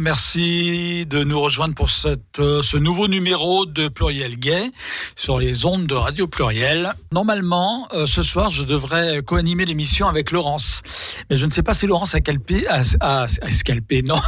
Merci 0.00 1.04
de 1.04 1.24
nous 1.24 1.38
rejoindre 1.38 1.74
pour 1.74 1.88
euh, 2.38 2.62
ce 2.62 2.76
nouveau 2.78 3.06
numéro 3.06 3.66
de 3.66 3.88
Pluriel 3.88 4.38
Gay 4.38 4.70
sur 5.14 5.38
les 5.38 5.66
ondes 5.66 5.86
de 5.86 5.94
Radio 5.94 6.26
Pluriel. 6.26 6.92
Normalement, 7.12 7.86
euh, 7.92 8.06
ce 8.06 8.22
soir, 8.22 8.50
je 8.50 8.62
devrais 8.62 9.22
co-animer 9.22 9.66
l'émission 9.66 10.08
avec 10.08 10.30
Laurence. 10.30 10.80
Mais 11.28 11.36
je 11.36 11.44
ne 11.44 11.50
sais 11.50 11.62
pas 11.62 11.74
si 11.74 11.86
Laurence 11.86 12.14
a 12.14 12.20
calpé, 12.20 12.66
a, 12.66 12.80
a, 13.00 13.24
a 13.24 13.50
scalpé, 13.50 14.02
non, 14.02 14.18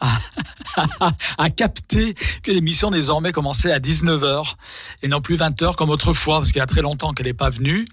a, 1.38 1.50
capté 1.50 2.14
que 2.42 2.50
l'émission 2.50 2.90
désormais 2.90 3.32
commençait 3.32 3.72
à 3.72 3.78
19h 3.78 4.54
et 5.02 5.08
non 5.08 5.22
plus 5.22 5.36
20h 5.36 5.74
comme 5.74 5.90
autrefois, 5.90 6.38
parce 6.40 6.52
qu'il 6.52 6.60
y 6.60 6.62
a 6.62 6.66
très 6.66 6.82
longtemps 6.82 7.14
qu'elle 7.14 7.26
n'est 7.26 7.32
pas 7.32 7.50
venue. 7.50 7.86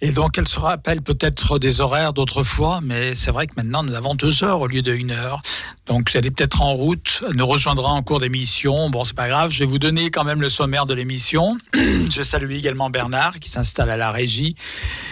Et 0.00 0.12
donc, 0.12 0.38
elle 0.38 0.46
se 0.46 0.60
rappelle 0.60 1.02
peut-être 1.02 1.58
des 1.58 1.80
horaires 1.80 2.12
d'autrefois, 2.12 2.80
mais 2.82 3.14
c'est 3.14 3.32
vrai 3.32 3.48
que 3.48 3.54
maintenant, 3.56 3.82
nous 3.82 3.94
avons 3.94 4.14
deux 4.14 4.44
heures 4.44 4.60
au 4.60 4.68
lieu 4.68 4.82
de 4.82 4.92
une 4.92 5.10
heure. 5.10 5.42
Donc, 5.86 6.10
elle 6.14 6.26
est 6.26 6.32
peut-être 6.32 6.62
en 6.62 6.72
route, 6.72 7.22
elle 7.28 7.36
nous 7.36 7.46
rejoindra 7.46 7.90
en 7.90 8.02
cours 8.02 8.18
d'émission. 8.18 8.90
Bon, 8.90 9.04
c'est 9.04 9.14
pas 9.14 9.28
grave, 9.28 9.52
je 9.52 9.60
vais 9.60 9.66
vous 9.66 9.78
donner 9.78 10.10
quand 10.10 10.24
même 10.24 10.40
le 10.40 10.48
sommaire 10.48 10.84
de 10.84 10.94
l'émission. 10.94 11.58
je 11.74 12.22
salue 12.22 12.50
également 12.52 12.90
Bernard 12.90 13.38
qui 13.38 13.48
s'installe 13.48 13.90
à 13.90 13.96
la 13.96 14.10
régie. 14.10 14.56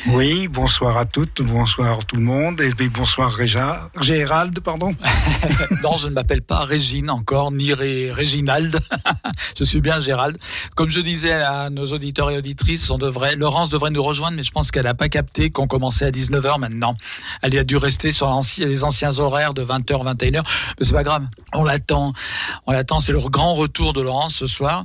Oui, 0.09 0.49
bonsoir 0.49 0.97
à 0.97 1.05
toutes, 1.05 1.43
bonsoir 1.43 2.05
tout 2.05 2.17
le 2.17 2.23
monde, 2.23 2.61
et 2.61 2.73
bonsoir 2.89 3.33
Réja, 3.33 3.89
Gérald, 4.01 4.59
pardon. 4.61 4.95
non, 5.83 5.97
je 5.97 6.09
ne 6.09 6.13
m'appelle 6.13 6.43
pas 6.43 6.65
Régine 6.65 7.09
encore, 7.09 7.53
ni 7.53 7.73
Ré, 7.73 8.11
Réginald. 8.11 8.79
je 9.59 9.65
suis 9.65 9.81
bien 9.81 10.01
Gérald. 10.01 10.39
Comme 10.75 10.89
je 10.89 11.01
disais 11.01 11.33
à 11.33 11.71
nos 11.71 11.87
auditeurs 11.87 12.31
et 12.31 12.37
auditrices, 12.37 12.91
on 12.91 12.99
devrait, 12.99 13.37
Laurence 13.37 13.71
devrait 13.71 13.91
nous 13.91 14.03
rejoindre, 14.03 14.37
mais 14.37 14.43
je 14.43 14.51
pense 14.51 14.71
qu'elle 14.71 14.85
n'a 14.85 14.95
pas 14.95 15.09
capté 15.09 15.51
qu'on 15.51 15.69
commençait 15.69 16.07
à 16.07 16.11
19h 16.11 16.59
maintenant. 16.59 16.97
Elle 17.43 17.57
a 17.57 17.65
dû 17.65 17.77
rester 17.77 18.11
sur 18.11 18.29
les 18.59 18.85
anciens 18.85 19.19
horaires 19.19 19.55
de 19.55 19.65
20h, 19.65 20.17
21h, 20.17 20.43
mais 20.79 20.87
c'est 20.87 20.93
pas 20.93 21.03
grave 21.03 21.27
on 21.55 21.65
l'attend, 21.65 22.13
on 22.67 22.73
l'attend. 22.73 22.99
C'est 22.99 23.13
le 23.13 23.19
grand 23.19 23.55
retour 23.55 23.93
de 23.93 24.01
Laurence 24.01 24.35
ce 24.37 24.47
soir. 24.47 24.85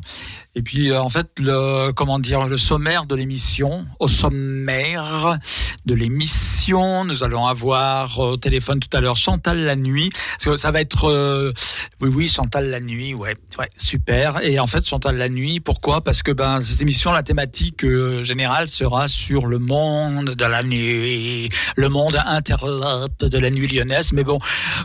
Et 0.55 0.63
puis 0.63 0.89
euh, 0.89 0.99
en 0.99 1.09
fait 1.09 1.27
le 1.37 1.91
comment 1.91 2.17
dire 2.17 2.47
le 2.47 2.57
sommaire 2.57 3.05
de 3.05 3.13
l'émission, 3.13 3.85
au 3.99 4.07
sommaire 4.07 5.37
de 5.85 5.93
l'émission, 5.93 7.05
nous 7.05 7.23
allons 7.23 7.45
avoir 7.45 8.19
euh, 8.19 8.31
au 8.31 8.37
téléphone 8.37 8.79
tout 8.79 8.89
à 8.97 8.99
l'heure 8.99 9.15
Chantal 9.15 9.59
la 9.59 9.75
nuit 9.75 10.09
parce 10.11 10.45
que 10.45 10.55
ça 10.55 10.71
va 10.71 10.81
être 10.81 11.05
euh, 11.05 11.53
oui 12.01 12.09
oui 12.11 12.27
Chantal 12.27 12.71
la 12.71 12.79
nuit 12.79 13.13
ouais 13.13 13.35
ouais 13.59 13.69
super. 13.77 14.41
Et 14.41 14.59
en 14.59 14.65
fait 14.65 14.83
Chantal 14.83 15.17
la 15.17 15.29
nuit 15.29 15.59
pourquoi? 15.59 16.03
Parce 16.03 16.23
que 16.23 16.31
ben 16.31 16.59
cette 16.61 16.81
émission 16.81 17.11
la 17.11 17.21
thématique 17.21 17.85
générale 18.23 18.67
sera 18.67 19.07
sur 19.07 19.45
le 19.45 19.59
monde 19.59 20.31
de 20.31 20.45
la 20.45 20.63
nuit, 20.63 21.49
le 21.75 21.89
monde 21.89 22.19
interlope 22.25 23.23
de 23.23 23.37
la 23.37 23.51
nuit 23.51 23.67
lyonnaise. 23.67 24.13
Mais 24.13 24.23
bon 24.23 24.39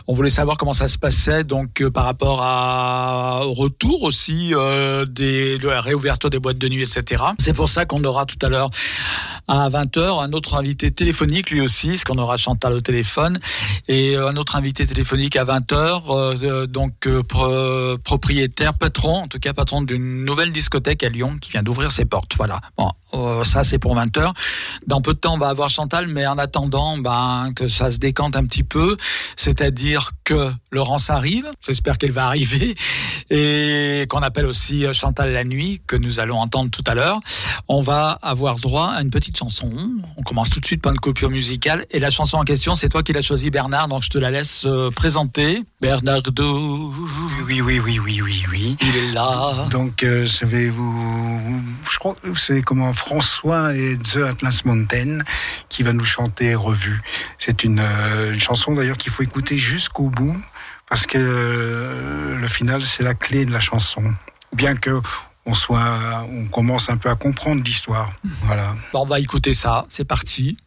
on 0.05 0.13
voulait 0.13 0.29
savoir 0.29 0.57
comment 0.57 0.73
ça 0.73 0.87
se 0.87 0.99
passait 0.99 1.43
donc 1.43 1.83
par 1.89 2.05
rapport 2.05 2.43
à 2.43 3.41
au 3.47 3.53
retour 3.53 4.03
aussi 4.03 4.53
des 5.09 5.54
la 5.63 5.81
réouverture 5.81 6.29
des 6.29 6.39
boîtes 6.39 6.57
de 6.57 6.69
nuit, 6.69 6.83
etc. 6.83 7.23
C'est 7.39 7.53
pour 7.53 7.69
ça 7.69 7.85
qu'on 7.85 8.03
aura 8.03 8.25
tout 8.25 8.37
à 8.41 8.49
l'heure 8.49 8.69
à 9.47 9.69
20h 9.69 10.23
un 10.23 10.33
autre 10.33 10.55
invité 10.55 10.91
téléphonique 10.91 11.51
lui 11.51 11.61
aussi, 11.61 11.89
parce 11.89 12.03
qu'on 12.03 12.17
aura 12.17 12.37
Chantal 12.37 12.73
au 12.73 12.81
téléphone, 12.81 13.39
et 13.87 14.17
euh, 14.17 14.29
un 14.29 14.35
autre 14.37 14.55
invité 14.55 14.85
téléphonique 14.85 15.35
à 15.35 15.45
20h, 15.45 16.03
euh, 16.09 16.35
euh, 16.43 16.67
donc 16.67 17.07
propriétaire, 18.03 18.73
patron, 18.73 19.23
en 19.23 19.27
tout 19.27 19.39
cas 19.39 19.53
patron 19.53 19.81
d'une 19.81 20.25
nouvelle 20.25 20.51
discothèque 20.51 21.03
à 21.03 21.09
Lyon 21.09 21.37
qui 21.39 21.51
vient 21.51 21.63
d'ouvrir 21.63 21.91
ses 21.91 22.05
portes. 22.05 22.35
Voilà. 22.37 22.59
Bon, 22.77 22.91
ça 23.43 23.63
c'est 23.63 23.79
pour 23.79 23.95
20h. 23.95 24.33
Dans 24.87 25.01
peu 25.01 25.13
de 25.13 25.19
temps, 25.19 25.35
on 25.35 25.37
va 25.37 25.47
avoir 25.47 25.69
Chantal, 25.69 26.07
mais 26.07 26.27
en 26.27 26.37
attendant 26.37 26.97
ben, 26.97 27.51
que 27.55 27.67
ça 27.67 27.89
se 27.89 27.97
décante 27.97 28.35
un 28.35 28.45
petit 28.45 28.63
peu, 28.63 28.97
c'est-à-dire 29.35 30.11
que 30.23 30.51
Laurence 30.71 31.09
arrive, 31.09 31.49
j'espère 31.65 31.97
qu'elle 31.97 32.11
va 32.11 32.25
arriver, 32.25 32.75
et 33.29 34.05
qu'on 34.09 34.21
appelle 34.21 34.45
aussi 34.45 34.85
Chantal 34.93 35.31
la 35.31 35.43
nuit, 35.45 35.81
que 35.87 35.95
nous 35.95 36.19
allons 36.19 36.37
entendre 36.37 36.69
tout 36.69 36.83
à 36.87 36.95
l'heure, 36.95 37.19
on 37.67 37.81
va 37.81 38.19
avoir 38.21 38.57
droit 38.57 38.89
à 38.89 39.01
une 39.01 39.09
petite 39.09 39.37
chanson. 39.37 39.71
On 40.17 40.23
commence 40.23 40.49
tout 40.49 40.59
de 40.59 40.65
suite 40.65 40.81
par 40.81 40.91
une 40.91 40.99
coupure 40.99 41.29
musicale. 41.29 41.85
Et 41.91 41.99
la 41.99 42.09
chanson 42.09 42.37
en 42.37 42.43
question, 42.43 42.75
c'est 42.75 42.89
toi 42.89 43.03
qui 43.03 43.13
l'as 43.13 43.21
choisie, 43.21 43.49
Bernard, 43.49 43.87
donc 43.87 44.03
je 44.03 44.09
te 44.09 44.17
la 44.17 44.31
laisse 44.31 44.63
euh, 44.65 44.91
présenter. 44.91 45.63
Bernardo. 45.81 46.93
Oui, 47.45 47.61
oui, 47.61 47.79
oui, 47.79 47.99
oui, 47.99 48.21
oui, 48.21 48.45
oui. 48.51 48.77
Il 48.81 48.97
est 48.97 49.11
là. 49.11 49.67
Donc, 49.71 50.03
euh, 50.03 50.25
je 50.25 50.45
vais 50.45 50.69
vous. 50.69 51.61
Je 51.89 51.97
crois 51.97 52.15
que 52.15 52.33
c'est 52.33 52.61
comment 52.61 52.93
François 52.93 53.75
et 53.75 53.97
The 53.97 54.17
Atlas 54.17 54.65
Mountain 54.65 55.19
qui 55.69 55.83
va 55.83 55.93
nous 55.93 56.05
chanter 56.05 56.55
Revue. 56.55 57.01
C'est 57.37 57.63
une, 57.63 57.79
euh, 57.79 58.33
une 58.33 58.39
chanson 58.39 58.73
d'ailleurs 58.73 58.97
qu'il 58.97 59.11
faut 59.11 59.23
écouter 59.23 59.57
jusqu'au 59.57 60.09
bout 60.09 60.37
parce 60.89 61.07
que 61.07 62.37
le 62.39 62.47
final, 62.47 62.81
c'est 62.81 63.03
la 63.03 63.15
clé 63.15 63.45
de 63.45 63.51
la 63.51 63.59
chanson 63.59 64.13
bien 64.55 64.75
que 64.75 65.01
on 65.45 65.53
soit, 65.53 66.27
on 66.31 66.45
commence 66.47 66.89
un 66.89 66.97
peu 66.97 67.09
à 67.09 67.15
comprendre 67.15 67.63
l'histoire. 67.63 68.11
Voilà. 68.43 68.75
on 68.93 69.05
va 69.05 69.19
écouter 69.19 69.53
ça. 69.53 69.85
C'est 69.89 70.05
parti. 70.05 70.57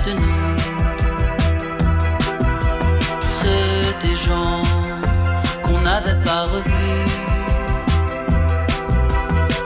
De 0.00 0.12
nous. 0.12 0.56
Ceux 3.40 4.06
des 4.06 4.14
gens 4.14 4.62
qu'on 5.62 5.80
n'avait 5.80 6.20
pas 6.24 6.44
revus 6.44 7.04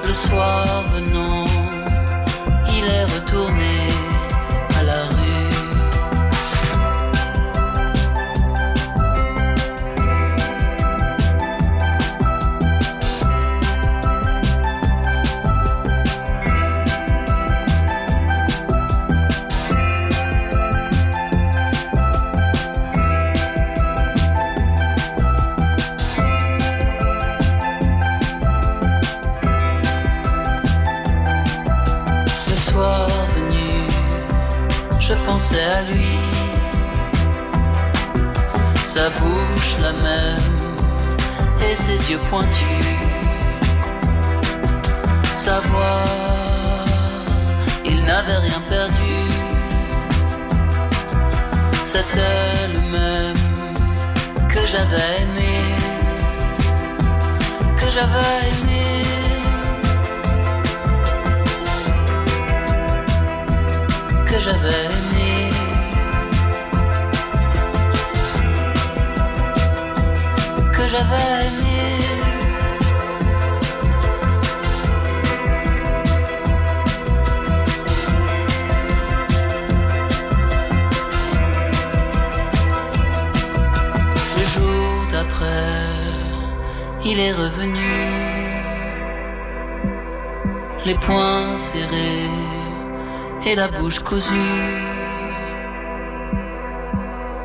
le 0.04 0.12
soir 0.12 0.65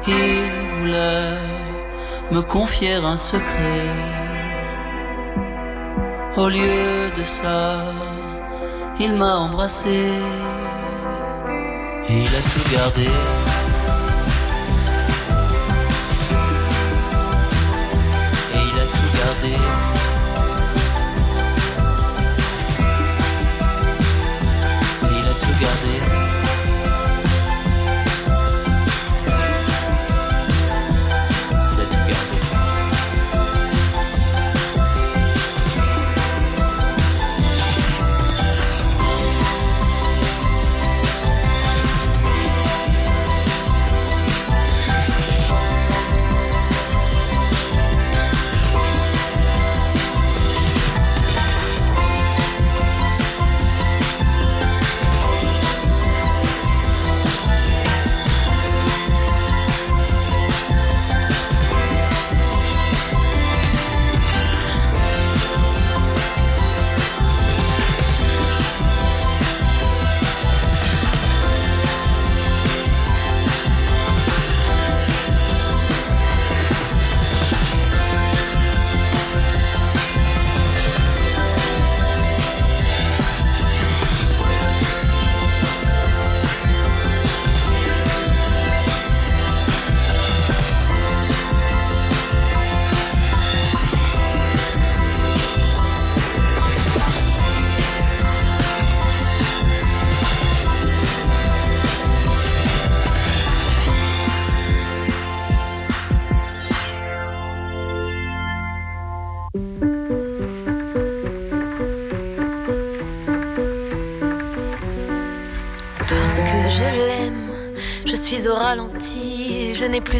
Il 0.08 0.52
voulait 0.80 1.38
me 2.32 2.42
confier 2.42 2.96
un 2.96 3.18
secret. 3.18 3.88
Au 6.38 6.50
lieu 6.50 7.12
de 7.16 7.24
ça, 7.24 7.84
il 9.00 9.14
m'a 9.14 9.36
embrassé 9.38 10.10
il 12.10 12.28
a 12.28 12.42
tout 12.52 12.70
gardé. 12.74 13.08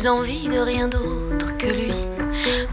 Plus 0.02 0.10
envie 0.10 0.48
de 0.48 0.58
rien 0.58 0.88
d'autre 0.88 1.58
que 1.58 1.68
lui. 1.68 1.94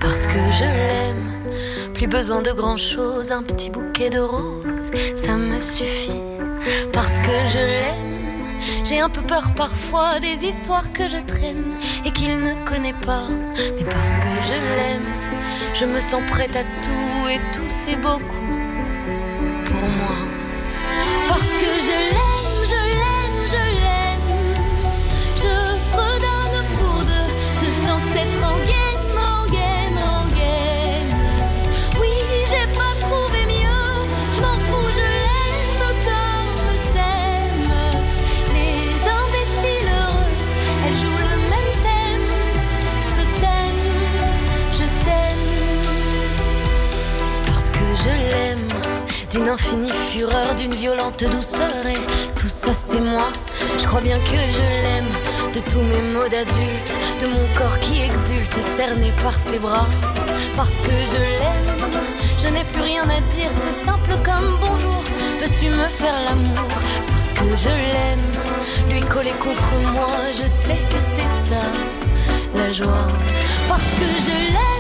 Parce 0.01 0.21
que 0.21 0.41
je 0.59 0.65
l'aime, 0.65 1.93
plus 1.93 2.07
besoin 2.07 2.41
de 2.43 2.53
grand 2.53 2.79
chose, 2.79 3.33
un 3.33 3.43
petit 3.43 3.71
bouquet 3.71 4.09
de 4.09 4.21
roses, 4.21 4.91
ça 5.17 5.37
me 5.37 5.61
suffit. 5.61 6.25
Parce 6.93 7.17
que 7.27 7.37
je 7.53 7.59
l'aime, 7.59 8.55
j'ai 8.85 9.01
un 9.01 9.11
peu 9.11 9.21
peur 9.21 9.53
parfois 9.57 10.21
des 10.21 10.47
histoires 10.47 10.91
que 10.93 11.07
je 11.07 11.19
traîne 11.19 11.65
et 12.07 12.13
qu'il 12.13 12.39
ne 12.39 12.55
connaît 12.65 12.99
pas. 13.05 13.27
Mais 13.77 13.85
parce 13.85 14.15
que 14.15 14.33
je 14.47 14.55
l'aime, 14.77 15.13
je 15.75 15.85
me 15.85 16.01
sens 16.01 16.23
prête 16.31 16.57
à 16.57 16.63
tout 16.63 17.29
et 17.29 17.41
tout 17.53 17.69
c'est 17.69 17.97
beaucoup 17.97 18.58
d'une 49.59 49.85
infinie 49.85 49.93
fureur, 50.11 50.55
d'une 50.55 50.75
violente 50.75 51.25
douceur 51.25 51.87
et 51.87 51.99
tout 52.37 52.49
ça 52.49 52.73
c'est 52.75 53.01
moi. 53.01 53.29
Je 53.79 53.87
crois 53.87 54.01
bien 54.01 54.19
que 54.19 54.31
je 54.31 54.61
l'aime, 54.83 55.09
de 55.55 55.61
tous 55.71 55.81
mes 55.81 56.03
mots 56.13 56.29
d'adulte, 56.29 56.95
de 57.21 57.27
mon 57.27 57.47
corps 57.57 57.79
qui 57.81 58.03
exulte, 58.03 58.57
cerné 58.77 59.13
par 59.23 59.39
ses 59.39 59.59
bras. 59.59 59.87
Parce 60.57 60.71
que 60.71 60.91
je 61.13 61.19
l'aime, 61.19 61.91
je 62.39 62.49
n'ai 62.49 62.65
plus 62.65 62.83
rien 62.83 63.03
à 63.03 63.21
dire, 63.21 63.51
c'est 63.55 63.87
simple 63.87 64.11
comme 64.25 64.57
bonjour. 64.61 65.03
Veux-tu 65.41 65.71
me 65.71 65.89
faire 65.89 66.21
l'amour? 66.25 66.69
Parce 67.09 67.31
que 67.39 67.57
je 67.57 67.69
l'aime, 67.69 68.91
lui 68.91 69.01
coller 69.03 69.35
contre 69.41 69.91
moi, 69.93 70.09
je 70.35 70.43
sais 70.43 70.81
que 70.91 71.01
c'est 71.17 71.51
ça 71.51 71.63
la 72.57 72.73
joie. 72.73 73.07
Parce 73.69 73.83
que 73.83 74.07
je 74.25 74.53
l'aime, 74.53 74.78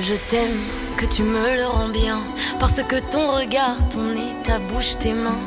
je 0.00 0.14
t'aime, 0.30 0.60
que 0.96 1.06
tu 1.06 1.22
me 1.22 1.56
le 1.56 1.66
rends 1.66 1.88
bien, 1.88 2.20
parce 2.58 2.82
que 2.82 2.96
ton 3.10 3.30
regard, 3.32 3.76
ton 3.90 4.02
nez, 4.02 4.32
ta 4.44 4.58
bouche, 4.58 4.96
tes 4.98 5.12
mains, 5.12 5.38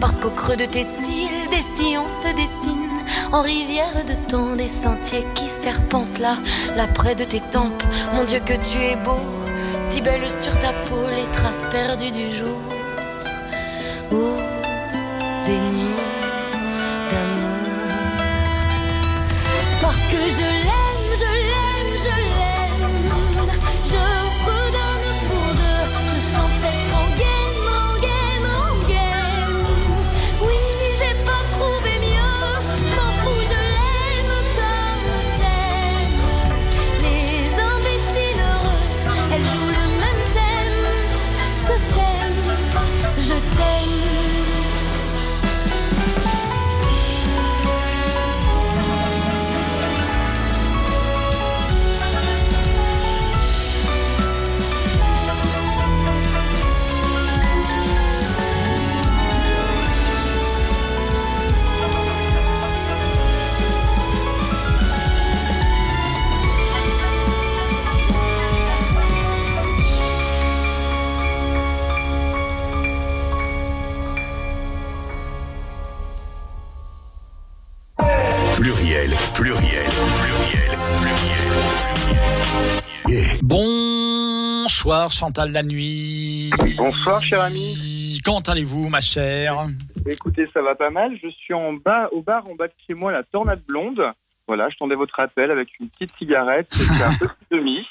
parce 0.00 0.20
qu'au 0.20 0.30
creux 0.30 0.56
de 0.56 0.66
tes 0.66 0.84
cils, 0.84 1.48
des 1.50 1.64
sillons 1.76 2.08
se 2.08 2.28
dessinent, 2.34 3.02
en 3.32 3.42
rivière 3.42 4.04
de 4.06 4.14
temps, 4.30 4.54
des 4.56 4.68
sentiers 4.68 5.26
qui 5.34 5.46
serpentent 5.46 6.18
là, 6.18 6.38
là 6.76 6.86
près 6.86 7.14
de 7.14 7.24
tes 7.24 7.40
tempes, 7.40 7.82
mon 8.14 8.24
Dieu 8.24 8.40
que 8.40 8.54
tu 8.54 8.78
es 8.78 8.96
beau, 8.96 9.18
si 9.90 10.00
belle 10.00 10.30
sur 10.42 10.56
ta 10.60 10.72
peau, 10.72 11.02
les 11.16 11.30
traces 11.32 11.64
perdues 11.70 12.10
du 12.10 12.36
jour, 12.36 12.60
ou 14.12 14.36
des 15.46 15.60
nuits 15.76 16.02
d'amour, 17.10 17.58
parce 19.80 20.04
que 20.12 20.18
je 20.30 20.57
Bonsoir 83.42 85.10
Chantal 85.12 85.52
la 85.52 85.62
nuit. 85.62 86.50
Bonsoir 86.76 87.22
cher 87.22 87.40
ami. 87.40 88.20
Comment 88.24 88.40
allez-vous 88.40 88.88
ma 88.88 89.00
chère? 89.00 89.66
Écoutez, 90.10 90.48
ça 90.52 90.60
va 90.60 90.74
pas 90.74 90.90
mal. 90.90 91.16
Je 91.22 91.28
suis 91.28 91.54
en 91.54 91.72
bas, 91.74 92.08
au 92.12 92.22
bar 92.22 92.46
en 92.48 92.54
bas 92.54 92.66
de 92.66 92.72
chez 92.86 92.94
moi, 92.94 93.12
la 93.12 93.22
Tornade 93.22 93.62
Blonde. 93.66 94.02
Voilà, 94.48 94.68
je 94.70 94.76
tendais 94.76 94.94
votre 94.94 95.18
appel 95.20 95.50
avec 95.50 95.68
une 95.78 95.88
petite 95.88 96.10
cigarette 96.18 96.68
et 96.74 97.02
un 97.02 97.10
petit 97.14 97.34
demi. 97.50 97.78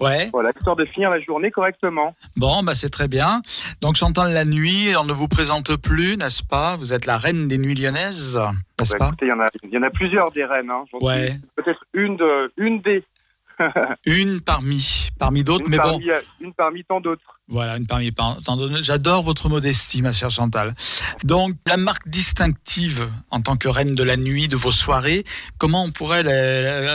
Ouais. 0.00 0.30
Voilà, 0.32 0.52
histoire 0.56 0.76
de 0.76 0.86
finir 0.86 1.10
la 1.10 1.20
journée 1.20 1.50
correctement. 1.50 2.14
Bon, 2.38 2.62
bah 2.62 2.72
c'est 2.74 2.88
très 2.88 3.06
bien. 3.08 3.42
Donc 3.82 3.96
Chantal 3.96 4.32
la 4.32 4.46
nuit, 4.46 4.94
on 4.98 5.04
ne 5.04 5.12
vous 5.12 5.28
présente 5.28 5.76
plus, 5.76 6.16
n'est-ce 6.16 6.42
pas? 6.42 6.76
Vous 6.76 6.94
êtes 6.94 7.04
la 7.04 7.18
reine 7.18 7.46
des 7.48 7.58
nuits 7.58 7.74
lyonnaises, 7.74 8.40
n'est-ce 8.78 8.92
Bah, 8.96 9.10
pas? 9.10 9.12
il 9.20 9.28
y 9.28 9.32
en 9.32 9.40
a, 9.40 9.50
il 9.62 9.68
y 9.68 9.76
en 9.76 9.82
a 9.82 9.90
plusieurs 9.90 10.30
des 10.30 10.46
reines. 10.46 10.70
Hein. 10.70 10.84
Ouais. 11.02 11.34
Peut-être 11.54 11.84
une 11.92 12.16
de, 12.16 12.50
une 12.56 12.80
des, 12.80 13.04
Une 14.06 14.40
parmi, 14.40 15.08
parmi 15.18 15.44
d'autres, 15.44 15.66
mais 15.68 15.78
bon, 15.78 15.98
parmi, 16.00 16.10
une 16.40 16.54
parmi 16.54 16.84
tant 16.84 17.00
d'autres. 17.00 17.39
Voilà, 17.50 17.76
une 17.76 17.86
parmi 17.86 18.12
tant. 18.12 18.38
J'adore 18.80 19.22
votre 19.22 19.48
modestie, 19.48 20.02
ma 20.02 20.12
chère 20.12 20.30
Chantal. 20.30 20.74
Donc, 21.24 21.56
la 21.66 21.76
marque 21.76 22.08
distinctive 22.08 23.10
en 23.30 23.40
tant 23.40 23.56
que 23.56 23.68
reine 23.68 23.96
de 23.96 24.04
la 24.04 24.16
nuit 24.16 24.46
de 24.46 24.56
vos 24.56 24.70
soirées, 24.70 25.24
comment 25.58 25.82
on 25.82 25.90
pourrait 25.90 26.22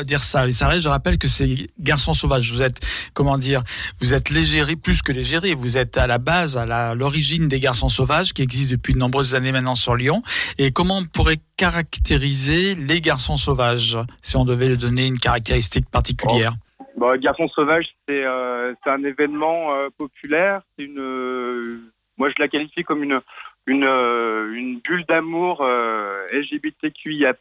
dire 0.06 0.24
ça? 0.24 0.46
Les 0.46 0.54
soirées, 0.54 0.80
je 0.80 0.88
rappelle 0.88 1.18
que 1.18 1.28
c'est 1.28 1.68
Garçons 1.80 2.14
sauvages. 2.14 2.52
Vous 2.52 2.62
êtes, 2.62 2.80
comment 3.14 3.38
dire, 3.38 3.64
vous 4.00 4.14
êtes 4.14 4.30
légérie, 4.30 4.78
plus 4.78 5.02
que 5.02 5.12
légérie. 5.12 5.54
Vous 5.54 5.78
êtes 5.78 5.98
à 5.98 6.08
la 6.08 6.20
base, 6.20 6.58
à 6.58 6.96
l'origine 6.96 7.48
des 7.48 7.60
Garçons 7.60 7.90
sauvages 7.90 8.34
qui 8.34 8.42
existent 8.42 8.72
depuis 8.72 8.94
de 8.94 9.00
nombreuses 9.00 9.36
années 9.36 9.52
maintenant 9.52 9.76
sur 9.76 9.96
Lyon. 9.96 10.24
Et 10.58 10.72
comment 10.72 11.00
on 11.00 11.06
pourrait 11.06 11.42
caractériser 11.58 12.76
les 12.76 13.02
Garçons 13.02 13.38
sauvages 13.38 13.98
si 14.22 14.38
on 14.38 14.46
devait 14.46 14.70
lui 14.70 14.78
donner 14.78 15.06
une 15.06 15.20
caractéristique 15.20 15.90
particulière? 15.90 16.56
Bon, 16.98 17.20
Garçon 17.20 17.48
sauvage, 17.50 17.88
c'est 18.08 18.24
euh, 18.24 18.74
un 18.86 19.04
événement 19.04 19.74
euh, 19.74 19.90
populaire. 19.98 20.62
C'est 20.78 20.86
une, 20.86 21.00
euh, 21.00 21.80
moi 22.18 22.30
je 22.30 22.42
la 22.42 22.48
qualifie 22.48 22.84
comme 22.84 23.04
une 23.04 23.20
une, 23.68 23.84
euh, 23.84 24.54
une 24.54 24.80
bulle 24.80 25.06
d'amour 25.08 25.62
euh, 25.62 26.28
LGBTQIA+, 26.32 27.34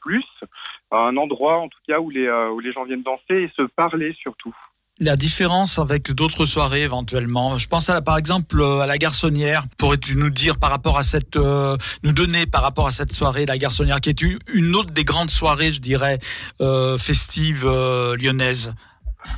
un 0.90 1.16
endroit 1.16 1.58
en 1.58 1.68
tout 1.68 1.78
cas 1.87 2.00
où 2.00 2.11
les 2.11 2.26
euh, 2.26 2.50
où 2.50 2.61
les 2.61 2.73
gens 2.73 2.84
viennent 2.84 3.02
danser 3.02 3.42
et 3.42 3.50
se 3.56 3.62
parler 3.62 4.16
surtout. 4.18 4.54
La 5.00 5.16
différence 5.16 5.80
avec 5.80 6.12
d'autres 6.12 6.44
soirées 6.44 6.82
éventuellement. 6.82 7.58
Je 7.58 7.66
pense 7.66 7.90
à 7.90 7.94
la, 7.94 8.00
par 8.00 8.16
exemple 8.16 8.62
à 8.62 8.87
la 8.87 8.96
garçonnière. 8.96 9.64
Pourrais-tu 9.76 10.16
nous 10.16 10.30
dire 10.30 10.56
par 10.56 10.70
rapport 10.70 10.96
à 10.96 11.02
cette, 11.02 11.37
euh, 11.37 11.76
nous 12.04 12.12
donner 12.12 12.46
par 12.46 12.62
rapport 12.62 12.87
à 12.87 12.92
cette 12.92 13.12
soirée, 13.12 13.44
la 13.44 13.58
garçonnière, 13.58 14.00
qui 14.00 14.11
est 14.11 14.23
une 14.23 14.76
autre 14.76 14.92
des 14.92 15.02
grandes 15.02 15.30
soirées, 15.30 15.73
je 15.73 15.80
dirais, 15.80 16.20
euh, 16.61 16.96
festives 16.96 17.66
euh, 17.66 18.16
lyonnaises? 18.16 18.73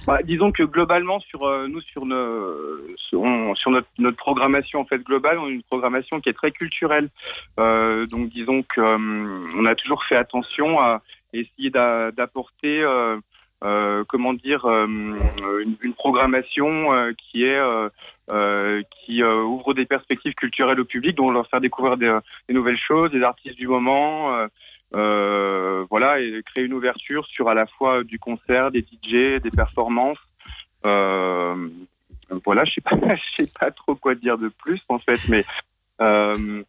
Bah, 0.07 0.19
disons 0.23 0.53
que 0.53 0.63
globalement 0.63 1.19
sur 1.21 1.45
euh, 1.47 1.67
nous 1.69 1.81
sur, 1.81 2.07
nos, 2.07 2.79
on- 3.13 3.55
sur 3.55 3.71
notre, 3.71 3.89
notre 3.99 4.17
programmation 4.17 4.81
en 4.81 4.85
fait 4.85 4.99
globale, 5.03 5.39
on 5.39 5.47
a 5.47 5.51
une 5.51 5.63
programmation 5.65 6.21
qui 6.21 6.29
est 6.29 6.33
très 6.33 6.53
culturelle. 6.53 7.09
Euh, 7.59 8.07
donc 8.07 8.29
disons 8.29 8.63
que 8.63 8.81
euh, 8.81 8.99
on 9.57 9.65
a 9.67 9.75
toujours 9.75 10.05
fait 10.05 10.17
attention 10.17 10.81
à 10.81 11.03
essayer 11.33 11.71
d'a- 11.71 12.13
d'apporter 12.13 12.83
euh, 12.83 13.17
euh, 13.65 14.05
comment 14.09 14.35
dire 14.35 14.65
euh, 14.67 14.87
une, 14.87 15.77
une 15.81 15.95
programmation 15.95 17.13
qui 17.19 17.45
est 17.45 17.61
qui 18.91 19.23
ouvre 19.23 19.73
des 19.75 19.87
perspectives 19.87 20.35
culturelles 20.35 20.81
au 20.81 20.85
public, 20.85 21.17
dont 21.17 21.31
leur 21.31 21.49
faire 21.49 21.61
découvrir 21.61 21.97
des, 21.97 22.17
des 22.49 22.55
nouvelles 22.55 22.79
choses, 22.79 23.11
des 23.11 23.23
artistes 23.23 23.57
du 23.57 23.69
moment. 23.69 24.47
Euh, 24.97 25.85
voilà, 25.91 26.21
et 26.21 26.43
créer 26.45 26.65
une 26.65 26.73
ouverture 26.73 27.27
sur 27.27 27.49
à 27.49 27.55
la 27.55 27.67
fois 27.67 28.03
du 28.03 28.19
concert, 28.19 28.71
des 28.71 28.81
DJ, 28.81 29.43
des 29.43 29.51
performances. 29.55 30.19
Euh, 30.87 31.69
voilà, 32.45 32.65
je 32.65 32.75
sais 32.75 32.81
pas, 32.81 32.97
sais 33.37 33.51
pas 33.59 33.71
trop 33.71 33.95
quoi 33.95 34.15
dire 34.15 34.39
de 34.39 34.49
plus 34.49 34.81
en 34.89 34.99
fait, 34.99 35.21
mais 35.29 35.45
euh, 36.01 36.63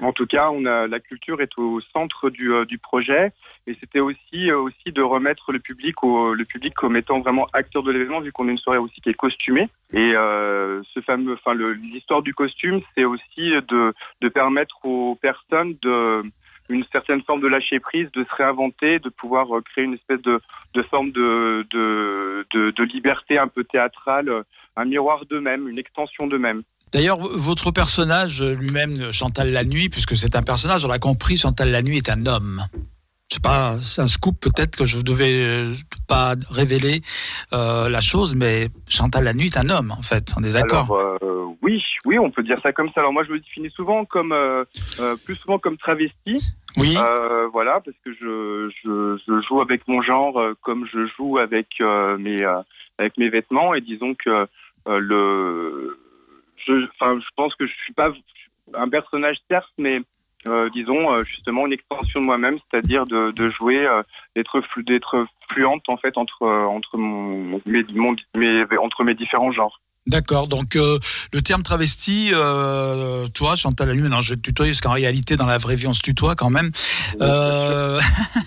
en 0.00 0.12
tout 0.12 0.26
cas, 0.26 0.50
on 0.50 0.64
a 0.64 0.86
la 0.86 0.98
culture 0.98 1.40
est 1.40 1.56
au 1.58 1.80
centre 1.80 2.30
du, 2.30 2.52
du 2.66 2.78
projet, 2.78 3.32
et 3.66 3.76
c'était 3.80 4.00
aussi 4.00 4.50
aussi 4.52 4.92
de 4.92 5.02
remettre 5.02 5.52
le 5.52 5.60
public 5.60 6.02
au 6.02 6.34
le 6.34 6.44
public 6.44 6.74
comme 6.74 6.96
étant 6.96 7.20
vraiment 7.20 7.46
acteur 7.52 7.82
de 7.84 7.92
l'événement, 7.92 8.20
vu 8.20 8.32
qu'on 8.32 8.48
est 8.48 8.52
une 8.52 8.58
soirée 8.58 8.78
aussi 8.78 9.00
qui 9.00 9.10
est 9.10 9.14
costumée. 9.14 9.68
Et 9.92 10.14
l'histoire 11.92 12.22
du 12.22 12.34
costume, 12.34 12.80
c'est 12.96 13.04
aussi 13.04 13.50
de 13.50 13.92
de 14.20 14.28
permettre 14.28 14.84
aux 14.84 15.16
personnes 15.16 15.76
de 15.82 16.22
une 16.68 16.84
certaine 16.92 17.22
forme 17.22 17.40
de 17.40 17.48
lâcher 17.48 17.80
prise, 17.80 18.10
de 18.12 18.24
se 18.24 18.34
réinventer, 18.34 18.98
de 18.98 19.08
pouvoir 19.08 19.56
euh, 19.56 19.62
créer 19.62 19.84
une 19.84 19.94
espèce 19.94 20.20
de, 20.22 20.40
forme 20.90 21.10
de, 21.12 21.64
liberté 22.84 23.38
un 23.38 23.48
peu 23.48 23.64
théâtrale, 23.64 24.44
un 24.76 24.84
miroir 24.84 25.24
d'eux-mêmes, 25.26 25.68
une 25.68 25.78
extension 25.78 26.26
d'eux-mêmes. 26.26 26.62
D'ailleurs, 26.92 27.18
votre 27.18 27.70
personnage 27.70 28.42
lui-même, 28.42 29.12
Chantal 29.12 29.52
la 29.52 29.64
nuit, 29.64 29.88
puisque 29.88 30.16
c'est 30.16 30.36
un 30.36 30.42
personnage, 30.42 30.84
on 30.84 30.88
l'a 30.88 30.98
compris, 30.98 31.36
Chantal 31.36 31.70
la 31.70 31.82
nuit 31.82 31.98
est 31.98 32.08
un 32.08 32.24
homme. 32.26 32.62
Je 33.30 33.34
sais 33.34 33.40
pas, 33.40 33.76
c'est 33.82 34.00
un 34.00 34.06
scoop 34.06 34.40
peut-être 34.40 34.74
que 34.74 34.86
je 34.86 35.02
devais 35.02 35.44
euh, 35.44 35.74
pas 36.08 36.34
révéler 36.50 37.02
euh, 37.52 37.90
la 37.90 38.00
chose, 38.00 38.34
mais 38.34 38.68
Chantal 38.88 39.24
la 39.24 39.34
nuit 39.34 39.46
est 39.48 39.58
un 39.58 39.68
homme 39.68 39.90
en 39.90 40.00
fait. 40.00 40.32
On 40.38 40.44
est 40.44 40.52
d'accord. 40.52 40.90
Euh, 40.92 41.44
oui, 41.60 41.84
oui, 42.06 42.18
on 42.18 42.30
peut 42.30 42.42
dire 42.42 42.58
ça 42.62 42.72
comme 42.72 42.88
ça. 42.94 43.00
Alors 43.00 43.12
moi, 43.12 43.24
je 43.24 43.32
me 43.32 43.38
définis 43.38 43.70
souvent 43.70 44.06
comme 44.06 44.32
euh, 44.32 44.64
plus 45.26 45.34
souvent 45.36 45.58
comme 45.58 45.76
travesti. 45.76 46.38
Oui. 46.78 46.96
Voilà, 47.52 47.82
parce 47.84 47.96
que 48.02 48.14
je, 48.14 48.70
je, 48.82 49.18
je 49.26 49.42
joue 49.46 49.60
avec 49.60 49.86
mon 49.88 50.00
genre 50.00 50.40
comme 50.62 50.86
je 50.90 51.06
joue 51.18 51.36
avec 51.36 51.80
mes 51.80 52.46
avec 52.96 53.18
mes 53.18 53.28
vêtements 53.28 53.74
et 53.74 53.82
disons 53.82 54.14
que 54.14 54.46
le 54.86 55.98
je 56.66 56.72
enfin 56.98 57.20
je 57.20 57.28
pense 57.36 57.54
que 57.56 57.66
je 57.66 57.74
suis 57.84 57.92
pas 57.92 58.10
un 58.72 58.88
personnage 58.88 59.36
certes 59.50 59.72
mais 59.76 60.00
euh, 60.46 60.70
disons 60.70 61.12
euh, 61.12 61.24
justement 61.24 61.66
une 61.66 61.72
extension 61.72 62.20
de 62.20 62.26
moi-même, 62.26 62.58
c'est-à-dire 62.70 63.06
de, 63.06 63.32
de 63.32 63.48
jouer 63.48 63.86
euh, 63.86 64.02
d'être 64.36 64.62
d'être 64.82 65.26
fluente 65.50 65.88
en 65.88 65.96
fait 65.96 66.16
entre 66.16 66.46
entre 66.46 66.96
mon, 66.96 67.60
entre 68.80 69.04
mes 69.04 69.14
différents 69.14 69.52
genres. 69.52 69.80
D'accord. 70.08 70.48
Donc 70.48 70.74
euh, 70.76 70.98
le 71.32 71.42
terme 71.42 71.62
travesti, 71.62 72.30
euh, 72.32 73.26
toi, 73.28 73.56
Chantal 73.56 73.88
Lalu, 73.88 74.08
non, 74.08 74.20
je 74.20 74.34
te 74.34 74.40
tutoyer 74.40 74.72
parce 74.72 74.80
qu'en 74.80 74.92
réalité, 74.92 75.36
dans 75.36 75.46
la 75.46 75.58
vraie 75.58 75.76
vie, 75.76 75.86
on 75.86 75.92
se 75.94 76.00
tutoie 76.00 76.34
quand 76.34 76.50
même. 76.50 76.70
Euh, 77.20 78.00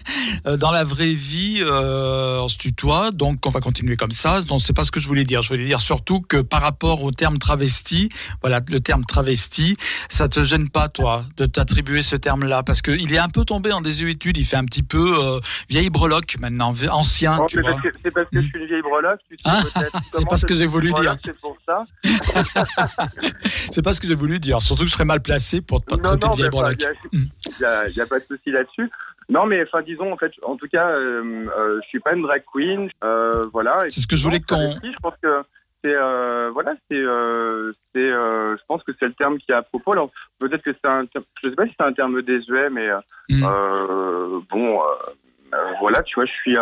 dans 0.60 0.72
la 0.72 0.84
vraie 0.84 1.14
vie, 1.14 1.60
euh, 1.62 2.40
on 2.40 2.48
se 2.48 2.58
tutoie, 2.58 3.12
donc 3.12 3.46
on 3.46 3.50
va 3.50 3.60
continuer 3.60 3.96
comme 3.96 4.12
ça. 4.12 4.42
Donc 4.42 4.62
c'est 4.62 4.74
pas 4.74 4.84
ce 4.84 4.92
que 4.92 5.00
je 5.00 5.08
voulais 5.08 5.24
dire. 5.24 5.42
Je 5.42 5.50
voulais 5.50 5.66
dire 5.66 5.80
surtout 5.82 6.22
que 6.22 6.38
par 6.38 6.62
rapport 6.62 7.04
au 7.04 7.12
terme 7.12 7.38
travesti, 7.38 8.10
voilà, 8.42 8.60
le 8.68 8.80
terme 8.80 9.06
travesti, 9.06 9.78
ça 10.10 10.28
te 10.28 10.44
gêne 10.44 10.70
pas, 10.70 10.90
toi, 10.90 11.24
de 11.38 11.46
t'attribuer 11.46 12.02
ce 12.02 12.16
terme-là, 12.16 12.64
parce 12.64 12.82
que 12.82 12.92
il 12.92 13.14
est 13.14 13.20
un 13.20 13.30
peu 13.30 13.46
tombé 13.46 13.72
en 13.72 13.82
désuétude. 13.82 14.38
Il 14.38 14.46
fait 14.46 14.58
un 14.58 14.66
petit 14.66 14.84
peu 14.84 15.20
euh, 15.20 15.40
vieille 15.70 15.90
breloque 15.90 16.38
maintenant, 16.40 16.74
ancien, 16.90 17.38
Oh, 17.40 17.46
c'est 17.50 17.62
parce 17.62 17.82
que 17.82 17.88
c'est 18.04 18.12
parce 18.12 18.30
que 18.30 18.42
je 18.42 18.48
suis 18.48 18.60
une 18.60 18.68
vieille 18.68 18.82
breloque. 18.82 19.20
Tu 19.30 19.36
sais, 19.38 19.50
Hein? 19.50 19.60
C'est 20.14 20.28
pas 20.28 20.38
ce 20.38 20.46
que 20.46 20.54
j'ai 20.56 20.66
voulu 20.66 20.88
dire. 20.88 20.96
breloque, 20.96 21.36
pour 21.54 21.58
ça. 21.66 21.84
C'est 23.44 23.84
pas 23.84 23.94
ce 23.94 24.02
que 24.02 24.08
j'ai 24.08 24.16
voulu 24.16 24.40
dire. 24.40 24.62
Surtout 24.62 24.84
que 24.84 24.90
je 24.90 24.94
serais 24.94 25.06
mal 25.06 25.22
placé 25.22 25.62
pour 25.62 25.84
te 25.84 25.96
traiter 25.96 26.26
non, 26.26 26.32
de 26.32 26.36
vieille 26.36 26.50
il 26.52 27.60
y 27.60 27.66
a- 27.66 27.88
il 27.88 27.96
y 27.96 28.02
a, 28.02 28.06
pas 28.06 28.20
de 28.20 28.26
souci 28.26 28.52
là-dessus. 28.52 28.90
Non, 29.30 29.46
mais 29.46 29.64
enfin, 29.64 29.82
disons, 29.82 30.12
en 30.12 30.18
fait, 30.18 30.32
en 30.44 30.56
tout 30.58 30.68
cas, 30.68 30.90
euh, 30.90 31.46
euh, 31.58 31.80
je 31.84 31.88
suis 31.88 32.00
pas 32.00 32.14
une 32.14 32.22
drag 32.24 32.44
queen, 32.54 32.90
euh, 33.04 33.46
voilà. 33.54 33.78
C'est 33.90 34.02
ce 34.02 34.08
que 34.08 34.16
je 34.16 34.24
voulais 34.24 34.40
qu'on- 34.42 34.72
Je 34.84 34.98
pense 35.02 35.14
que 35.22 35.42
c'est, 35.84 35.96
euh, 35.96 36.50
voilà, 36.54 36.74
c'est, 36.90 36.98
euh, 36.98 37.72
c'est, 37.94 38.02
euh, 38.02 38.56
je 38.58 38.62
pense 38.68 38.84
que 38.84 38.92
c'est 39.00 39.08
le 39.08 39.14
terme 39.14 39.38
qui 39.38 39.52
est 39.52 39.56
à 39.56 39.62
propos. 39.62 39.94
Alors, 39.94 40.12
peut-être 40.40 40.64
que 40.64 40.72
c'est 40.74 40.90
un, 40.90 41.06
terme- 41.06 41.26
je 41.44 41.50
sais 41.50 41.56
pas 41.56 41.66
si 41.66 41.74
c'est 41.80 41.86
un 41.86 41.94
terme 41.94 42.22
désuet, 42.22 42.70
mais 42.70 42.90
Mm. 43.30 43.44
bon, 44.50 44.82
voilà, 45.80 46.04
tu 46.04 46.16
vois, 46.16 46.26
je 46.26 46.32
suis, 46.32 46.56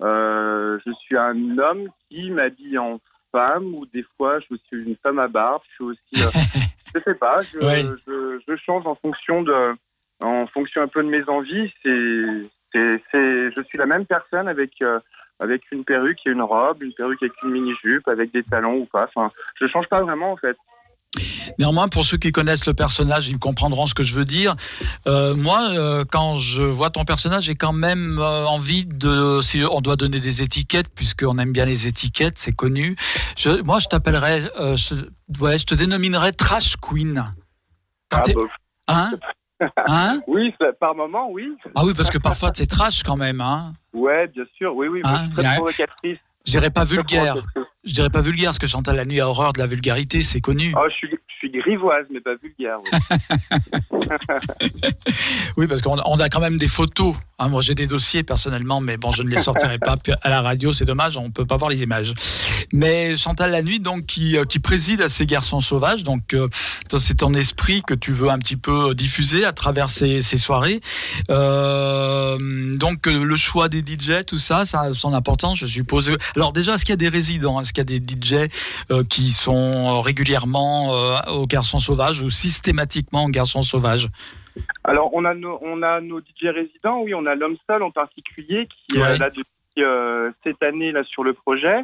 je 0.00 0.92
suis 1.04 1.16
un 1.16 1.58
homme 1.58 1.88
qui 2.10 2.30
m'habille 2.30 2.78
en 2.78 3.00
femme, 3.32 3.74
ou 3.74 3.86
des 3.86 4.04
fois, 4.16 4.38
je 4.40 4.56
suis 4.66 4.84
une 4.84 4.96
femme 5.02 5.18
à 5.18 5.26
barbe. 5.28 5.62
Je 5.70 5.74
suis 5.74 5.84
aussi, 5.84 6.22
euh, 6.22 6.30
je 6.94 7.00
sais 7.00 7.14
pas, 7.14 7.40
je, 7.52 7.58
Ouais. 7.58 7.82
je, 8.06 8.40
je 8.46 8.56
change 8.56 8.86
en 8.86 8.94
fonction 8.94 9.42
de, 9.42 9.74
en 10.20 10.46
fonction 10.46 10.82
un 10.82 10.88
peu 10.88 11.02
de 11.02 11.08
mes 11.08 11.28
envies. 11.28 11.72
C'est, 11.82 12.24
c'est, 12.72 13.02
c'est, 13.10 13.50
je 13.56 13.62
suis 13.66 13.78
la 13.78 13.86
même 13.86 14.06
personne 14.06 14.48
avec, 14.48 14.72
euh, 14.82 15.00
avec 15.40 15.62
une 15.72 15.84
perruque 15.84 16.20
et 16.26 16.30
une 16.30 16.42
robe, 16.42 16.82
une 16.82 16.92
perruque 16.94 17.22
avec 17.22 17.34
une 17.42 17.50
mini 17.50 17.72
jupe, 17.82 18.06
avec 18.08 18.32
des 18.32 18.42
talons 18.44 18.76
ou 18.78 18.86
pas. 18.86 19.08
Enfin, 19.14 19.28
je 19.60 19.66
change 19.66 19.88
pas 19.88 20.02
vraiment 20.02 20.32
en 20.32 20.36
fait. 20.36 20.56
Néanmoins, 21.58 21.88
pour 21.88 22.04
ceux 22.04 22.16
qui 22.16 22.32
connaissent 22.32 22.66
le 22.66 22.74
personnage, 22.74 23.28
ils 23.28 23.38
comprendront 23.38 23.86
ce 23.86 23.94
que 23.94 24.02
je 24.02 24.14
veux 24.14 24.24
dire. 24.24 24.56
Euh, 25.06 25.34
moi, 25.34 25.70
euh, 25.70 26.04
quand 26.10 26.38
je 26.38 26.62
vois 26.62 26.90
ton 26.90 27.04
personnage, 27.04 27.44
j'ai 27.44 27.54
quand 27.54 27.72
même 27.72 28.18
euh, 28.18 28.46
envie 28.46 28.84
de, 28.84 29.40
si 29.40 29.62
on 29.70 29.80
doit 29.80 29.96
donner 29.96 30.20
des 30.20 30.42
étiquettes, 30.42 30.88
puisqu'on 30.94 31.38
aime 31.38 31.52
bien 31.52 31.64
les 31.64 31.86
étiquettes, 31.86 32.38
c'est 32.38 32.52
connu. 32.52 32.96
Je, 33.36 33.62
moi, 33.62 33.78
je 33.78 33.88
t'appellerais, 33.88 34.42
je, 34.76 34.94
ouais, 35.40 35.58
je 35.58 35.66
te 35.66 35.74
dénominerais 35.74 36.32
Trash 36.32 36.76
Queen. 36.76 37.24
Ah, 38.12 38.22
bof. 38.34 38.50
Hein 38.88 39.12
Hein 39.86 40.20
Oui, 40.26 40.54
par 40.80 40.94
moment, 40.94 41.30
oui. 41.30 41.56
Ah 41.74 41.84
oui, 41.84 41.92
parce 41.96 42.10
que 42.10 42.18
parfois 42.18 42.50
c'est 42.54 42.66
trash 42.66 43.02
quand 43.02 43.16
même, 43.16 43.40
hein 43.40 43.74
Ouais, 43.92 44.26
bien 44.28 44.44
sûr. 44.56 44.74
Oui, 44.74 44.88
oui. 44.88 45.02
Suis 45.04 45.30
très 45.34 45.54
provocatrice. 45.54 46.18
Je 46.46 46.50
dirais 46.50 46.70
pas 46.70 46.84
vulgaire. 46.84 47.36
Je 47.84 47.94
dirais 47.94 48.10
pas 48.10 48.20
vulgaire, 48.20 48.50
parce 48.50 48.60
que 48.60 48.68
Chantal 48.68 48.94
la 48.94 49.04
nuit 49.04 49.20
a 49.20 49.28
horreur 49.28 49.52
de 49.52 49.58
la 49.58 49.66
vulgarité, 49.66 50.22
c'est 50.22 50.40
connu. 50.40 50.72
Oh, 50.76 50.86
je 50.88 50.94
suis, 50.94 51.08
je 51.10 51.34
suis 51.36 51.50
grivoise, 51.50 52.06
mais 52.12 52.20
pas 52.20 52.36
vulgaire. 52.40 52.78
Oui, 53.90 54.06
oui 55.56 55.66
parce 55.66 55.82
qu'on 55.82 55.98
on 56.04 56.20
a 56.20 56.28
quand 56.28 56.38
même 56.38 56.58
des 56.58 56.68
photos. 56.68 57.16
Hein, 57.40 57.48
moi, 57.48 57.60
j'ai 57.60 57.74
des 57.74 57.88
dossiers 57.88 58.22
personnellement, 58.22 58.80
mais 58.80 58.96
bon, 58.96 59.10
je 59.10 59.24
ne 59.24 59.28
les 59.28 59.38
sortirai 59.38 59.80
pas 59.80 59.96
à 60.22 60.30
la 60.30 60.42
radio, 60.42 60.72
c'est 60.72 60.84
dommage, 60.84 61.16
on 61.16 61.32
peut 61.32 61.44
pas 61.44 61.56
voir 61.56 61.70
les 61.70 61.82
images. 61.82 62.14
Mais 62.72 63.16
Chantal 63.16 63.50
la 63.50 63.62
nuit, 63.62 63.80
donc, 63.80 64.06
qui, 64.06 64.38
euh, 64.38 64.44
qui 64.44 64.60
préside 64.60 65.02
à 65.02 65.08
ces 65.08 65.26
garçons 65.26 65.60
sauvages, 65.60 66.04
donc, 66.04 66.34
euh, 66.34 66.48
c'est 67.00 67.16
ton 67.16 67.34
esprit 67.34 67.82
que 67.84 67.94
tu 67.94 68.12
veux 68.12 68.28
un 68.28 68.38
petit 68.38 68.56
peu 68.56 68.94
diffuser 68.94 69.44
à 69.44 69.52
travers 69.52 69.90
ces, 69.90 70.20
ces 70.20 70.36
soirées. 70.36 70.80
Euh, 71.30 72.76
donc, 72.76 73.06
le 73.06 73.36
choix 73.36 73.68
des 73.68 73.80
DJ, 73.80 74.24
tout 74.24 74.38
ça, 74.38 74.64
ça 74.64 74.82
a 74.82 74.94
son 74.94 75.12
importance, 75.12 75.58
je 75.58 75.66
suppose. 75.66 76.16
Alors, 76.36 76.52
déjà, 76.52 76.74
est-ce 76.74 76.84
qu'il 76.84 76.92
y 76.92 76.94
a 76.94 76.96
des 76.96 77.08
résidents? 77.08 77.60
Qu'il 77.72 77.90
y 77.90 77.96
a 77.96 77.98
des 77.98 78.00
DJ 78.00 78.48
euh, 78.90 79.02
qui 79.04 79.30
sont 79.30 80.00
régulièrement 80.00 80.94
euh, 80.94 81.32
aux 81.32 81.46
garçons 81.46 81.78
sauvages 81.78 82.22
ou 82.22 82.30
systématiquement 82.30 83.24
aux 83.24 83.28
garçons 83.30 83.62
sauvages 83.62 84.08
Alors, 84.84 85.10
on 85.14 85.24
a, 85.24 85.34
nos, 85.34 85.58
on 85.62 85.82
a 85.82 86.00
nos 86.00 86.20
DJ 86.20 86.46
résidents, 86.54 87.00
oui, 87.02 87.14
on 87.14 87.26
a 87.26 87.34
l'homme 87.34 87.56
seul 87.66 87.82
en 87.82 87.90
particulier 87.90 88.68
qui 88.88 88.98
Ouais. 88.98 89.14
est 89.14 89.18
là 89.18 89.30
depuis 89.30 89.46
euh, 89.78 90.30
cette 90.44 90.62
année 90.62 90.92
là 90.92 91.02
sur 91.04 91.24
le 91.24 91.32
projet. 91.32 91.78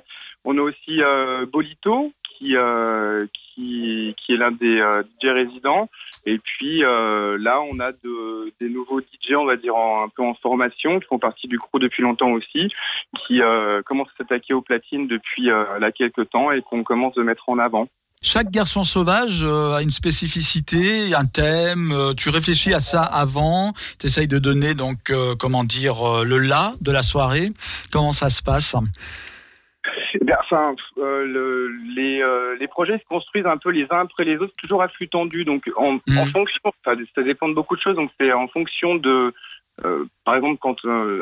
On 0.45 0.57
a 0.59 0.61
aussi 0.61 1.03
euh, 1.03 1.47
Bolito 1.51 2.13
qui, 2.39 2.57
euh, 2.57 3.27
qui, 3.33 4.15
qui 4.19 4.35
est 4.35 4.37
l'un 4.37 4.53
des 4.53 4.79
euh, 4.81 5.03
DJ 5.21 5.27
résidents. 5.29 5.89
Et 6.29 6.39
puis 6.39 6.85
euh, 6.85 7.39
là, 7.41 7.59
on 7.73 7.81
a 7.81 7.91
de, 7.91 8.53
des 8.61 8.69
nouveaux 8.69 9.01
DJ, 9.01 9.33
on 9.35 9.47
va 9.47 9.57
dire 9.57 9.75
un 9.75 10.11
peu 10.15 10.23
en 10.23 10.35
formation, 10.35 11.01
qui 11.01 11.07
font 11.07 11.19
partie 11.19 11.49
du 11.49 11.59
crew 11.59 11.79
depuis 11.81 12.03
longtemps 12.03 12.33
aussi, 12.33 12.69
qui 13.27 13.41
euh, 13.41 13.81
commencent 13.83 14.11
à 14.17 14.19
s'attaquer 14.19 14.53
aux 14.53 14.61
platines 14.61 15.09
depuis 15.09 15.51
euh, 15.51 15.79
là 15.79 15.91
quelques 15.91 16.29
temps 16.29 16.53
et 16.53 16.61
qu'on 16.61 16.85
commence 16.85 17.15
de 17.15 17.23
mettre 17.23 17.49
en 17.49 17.59
avant. 17.59 17.89
Chaque 18.21 18.51
garçon 18.51 18.85
sauvage 18.85 19.43
a 19.43 19.81
une 19.81 19.91
spécificité, 19.91 21.15
un 21.15 21.25
thème. 21.25 21.95
tu 22.19 22.29
réfléchis 22.29 22.75
à 22.75 22.81
ça 22.81 23.01
avant. 23.01 23.73
Tu 23.99 24.09
essayes 24.09 24.29
de 24.29 24.39
donner 24.39 24.75
donc 24.75 25.13
comment 25.39 25.63
dire 25.63 26.25
le 26.25 26.39
là 26.39 26.73
de 26.81 26.91
la 26.91 27.03
soirée. 27.03 27.53
Comment 27.93 28.11
ça 28.11 28.29
se 28.29 28.43
passe? 28.43 28.75
Eh 30.15 30.25
bien, 30.25 30.37
enfin, 30.41 30.75
euh, 30.99 31.27
le- 31.27 31.69
les, 31.95 32.21
euh, 32.23 32.57
les 32.59 32.69
projets 32.69 32.99
se 32.99 33.05
construisent 33.05 33.47
un 33.47 33.57
peu 33.57 33.71
les 33.71 33.87
uns 33.91 34.01
après 34.01 34.25
les 34.25 34.37
autres, 34.39 34.55
toujours 34.57 34.83
à 34.83 34.89
flux 34.89 35.09
tendu. 35.09 35.45
Donc, 35.45 35.71
en, 35.77 35.93
Mhm. 36.07 36.19
en 36.19 36.27
fonction, 36.27 36.61
enfin, 36.65 36.97
ça 37.15 37.23
dépend 37.23 37.49
de 37.49 37.55
beaucoup 37.55 37.77
de 37.77 37.81
choses. 37.81 37.97
Donc, 37.97 38.11
c'est 38.19 38.33
en 38.33 38.49
fonction 38.49 38.95
de, 38.97 39.33
euh, 39.85 40.05
par 40.25 40.37
exemple, 40.37 40.59
quand 40.61 40.85
euh, 40.87 41.21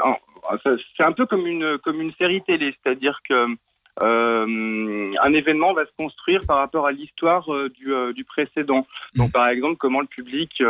ça- 0.62 0.76
c'est 0.96 1.04
un 1.04 1.12
peu 1.12 1.26
comme 1.26 1.46
une 1.46 1.78
comme 1.78 2.00
une 2.00 2.12
série 2.14 2.42
télé, 2.42 2.75
c'est-à-dire 2.82 3.18
que 3.28 3.46
euh, 4.02 5.12
un 5.23 5.32
événement 5.32 5.73
va 5.73 5.87
se 5.87 5.90
construire 5.96 6.42
par 6.46 6.58
rapport 6.58 6.87
à 6.87 6.92
l'histoire 6.92 7.50
euh, 7.52 7.70
du, 7.70 7.92
du 8.14 8.25
précédent. 8.25 8.87
Donc, 9.14 9.32
par 9.32 9.49
exemple, 9.49 9.76
comment 9.78 10.00
le 10.00 10.06
public, 10.06 10.62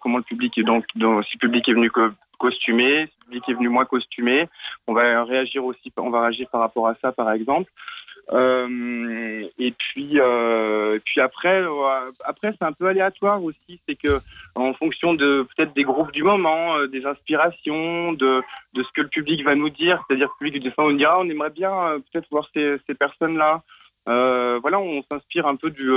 comment 0.00 0.18
le 0.18 0.22
public 0.24 0.58
est 0.58 0.62
donc, 0.62 0.84
donc, 0.94 1.24
si 1.24 1.36
le 1.36 1.46
public 1.46 1.68
est 1.68 1.72
venu 1.72 1.90
co- 1.90 2.10
costumé, 2.38 3.08
public 3.30 3.48
est 3.48 3.54
venu 3.54 3.68
moins 3.68 3.84
costumé, 3.84 4.48
on 4.86 4.94
va 4.94 5.24
réagir 5.24 5.64
aussi, 5.64 5.92
on 5.96 6.10
va 6.10 6.22
réagir 6.22 6.48
par 6.50 6.60
rapport 6.60 6.88
à 6.88 6.94
ça, 7.00 7.12
par 7.12 7.30
exemple. 7.30 7.70
Euh, 8.32 9.48
et 9.58 9.72
puis, 9.72 10.20
euh, 10.20 10.98
puis 11.04 11.20
après, 11.20 11.62
euh, 11.62 12.12
après 12.24 12.52
c'est 12.52 12.64
un 12.64 12.72
peu 12.72 12.86
aléatoire 12.86 13.42
aussi, 13.42 13.80
c'est 13.88 13.96
que 13.96 14.20
en 14.54 14.72
fonction 14.74 15.14
de 15.14 15.46
peut-être 15.54 15.74
des 15.74 15.82
groupes 15.82 16.12
du 16.12 16.22
moment, 16.22 16.86
des 16.86 17.06
inspirations, 17.06 18.12
de 18.12 18.42
de 18.74 18.82
ce 18.82 18.88
que 18.94 19.00
le 19.00 19.08
public 19.08 19.44
va 19.44 19.54
nous 19.54 19.70
dire, 19.70 20.02
c'est-à-dire 20.06 20.28
le 20.28 20.46
public 20.46 20.62
des 20.62 20.70
fois 20.70 20.84
on 20.84 20.92
dira, 20.92 21.14
Ah, 21.14 21.20
on 21.20 21.28
aimerait 21.28 21.50
bien 21.50 22.00
peut-être 22.12 22.28
voir 22.30 22.48
ces 22.54 22.76
ces 22.86 22.94
personnes-là. 22.94 23.62
Voilà, 24.06 24.78
on 24.78 25.02
s'inspire 25.10 25.46
un 25.46 25.56
peu 25.56 25.70
du, 25.70 25.90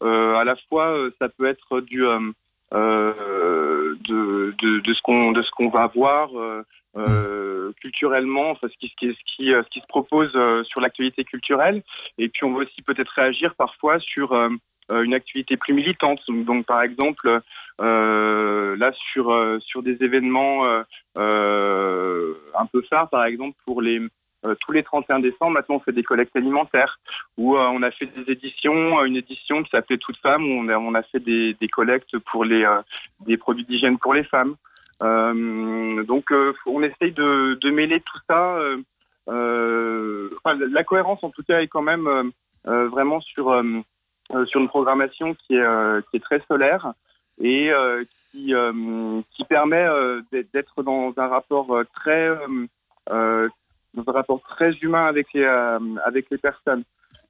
à 0.00 0.44
la 0.44 0.56
fois, 0.68 1.08
ça 1.20 1.28
peut 1.28 1.46
être 1.46 1.80
du 1.80 2.04
de, 2.72 4.54
de, 4.58 4.80
de 4.80 4.94
ce 4.94 5.02
qu'on 5.02 5.32
de 5.32 5.42
ce 5.42 5.50
qu'on 5.50 5.68
va 5.68 5.86
voir 5.88 6.30
euh, 6.38 6.62
euh, 6.96 7.72
culturellement, 7.80 8.50
enfin 8.50 8.68
ce 8.68 8.76
qui 8.78 8.88
ce 8.88 8.94
qui 8.96 9.12
ce 9.12 9.36
qui, 9.36 9.52
euh, 9.52 9.62
ce 9.62 9.68
qui 9.70 9.80
se 9.80 9.86
propose 9.86 10.32
euh, 10.34 10.64
sur 10.64 10.80
l'actualité 10.80 11.24
culturelle, 11.24 11.82
et 12.18 12.28
puis 12.28 12.44
on 12.44 12.52
va 12.52 12.62
aussi 12.64 12.82
peut-être 12.82 13.10
réagir 13.10 13.54
parfois 13.54 13.98
sur 14.00 14.32
euh, 14.32 14.48
euh, 14.90 15.02
une 15.02 15.14
activité 15.14 15.56
plus 15.56 15.72
militante. 15.72 16.20
Donc, 16.28 16.66
par 16.66 16.82
exemple, 16.82 17.40
euh, 17.80 18.76
là 18.76 18.92
sur 18.92 19.30
euh, 19.30 19.58
sur 19.60 19.82
des 19.82 20.02
événements 20.02 20.66
euh, 20.66 20.82
euh, 21.18 22.34
un 22.58 22.66
peu 22.66 22.82
phares, 22.82 23.08
par 23.08 23.24
exemple 23.24 23.56
pour 23.64 23.82
les 23.82 24.00
euh, 24.46 24.54
tous 24.60 24.72
les 24.72 24.82
31 24.82 25.20
décembre, 25.20 25.52
maintenant 25.52 25.76
on 25.76 25.80
fait 25.80 25.92
des 25.92 26.02
collectes 26.02 26.34
alimentaires 26.34 26.98
où 27.36 27.56
euh, 27.56 27.66
on 27.72 27.82
a 27.82 27.90
fait 27.90 28.06
des 28.06 28.32
éditions, 28.32 28.98
euh, 29.00 29.04
une 29.04 29.16
édition 29.16 29.62
qui 29.62 29.70
s'appelait 29.70 29.98
Toutes 29.98 30.16
femmes 30.18 30.44
où 30.44 30.60
on 30.64 30.68
a, 30.68 30.78
on 30.78 30.94
a 30.94 31.02
fait 31.02 31.20
des, 31.20 31.54
des 31.60 31.68
collectes 31.68 32.16
pour 32.18 32.44
les 32.44 32.64
euh, 32.64 32.80
des 33.26 33.36
produits 33.36 33.64
d'hygiène 33.64 33.98
pour 33.98 34.14
les 34.14 34.24
femmes. 34.24 34.56
Euh, 35.02 36.02
donc 36.04 36.30
euh, 36.32 36.54
on 36.66 36.82
essaye 36.82 37.12
de, 37.12 37.58
de 37.60 37.70
mêler 37.70 38.00
tout 38.00 38.18
ça. 38.28 38.58
enfin, 39.28 40.58
la 40.72 40.84
cohérence 40.84 41.22
en 41.22 41.30
tout 41.30 41.42
cas 41.42 41.60
est 41.60 41.68
quand 41.68 41.82
même 41.82 42.32
vraiment 42.64 43.20
sur 43.20 43.62
sur 44.46 44.60
une 44.60 44.68
programmation 44.68 45.34
qui 45.34 45.54
est 45.56 46.02
qui 46.10 46.16
est 46.16 46.20
très 46.20 46.40
solaire 46.48 46.92
et 47.40 47.70
qui 48.32 48.52
qui 49.32 49.44
permet 49.44 49.86
d'être- 50.32 50.82
dans 50.82 51.12
un 51.16 51.28
rapport 51.28 51.82
très 51.94 52.30
euh, 53.10 53.48
dans 53.94 54.04
un 54.06 54.12
rapport 54.12 54.40
très 54.42 54.72
humain 54.82 55.06
avec 55.06 55.26
les 55.34 55.42
euh, 55.44 55.78
avec 56.04 56.26
les 56.30 56.38
personnes. 56.38 56.84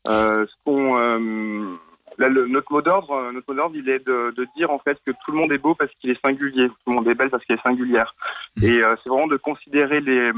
Euh, 0.09 0.47
ce 0.47 0.55
qu'on 0.65 0.99
euh, 0.99 1.77
là, 2.19 2.29
le- 2.29 2.47
notre 2.47 2.73
mot 2.73 2.81
d'ordre, 2.83 3.31
notre 3.33 3.47
mot 3.51 3.55
d'ordre, 3.57 3.77
il 3.77 3.89
est 3.89 4.05
de, 4.07 4.33
de 4.37 4.47
dire 4.57 4.71
en 4.71 4.79
fait 4.79 4.99
que 5.07 5.11
tout 5.13 5.31
le 5.33 5.39
monde 5.39 5.53
est 5.53 5.59
beau 5.59 5.75
parce 5.75 5.93
qu'il 5.97 6.11
est 6.11 6.21
singulier, 6.21 6.69
tout 6.69 6.91
le 6.91 6.95
monde 6.95 7.09
est 7.09 7.15
belle 7.15 7.31
parce 7.31 7.45
qu'elle 7.45 7.59
est 7.59 7.63
singulière. 7.63 8.15
Et 8.63 8.71
euh, 8.83 8.97
c'est 9.03 9.11
vraiment 9.11 9.27
de 9.27 9.37
considérer 9.37 10.01
les 10.01 10.33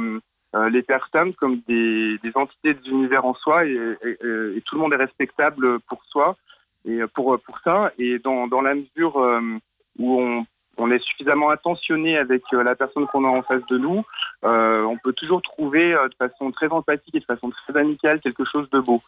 euh, 0.54 0.68
les 0.68 0.82
personnes 0.82 1.32
comme 1.34 1.60
des, 1.66 2.18
des 2.22 2.32
entités 2.34 2.74
d'univers 2.74 3.24
en 3.24 3.32
soi 3.34 3.64
et, 3.64 3.70
et, 3.72 4.08
et- 4.10 4.56
et 4.56 4.60
tout 4.62 4.74
le 4.74 4.80
monde 4.82 4.92
est 4.92 4.96
respectable 4.96 5.80
pour 5.88 6.04
soi 6.04 6.36
et 6.84 6.98
pour 7.14 7.38
pour 7.40 7.58
ça. 7.60 7.92
Et 7.98 8.18
dans 8.18 8.48
dans 8.48 8.60
la 8.60 8.74
mesure 8.74 9.16
euh, 9.18 9.40
où 9.98 10.20
on 10.20 10.44
on 10.78 10.90
est 10.90 10.98
suffisamment 11.04 11.50
attentionné 11.50 12.16
avec 12.16 12.42
euh, 12.54 12.62
la 12.62 12.74
personne 12.74 13.06
qu'on 13.06 13.24
a 13.24 13.28
en 13.28 13.42
face 13.42 13.64
de 13.66 13.76
nous, 13.78 14.02
euh, 14.44 14.82
on 14.84 14.96
peut 14.96 15.12
toujours 15.12 15.42
trouver 15.42 15.92
euh, 15.94 16.08
de 16.08 16.14
façon 16.14 16.50
très 16.50 16.68
empathique 16.68 17.14
et 17.14 17.20
de 17.20 17.24
façon 17.24 17.50
très 17.50 17.78
amicale 17.78 18.20
quelque 18.20 18.44
chose 18.44 18.68
de 18.70 18.80
beau. 18.80 19.00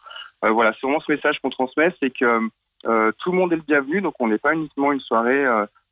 Euh, 0.43 0.51
voilà, 0.51 0.73
c'est 0.73 0.81
vraiment 0.85 0.99
ce 0.99 1.11
message 1.11 1.39
qu'on 1.41 1.49
transmet, 1.49 1.93
c'est 2.01 2.11
que 2.11 2.39
euh, 2.85 3.11
tout 3.19 3.31
le 3.31 3.37
monde 3.37 3.51
est 3.53 3.57
le 3.57 3.61
bienvenu, 3.63 4.01
donc 4.01 4.13
on 4.19 4.27
n'est 4.27 4.37
pas 4.37 4.53
uniquement 4.53 4.91
une 4.91 4.99
soirée 4.99 5.43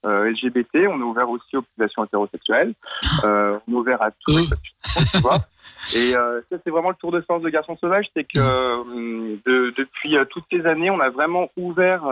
LGBT, 0.05 0.87
on 0.89 0.99
est 0.99 1.03
ouvert 1.03 1.29
aussi 1.29 1.55
aux 1.57 1.61
populations 1.61 2.03
hétérosexuelles, 2.05 2.73
on 3.23 3.59
est 3.67 3.73
ouvert 3.73 4.01
à 4.01 4.11
tous 4.11 4.43
statuts, 4.45 4.73
tu 5.11 5.17
vois. 5.21 5.39
Et 5.95 6.11
ça, 6.11 6.57
c'est 6.63 6.69
vraiment 6.69 6.89
le 6.89 6.95
tour 6.95 7.11
de 7.11 7.21
force 7.21 7.41
de 7.41 7.49
Garçon 7.49 7.75
Sauvage, 7.77 8.05
c'est 8.15 8.25
que 8.25 8.37
de- 9.45 9.73
depuis 9.77 10.15
toutes 10.29 10.43
ces 10.51 10.65
années, 10.65 10.91
on 10.91 10.99
a 10.99 11.09
vraiment 11.09 11.49
ouvert 11.57 12.03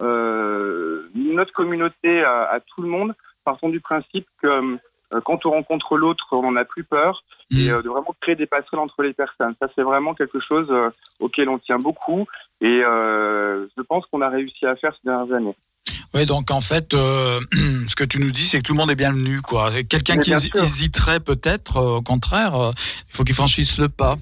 notre 0.00 1.52
communauté 1.52 2.22
à, 2.22 2.44
à 2.44 2.60
tout 2.60 2.82
le 2.82 2.88
monde, 2.88 3.14
partant 3.44 3.68
du 3.68 3.80
principe 3.80 4.26
que 4.42 4.78
euh, 5.14 5.20
quand 5.24 5.46
on 5.46 5.50
rencontre 5.50 5.96
l'autre, 5.96 6.26
on 6.32 6.42
n'en 6.42 6.56
a 6.56 6.64
plus 6.64 6.84
peur, 6.84 7.22
et 7.50 7.70
euh, 7.70 7.82
de 7.82 7.88
vraiment 7.88 8.14
créer 8.20 8.36
des 8.36 8.46
passerelles 8.46 8.80
entre 8.80 9.02
les 9.02 9.12
personnes. 9.12 9.54
Ça, 9.60 9.68
c'est 9.74 9.82
vraiment 9.82 10.14
quelque 10.14 10.40
chose 10.40 10.66
euh, 10.70 10.90
auquel 11.20 11.48
on 11.48 11.58
tient 11.58 11.78
beaucoup, 11.78 12.26
et 12.60 12.82
euh, 12.84 13.66
je 13.76 13.82
pense 13.82 14.04
qu'on 14.06 14.22
a 14.22 14.28
réussi 14.28 14.66
à 14.66 14.76
faire 14.76 14.92
ces 14.94 15.08
dernières 15.08 15.34
années. 15.34 15.56
Oui, 16.14 16.24
donc 16.24 16.50
en 16.50 16.60
fait, 16.60 16.94
euh, 16.94 17.40
ce 17.88 17.94
que 17.94 18.04
tu 18.04 18.18
nous 18.18 18.30
dis, 18.30 18.44
c'est 18.44 18.58
que 18.58 18.62
tout 18.62 18.72
le 18.72 18.78
monde 18.78 18.90
est 18.90 18.96
bienvenu, 18.96 19.40
quoi. 19.42 19.70
Quelqu'un 19.82 20.18
qui 20.18 20.32
hésiterait 20.32 21.20
peut-être, 21.20 21.76
euh, 21.76 21.96
au 21.96 22.02
contraire, 22.02 22.54
euh, 22.54 22.70
il 23.10 23.16
faut 23.16 23.24
qu'il 23.24 23.34
franchisse 23.34 23.78
le 23.78 23.88
pas. 23.88 24.16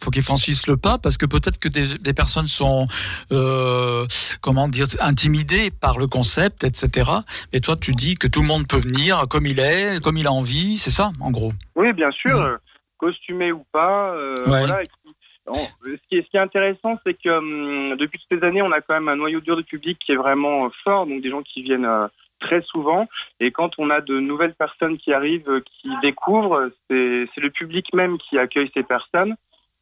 Il 0.00 0.04
faut 0.04 0.10
qu'il 0.10 0.22
franchisse 0.22 0.66
le 0.66 0.76
pas 0.76 0.98
parce 0.98 1.16
que 1.16 1.26
peut-être 1.26 1.58
que 1.58 1.68
des, 1.68 1.98
des 1.98 2.14
personnes 2.14 2.46
sont, 2.46 2.86
euh, 3.32 4.06
comment 4.40 4.68
dire, 4.68 4.86
intimidées 5.00 5.70
par 5.70 5.98
le 5.98 6.06
concept, 6.06 6.64
etc. 6.64 7.10
Mais 7.52 7.60
toi, 7.60 7.76
tu 7.76 7.92
dis 7.92 8.16
que 8.16 8.26
tout 8.26 8.40
le 8.40 8.46
monde 8.46 8.66
peut 8.66 8.78
venir 8.78 9.26
comme 9.28 9.46
il 9.46 9.60
est, 9.60 10.02
comme 10.02 10.16
il 10.16 10.26
a 10.26 10.32
envie, 10.32 10.76
c'est 10.76 10.90
ça, 10.90 11.10
en 11.20 11.30
gros? 11.30 11.52
Oui, 11.76 11.92
bien 11.92 12.10
sûr, 12.10 12.40
euh, 12.40 12.56
costumé 12.98 13.52
ou 13.52 13.64
pas. 13.72 14.12
euh, 14.14 14.34
Ouais. 14.46 14.60
voilà, 14.66 14.82
et 14.82 14.86
ce, 14.86 16.08
qui 16.08 16.16
est, 16.16 16.22
ce 16.22 16.28
qui 16.30 16.36
est 16.36 16.40
intéressant, 16.40 16.98
c'est 17.06 17.14
que 17.14 17.28
hum, 17.30 17.96
depuis 17.96 18.18
toutes 18.18 18.38
ces 18.40 18.46
années, 18.46 18.62
on 18.62 18.72
a 18.72 18.80
quand 18.80 18.94
même 18.94 19.08
un 19.08 19.16
noyau 19.16 19.40
dur 19.40 19.56
de 19.56 19.62
public 19.62 19.98
qui 19.98 20.12
est 20.12 20.16
vraiment 20.16 20.66
euh, 20.66 20.68
fort, 20.84 21.06
donc 21.06 21.22
des 21.22 21.30
gens 21.30 21.42
qui 21.42 21.62
viennent 21.62 21.86
euh, 21.86 22.06
très 22.40 22.62
souvent. 22.62 23.08
Et 23.40 23.50
quand 23.50 23.70
on 23.78 23.90
a 23.90 24.00
de 24.00 24.20
nouvelles 24.20 24.54
personnes 24.54 24.98
qui 24.98 25.12
arrivent, 25.12 25.62
qui 25.80 25.88
découvrent, 26.02 26.70
c'est 26.88 27.40
le 27.40 27.50
public 27.50 27.92
même 27.94 28.16
qui 28.18 28.38
accueille 28.38 28.70
ces 28.74 28.82
personnes 28.84 29.34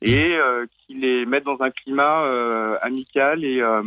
et 0.06 0.36
euh, 0.36 0.66
qui 0.86 0.94
les 0.94 1.26
met 1.26 1.40
dans 1.40 1.60
un 1.60 1.70
climat 1.70 2.22
euh, 2.24 2.76
amical 2.80 3.44
et 3.44 3.60
euh, 3.60 3.82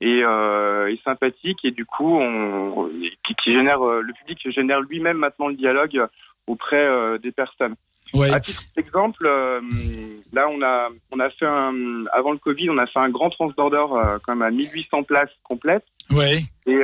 et, 0.00 0.22
euh, 0.22 0.92
et 0.92 1.00
sympathique 1.04 1.64
et 1.64 1.72
du 1.72 1.84
coup 1.84 2.16
on 2.18 2.88
qui, 3.26 3.34
qui 3.34 3.52
génère 3.52 3.80
le 3.80 4.12
public 4.12 4.50
génère 4.50 4.80
lui-même 4.80 5.18
maintenant 5.18 5.48
le 5.48 5.56
dialogue 5.56 6.06
auprès 6.46 6.76
euh, 6.76 7.18
des 7.18 7.32
personnes. 7.32 7.74
Ouais. 8.14 8.30
À 8.30 8.40
titre 8.40 8.62
d'exemple, 8.74 9.26
euh, 9.26 9.60
là 10.32 10.48
on 10.48 10.62
a 10.62 10.88
on 11.12 11.20
a 11.20 11.28
fait 11.28 11.44
un 11.44 12.06
avant 12.14 12.32
le 12.32 12.38
Covid, 12.38 12.70
on 12.70 12.78
a 12.78 12.86
fait 12.86 13.00
un 13.00 13.10
grand 13.10 13.28
transborder 13.28 13.84
quand 14.24 14.34
même 14.34 14.42
à 14.42 14.50
1800 14.50 15.02
places 15.02 15.28
complètes. 15.42 15.84
Ouais. 16.10 16.38
Et 16.64 16.82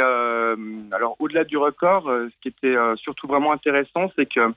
alors 0.93 1.17
au-delà 1.19 1.45
du 1.45 1.57
record, 1.57 2.05
ce 2.05 2.41
qui 2.43 2.49
était 2.49 2.77
surtout 2.97 3.27
vraiment 3.27 3.53
intéressant, 3.53 4.11
c'est 4.17 4.27
que 4.27 4.53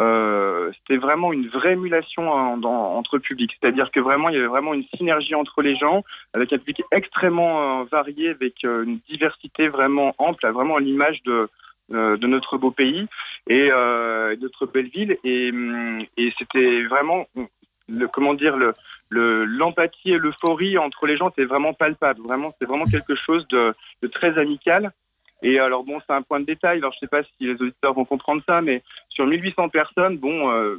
euh, 0.00 0.70
c'était 0.78 0.96
vraiment 0.96 1.32
une 1.32 1.48
vraie 1.48 1.72
émulation 1.74 2.56
dans- 2.56 2.96
entre 2.96 3.16
le 3.16 3.20
public. 3.22 3.56
C'est-à-dire 3.60 3.90
que 3.90 4.00
vraiment 4.00 4.28
il 4.30 4.34
y 4.34 4.38
avait 4.38 4.46
vraiment 4.46 4.74
une 4.74 4.84
synergie 4.96 5.34
entre 5.34 5.62
les 5.62 5.76
gens, 5.76 6.02
avec 6.32 6.52
un 6.52 6.58
public 6.58 6.82
extrêmement 6.90 7.82
euh, 7.82 7.84
varié, 7.92 8.30
avec 8.30 8.64
euh, 8.64 8.84
une 8.84 8.98
diversité 9.08 9.68
vraiment 9.68 10.14
ample, 10.18 10.46
vraiment 10.50 10.76
à 10.76 10.80
l'image 10.80 11.22
de 11.24 11.48
notre 12.26 12.56
beau 12.56 12.70
pays 12.70 13.06
et 13.48 13.68
de 13.68 14.36
notre 14.40 14.66
belle 14.66 14.88
ville. 14.88 15.18
Et, 15.24 15.50
hum, 15.50 16.04
c'était 16.38 16.84
vraiment 16.84 17.26
le 17.88 18.06
comment 18.08 18.34
dire 18.34 18.56
le 18.56 18.72
le- 19.08 19.44
l'empathie 19.44 20.12
et 20.12 20.18
l'euphorie 20.18 20.78
entre 20.78 21.06
les 21.08 21.16
gens, 21.16 21.32
c'est 21.34 21.44
vraiment 21.44 21.74
palpable. 21.74 22.20
Vraiment, 22.22 22.54
c'est 22.60 22.66
vraiment 22.68 22.84
quelque 22.84 23.16
chose 23.16 23.44
de 23.48 23.74
très 24.12 24.38
amical. 24.38 24.92
Et 25.42 25.58
alors 25.58 25.84
bon, 25.84 26.00
c'est 26.06 26.14
un 26.14 26.22
point 26.22 26.40
de 26.40 26.46
détail. 26.46 26.78
Alors 26.78 26.92
je 26.92 26.98
sais 26.98 27.06
pas 27.06 27.22
si 27.22 27.30
les 27.40 27.54
auditeurs 27.54 27.94
vont 27.94 28.04
comprendre 28.04 28.42
ça, 28.46 28.60
mais 28.60 28.82
sur 29.08 29.26
1800 29.26 29.68
personnes, 29.68 30.18
bon, 30.18 30.50
euh, 30.50 30.76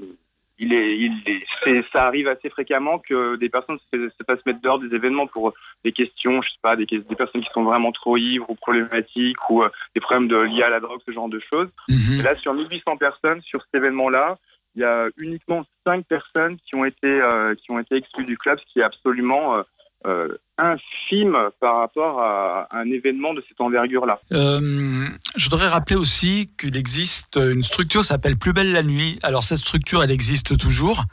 il 0.62 0.74
est, 0.74 0.98
il 0.98 1.12
est, 1.26 1.84
ça 1.94 2.06
arrive 2.06 2.28
assez 2.28 2.50
fréquemment 2.50 3.00
que 3.00 3.36
des 3.38 3.50
personnes 3.50 3.80
se, 3.92 4.10
se 4.10 4.24
fassent 4.26 4.46
mettre 4.46 4.62
dehors 4.62 4.80
des 4.80 4.96
événements 4.96 5.26
pour 5.26 5.54
des 5.84 5.92
questions, 5.92 6.42
je 6.44 6.50
sais 6.50 6.60
pas, 6.62 6.76
des, 6.76 6.86
des 6.86 7.16
personnes 7.16 7.42
qui 7.42 7.50
sont 7.52 7.64
vraiment 7.64 7.92
trop 7.92 8.16
ivres 8.16 8.50
ou 8.50 8.56
problématiques 8.56 9.50
ou 9.50 9.64
euh, 9.64 9.70
des 9.96 10.02
problèmes 10.02 10.28
de, 10.28 10.38
liés 10.38 10.64
à 10.64 10.70
la 10.70 10.80
drogue, 10.80 11.02
ce 11.06 11.12
genre 11.12 11.30
de 11.30 11.40
choses. 11.40 11.70
Mhm. 11.90 12.20
Et 12.20 12.22
là, 12.22 12.36
sur 12.36 12.54
1800 12.54 12.98
personnes, 12.98 13.42
sur 13.42 13.62
cet 13.64 13.74
événement-là, 13.74 14.38
il 14.76 14.82
y 14.82 14.86
a 14.86 15.08
uniquement 15.18 15.64
cinq 15.86 16.06
personnes 16.06 16.58
qui 16.58 16.76
ont 16.76 16.86
été 16.86 17.08
euh, 17.08 17.56
qui 17.56 17.72
ont 17.72 17.80
été 17.80 17.96
exclues 17.96 18.24
du 18.24 18.38
club, 18.38 18.60
ce 18.60 18.72
qui 18.72 18.80
est 18.80 18.84
absolument 18.84 19.64
euh, 20.06 20.30
infime 20.58 21.38
par 21.60 21.78
rapport 21.78 22.22
à 22.22 22.68
un 22.72 22.86
événement 22.92 23.34
de 23.34 23.44
cette 23.48 23.60
envergure-là. 23.62 24.20
Euh, 24.32 25.08
je 25.36 25.50
voudrais 25.50 25.68
rappeler 25.68 25.96
aussi 25.96 26.50
qu'il 26.60 26.76
existe 26.78 27.38
une 27.38 27.64
structure 27.64 28.02
qui 28.02 28.08
s'appelle 28.08 28.38
Plus 28.38 28.54
belle 28.54 28.72
la 28.72 28.84
nuit. 28.84 29.20
Alors 29.24 29.44
cette 29.44 29.60
structure, 29.60 30.04
elle 30.04 30.12
existe 30.12 30.58
toujours. 30.58 31.04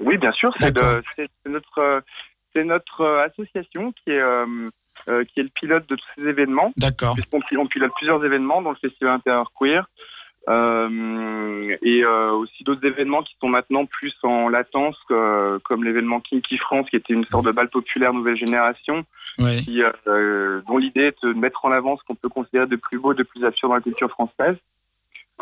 Oui, 0.00 0.18
bien 0.18 0.32
sûr, 0.32 0.52
c'est 0.60 0.74
notre 1.46 1.78
euh, 1.78 2.00
notre 2.64 3.04
association 3.26 3.92
qui 3.92 4.10
est 4.10 4.20
euh, 4.20 4.70
qui 5.24 5.40
est 5.40 5.42
le 5.44 5.48
pilote 5.48 5.88
de 5.88 5.96
tous 5.96 6.06
ces 6.16 6.26
événements. 6.26 6.72
D'accord. 6.76 7.14
puisqu'on 7.14 7.40
pi- 7.40 7.56
on 7.56 7.66
pilote 7.66 7.92
plusieurs 7.96 8.24
événements 8.24 8.62
dans 8.62 8.70
le 8.70 8.76
Festival 8.76 9.14
intérieur 9.14 9.50
queer. 9.58 9.86
Euh, 10.48 11.76
et 11.82 12.04
euh, 12.04 12.32
aussi 12.32 12.64
d'autres 12.64 12.84
événements 12.86 13.22
qui 13.22 13.34
sont 13.40 13.48
maintenant 13.48 13.86
plus 13.86 14.14
en 14.22 14.48
latence, 14.48 14.96
comme 15.08 15.84
l'événement 15.84 16.20
Kinky 16.20 16.58
France, 16.58 16.88
qui 16.90 16.96
était 16.96 17.14
une 17.14 17.24
sorte 17.26 17.46
de 17.46 17.52
bal 17.52 17.68
populaire 17.68 18.12
nouvelle 18.12 18.36
génération, 18.36 19.04
Ouais. 19.38 19.60
qui, 19.62 19.82
euh, 20.06 20.60
dont 20.68 20.78
l'idée 20.78 21.06
est 21.06 21.24
de 21.24 21.32
mettre 21.32 21.64
en 21.64 21.72
avant 21.72 21.96
ce 21.96 22.04
qu'on 22.04 22.14
peut 22.14 22.28
considérer 22.28 22.66
de 22.66 22.76
plus 22.76 22.98
beau, 22.98 23.14
de 23.14 23.22
plus 23.24 23.44
absurde 23.44 23.70
dans 23.70 23.76
la 23.76 23.80
culture 23.82 24.10
française. 24.10 24.56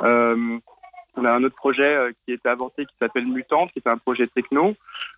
Euh, 0.02 0.58
on 1.14 1.24
a 1.26 1.30
un 1.30 1.44
autre 1.44 1.56
projet 1.56 1.82
euh, 1.94 2.12
qui 2.24 2.32
est 2.32 2.46
avorté 2.46 2.86
qui 2.86 2.94
s'appelle 2.98 3.26
Mutante, 3.26 3.70
qui 3.72 3.80
est 3.80 3.88
un 3.88 3.98
projet 3.98 4.26
techno. 4.28 4.74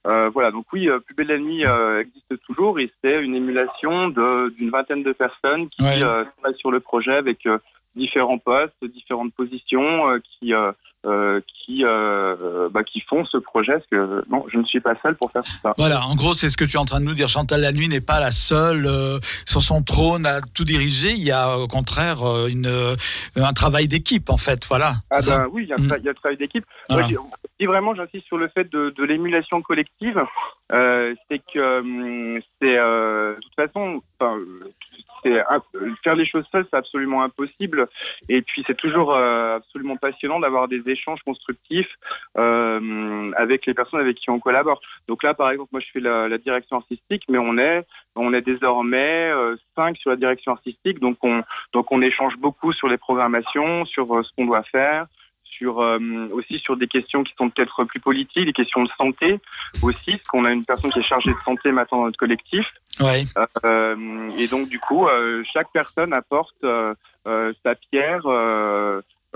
Euh, 0.09 0.29
voilà, 0.31 0.51
donc 0.51 0.67
oui, 0.73 0.89
euh, 0.89 0.99
Plus 0.99 1.15
belle 1.15 1.29
la 1.29 1.39
nuit 1.39 1.65
euh, 1.65 2.01
existe 2.01 2.41
toujours 2.45 2.81
et 2.81 2.91
c'est 3.01 3.23
une 3.23 3.37
émulation 3.37 4.09
d'une 4.09 4.71
vingtaine 4.71 5.05
de 5.05 5.13
personnes 5.13 5.69
qui 5.69 5.83
Ouais. 5.83 6.03
euh, 6.03 6.25
travaillent 6.39 6.59
sur 6.59 6.73
le 6.73 6.81
projet 6.81 7.15
avec 7.15 7.47
euh, 7.47 7.59
différents 7.97 8.39
postes, 8.39 8.75
différentes 8.93 9.33
positions 9.35 10.09
euh, 10.11 10.19
qui 10.39 10.53
euh, 10.55 10.73
euh, 11.07 11.41
qui 11.47 11.85
euh, 11.85 12.69
bah, 12.71 12.83
qui 12.83 13.01
font 13.01 13.25
ce 13.27 13.37
projet. 13.37 13.73
Parce 13.75 13.87
que 13.91 14.25
non, 14.31 14.45
je 14.49 14.59
ne 14.59 14.65
suis 14.65 14.81
pas 14.81 14.95
seul 15.03 15.17
pour 15.17 15.31
faire 15.31 15.45
ça. 15.45 15.75
Voilà, 15.77 16.05
en 16.07 16.15
gros, 16.15 16.33
c'est 16.33 16.49
ce 16.49 16.57
que 16.57 16.65
tu 16.65 16.77
es 16.77 16.81
en 16.81 16.87
train 16.87 17.01
de 17.01 17.05
nous 17.05 17.13
dire. 17.15 17.29
Chantal 17.29 17.61
Lanuit 17.61 17.89
n'est 17.89 18.01
pas 18.01 18.21
la 18.21 18.31
seule 18.31 18.87
euh, 18.87 19.19
sur 19.45 19.61
son 19.63 19.83
trône 19.83 20.25
à 20.27 20.41
tout 20.41 20.65
diriger. 20.65 21.11
Il 21.11 21.23
y 21.23 21.31
a 21.31 21.59
au 21.59 21.69
contraire 21.69 22.23
euh, 22.27 22.47
une, 22.49 22.67
euh, 22.67 22.97
un 23.37 23.53
travail 23.53 23.87
d'équipe, 23.87 24.31
en 24.31 24.39
fait. 24.39 24.67
Voilà. 24.67 24.95
Ah 25.11 25.19
ben 25.27 25.47
oui, 25.53 25.65
il 25.65 25.69
y 25.69 25.73
a, 25.73 25.77
un 25.79 25.83
Mm. 25.83 25.89
tra- 25.89 25.99
il 25.99 26.05
y 26.05 26.09
a 26.09 26.13
le 26.13 26.15
travail 26.17 26.37
d'équipe. 26.39 26.65
Je- 26.91 27.17
si 27.59 27.67
vraiment 27.67 27.95
j'insiste 27.95 28.27
sur 28.27 28.37
le 28.37 28.49
fait 28.49 28.71
de, 28.71 29.05
l'émulation 29.05 29.63
collective, 29.63 30.25
euh, 30.73 31.15
c'est 31.29 31.41
que 31.53 31.81
hum, 31.81 32.41
c'est 32.61 32.77
euh, 32.77 33.37
de 33.37 33.41
toute 33.41 33.55
façon, 33.55 34.03
faire 36.03 36.15
les 36.15 36.27
choses 36.27 36.45
seules, 36.51 36.67
c'est 36.71 36.77
absolument 36.77 37.23
impossible. 37.23 37.87
Et 38.29 38.43
puis 38.43 38.65
c'est 38.67 38.77
toujours 38.77 39.15
euh, 39.15 39.57
absolument 39.57 39.97
passionnant 39.97 40.41
d'avoir 40.41 40.69
des 40.69 40.83
échanges 40.87 41.23
constructifs 41.23 41.95
euh, 42.37 43.33
avec 43.37 43.67
les 43.67 43.75
personnes 43.75 44.01
avec 44.01 44.17
qui 44.17 44.31
on 44.31 44.41
collabore. 44.41 44.81
Donc 45.09 45.23
là, 45.23 45.35
par 45.35 45.51
exemple, 45.51 45.71
moi 45.73 45.81
je 45.81 45.91
fais 45.93 46.01
la, 46.01 46.29
la 46.29 46.39
direction 46.39 46.77
artistique, 46.77 47.25
mais 47.29 47.39
on 47.39 47.57
est 47.59 47.85
on 48.17 48.33
est 48.33 48.43
désormais 48.43 49.31
euh, 49.31 49.57
cinq 49.75 49.97
sur 49.99 50.11
la 50.11 50.17
direction 50.17 50.53
artistique, 50.53 50.99
donc 51.01 51.19
on 51.23 51.43
donc 51.73 51.91
on 51.91 52.03
échange 52.03 52.37
beaucoup 52.37 52.73
sur 52.73 52.89
les 52.89 52.99
programmations, 52.99 53.85
sur 53.87 54.15
euh, 54.15 54.23
ce 54.23 54.31
qu'on 54.37 54.47
doit 54.47 54.63
faire, 54.65 55.07
sur 55.57 55.81
euh, 55.81 55.99
aussi 56.33 56.59
sur 56.59 56.77
des 56.77 56.87
questions 56.87 57.23
qui 57.23 57.33
sont 57.39 57.51
peut-être 57.51 57.85
plus 57.85 58.01
politiques, 58.01 58.47
des 58.47 58.53
questions 58.53 58.83
de 58.83 58.91
santé 58.99 59.41
aussi, 59.83 60.13
parce 60.13 60.29
qu'on 60.29 60.45
a 60.45 60.53
une 60.53 60.65
personne 60.65 60.91
qui 60.91 61.01
est 61.01 61.09
chargée 61.09 61.31
de 61.31 61.41
santé 61.45 61.73
maintenant 61.73 61.99
dans 61.99 62.05
notre 62.07 62.19
collectif. 62.19 62.67
Ouais. 63.01 63.25
Euh, 63.65 64.31
et 64.37 64.49
donc 64.49 64.69
du 64.69 64.79
coup, 64.79 65.07
euh, 65.07 65.43
chaque 65.53 65.69
personne 65.73 66.13
apporte 66.13 66.57
euh, 66.65 66.95
euh, 67.27 67.53
sa 67.65 67.75
pierre, 67.75 68.23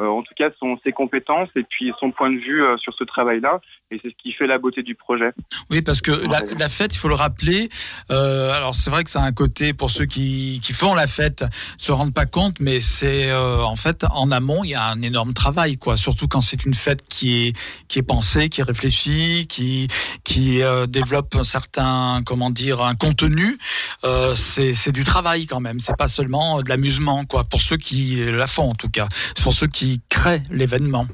en 0.07 0.23
tout 0.23 0.35
cas 0.37 0.51
son, 0.61 0.79
ses 0.85 0.93
compétences 0.93 1.49
et 1.57 1.65
puis 1.65 1.93
son 1.99 2.11
point 2.11 2.31
de 2.31 2.39
vue 2.39 2.63
euh, 2.63 2.77
sur 2.79 2.95
ce 2.95 3.05
travail-là. 3.05 3.61
Et 3.91 3.99
c'est 4.03 4.11
ce 4.11 4.15
qui 4.23 4.33
fait 4.33 4.47
la 4.47 4.59
beauté 4.59 4.83
du 4.83 4.95
projet. 4.95 5.31
Oui, 5.71 5.81
parce 5.81 6.03
que 6.03 6.11
la, 6.11 6.43
la 6.59 6.69
fête, 6.69 6.95
il 6.95 6.99
faut 6.99 7.09
le 7.09 7.15
rappeler. 7.15 7.71
Euh, 8.11 8.53
alors 8.53 8.75
c'est 8.75 8.91
vrai 8.91 9.03
que 9.03 9.09
ça 9.09 9.23
a 9.23 9.25
un 9.25 9.33
côté 9.33 9.73
pour 9.73 9.91
ceux 9.91 10.05
qui, 10.05 10.61
qui 10.63 10.75
font 10.75 10.95
la 10.95 11.07
fête 11.07 11.45
se 11.79 11.91
rendent 11.91 12.13
pas 12.13 12.27
compte, 12.27 12.61
mais 12.61 12.81
c'est 12.81 13.31
euh, 13.31 13.63
en 13.63 13.77
fait 13.77 14.05
en 14.11 14.31
amont 14.31 14.63
il 14.63 14.71
y 14.71 14.75
a 14.75 14.85
un 14.85 15.01
énorme 15.01 15.33
travail, 15.33 15.79
quoi. 15.79 15.97
Surtout 15.97 16.29
quand 16.29 16.43
c'est 16.43 16.67
une 16.67 16.75
fête 16.75 17.03
qui 17.09 17.47
est 17.47 17.57
qui 17.89 17.99
est 17.99 18.03
pensée, 18.03 18.51
qui 18.51 18.61
est 18.61 18.65
réfléchie, 18.65 19.47
qui 19.49 19.89
qui 20.23 20.63
euh, 20.63 20.87
développe 20.87 21.35
un 21.35 21.45
certain 21.45 22.23
comment 22.27 22.51
dire 22.51 22.83
un 22.83 22.95
contenu. 22.95 23.57
Euh, 24.05 24.35
c'est 24.35 24.75
c'est 24.75 24.93
du 24.93 25.05
travail 25.05 25.47
quand 25.47 25.61
même. 25.61 25.81
C'est 25.81 25.97
pas 25.97 26.09
seulement 26.09 26.61
de 26.61 26.69
l'amusement, 26.69 27.25
quoi. 27.25 27.45
Pour 27.45 27.63
ceux 27.63 27.79
qui 27.79 28.17
la 28.17 28.47
font 28.47 28.71
en 28.71 28.75
tout 28.75 28.91
cas, 28.91 29.09
pour 29.43 29.55
ceux 29.55 29.67
qui 29.67 29.88
créent 30.11 30.43
l'événement. 30.51 31.05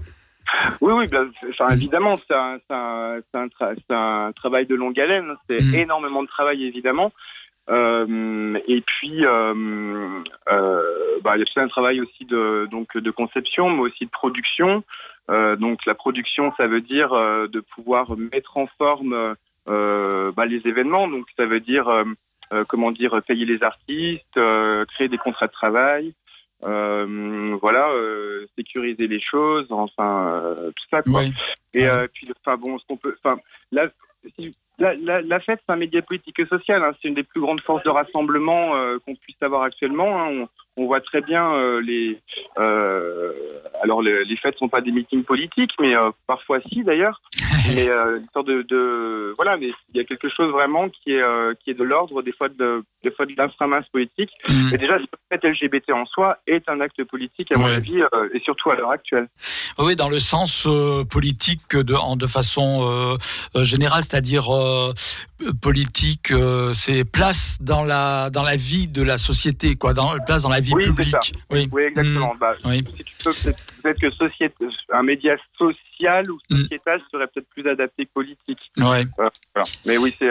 Oui, 0.80 0.92
oui, 0.92 1.06
ben, 1.08 1.30
enfin, 1.50 1.68
évidemment, 1.74 2.16
c'est 2.26 2.34
un, 2.34 2.58
c'est 2.66 2.74
un, 2.74 3.20
c'est 3.30 3.38
un, 3.38 3.46
tra- 3.46 3.74
c'est 3.76 3.94
un 3.94 4.32
travail 4.32 4.66
de 4.66 4.74
longue 4.74 4.98
haleine. 5.00 5.34
C'est 5.48 5.62
Mm. 5.62 5.74
énormément 5.74 6.22
de 6.22 6.28
travail, 6.28 6.64
évidemment. 6.64 7.12
Euh, 7.70 8.58
et 8.68 8.80
puis, 8.82 9.24
euh, 9.24 9.54
euh, 10.50 10.82
bah, 11.22 11.36
il 11.36 11.40
y 11.40 11.42
a 11.42 11.46
tout 11.46 11.60
un 11.60 11.68
travail 11.68 12.00
aussi 12.00 12.24
de, 12.26 12.68
donc, 12.70 12.96
de 12.96 13.10
conception, 13.10 13.70
mais 13.70 13.80
aussi 13.82 14.04
de 14.04 14.10
production. 14.10 14.84
Euh, 15.30 15.56
donc, 15.56 15.86
la 15.86 15.94
production, 15.94 16.52
ça 16.56 16.66
veut 16.66 16.82
dire 16.82 17.10
de 17.10 17.60
pouvoir 17.60 18.16
mettre 18.16 18.56
en 18.58 18.66
forme 18.78 19.34
bah, 19.66 20.46
les 20.46 20.60
événements. 20.66 21.08
Donc, 21.08 21.26
ça 21.36 21.46
veut 21.46 21.60
dire, 21.60 21.90
comment 22.68 22.92
dire, 22.92 23.22
payer 23.26 23.46
les 23.46 23.62
artistes, 23.62 24.38
créer 24.94 25.08
des 25.08 25.18
contrats 25.18 25.46
de 25.46 25.52
travail. 25.52 26.14
Euh, 26.66 27.56
voilà, 27.60 27.88
euh, 27.90 28.46
sécuriser 28.56 29.06
les 29.06 29.20
choses, 29.20 29.66
enfin 29.70 30.28
euh, 30.42 30.70
tout 30.70 30.84
ça 30.90 31.02
quoi. 31.02 31.20
Ouais. 31.20 31.28
Et 31.74 31.84
Ouais. 31.88 32.08
puis, 32.08 32.28
enfin 32.40 32.56
bon, 32.56 32.78
ce 32.78 32.86
qu'on 32.86 32.96
peut, 32.96 33.14
enfin, 33.22 33.38
la, 33.72 33.88
si- 34.38 34.54
la, 34.78 34.94
la, 34.94 35.20
la 35.22 35.40
fête, 35.40 35.60
c'est 35.66 35.72
un 35.72 35.76
média 35.76 36.00
politique 36.02 36.38
et 36.38 36.46
social. 36.46 36.82
hein. 36.82 36.92
c'est 37.00 37.08
une 37.08 37.14
des 37.14 37.22
plus 37.22 37.40
grandes 37.40 37.60
forces 37.60 37.84
de 37.84 37.90
rassemblement 37.90 38.76
euh, 38.76 38.98
qu'on 39.04 39.14
puisse 39.14 39.40
avoir 39.42 39.62
actuellement. 39.62 40.24
hein. 40.24 40.48
On, 40.76 40.86
voit 40.86 41.00
très 41.00 41.20
bien 41.20 41.52
euh, 41.54 41.80
les. 41.80 42.18
euh, 42.58 43.32
alors, 43.82 44.02
les, 44.02 44.24
les 44.24 44.36
fêtes 44.36 44.56
sont 44.58 44.68
pas 44.68 44.80
des 44.80 44.92
meetings 44.92 45.24
politiques, 45.24 45.72
mais 45.80 45.94
euh, 45.96 46.10
parfois 46.26 46.60
si 46.68 46.82
d'ailleurs. 46.84 47.20
mais 47.68 47.88
euh, 47.88 48.18
une 48.18 48.26
sorte 48.32 48.46
de, 48.46 48.62
de, 48.62 49.32
voilà, 49.36 49.56
mais 49.56 49.68
il 49.92 49.96
y 49.96 50.00
a 50.00 50.04
quelque 50.04 50.28
chose 50.28 50.50
vraiment 50.50 50.88
qui 50.88 51.12
est 51.12 51.22
euh, 51.22 51.54
qui 51.62 51.70
est 51.70 51.74
de 51.74 51.84
l'ordre 51.84 52.22
des 52.22 52.32
fois 52.32 52.48
de 52.48 52.84
des 53.02 53.10
fois 53.10 53.26
de 53.26 53.34
l'inframince 53.36 53.86
politique. 53.88 54.30
Mm. 54.48 54.74
Et 54.74 54.78
déjà, 54.78 54.98
la 54.98 55.04
fête 55.30 55.44
LGBT 55.44 55.90
en 55.92 56.06
soi 56.06 56.38
est 56.46 56.68
un 56.68 56.80
acte 56.80 57.02
politique 57.04 57.52
à 57.52 57.58
mon 57.58 57.66
avis, 57.66 58.00
euh, 58.00 58.28
et 58.32 58.40
surtout 58.40 58.70
à 58.70 58.76
l'heure 58.76 58.90
actuelle. 58.90 59.28
Oui, 59.78 59.96
dans 59.96 60.08
le 60.08 60.18
sens 60.18 60.66
euh, 60.66 61.04
politique 61.04 61.76
de, 61.76 61.94
en, 61.94 62.16
de 62.16 62.26
façon 62.26 63.18
générale, 63.56 64.02
c'est-à-dire 64.02 64.46
euh, 65.44 65.52
politique, 65.52 66.32
c'est 66.72 67.04
place 67.04 67.58
dans 67.60 67.84
la 67.84 68.30
dans 68.30 68.42
la 68.42 68.56
vie 68.56 68.88
de 68.88 69.02
la 69.02 69.18
société, 69.18 69.76
quoi, 69.76 69.94
dans 69.94 70.16
place 70.26 70.42
dans 70.42 70.50
la 70.50 70.60
vie 70.60 70.74
publique. 70.74 71.32
Oui. 71.50 71.68
oui, 71.72 71.82
exactement. 71.84 72.34
Mm. 72.34 72.38
Bah, 72.38 72.54
si 72.58 72.84
tu 72.84 73.14
peux 73.22 73.32
peut-être 73.82 74.00
que 74.00 74.10
société, 74.10 74.66
un 74.92 75.02
média 75.02 75.36
social 75.58 75.76
ou 76.00 76.38
mm. 76.50 76.62
sociétal 76.62 77.00
serait 77.10 77.26
peut-être 77.26 77.48
plus 77.48 77.68
adapté 77.68 78.06
que 78.06 78.10
politique. 78.12 78.70
Ouais. 78.78 79.04
Mais 79.86 79.96
oui, 79.96 80.14
c'est 80.18 80.28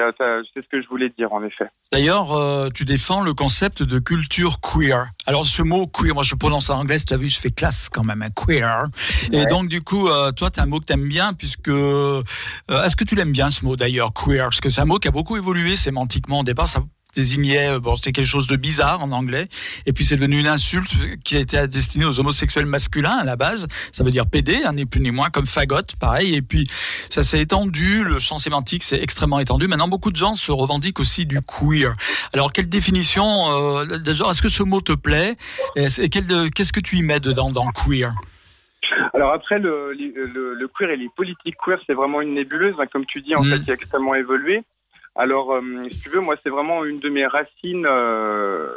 c'est 0.53 0.63
ce 0.63 0.69
que 0.69 0.81
je 0.81 0.87
voulais 0.87 1.09
dire 1.17 1.33
en 1.33 1.43
effet. 1.43 1.65
D'ailleurs, 1.91 2.71
tu 2.73 2.85
défends 2.85 3.21
le 3.21 3.33
concept 3.33 3.83
de 3.83 3.99
culture 3.99 4.59
queer. 4.61 5.07
Alors 5.25 5.45
ce 5.45 5.61
mot 5.61 5.87
queer, 5.87 6.13
moi 6.13 6.23
je 6.23 6.35
prononce 6.35 6.69
en 6.69 6.79
anglais, 6.79 6.97
tu 6.99 7.13
as 7.13 7.17
vu, 7.17 7.29
je 7.29 7.39
fais 7.39 7.51
classe 7.51 7.89
quand 7.89 8.03
même, 8.03 8.21
un 8.21 8.27
hein, 8.27 8.29
queer. 8.35 8.87
Et 9.31 9.45
donc 9.45 9.69
du 9.69 9.81
coup, 9.81 10.07
toi, 10.35 10.49
tu 10.51 10.59
as 10.59 10.63
un 10.63 10.65
mot 10.65 10.79
que 10.79 10.85
tu 10.85 10.93
aimes 10.93 11.07
bien, 11.07 11.33
puisque... 11.33 11.69
Est-ce 11.69 12.95
que 12.95 13.03
tu 13.03 13.15
l'aimes 13.15 13.31
bien 13.31 13.49
ce 13.49 13.63
mot 13.65 13.75
d'ailleurs, 13.75 14.11
queer? 14.13 14.45
Parce 14.45 14.61
que 14.61 14.69
c'est 14.69 14.81
un 14.81 14.85
mot 14.85 14.97
qui 14.97 15.07
a 15.07 15.11
beaucoup 15.11 15.37
évolué 15.37 15.75
sémantiquement. 15.75 16.39
Au 16.41 16.43
départ, 16.43 16.67
ça 16.67 16.83
désignait, 17.15 17.69
euh, 17.69 17.79
bon, 17.79 17.95
c'était 17.95 18.11
quelque 18.11 18.27
chose 18.27 18.47
de 18.47 18.55
bizarre 18.55 19.03
en 19.03 19.11
anglais, 19.11 19.47
et 19.85 19.93
puis 19.93 20.05
c'est 20.05 20.15
devenu 20.15 20.39
une 20.39 20.47
insulte 20.47 20.91
qui 21.23 21.35
a 21.35 21.39
été 21.39 21.67
destinée 21.67 22.05
aux 22.05 22.19
homosexuels 22.19 22.65
masculins 22.65 23.17
à 23.17 23.23
la 23.23 23.35
base. 23.35 23.67
Ça 23.91 24.03
veut 24.03 24.11
dire 24.11 24.27
PD, 24.27 24.61
hein, 24.65 24.73
ni 24.73 24.85
plus 24.85 25.01
ni 25.01 25.11
moins, 25.11 25.29
comme 25.29 25.45
fagotte, 25.45 25.95
pareil. 25.95 26.35
Et 26.35 26.41
puis 26.41 26.65
ça 27.09 27.23
s'est 27.23 27.41
étendu, 27.41 28.03
le 28.03 28.19
champ 28.19 28.37
sémantique 28.37 28.83
s'est 28.83 29.01
extrêmement 29.01 29.39
étendu. 29.39 29.67
Maintenant, 29.67 29.87
beaucoup 29.87 30.11
de 30.11 30.15
gens 30.15 30.35
se 30.35 30.51
revendiquent 30.51 30.99
aussi 30.99 31.25
du 31.25 31.39
queer. 31.41 31.93
Alors, 32.33 32.51
quelle 32.53 32.69
définition 32.69 33.25
euh, 33.51 33.85
Est-ce 33.85 34.41
que 34.41 34.49
ce 34.49 34.63
mot 34.63 34.81
te 34.81 34.93
plaît? 34.93 35.35
Et 35.75 35.87
qu'est-ce 36.09 36.73
que 36.73 36.79
tu 36.79 36.97
y 36.97 37.01
mets 37.01 37.19
dedans 37.19 37.51
dans 37.51 37.67
queer? 37.71 38.13
Alors 39.13 39.31
après, 39.31 39.59
le, 39.59 39.93
le, 39.93 40.67
queer 40.67 40.91
et 40.91 40.97
les 40.97 41.09
politiques 41.15 41.55
queer, 41.63 41.79
c'est 41.85 41.93
vraiment 41.93 42.21
une 42.21 42.33
nébuleuse, 42.33 42.75
hein, 42.79 42.85
comme 42.91 43.05
tu 43.05 43.21
dis, 43.21 43.35
en 43.35 43.43
mm. 43.43 43.49
fait, 43.49 43.63
qui 43.63 43.71
a 43.71 43.73
extrêmement 43.75 44.15
évolué. 44.15 44.63
Alors, 45.15 45.53
euh, 45.53 45.89
si 45.89 46.01
tu 46.01 46.09
veux, 46.09 46.21
moi, 46.21 46.35
c'est 46.43 46.49
vraiment 46.49 46.85
une 46.85 46.99
de 46.99 47.09
mes 47.09 47.25
racines, 47.25 47.85
euh, 47.87 48.69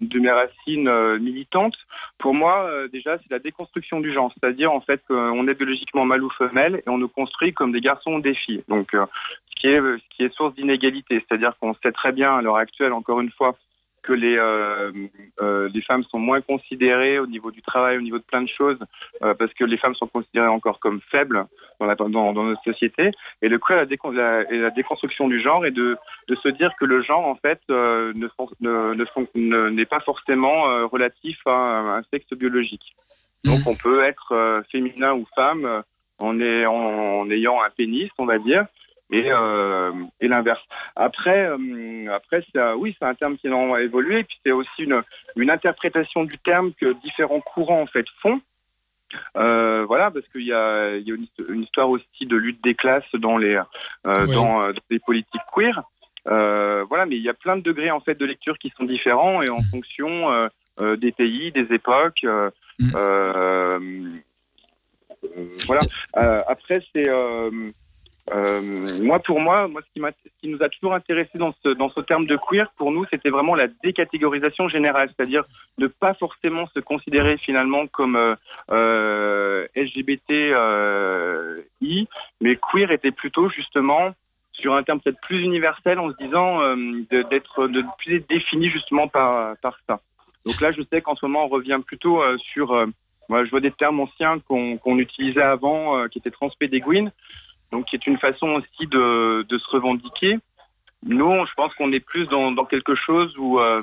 de 0.00 0.18
mes 0.20 0.30
racines 0.30 0.88
euh, 0.88 1.18
militantes. 1.18 1.76
Pour 2.18 2.34
moi, 2.34 2.70
déjà, 2.92 3.18
c'est 3.18 3.30
la 3.30 3.38
déconstruction 3.38 4.00
du 4.00 4.12
genre, 4.12 4.32
c'est-à-dire 4.34 4.72
en 4.72 4.80
fait 4.80 5.02
qu'on 5.08 5.48
est 5.48 5.54
biologiquement 5.54 6.04
mâle 6.04 6.22
ou 6.22 6.30
femelle 6.30 6.76
et 6.76 6.88
on 6.88 6.98
nous 6.98 7.08
construit 7.08 7.52
comme 7.52 7.72
des 7.72 7.80
garçons 7.80 8.14
ou 8.14 8.20
des 8.20 8.34
filles. 8.34 8.62
Donc, 8.68 8.90
ce 8.92 9.60
qui 9.60 9.68
est 9.68 9.80
ce 9.80 10.16
qui 10.16 10.24
est 10.24 10.34
source 10.34 10.54
d'inégalité, 10.54 11.24
c'est-à-dire 11.26 11.54
qu'on 11.60 11.74
sait 11.82 11.92
très 11.92 12.12
bien 12.12 12.36
à 12.36 12.42
l'heure 12.42 12.56
actuelle, 12.56 12.92
encore 12.92 13.20
une 13.20 13.30
fois, 13.32 13.56
que 14.04 14.12
les, 14.12 14.36
euh, 14.36 14.92
euh, 15.40 15.68
les 15.74 15.82
femmes 15.82 16.04
sont 16.04 16.18
moins 16.18 16.40
considérées 16.40 17.18
au 17.18 17.26
niveau 17.26 17.50
du 17.50 17.62
travail, 17.62 17.96
au 17.96 18.00
niveau 18.00 18.18
de 18.18 18.24
plein 18.24 18.42
de 18.42 18.48
choses, 18.48 18.78
euh, 19.22 19.34
parce 19.34 19.52
que 19.54 19.64
les 19.64 19.78
femmes 19.78 19.94
sont 19.94 20.06
considérées 20.06 20.48
encore 20.48 20.78
comme 20.78 21.00
faibles 21.10 21.46
dans, 21.80 21.86
la, 21.86 21.94
dans, 21.96 22.08
dans 22.08 22.32
notre 22.32 22.62
société. 22.62 23.10
Et 23.42 23.48
le 23.48 23.58
coup, 23.58 23.72
la, 23.72 23.84
la, 23.84 24.42
la, 24.42 24.70
déconstruction 24.70 25.26
du 25.28 25.40
genre 25.40 25.64
est 25.66 25.70
de, 25.70 25.96
de 26.28 26.34
se 26.36 26.48
dire 26.48 26.72
que 26.78 26.84
le 26.84 27.02
genre, 27.02 27.26
en 27.26 27.34
fait, 27.36 27.60
ne, 27.68 28.12
ne, 29.34 29.68
n'est 29.70 29.86
pas 29.86 30.00
forcément 30.00 30.86
relatif 30.88 31.38
à 31.46 31.98
un 31.98 32.02
sexe 32.12 32.32
biologique. 32.32 32.94
Donc, 33.44 33.60
mmh. 33.60 33.68
on 33.68 33.74
peut 33.74 34.04
être 34.04 34.62
féminin 34.70 35.14
ou 35.14 35.26
femme 35.34 35.82
en, 36.18 36.40
est, 36.40 36.66
en 36.66 37.28
ayant 37.30 37.62
un 37.62 37.70
pénis, 37.70 38.10
on 38.18 38.26
va 38.26 38.38
dire, 38.38 38.66
et, 39.10 39.30
euh, 39.30 39.92
et 40.20 40.28
l'inverse. 40.28 40.62
Après, 40.96 41.46
euh, 41.46 42.06
après, 42.12 42.44
oui, 42.76 42.96
c'est 42.98 43.06
un 43.06 43.14
terme 43.14 43.36
qui 43.36 43.48
a 43.48 43.80
évolué, 43.80 44.20
et 44.20 44.24
puis 44.24 44.38
c'est 44.44 44.52
aussi 44.52 44.82
une, 44.82 45.02
une 45.36 45.50
interprétation 45.50 46.24
du 46.24 46.38
terme 46.38 46.72
que 46.72 46.92
différents 47.02 47.40
courants 47.40 47.82
en 47.82 47.86
fait 47.86 48.06
font. 48.20 48.40
Euh, 49.36 49.84
voilà, 49.86 50.10
parce 50.10 50.26
qu'il 50.28 50.42
y 50.44 50.52
a, 50.52 50.96
il 50.96 51.06
y 51.06 51.12
a 51.12 51.14
une, 51.48 51.62
histoire 51.62 51.88
aussi 51.88 52.26
de 52.26 52.36
lutte 52.36 52.62
des 52.64 52.74
classes 52.74 53.14
dans 53.14 53.36
les 53.36 53.60
dans, 54.04 54.26
dans, 54.26 54.72
les 54.90 54.98
politiques 54.98 55.42
queer. 55.54 55.82
Voilà, 56.24 57.06
mais 57.06 57.16
il 57.16 57.22
y 57.22 57.28
a 57.28 57.34
plein 57.34 57.56
de 57.56 57.62
degrés 57.62 57.90
en 57.90 58.00
fait 58.00 58.18
de 58.18 58.24
lecture 58.24 58.58
qui 58.58 58.72
sont 58.76 58.84
différents 58.84 59.42
et 59.42 59.50
en 59.50 59.60
mm. 59.60 59.70
fonction 59.70 60.50
des 60.80 61.12
pays, 61.12 61.52
des 61.52 61.72
époques. 61.72 62.24
Mm. 62.80 62.90
voilà. 65.66 65.82
après, 66.48 66.82
c'est 66.92 67.08
moi, 68.32 69.18
pour 69.18 69.40
moi, 69.40 69.68
moi, 69.68 69.82
ce 69.82 69.92
qui, 69.92 70.00
ce 70.00 70.28
qui, 70.40 70.48
nous 70.48 70.62
a 70.62 70.68
toujours 70.68 70.94
intéressé 70.94 71.36
dans 71.36 71.52
ce, 71.62 71.68
dans 71.70 71.90
ce 71.90 72.00
terme 72.00 72.26
de 72.26 72.36
queer, 72.36 72.70
pour 72.76 72.90
nous, 72.90 73.04
c'était 73.10 73.28
vraiment 73.28 73.54
la 73.54 73.68
décatégorisation 73.82 74.68
générale, 74.68 75.10
c'est-à-dire 75.14 75.44
ne 75.78 75.86
pas 75.88 76.14
forcément 76.14 76.66
se 76.74 76.80
considérer 76.80 77.36
finalement 77.36 77.86
comme 77.86 78.16
euh, 78.16 78.34
euh, 78.70 79.66
LGBTI, 79.76 80.52
euh, 80.54 81.60
mais 82.40 82.58
queer 82.72 82.90
était 82.92 83.10
plutôt 83.10 83.50
justement 83.50 84.12
sur 84.52 84.74
un 84.74 84.82
terme 84.82 85.00
peut-être 85.00 85.20
plus 85.20 85.42
universel, 85.42 85.98
en 85.98 86.10
se 86.10 86.16
disant 86.16 86.62
euh, 86.62 86.76
d'être 87.10 87.66
de, 87.66 87.84
plus 87.98 88.16
être 88.16 88.28
défini 88.28 88.70
justement 88.70 89.08
par 89.08 89.56
par 89.58 89.78
ça. 89.86 90.00
Donc 90.46 90.60
là, 90.60 90.70
je 90.70 90.82
sais 90.90 91.02
qu'en 91.02 91.14
ce 91.16 91.26
moment, 91.26 91.44
on 91.44 91.48
revient 91.48 91.80
plutôt 91.84 92.22
euh, 92.22 92.38
sur 92.38 92.86
moi, 93.28 93.44
je 93.44 93.50
vois 93.50 93.60
des 93.60 93.70
termes 93.70 94.00
anciens 94.00 94.38
qu'on 94.48 94.78
qu'on 94.78 94.98
utilisait 94.98 95.42
avant, 95.42 96.08
qui 96.08 96.18
étaient 96.18 96.30
transpédéguines 96.30 97.10
donc 97.74 97.86
qui 97.86 97.96
est 97.96 98.06
une 98.06 98.18
façon 98.18 98.48
aussi 98.50 98.86
de, 98.86 99.44
se 99.50 99.70
revendiquer. 99.70 100.38
Nous, 101.06 101.46
je 101.46 101.52
pense 101.54 101.74
qu'on 101.74 101.92
est 101.92 102.00
plus 102.00 102.26
dans, 102.28 102.64
quelque 102.64 102.94
chose 102.94 103.36
où, 103.36 103.58
euh, 103.58 103.82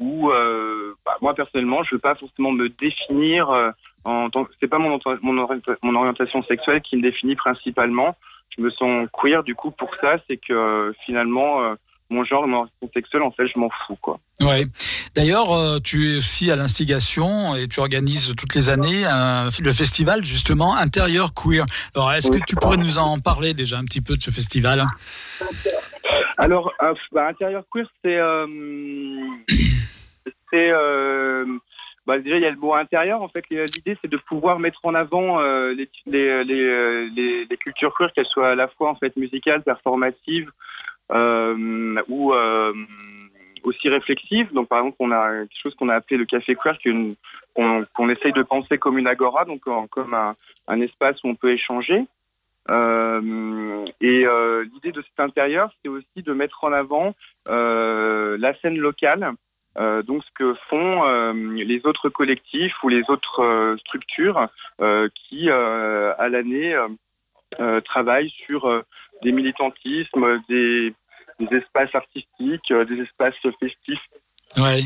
euh, 0.00 0.94
bah, 1.04 1.16
moi 1.22 1.34
personnellement, 1.34 1.82
je 1.82 1.94
ne 1.94 1.96
veux 1.96 2.00
pas 2.00 2.14
forcément 2.14 2.52
me 2.52 2.68
définir 2.68 3.50
euh, 3.50 3.70
en 4.04 4.28
c'est 4.60 4.68
pas 4.68 4.78
mon, 4.78 5.00
mon, 5.22 5.48
mon, 5.82 5.94
orientation 5.94 6.42
sexuelle 6.44 6.82
qui 6.82 6.96
me 6.96 7.02
définit 7.02 7.34
principalement. 7.34 8.14
Je 8.56 8.62
me 8.62 8.70
sens 8.70 9.08
queer 9.12 9.42
du 9.42 9.54
coup 9.54 9.70
pour 9.70 9.94
ça, 9.96 10.18
c'est 10.28 10.36
que 10.36 10.94
finalement 11.04 11.74
mon 12.10 12.24
genre, 12.24 12.46
mon 12.46 12.66
sexuel, 12.92 13.22
en 13.22 13.30
fait, 13.30 13.46
je 13.46 13.58
m'en 13.58 13.70
fous, 13.70 13.96
quoi. 13.96 14.18
Ouais. 14.40 14.64
D'ailleurs, 15.14 15.52
euh, 15.52 15.78
tu 15.78 16.12
es 16.12 16.16
aussi 16.18 16.50
à 16.50 16.56
l'instigation 16.56 17.54
et 17.54 17.68
tu 17.68 17.80
organises 17.80 18.34
toutes 18.36 18.54
les 18.54 18.68
années 18.68 19.04
le 19.04 19.72
festival 19.72 20.24
justement 20.24 20.76
intérieur 20.76 21.32
queer. 21.34 21.64
Alors, 21.94 22.12
est-ce 22.12 22.30
que 22.30 22.38
tu 22.46 22.56
pourrais 22.56 22.76
nous 22.76 22.98
en 22.98 23.18
parler 23.20 23.54
déjà 23.54 23.78
un 23.78 23.84
petit 23.84 24.00
peu 24.00 24.16
de 24.16 24.22
ce 24.22 24.30
festival 24.30 24.84
Alors, 26.36 26.72
euh, 26.82 26.94
bah, 27.12 27.28
intérieur 27.28 27.64
queer, 27.72 27.86
c'est 28.04 28.16
euh, 28.16 28.46
c'est 30.50 30.70
bah, 32.06 32.18
déjà 32.18 32.36
il 32.36 32.42
y 32.42 32.46
a 32.46 32.50
le 32.50 32.58
mot 32.58 32.74
intérieur. 32.74 33.22
En 33.22 33.28
fait, 33.28 33.44
l'idée 33.48 33.96
c'est 34.02 34.10
de 34.10 34.18
pouvoir 34.18 34.58
mettre 34.58 34.80
en 34.82 34.94
avant 34.94 35.40
les, 35.40 35.88
les, 36.06 36.44
les, 36.44 37.46
les, 37.48 37.56
cultures 37.56 37.94
queer, 37.96 38.12
qu'elles 38.12 38.26
soient 38.26 38.50
à 38.50 38.54
la 38.54 38.68
fois 38.68 38.90
en 38.90 38.94
fait 38.96 39.16
musicales, 39.16 39.62
performatives 39.62 40.50
euh, 40.50 40.93
ou 41.10 42.32
euh, 42.32 42.72
aussi 43.64 43.88
réflexive. 43.88 44.52
Donc, 44.52 44.68
par 44.68 44.78
exemple, 44.80 44.96
on 45.00 45.10
a 45.10 45.30
quelque 45.30 45.62
chose 45.62 45.74
qu'on 45.74 45.88
a 45.88 45.94
appelé 45.94 46.16
le 46.16 46.26
café 46.26 46.54
queer, 46.54 46.78
qu'on 47.54 48.08
essaye 48.08 48.32
de 48.32 48.42
penser 48.42 48.78
comme 48.78 48.98
une 48.98 49.06
agora, 49.06 49.44
donc 49.44 49.62
comme 49.62 50.14
un, 50.14 50.80
espace 50.80 51.22
où 51.24 51.28
on 51.28 51.34
peut 51.34 51.52
échanger. 51.52 52.04
Euh, 52.70 53.84
et 54.00 54.26
euh, 54.26 54.64
l'idée 54.72 54.92
de 54.92 55.02
cet 55.02 55.20
intérieur, 55.20 55.70
c'est 55.82 55.88
aussi 55.88 56.22
de 56.22 56.32
mettre 56.32 56.64
en 56.64 56.72
avant 56.72 57.14
euh, 57.48 58.36
la 58.38 58.54
scène 58.60 58.78
locale, 58.78 59.32
euh, 59.78 60.02
donc 60.02 60.24
ce 60.24 60.30
que 60.34 60.54
font 60.70 61.32
les 61.54 61.80
autres 61.84 62.08
collectifs 62.08 62.82
ou 62.82 62.88
les 62.88 63.02
autres 63.08 63.76
structures 63.80 64.48
qui, 65.14 65.50
à 65.50 66.28
l'année, 66.28 66.76
travaillent 67.84 68.30
sur 68.30 68.84
des 69.22 69.32
militantismes, 69.32 70.42
des, 70.48 70.92
des 71.40 71.56
espaces 71.56 71.94
artistiques, 71.94 72.70
euh, 72.70 72.84
des 72.84 73.00
espaces 73.00 73.34
festifs. 73.60 74.08
Ouais. 74.56 74.82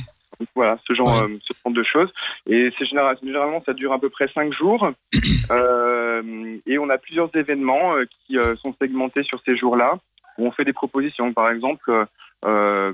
voilà, 0.55 0.79
ce 0.87 0.95
genre, 0.95 1.23
euh, 1.23 1.29
ce 1.43 1.53
genre 1.65 1.73
de 1.73 1.83
choses. 1.83 2.13
Et 2.47 2.71
c'est 2.79 2.87
généralement, 2.87 3.63
ça 3.65 3.75
dure 3.75 3.93
à 3.93 3.99
peu 3.99 4.09
près 4.09 4.29
cinq 4.29 4.53
jours. 4.53 4.91
euh, 5.51 6.57
et 6.67 6.79
on 6.79 6.89
a 6.89 6.99
plusieurs 6.99 7.35
événements 7.37 7.97
euh, 7.97 8.05
qui 8.27 8.37
sont 8.63 8.75
segmentés 8.81 9.25
sur 9.25 9.41
ces 9.45 9.57
jours-là, 9.57 9.99
où 10.39 10.47
on 10.47 10.53
fait 10.53 10.65
des 10.65 10.73
propositions. 10.73 11.33
Par 11.33 11.51
exemple, 11.51 12.07
là, 12.43 12.91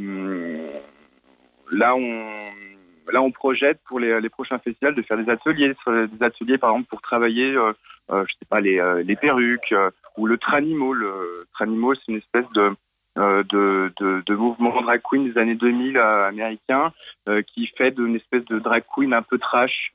on 1.96 2.24
là, 3.12 3.20
on 3.20 3.30
projette 3.30 3.80
pour 3.86 4.00
les, 4.00 4.18
les, 4.18 4.30
prochains 4.30 4.58
festivals 4.58 4.94
de 4.94 5.02
faire 5.02 5.18
des 5.18 5.30
ateliers, 5.30 5.74
des 5.86 6.24
ateliers 6.24 6.56
par 6.56 6.70
exemple 6.70 6.88
pour 6.88 7.02
travailler, 7.02 7.54
je 8.10 8.32
sais 8.38 8.46
pas, 8.48 8.60
les, 8.60 9.02
les 9.04 9.16
perruques 9.16 9.74
ou 10.16 10.26
le 10.26 10.38
tranimo. 10.38 10.92
Le 10.92 11.46
tranimo, 11.54 11.94
c'est 11.94 12.08
une 12.08 12.18
espèce 12.18 12.48
de 12.54 12.74
euh, 13.16 13.44
de, 13.44 13.92
de, 14.00 14.24
de, 14.26 14.34
mouvement 14.34 14.82
drag 14.82 15.00
queen 15.08 15.30
des 15.30 15.38
années 15.38 15.54
2000 15.54 15.96
euh, 15.96 16.26
américain 16.26 16.92
euh, 17.28 17.42
qui 17.42 17.68
fait 17.68 17.92
d'une 17.92 18.16
espèce 18.16 18.44
de 18.46 18.58
drag 18.58 18.82
queen 18.92 19.14
un 19.14 19.22
peu 19.22 19.38
trash. 19.38 19.92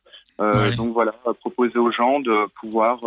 Donc 0.78 0.94
voilà, 0.94 1.12
proposer 1.42 1.78
aux 1.78 1.92
gens 1.92 2.22
de 2.22 2.48
pouvoir 2.62 3.00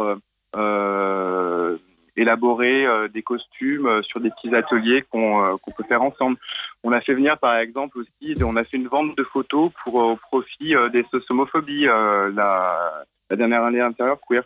élaborer 2.14 2.84
des 3.08 3.22
costumes 3.22 4.02
sur 4.02 4.20
des 4.20 4.28
petits 4.28 4.54
ateliers 4.54 5.02
qu'on 5.10 5.56
qu'on 5.56 5.70
peut 5.70 5.84
faire 5.88 6.02
ensemble. 6.02 6.36
On 6.84 6.92
a 6.92 7.00
fait 7.00 7.14
venir 7.14 7.38
par 7.38 7.56
exemple 7.56 8.00
aussi, 8.00 8.34
on 8.44 8.54
a 8.56 8.64
fait 8.64 8.76
une 8.76 8.88
vente 8.88 9.16
de 9.16 9.24
photos 9.24 9.70
pour 9.82 9.94
au 9.94 10.16
profit 10.16 10.74
des 10.92 11.06
sociomophobies 11.10 11.86
la, 11.86 13.04
la 13.30 13.36
dernière 13.36 13.64
année 13.64 13.80
intérieure 13.80 14.18
queer. 14.28 14.42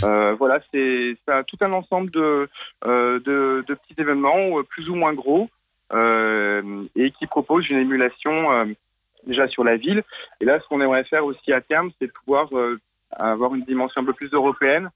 Voilà, 0.00 0.60
c'est 0.72 1.16
tout 1.46 1.56
un 1.60 1.72
ensemble 1.72 2.10
de, 2.10 2.48
de, 2.84 3.64
de, 3.66 3.74
petits 3.74 4.00
événements 4.00 4.62
plus 4.68 4.88
ou 4.88 4.94
moins 4.94 5.14
gros 5.14 5.48
et 5.92 7.10
qui 7.18 7.26
proposent 7.26 7.68
une 7.68 7.78
émulation 7.78 8.66
déjà 9.26 9.48
sur 9.48 9.64
la 9.64 9.76
ville. 9.76 10.02
Et 10.40 10.44
là, 10.44 10.60
ce 10.60 10.68
qu'on 10.68 10.80
aimerait 10.80 11.04
faire 11.04 11.24
aussi 11.24 11.52
à 11.52 11.60
terme, 11.60 11.90
c'est 12.00 12.12
pouvoir 12.12 12.48
avoir 13.16 13.54
une 13.54 13.64
dimension 13.64 14.02
un 14.02 14.04
peu 14.04 14.12
plus 14.12 14.32
européenne, 14.32 14.90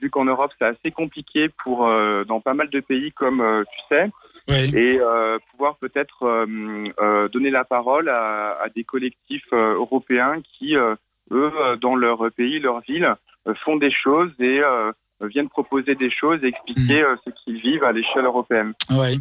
vu 0.00 0.10
qu'en 0.10 0.24
Europe 0.24 0.52
c'est 0.58 0.66
assez 0.66 0.90
compliqué 0.90 1.48
pour 1.62 1.88
dans 2.26 2.40
pas 2.40 2.54
mal 2.54 2.70
de 2.70 2.80
pays 2.80 3.12
comme 3.12 3.64
tu 3.72 3.80
sais, 3.88 4.10
et 4.48 4.98
euh, 5.00 5.38
pouvoir 5.50 5.76
peut-être 5.76 6.22
euh, 6.24 6.88
euh, 7.00 7.28
donner 7.28 7.50
la 7.50 7.64
parole 7.64 8.08
à, 8.08 8.58
à 8.62 8.68
des 8.74 8.84
collectifs 8.84 9.52
européens 9.52 10.40
qui, 10.42 10.74
eux, 10.74 11.52
dans 11.80 11.94
leur 11.94 12.30
pays, 12.32 12.58
leur 12.58 12.80
ville, 12.80 13.14
font 13.64 13.76
des 13.76 13.90
choses 13.90 14.30
et 14.40 14.60
viennent 15.26 15.48
proposer 15.48 15.94
des 15.96 16.10
choses 16.10 16.38
et 16.44 16.48
expliquer 16.48 17.02
mmh. 17.02 17.16
ce 17.24 17.30
qu'ils 17.42 17.60
vivent 17.60 17.82
à 17.82 17.92
l'échelle 17.92 18.24
européenne. 18.24 18.72
Oui, 18.90 19.20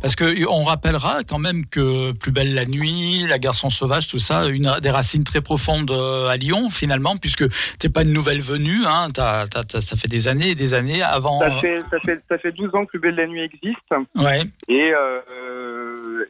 parce 0.00 0.16
que 0.16 0.46
on 0.48 0.64
rappellera 0.64 1.24
quand 1.24 1.38
même 1.38 1.66
que 1.66 2.12
Plus 2.12 2.32
belle 2.32 2.54
la 2.54 2.64
nuit, 2.64 3.26
La 3.28 3.38
garçon 3.38 3.68
sauvage, 3.68 4.08
tout 4.08 4.18
ça, 4.18 4.46
une 4.46 4.70
des 4.80 4.90
racines 4.90 5.24
très 5.24 5.40
profondes 5.40 5.90
à 5.90 6.36
Lyon 6.36 6.70
finalement, 6.70 7.16
puisque 7.16 7.44
t'es 7.78 7.88
pas 7.88 8.02
une 8.02 8.12
nouvelle 8.12 8.40
venue, 8.40 8.86
hein, 8.86 9.08
ça 9.14 9.96
fait 9.96 10.08
des 10.08 10.28
années 10.28 10.50
et 10.50 10.54
des 10.54 10.74
années 10.74 11.02
avant. 11.02 11.40
Ça 11.40 11.50
fait, 11.60 11.80
ça 11.90 12.00
fait, 12.00 12.20
ça 12.28 12.38
fait 12.38 12.52
12 12.52 12.74
ans 12.74 12.84
que 12.84 12.96
Plus 12.96 13.00
belle 13.00 13.16
la 13.16 13.26
nuit 13.26 13.42
existe. 13.42 13.94
Ouais. 14.14 14.42
Et 14.68 14.92
euh, 14.94 15.20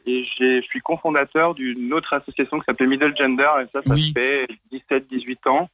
et 0.05 0.25
je 0.25 0.61
suis 0.61 0.81
cofondateur 0.81 1.53
d'une 1.53 1.93
autre 1.93 2.13
association 2.13 2.59
qui 2.59 2.65
s'appelle 2.65 2.87
Middle 2.87 3.13
Gender 3.17 3.47
et 3.61 3.65
ça, 3.71 3.81
ça 3.85 3.95
fait 3.95 4.47
17-18 4.71 5.49
ans 5.49 5.69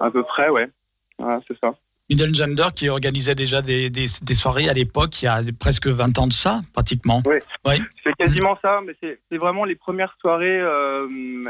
à 0.00 0.10
peu 0.10 0.22
près, 0.22 0.50
ouais. 0.50 0.68
Voilà, 1.18 1.40
c'est 1.48 1.58
ça. 1.58 1.74
Middle 2.08 2.34
Gender 2.34 2.68
qui 2.74 2.88
organisait 2.88 3.34
déjà 3.34 3.62
des, 3.62 3.90
des, 3.90 4.06
des 4.22 4.34
soirées 4.34 4.68
à 4.68 4.72
l'époque, 4.72 5.22
il 5.22 5.24
y 5.24 5.28
a 5.28 5.40
presque 5.58 5.88
20 5.88 6.18
ans 6.18 6.26
de 6.28 6.32
ça, 6.32 6.60
pratiquement. 6.72 7.22
Oui, 7.26 7.36
oui. 7.64 7.82
c'est 8.04 8.14
quasiment 8.14 8.56
ça, 8.62 8.80
mais 8.84 8.94
c'est 9.00 9.36
vraiment 9.36 9.64
les 9.64 9.74
premières 9.74 10.16
soirées, 10.20 10.60
euh, 10.60 11.08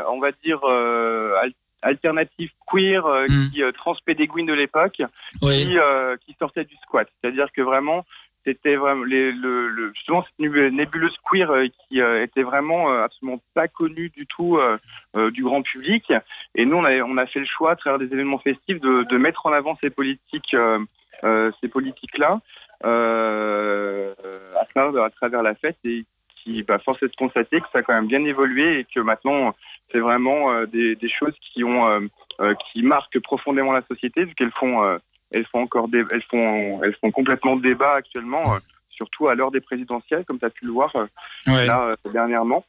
on 0.08 0.18
va 0.18 0.30
dire, 0.44 0.60
euh, 0.64 1.34
alternatives 1.82 2.50
queer 2.70 3.04
euh, 3.04 3.26
mm. 3.28 3.50
qui 3.50 3.60
transpédéguinent 3.76 4.46
de 4.46 4.54
l'époque, 4.54 5.02
oui. 5.42 5.66
qui, 5.66 5.76
qui 6.24 6.36
sortaient 6.38 6.64
du 6.64 6.76
squat. 6.76 7.06
C'est-à-dire 7.20 7.48
que 7.54 7.60
vraiment, 7.60 8.06
c'était 8.46 8.76
vraiment 8.76 9.02
le, 9.02 9.32
le, 9.32 9.92
cette 10.06 10.38
nébuleuse 10.38 11.16
queer 11.28 11.50
euh, 11.50 11.66
qui 11.66 12.00
euh, 12.00 12.22
était 12.22 12.44
vraiment 12.44 12.92
euh, 12.92 13.02
absolument 13.02 13.40
pas 13.54 13.66
connue 13.68 14.10
du 14.10 14.26
tout 14.26 14.58
du 15.32 15.42
grand 15.42 15.62
public. 15.62 16.12
Et 16.54 16.64
nous, 16.66 16.76
on 16.76 16.84
a, 17.16 17.26
fait 17.26 17.40
le 17.40 17.46
choix, 17.46 17.72
à 17.72 17.76
travers 17.76 17.98
des 17.98 18.12
événements 18.12 18.38
festifs, 18.38 18.80
de, 18.80 19.16
mettre 19.16 19.46
en 19.46 19.52
avant 19.52 19.76
ces 19.82 19.90
politiques, 19.90 20.54
ces 21.22 21.68
politiques-là 21.68 22.40
à 22.82 24.14
travers, 25.18 25.42
la 25.42 25.54
fête 25.54 25.78
et 25.84 26.04
qui, 26.36 26.62
bah, 26.62 26.78
force 26.78 27.02
est 27.02 27.08
de 27.08 27.16
constater 27.16 27.60
que 27.60 27.66
ça 27.72 27.78
a 27.78 27.82
quand 27.82 27.94
même 27.94 28.06
bien 28.06 28.24
évolué 28.24 28.80
et 28.80 28.84
que 28.84 29.00
maintenant, 29.00 29.54
c'est 29.90 30.00
vraiment 30.00 30.64
des, 30.64 30.96
des, 30.96 31.08
choses 31.08 31.34
qui 31.40 31.64
ont, 31.64 32.08
qui 32.66 32.82
marquent 32.82 33.20
profondément 33.20 33.72
la 33.72 33.82
société, 33.82 34.24
vu 34.24 34.34
qu'elles 34.34 34.52
font 34.52 34.98
elles 35.36 35.46
font 35.46 35.60
encore 35.60 35.88
des, 35.88 36.02
elles 36.10 36.22
font, 36.30 36.82
elles 36.82 36.96
font 36.96 37.10
complètement 37.10 37.56
débat 37.56 37.94
actuellement, 37.94 38.54
euh, 38.54 38.58
surtout 38.90 39.28
à 39.28 39.34
l'heure 39.34 39.50
des 39.50 39.60
présidentielles, 39.60 40.24
comme 40.24 40.38
tu 40.38 40.46
as 40.46 40.50
pu 40.50 40.64
le 40.64 40.72
voir 40.72 40.94
euh, 40.96 41.06
là 41.46 41.88
euh, 41.88 42.10
dernièrement. 42.10 42.64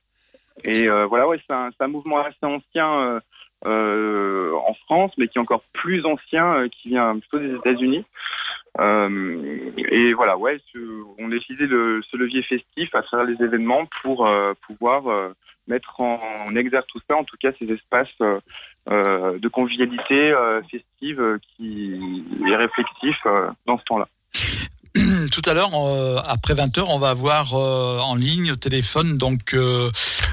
Et 0.63 0.87
voilà, 0.87 1.27
ouais, 1.27 1.39
c'est 1.45 1.53
un, 1.53 1.69
un, 1.79 1.87
mouvement 1.87 2.17
assez 2.17 2.43
ancien 2.43 3.21
en 3.63 4.73
France, 4.85 5.11
mais 5.17 5.27
qui 5.27 5.37
est 5.37 5.41
encore 5.41 5.61
plus 5.71 6.03
ancien, 6.03 6.67
qui 6.69 6.89
vient 6.89 7.19
plutôt 7.19 7.37
des 7.37 7.53
États-Unis. 7.53 8.03
et 8.79 10.13
voilà, 10.13 10.35
ouais, 10.35 10.59
on 11.19 11.31
a 11.31 11.35
utilisé 11.35 11.67
le, 11.67 12.01
ce 12.09 12.17
levier 12.17 12.41
festif 12.41 12.95
à 12.95 13.03
travers 13.03 13.27
les 13.27 13.39
événements 13.45 13.85
pour 14.01 14.27
pouvoir 14.65 15.03
mettre 15.67 15.99
en, 15.99 16.55
exergue 16.55 16.85
tout 16.87 16.99
ça, 17.07 17.15
en 17.15 17.23
tout 17.23 17.37
cas 17.39 17.51
ces 17.59 17.71
espaces 17.71 18.21
euh, 18.89 19.37
de 19.37 19.49
convivialité 19.49 20.31
euh, 20.31 20.61
festive 20.71 21.19
euh, 21.19 21.39
qui 21.41 22.23
est 22.49 22.55
réflexif 22.55 23.17
dans 23.65 23.77
ce 23.77 23.83
temps-là. 23.83 24.07
Tout 25.29 25.41
à 25.45 25.53
l'heure, 25.53 25.71
euh, 25.73 26.21
après 26.25 26.53
20h, 26.53 26.83
on 26.87 26.99
va 26.99 27.09
avoir 27.09 27.53
euh, 27.53 27.99
en 27.99 28.15
ligne, 28.15 28.51
au 28.51 28.55
téléphone, 28.55 29.17
donc 29.17 29.53
euh, 29.53 29.91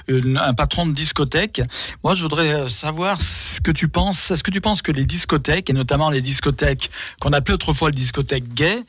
un 0.08 0.54
patron 0.54 0.86
de 0.86 0.92
discothèque. 0.92 1.62
Moi, 2.02 2.14
je 2.14 2.22
voudrais 2.22 2.68
savoir 2.68 3.20
ce 3.20 3.60
que 3.60 3.70
tu 3.70 3.88
penses. 3.88 4.30
Est-ce 4.30 4.42
que 4.42 4.50
tu 4.50 4.60
penses 4.60 4.82
que 4.82 4.92
les 4.92 5.06
discothèques, 5.06 5.70
et 5.70 5.72
notamment 5.72 6.10
les 6.10 6.20
discothèques 6.20 6.90
qu'on 7.20 7.32
appelait 7.32 7.54
autrefois 7.54 7.90
les 7.90 7.96
discothèques 7.96 8.52
gays, 8.54 8.82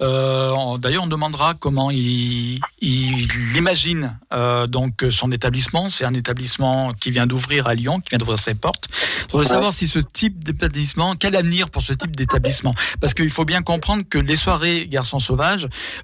d'ailleurs, 0.00 1.04
on 1.04 1.06
demandera 1.06 1.54
comment 1.54 1.90
il, 1.90 2.60
il 2.80 3.56
imagine 3.56 4.18
donc 4.68 5.04
son 5.10 5.32
établissement. 5.32 5.90
C'est 5.90 6.04
un 6.04 6.14
établissement 6.14 6.92
qui 6.94 7.10
vient 7.10 7.26
d'ouvrir 7.26 7.66
à 7.66 7.74
Lyon, 7.74 8.00
qui 8.00 8.10
vient 8.10 8.18
d'ouvrir 8.18 8.38
ses 8.38 8.54
portes. 8.54 8.88
Je 9.26 9.32
voudrais 9.32 9.48
savoir 9.48 9.72
si 9.72 9.88
ce 9.88 9.98
type 9.98 10.44
d'établissement, 10.44 11.14
quel 11.16 11.36
avenir 11.36 11.70
pour 11.70 11.82
ce 11.82 11.92
type 11.92 12.16
d'établissement? 12.16 12.74
Parce 13.00 13.14
qu'il 13.14 13.30
faut 13.30 13.44
bien 13.44 13.62
comprendre 13.62 14.02
que 14.08 14.18
les 14.18 14.36
soirées 14.36 14.86
garçons 14.88 15.18
sauvages 15.18 15.41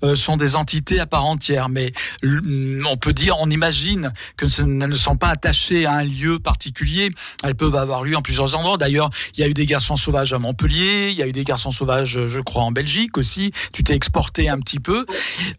euh, 0.02 0.14
sont 0.14 0.36
des 0.36 0.56
entités 0.56 1.00
à 1.00 1.06
part 1.06 1.24
entière. 1.24 1.68
Mais 1.68 1.92
on 2.22 2.96
peut 2.96 3.12
dire, 3.12 3.36
on 3.40 3.50
imagine 3.50 4.12
que 4.36 4.46
elles 4.58 4.76
ne 4.76 4.96
sont 4.96 5.16
pas 5.16 5.28
attachées 5.28 5.86
à 5.86 5.92
un 5.92 6.04
lieu 6.04 6.38
particulier. 6.38 7.10
Elles 7.42 7.54
peuvent 7.54 7.76
avoir 7.76 8.02
lieu 8.02 8.16
en 8.16 8.22
plusieurs 8.22 8.56
endroits. 8.56 8.78
D'ailleurs, 8.78 9.10
il 9.34 9.40
y 9.40 9.44
a 9.44 9.48
eu 9.48 9.54
des 9.54 9.66
garçons 9.66 9.96
sauvages 9.96 10.32
à 10.32 10.38
Montpellier, 10.38 11.10
il 11.10 11.16
y 11.16 11.22
a 11.22 11.26
eu 11.26 11.32
des 11.32 11.44
garçons 11.44 11.70
sauvages, 11.70 12.26
je 12.26 12.40
crois, 12.40 12.62
en 12.62 12.72
Belgique 12.72 13.18
aussi. 13.18 13.52
Tu 13.72 13.84
t'es 13.84 13.94
exporté 13.94 14.48
un 14.48 14.58
petit 14.58 14.80
peu. 14.80 15.06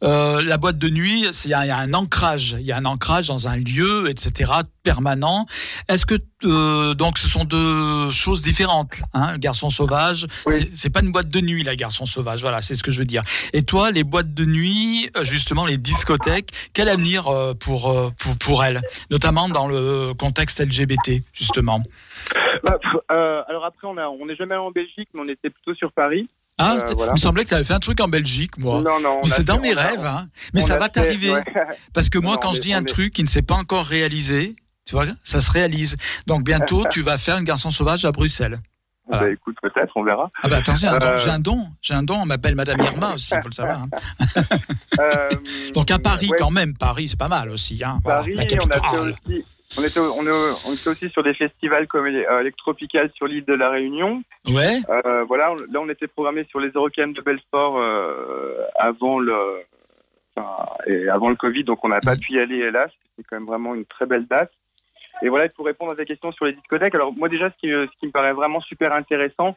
Euh, 0.04 0.42
la 0.42 0.58
boîte 0.58 0.78
de 0.78 0.90
nuit, 0.90 1.26
il 1.46 1.52
y, 1.52 1.54
a 1.54 1.78
un 1.78 1.94
ancrage, 1.94 2.56
il 2.60 2.66
y 2.66 2.72
a 2.72 2.78
un 2.78 2.86
ancrage 2.86 3.28
dans 3.28 3.48
un 3.48 3.58
lieu, 3.58 4.10
etc 4.10 4.52
permanent. 4.84 5.46
Est-ce 5.88 6.06
que 6.06 6.16
euh, 6.46 6.94
donc 6.94 7.20
ce 7.20 7.28
sont 7.28 7.44
deux 7.44 8.10
choses 8.12 8.42
différentes 8.42 9.02
hein 9.14 9.38
Garçon 9.38 9.70
sauvage, 9.70 10.26
c'est 10.74 10.90
pas 10.90 11.02
une 11.02 11.12
boîte 11.12 11.30
de 11.30 11.42
nuit 11.42 11.64
la 11.64 11.76
garçon 11.76 12.06
sauvage. 12.06 12.42
Voilà, 12.42 12.62
c'est 12.62 12.76
ce 12.76 12.82
que 12.82 12.90
je 12.90 13.00
veux 13.00 13.06
dire. 13.06 13.22
Et 13.54 13.64
toi, 13.70 13.92
les 13.92 14.04
boîtes 14.04 14.34
de 14.34 14.46
nuit, 14.46 15.12
euh, 15.16 15.24
justement 15.24 15.68
les 15.68 15.78
discothèques, 15.78 16.50
quel 16.74 16.90
avenir 16.90 17.28
euh, 17.28 17.54
pour 17.54 17.96
pour 18.18 18.38
pour 18.38 18.64
elles, 18.64 18.82
notamment 19.12 19.48
dans 19.48 19.68
le 19.68 20.14
contexte 20.18 20.60
LGBT 20.60 21.22
justement? 21.34 21.80
Bah, 22.64 22.80
alors 23.48 23.66
après, 23.66 23.88
on 23.88 24.26
n'est 24.26 24.36
jamais 24.36 24.56
allé 24.56 24.64
en 24.64 24.72
Belgique, 24.72 25.10
mais 25.14 25.22
on 25.22 25.30
était 25.30 25.52
plutôt 25.52 25.76
sur 25.76 25.92
Paris. 25.92 26.28
Ah, 26.58 26.78
il 26.90 27.12
me 27.14 27.18
semblait 27.18 27.44
que 27.44 27.50
tu 27.50 27.56
avais 27.56 27.64
fait 27.64 27.74
un 27.74 27.80
truc 27.80 28.02
en 28.02 28.08
Belgique, 28.08 28.58
moi. 28.58 28.82
Non, 28.82 29.00
non. 29.00 29.22
C'est 29.24 29.46
dans 29.46 29.60
mes 29.60 29.74
rêves, 29.74 30.06
hein. 30.06 30.28
Mais 30.54 30.62
ça 30.62 30.78
va 30.78 30.90
t'arriver. 30.90 31.34
Parce 31.94 32.10
que 32.10 32.18
moi, 32.18 32.38
quand 32.42 32.52
je 32.52 32.60
dis 32.60 32.74
un 32.74 32.84
truc 32.84 33.14
qui 33.14 33.24
ne 33.24 33.30
s'est 33.30 33.44
pas 33.44 33.56
encore 33.56 33.86
réalisé, 33.86 34.56
tu 34.86 34.96
vois, 34.96 35.06
ça 35.24 35.40
se 35.42 35.52
réalise. 35.52 35.96
Donc 36.26 36.44
bientôt, 36.44 36.84
tu 36.92 37.02
vas 37.02 37.18
faire 37.18 37.36
un 37.36 37.44
garçon 37.44 37.70
sauvage 37.70 38.04
à 38.04 38.12
Bruxelles. 38.12 38.60
Bah, 39.10 39.32
écoute, 39.32 39.58
peut-être, 39.62 39.92
on 39.96 40.04
verra. 40.04 40.30
Ah 40.44 40.48
bah 40.48 40.58
attention, 40.58 40.90
euh, 40.92 41.18
j'ai 41.18 41.30
un 41.30 41.40
don, 41.40 41.66
j'ai 41.82 41.96
un 41.96 42.04
don, 42.04 42.20
on 42.22 42.26
m'appelle 42.26 42.56
Madame 42.56 42.80
Irma 42.80 43.16
aussi, 43.16 43.34
il 43.36 43.42
faut 43.42 43.50
le 43.50 43.54
savoir. 43.54 43.82
Hein. 43.82 44.42
Euh, 45.00 45.30
Donc 45.74 45.90
à 45.90 45.98
Paris 45.98 46.30
quand 46.38 46.52
même, 46.52 46.76
Paris 46.78 47.08
c'est 47.08 47.20
pas 47.20 47.28
mal 47.28 47.50
aussi. 47.50 47.82
Hein. 47.84 48.00
Paris, 48.04 48.36
on 48.38 48.42
a 48.42 48.90
fait 48.90 48.98
aussi, 49.00 49.46
on 49.78 49.84
était, 49.84 50.00
on, 50.00 50.20
on 50.20 50.74
était 50.74 50.90
aussi 50.90 51.10
sur 51.10 51.24
des 51.24 51.34
festivals 51.34 51.88
comme 51.88 52.08
euh, 52.08 52.40
Electropical 52.40 53.12
sur 53.14 53.28
l'île 53.28 53.46
de 53.46 53.54
la 53.54 53.70
Réunion. 53.70 54.24
Ouais. 54.48 54.80
Euh, 54.90 55.24
voilà, 55.26 55.54
là 55.72 55.80
on 55.80 55.90
était 55.90 56.08
programmé 56.08 56.46
sur 56.50 56.60
les 56.60 56.70
Eurocam 56.70 57.14
de 57.14 57.22
Belfort 57.22 57.78
euh, 57.78 58.64
avant 58.80 59.20
le, 59.20 59.64
enfin, 60.36 60.66
et 60.88 61.08
avant 61.08 61.30
le 61.30 61.36
Covid, 61.36 61.66
donc 61.66 61.84
on 61.84 61.90
n'a 61.90 62.00
pas 62.00 62.16
mm. 62.16 62.20
pu 62.20 62.34
y 62.34 62.40
aller 62.40 62.58
hélas. 62.58 62.92
C'est 63.16 63.24
quand 63.24 63.36
même 63.36 63.46
vraiment 63.46 63.76
une 63.76 63.86
très 63.86 64.08
belle 64.08 64.26
date. 64.26 64.52
Et 65.22 65.30
voilà, 65.30 65.50
pour 65.50 65.66
répondre 65.66 65.92
à 65.92 65.96
ta 65.96 66.06
question 66.06 66.32
sur 66.32 66.46
les 66.46 66.54
discothèques, 66.54 66.96
alors 66.96 67.14
moi 67.14 67.30
déjà, 67.30 67.50
ce 67.50 67.58
qui, 67.58 67.68
me 67.68 68.12
paraît 68.12 68.34
vraiment 68.34 68.62
super 68.62 68.94
intéressant, 68.94 69.56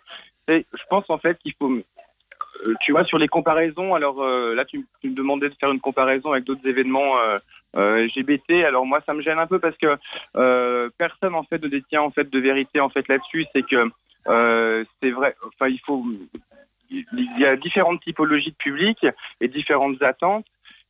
c'est, 0.49 0.67
je 0.73 0.83
pense 0.89 1.09
en 1.09 1.19
fait 1.19 1.39
qu'il 1.39 1.55
faut, 1.55 1.71
euh, 1.71 2.75
tu 2.81 2.93
vois, 2.93 3.05
sur 3.05 3.19
les 3.19 3.29
comparaisons, 3.29 3.95
alors 3.95 4.23
euh, 4.23 4.55
là, 4.55 4.65
tu, 4.65 4.87
me 5.05 5.15
demandais 5.15 5.49
de 5.49 5.55
faire 5.55 5.71
une 5.71 5.81
comparaison 5.81 6.33
avec 6.33 6.45
d'autres 6.45 6.67
événements 6.67 7.19
euh, 7.19 7.39
euh 7.77 8.07
LGBT. 8.07 8.65
Alors 8.65 8.87
moi, 8.87 9.01
ça 9.07 9.15
me 9.15 9.23
gêne 9.23 9.39
un 9.39 9.47
peu 9.47 9.59
parce 9.59 9.77
que 9.77 9.97
euh, 10.37 10.91
personne 10.99 11.35
en 11.35 11.45
fait 11.45 11.63
ne 11.63 11.69
détient 11.69 12.03
en 12.03 12.11
fait 12.11 12.29
de 12.29 12.39
vérité 12.39 12.81
en 12.81 12.89
fait 12.89 13.07
là-dessus. 13.09 13.47
C'est 13.55 13.63
que 13.63 13.89
c'est 15.01 15.11
vrai. 15.11 15.35
Enfin, 15.47 15.69
il 15.69 15.81
faut. 15.85 16.05
Il 16.91 17.39
y 17.39 17.47
a 17.47 17.57
différentes 17.57 18.03
typologies 18.03 18.51
de 18.51 18.57
public 18.57 19.07
et 19.41 19.49
différentes 19.49 20.03
attentes. 20.03 20.45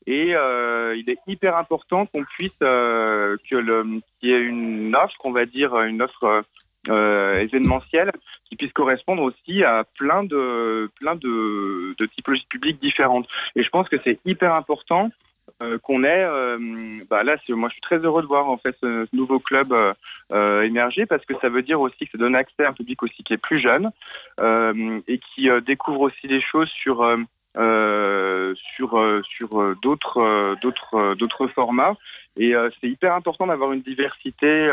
Et 0.07 0.35
euh, 0.35 0.97
il 0.97 1.09
est 1.11 1.19
hyper 1.27 1.57
important 1.57 2.07
qu'on 2.07 2.25
puisse 2.25 2.51
euh, 2.63 3.37
que 3.49 3.57
le 3.57 4.01
qu'il 4.19 4.31
y 4.31 4.33
ait 4.33 4.41
une 4.41 4.95
offre, 4.97 5.17
on 5.25 5.31
va 5.31 5.47
dire 5.47 5.81
une 5.83 6.03
offre 6.03 6.43
euh, 6.89 7.39
événementielle, 7.39 8.11
qui 8.49 8.57
puisse 8.57 8.73
correspondre 8.73 9.23
aussi 9.23 9.63
à 9.63 9.85
plein 9.99 10.25
de 10.25 10.91
plein 11.01 11.15
de, 11.15 11.95
de 11.97 12.07
typologies 12.07 12.47
publiques 12.49 12.81
différentes. 12.81 13.29
Et 13.55 13.63
je 13.63 13.69
pense 13.69 13.89
que 13.89 13.97
c'est 14.03 14.19
hyper 14.25 14.55
important 14.55 15.11
euh, 15.63 15.79
qu'on 15.79 16.03
est, 16.03 16.27
bah 17.09 17.23
là, 17.23 17.37
moi, 17.51 17.69
je 17.69 17.75
suis 17.75 17.81
très 17.83 17.99
heureux 17.99 18.23
de 18.23 18.27
voir 18.27 18.49
en 18.49 18.57
fait 18.57 18.75
ce, 18.83 19.07
nouveau 19.15 19.39
club 19.39 19.73
émerger 20.33 21.07
parce 21.07 21.25
que 21.25 21.35
ça 21.41 21.49
veut 21.49 21.63
dire 21.63 21.81
aussi 21.81 22.07
que 22.07 22.13
ça 22.13 22.19
donne 22.19 22.35
accès 22.35 22.65
à 22.65 22.71
un 22.71 22.73
public 22.73 23.01
aussi 23.05 23.23
qui 23.23 23.35
est 23.35 23.39
plus 23.39 23.61
jeune 23.61 23.91
et 25.07 25.19
qui 25.19 25.49
découvre 25.65 26.01
aussi 26.01 26.27
des 26.27 26.41
choses 26.41 26.71
sur 26.71 27.05
sur 27.55 29.23
sur 29.25 29.77
d'autres 29.83 30.57
d'autres 30.63 31.15
d'autres 31.15 31.47
formats 31.49 31.97
et 32.37 32.55
c'est 32.81 32.89
hyper 32.89 33.15
important 33.15 33.47
d'avoir 33.47 33.73
une 33.73 33.83
diversité 33.83 34.71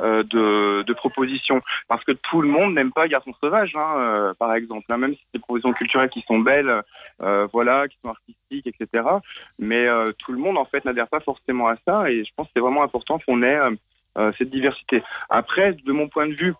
euh, 0.00 0.22
de, 0.22 0.82
de, 0.82 0.92
propositions. 0.94 1.60
Parce 1.86 2.02
que 2.04 2.12
tout 2.12 2.40
le 2.40 2.48
monde 2.48 2.72
n'aime 2.72 2.90
pas 2.90 3.06
Garçon 3.06 3.32
Sauvage, 3.38 3.76
hein, 3.76 3.96
euh, 3.98 4.34
par 4.38 4.54
exemple. 4.54 4.86
Hein, 4.88 4.96
même 4.96 5.12
si 5.12 5.20
c'est 5.24 5.38
des 5.38 5.40
propositions 5.40 5.74
culturelles 5.74 6.08
qui 6.08 6.22
sont 6.22 6.38
belles, 6.38 6.82
euh, 7.20 7.46
voilà, 7.52 7.86
qui 7.86 7.98
sont 8.02 8.08
artistiques, 8.08 8.66
etc. 8.66 9.04
Mais 9.58 9.86
tout 10.18 10.32
le 10.32 10.38
monde, 10.38 10.56
en 10.56 10.64
fait, 10.64 10.84
n'adhère 10.86 11.08
pas 11.08 11.20
forcément 11.20 11.68
à 11.68 11.76
ça. 11.86 12.10
Et 12.10 12.24
je 12.24 12.30
pense 12.34 12.46
que 12.46 12.52
c'est 12.54 12.60
vraiment 12.60 12.82
important 12.82 13.18
qu'on 13.18 13.42
ait 13.42 13.58
cette 14.38 14.50
diversité. 14.50 15.02
Après, 15.28 15.74
de 15.74 15.92
mon 15.92 16.08
point 16.08 16.28
de 16.28 16.34
vue, 16.34 16.54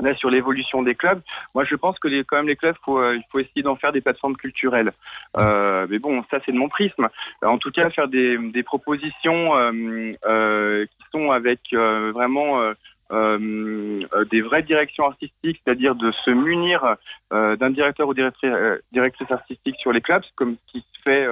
là 0.00 0.14
sur 0.16 0.30
l'évolution 0.30 0.82
des 0.82 0.94
clubs. 0.94 1.20
Moi, 1.54 1.64
je 1.64 1.76
pense 1.76 1.98
que 1.98 2.08
les, 2.08 2.24
quand 2.24 2.36
même 2.36 2.48
les 2.48 2.56
clubs, 2.56 2.76
faut, 2.84 3.12
il 3.12 3.22
faut 3.30 3.38
essayer 3.38 3.62
d'en 3.62 3.76
faire 3.76 3.92
des 3.92 4.00
plateformes 4.00 4.36
culturelles. 4.36 4.92
Euh, 5.36 5.86
mais 5.88 5.98
bon, 5.98 6.24
ça 6.30 6.38
c'est 6.44 6.52
de 6.52 6.58
mon 6.58 6.68
prisme. 6.68 7.08
En 7.42 7.58
tout 7.58 7.70
cas, 7.70 7.90
faire 7.90 8.08
des, 8.08 8.38
des 8.38 8.62
propositions 8.62 9.56
euh, 9.56 10.12
euh, 10.26 10.86
qui 10.86 11.04
sont 11.12 11.30
avec 11.30 11.60
euh, 11.72 12.12
vraiment 12.12 12.60
euh, 12.60 12.72
euh, 13.12 14.24
des 14.30 14.40
vraies 14.40 14.62
directions 14.62 15.04
artistiques, 15.06 15.60
c'est-à-dire 15.64 15.94
de 15.94 16.10
se 16.12 16.30
munir 16.30 16.96
d'un 17.30 17.70
directeur 17.70 18.08
ou 18.08 18.14
directrice, 18.14 19.30
artistique 19.30 19.76
sur 19.78 19.92
les 19.92 20.00
clubs, 20.00 20.22
comme 20.34 20.56
qui 20.66 20.80
se 20.80 21.02
fait 21.02 21.26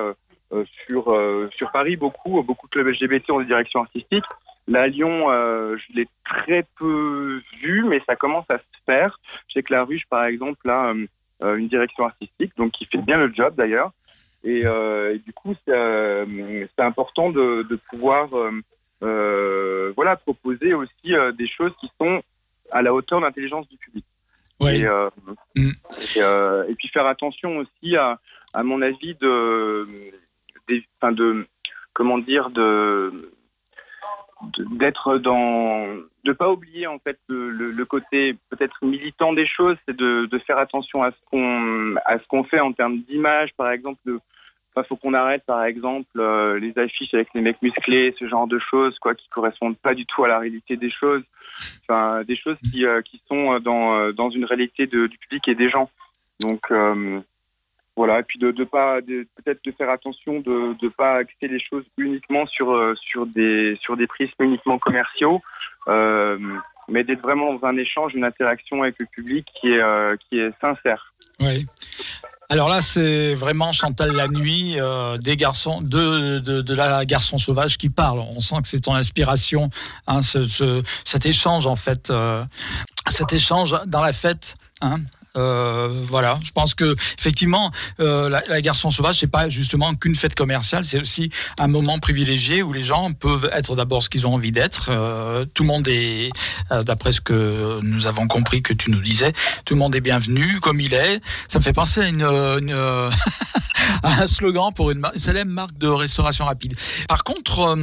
sur 0.87 1.17
sur 1.57 1.73
Paris. 1.73 1.97
Beaucoup, 1.97 2.43
beaucoup 2.43 2.67
de 2.67 2.73
clubs 2.73 2.89
LGBT 2.89 3.31
ont 3.31 3.41
des 3.41 3.47
directions 3.47 3.81
artistiques. 3.81 4.25
La 4.69 4.87
Lyon, 4.87 5.31
euh, 5.31 5.77
je 5.77 5.97
l'ai 5.97 6.09
très 6.25 6.65
peu 6.79 7.41
vu, 7.61 7.85
mais 7.85 8.01
ça 8.07 8.17
commence 8.17 8.47
à 8.49 8.59
se 8.59 8.65
faire. 8.87 9.19
Je 9.49 9.55
sais 9.55 9.63
que 9.63 9.73
la 9.73 9.85
Ruche, 9.85 10.07
par 10.09 10.25
exemple, 10.25 10.69
a 10.71 10.95
euh, 11.43 11.57
une 11.57 11.69
direction 11.69 12.05
artistique, 12.05 12.57
donc 12.57 12.73
qui 12.73 12.87
fait 12.87 12.99
bien 12.99 13.19
le 13.19 13.33
job 13.35 13.55
d'ailleurs. 13.57 13.93
Et, 14.45 14.63
euh, 14.65 15.19
du 15.19 15.33
coup, 15.33 15.55
c'est 15.67 16.67
important 16.79 17.31
de, 17.31 17.67
de 17.69 17.77
pouvoir 17.91 18.29
voilà, 19.01 20.17
proposer 20.17 20.75
aussi 20.75 21.13
des 21.37 21.49
choses 21.49 21.73
qui 21.81 21.91
sont 22.01 22.23
à 22.71 22.83
la 22.83 22.95
hauteur 22.95 23.21
de 23.21 23.25
l'intelligence 23.27 23.69
du 23.69 23.77
public. 23.77 24.05
Oui. 24.61 24.85
Mm. 25.57 25.71
Et, 26.17 26.21
et, 26.71 26.75
puis 26.77 26.89
faire 26.89 27.07
attention 27.07 27.59
aussi 27.59 27.97
à, 27.97 28.21
à 28.55 28.63
mon 28.63 28.81
avis, 28.81 29.15
de, 29.21 29.87
des, 30.69 30.85
de 31.03 31.47
comment 31.93 32.19
dire, 32.19 32.51
de 32.51 33.33
d'être 34.73 35.19
dans 35.19 35.87
de 36.25 36.33
pas 36.33 36.51
oublier 36.51 36.87
en 36.87 36.99
fait 36.99 37.19
le, 37.29 37.51
le, 37.51 37.85
côté 37.85 38.37
peut-être 38.51 38.85
militant 38.85 39.33
des 39.33 39.47
choses 39.47 39.77
c'est 39.87 39.97
de, 39.97 40.27
de, 40.27 40.39
faire 40.39 40.59
attention 40.59 41.03
à 41.03 41.11
ce 41.11 41.17
qu'on 41.31 41.97
à 42.05 42.19
ce 42.19 42.27
qu'on 42.27 42.45
fait 42.45 42.61
en 42.61 42.73
termes 42.73 42.99
d'image 42.99 43.51
par 43.57 43.71
exemple 43.71 44.01
de 44.07 44.19
enfin 44.75 44.87
faut 44.89 44.97
qu'on 44.97 45.15
arrête 45.15 45.45
par 45.47 45.65
exemple 45.65 46.09
euh, 46.19 46.59
les 46.59 46.77
affiches 46.79 47.15
avec 47.15 47.29
les 47.35 47.41
mecs 47.41 47.63
musclés 47.63 48.15
ce 48.19 48.27
genre 48.29 48.47
de 48.47 48.59
choses 48.59 48.99
quoi 48.99 49.15
qui 49.15 49.29
correspondent 49.29 49.79
pas 49.79 49.95
du 49.95 50.07
tout 50.07 50.25
à 50.25 50.29
la 50.29 50.39
réalité 50.39 50.77
des 50.77 50.91
choses. 50.91 51.23
Enfin 51.83 52.23
des 52.25 52.37
choses 52.37 52.57
qui 52.71 52.87
euh, 52.87 53.03
qui 53.03 53.21
sont 53.29 53.61
dans 53.61 54.13
dans 54.13 54.31
une 54.31 54.45
réalité 54.45 54.87
de, 54.87 55.07
du 55.07 55.19
public 55.19 55.47
et 55.49 55.55
des 55.55 55.71
gens. 55.71 55.91
Donc 56.41 56.71
euh, 56.71 57.21
voilà, 57.97 58.21
et 58.21 58.23
puis 58.23 58.39
de, 58.39 58.51
de 58.53 58.65
pas, 58.65 59.01
peut-être 59.03 59.63
de 59.65 59.73
faire 59.73 59.91
attention 59.91 60.41
de 60.41 60.75
ne 60.83 60.89
pas 60.89 61.17
axer 61.17 61.49
les 61.49 61.61
choses 61.61 61.85
uniquement 61.99 62.47
sur 62.47 62.73
euh, 62.73 62.95
sur 62.97 63.27
des 63.27 63.77
sur 63.83 63.97
des 63.97 64.07
prismes 64.07 64.43
uniquement 64.45 64.79
commerciaux, 64.79 65.43
euh, 65.89 66.39
mais 66.89 67.05
d'être 67.05 67.21
vraiment 67.21 67.53
dans 67.53 67.67
un 67.67 67.77
échange, 67.77 68.15
une 68.15 68.25
interaction 68.25 68.83
avec 68.83 68.97
le 68.99 69.07
public 69.07 69.47
qui 69.61 69.69
est 69.69 69.81
euh, 69.81 70.17
qui 70.29 70.39
est 70.39 70.51
sincère. 70.61 71.13
Oui. 71.41 71.67
Alors 72.49 72.69
là, 72.69 72.81
c'est 72.81 73.35
vraiment 73.35 73.73
Chantal 73.73 74.13
la 74.13 74.29
nuit 74.29 74.75
euh, 74.79 75.17
des 75.17 75.37
garçons 75.37 75.81
de, 75.81 76.39
de, 76.39 76.75
la 76.75 77.05
garçon 77.07 77.39
sauvage 77.39 77.79
qui 77.79 77.89
parle. 77.89 78.21
On 78.21 78.41
sent 78.41 78.57
que 78.63 78.69
c'est 78.69 78.81
ton 78.81 78.95
inspiration, 78.95 79.71
hein, 80.07 80.21
ce, 80.21 80.43
ce, 80.43 80.83
cet 81.05 81.25
échange 81.25 81.67
en 81.67 81.77
fait, 81.77 82.13
cet 83.09 83.33
échange 83.33 83.75
dans 83.87 84.03
la 84.03 84.13
fête. 84.13 84.57
Hein, 84.83 84.99
euh, 85.37 85.89
voilà, 86.05 86.39
je 86.43 86.51
pense 86.51 86.75
que 86.75 86.95
effectivement, 87.19 87.71
euh, 88.01 88.29
la, 88.29 88.43
la, 88.49 88.61
Garçon 88.61 88.91
sauvage, 88.91 89.19
c'est 89.21 89.27
pas 89.27 89.49
justement 89.49 89.95
qu'une 89.95 90.15
fête 90.15 90.35
commerciale, 90.35 90.85
c'est 90.85 91.01
aussi 91.01 91.31
un 91.59 91.69
moment 91.69 91.99
privilégié 91.99 92.63
où 92.63 92.73
les 92.73 92.83
gens 92.83 93.13
peuvent 93.13 93.49
être 93.53 93.75
d'abord 93.75 94.03
ce 94.03 94.11
qu'ils 94.11 94.27
ont 94.27 94.35
envie 94.35 94.53
d'être. 94.53 94.91
Euh, 94.91 95.45
tout 95.55 95.63
le 95.63 95.69
monde 95.69 95.89
est, 95.89 96.31
euh, 96.71 96.83
d'après 96.83 97.13
ce 97.13 97.21
que 97.21 97.81
nous 97.83 98.07
avons 98.07 98.29
compris 98.29 98.63
que 98.63 98.75
tu 98.75 98.91
nous 98.91 99.01
disais, 99.01 99.33
tout 99.65 99.75
le 99.75 99.81
monde 99.81 99.97
est 99.97 100.01
bienvenu 100.01 100.61
comme 100.61 100.81
il 100.81 100.93
est. 100.93 101.21
Ça 101.49 101.59
me 101.59 101.65
fait 101.65 101.73
penser 101.73 102.03
à 102.03 102.09
une, 102.09 102.23
une 102.23 102.73
à 104.03 104.23
un 104.23 104.27
slogan 104.27 104.73
pour 104.75 104.91
une, 104.91 105.03
une 105.15 105.19
célèbre 105.19 105.51
marque 105.51 105.79
de 105.79 105.89
restauration 105.89 106.45
rapide. 106.45 106.75
Par 107.09 107.25
contre 107.25 107.77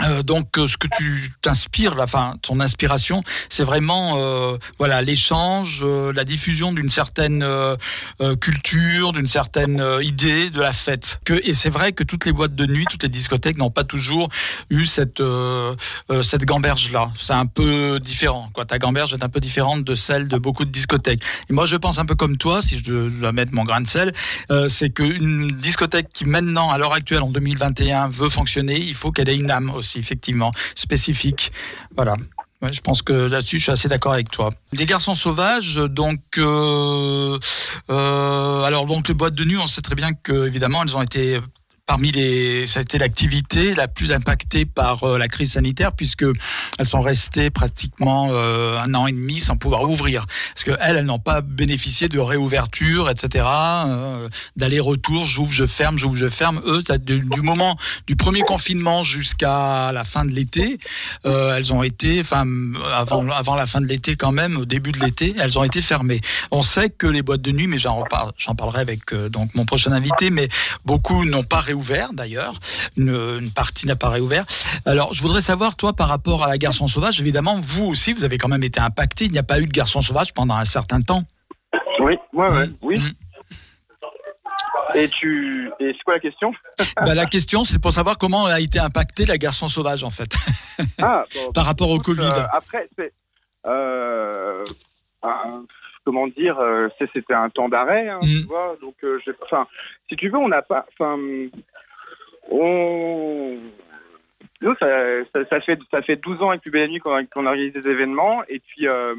euh, 0.00 0.12
euh, 0.12 0.22
donc 0.22 0.58
euh, 0.58 0.66
ce 0.66 0.76
que 0.76 0.88
tu 0.96 1.32
t'inspires, 1.40 1.96
enfin 1.98 2.36
ton 2.42 2.60
inspiration, 2.60 3.22
c'est 3.48 3.64
vraiment 3.64 4.14
euh, 4.16 4.56
voilà 4.78 5.02
l'échange, 5.02 5.84
la 5.84 6.24
diffusion 6.24 6.72
d'une 6.72 6.88
certaine 6.88 7.46
culture, 8.40 9.12
d'une 9.12 9.26
certaine 9.26 9.84
idée 10.02 10.50
de 10.50 10.60
la 10.60 10.72
fête. 10.72 11.20
Que 11.24 11.34
et 11.44 11.54
c'est 11.54 11.70
vrai 11.70 11.92
que 11.92 12.04
toutes 12.04 12.24
les 12.24 12.32
boîtes 12.32 12.54
de 12.54 12.66
nuit, 12.66 12.86
toutes 12.88 13.02
les 13.02 13.08
discothèques 13.08 13.58
n'ont 13.58 13.70
pas 13.70 13.84
toujours 13.84 14.28
eu 14.70 14.84
cette 14.84 15.22
cette 16.22 16.44
gamberge 16.44 16.92
là. 16.92 17.10
C'est 17.16 17.32
un 17.32 17.46
peu 17.46 17.98
différent. 18.00 18.50
Quoi, 18.52 18.64
ta 18.64 18.78
gamberge 18.78 19.14
est 19.14 19.22
un 19.22 19.28
peu 19.28 19.40
différente 19.40 19.84
de 19.84 19.94
celle 19.94 20.28
de 20.28 20.36
beaucoup 20.38 20.64
de 20.64 20.70
discothèques. 20.70 21.22
Et 21.50 21.52
moi 21.52 21.66
je 21.66 21.76
pense 21.76 21.98
un 21.98 22.06
peu 22.06 22.14
comme 22.14 22.36
toi, 22.36 22.62
si 22.62 22.78
je 22.78 23.08
dois 23.08 23.32
mettre 23.32 23.54
mon 23.54 23.64
grain 23.64 23.80
de 23.80 23.88
sel, 23.88 24.12
c'est 24.68 24.90
qu'une 24.90 25.48
discothèque 25.52 26.08
qui 26.12 26.24
maintenant 26.24 26.70
à 26.70 26.78
l'heure 26.78 26.92
actuelle 26.92 27.22
en 27.22 27.30
2021 27.30 28.08
veut 28.08 28.28
fonctionner, 28.28 28.78
il 28.78 28.94
faut 28.94 29.12
qu'elle 29.12 29.28
ait 29.28 29.36
une 29.36 29.50
âme 29.50 29.72
effectivement, 29.96 30.50
spécifique. 30.74 31.52
Voilà. 31.94 32.14
je 32.70 32.80
pense 32.80 33.02
que 33.02 33.12
là-dessus, 33.12 33.58
je 33.58 33.64
suis 33.64 33.72
assez 33.72 33.88
d'accord 33.88 34.12
avec 34.12 34.30
toi. 34.30 34.50
Les 34.72 34.86
garçons 34.86 35.14
sauvages, 35.14 35.76
donc, 35.76 36.20
euh, 36.38 37.38
euh, 37.90 38.62
alors 38.62 38.86
donc 38.86 39.08
les 39.08 39.14
boîtes 39.14 39.34
de 39.34 39.44
nuit, 39.44 39.58
on 39.58 39.66
sait 39.66 39.82
très 39.82 39.94
bien 39.94 40.12
que 40.14 40.46
évidemment, 40.46 40.82
elles 40.82 40.96
ont 40.96 41.02
été 41.02 41.40
parmi 41.86 42.12
les, 42.12 42.66
ça 42.66 42.78
a 42.78 42.82
été 42.82 42.96
l'activité 42.96 43.74
la 43.74 43.88
plus 43.88 44.12
impactée 44.12 44.64
par 44.64 45.02
euh, 45.02 45.18
la 45.18 45.26
crise 45.26 45.52
sanitaire 45.52 45.92
puisque 45.92 46.24
elles 46.78 46.86
sont 46.86 47.00
restées 47.00 47.50
pratiquement 47.50 48.28
euh, 48.30 48.78
un 48.78 48.94
an 48.94 49.08
et 49.08 49.12
demi 49.12 49.40
sans 49.40 49.56
pouvoir 49.56 49.82
ouvrir 49.90 50.24
parce 50.54 50.64
que 50.64 50.70
elles, 50.80 51.04
n'ont 51.04 51.18
pas 51.18 51.40
bénéficié 51.40 52.08
de 52.08 52.20
réouverture, 52.20 53.10
etc. 53.10 53.44
Euh, 53.48 54.28
d'aller-retour, 54.56 55.24
j'ouvre, 55.24 55.52
je 55.52 55.66
ferme, 55.66 55.98
j'ouvre, 55.98 56.16
je 56.16 56.28
ferme. 56.28 56.62
Eux, 56.66 56.80
du, 57.00 57.20
du, 57.20 57.40
moment 57.40 57.76
du 58.06 58.14
premier 58.14 58.42
confinement 58.42 59.02
jusqu'à 59.02 59.90
la 59.92 60.04
fin 60.04 60.24
de 60.24 60.30
l'été, 60.30 60.78
elles 61.24 61.72
ont 61.72 61.82
été, 61.82 62.20
enfin 62.20 62.46
avant 62.92 63.54
la 63.56 63.66
fin 63.66 63.80
de 63.80 63.86
l'été 63.86 64.14
quand 64.14 64.32
même, 64.32 64.56
au 64.56 64.64
début 64.64 64.92
de 64.92 65.00
l'été, 65.00 65.34
elles 65.38 65.58
ont 65.58 65.64
été 65.64 65.82
fermées. 65.82 66.20
On 66.52 66.62
sait 66.62 66.90
que 66.90 67.06
les 67.06 67.22
boîtes 67.22 67.42
de 67.42 67.50
nuit, 67.50 67.66
mais 67.66 67.78
j'en 67.78 68.04
j'en 68.38 68.54
parlerai 68.54 68.80
avec 68.80 69.12
donc 69.14 69.54
mon 69.54 69.64
prochain 69.64 69.92
invité, 69.92 70.30
mais 70.30 70.48
beaucoup 70.84 71.24
n'ont 71.24 71.44
pas 71.44 71.60
réouvert 71.72 72.12
d'ailleurs. 72.12 72.54
Une, 72.96 73.50
partie 73.50 73.86
n'a 73.86 73.96
pas 73.96 74.10
réouvert. 74.10 74.44
Alors, 74.84 75.14
je 75.14 75.22
voudrais 75.22 75.40
savoir, 75.40 75.76
toi, 75.76 75.92
par 75.94 76.08
rapport 76.08 76.44
à 76.44 76.48
la 76.48 76.58
Garçon 76.58 76.86
Sauvage, 76.86 77.20
évidemment, 77.20 77.58
vous 77.60 77.86
aussi, 77.86 78.12
vous 78.12 78.24
avez 78.24 78.38
quand 78.38 78.48
même 78.48 78.62
été 78.62 78.80
impacté. 78.80 79.24
Il 79.24 79.32
n'y 79.32 79.38
a 79.38 79.42
pas 79.42 79.60
eu 79.60 79.66
de 79.66 79.72
Garçon 79.72 80.00
Sauvage 80.00 80.32
pendant 80.34 80.54
un 80.54 80.64
certain 80.64 81.00
temps. 81.00 81.24
Oui, 82.00 82.14
ouais, 82.32 82.48
ouais, 82.48 82.66
mmh. 82.66 82.74
oui. 82.82 82.98
Mmh. 82.98 83.12
Et 84.94 85.08
tu, 85.08 85.70
et 85.80 85.92
c'est 85.96 86.02
quoi 86.04 86.14
la 86.14 86.20
question? 86.20 86.52
Bah, 86.96 87.14
La 87.14 87.26
question, 87.26 87.64
c'est 87.64 87.80
pour 87.80 87.92
savoir 87.92 88.18
comment 88.18 88.46
a 88.46 88.60
été 88.60 88.78
impacté 88.78 89.24
la 89.24 89.38
Garçon 89.38 89.68
Sauvage, 89.68 90.04
en 90.04 90.10
fait, 90.10 90.34
ah, 91.00 91.24
par 91.54 91.64
rapport 91.64 91.90
au 91.90 91.98
Covid. 91.98 92.22
Euh, 92.22 92.46
après, 92.52 92.88
c'est 92.98 93.12
euh, 93.66 94.64
comment 96.04 96.26
dire, 96.26 96.58
euh, 96.58 96.88
c'était 96.98 97.34
un 97.34 97.50
temps 97.50 97.68
d'arrêt, 97.68 98.08
hein, 98.08 98.20
tu 98.22 98.42
mm. 98.42 98.46
vois. 98.46 98.76
Donc, 98.80 98.94
euh, 99.04 99.18
enfin, 99.42 99.66
si 100.08 100.16
tu 100.16 100.28
veux, 100.28 100.38
on 100.38 100.48
n'a 100.48 100.62
pas, 100.62 100.86
enfin, 100.92 101.18
on, 102.50 103.58
nous, 104.62 104.76
ça, 104.78 104.86
ça, 105.50 105.60
fait 105.60 105.78
ça 105.90 106.02
fait 106.02 106.14
12 106.16 106.40
ans 106.40 106.50
avec 106.50 106.68
belle 106.70 106.88
nuit 106.88 107.00
qu'on 107.00 107.46
a, 107.46 107.50
réalisé 107.50 107.80
des 107.80 107.88
événements 107.88 108.42
et 108.48 108.60
puis 108.60 108.86
euh, 108.86 109.14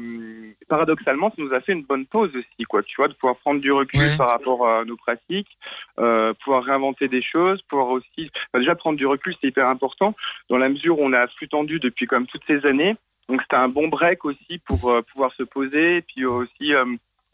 paradoxalement, 0.68 1.28
ça 1.28 1.42
nous 1.42 1.52
a 1.52 1.60
fait 1.60 1.72
une 1.72 1.82
bonne 1.82 2.06
pause 2.06 2.30
aussi, 2.34 2.64
quoi. 2.66 2.82
Tu 2.82 2.96
vois, 2.96 3.08
de 3.08 3.12
pouvoir 3.12 3.36
prendre 3.36 3.60
du 3.60 3.70
recul 3.70 4.16
par 4.16 4.30
rapport 4.30 4.66
à 4.66 4.86
nos 4.86 4.96
pratiques, 4.96 5.58
euh, 5.98 6.32
pouvoir 6.42 6.64
réinventer 6.64 7.08
des 7.08 7.20
choses, 7.20 7.60
pouvoir 7.68 7.88
aussi, 7.88 8.30
déjà 8.54 8.74
prendre 8.74 8.96
du 8.96 9.06
recul, 9.06 9.34
c'est 9.38 9.48
hyper 9.48 9.68
important 9.68 10.14
dans 10.48 10.56
la 10.56 10.70
mesure 10.70 10.98
où 10.98 11.04
on 11.04 11.12
a 11.12 11.26
flux 11.26 11.48
tendu 11.48 11.78
depuis 11.78 12.06
comme 12.06 12.26
toutes 12.26 12.44
ces 12.46 12.64
années. 12.64 12.96
Donc 13.28 13.40
c'était 13.42 13.56
un 13.56 13.68
bon 13.68 13.88
break 13.88 14.24
aussi 14.24 14.58
pour 14.66 14.90
euh, 14.90 15.02
pouvoir 15.02 15.32
se 15.32 15.42
poser, 15.42 15.96
et 15.96 16.02
puis 16.02 16.24
aussi 16.26 16.74
euh, 16.74 16.84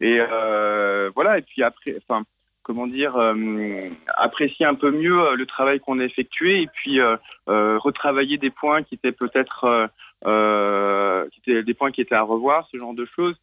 et 0.00 0.18
euh, 0.20 1.10
voilà. 1.14 1.38
Et 1.38 1.42
puis 1.42 1.62
après, 1.62 1.96
comment 2.62 2.86
dire, 2.86 3.16
apprécier 4.16 4.64
un 4.64 4.74
peu 4.74 4.90
mieux 4.90 5.34
le 5.34 5.46
travail 5.46 5.80
qu'on 5.80 5.98
a 5.98 6.04
effectué 6.04 6.62
et 6.62 6.68
puis 6.68 7.00
retravailler 7.46 8.38
des 8.38 8.50
points 8.50 8.82
qui 8.82 8.94
étaient 8.94 9.12
peut-être 9.12 9.90
des 10.24 11.74
points 11.74 11.90
qui 11.90 12.00
étaient 12.00 12.14
à 12.14 12.22
revoir, 12.22 12.66
ce 12.70 12.78
genre 12.78 12.94
de 12.94 13.04
choses. 13.04 13.36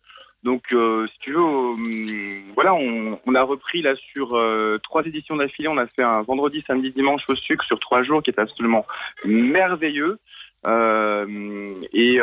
Donc, 0.44 0.68
si 0.70 1.20
tu 1.20 1.34
veux, 1.34 2.54
voilà, 2.56 2.74
on, 2.74 3.20
on, 3.26 3.36
a 3.36 3.44
repris 3.44 3.82
là 3.82 3.96
sur 3.96 4.40
trois 4.82 5.04
éditions 5.04 5.36
d'affilée. 5.36 5.68
On 5.68 5.78
a 5.78 5.88
fait 5.88 6.04
un 6.04 6.22
vendredi, 6.22 6.64
samedi, 6.66 6.92
dimanche 6.92 7.28
au 7.28 7.36
sucre 7.36 7.66
sur 7.66 7.80
trois 7.80 8.02
jours, 8.02 8.24
qui 8.24 8.32
est 8.32 8.40
absolument 8.40 8.86
merveilleux. 9.26 10.18
Et 10.66 12.20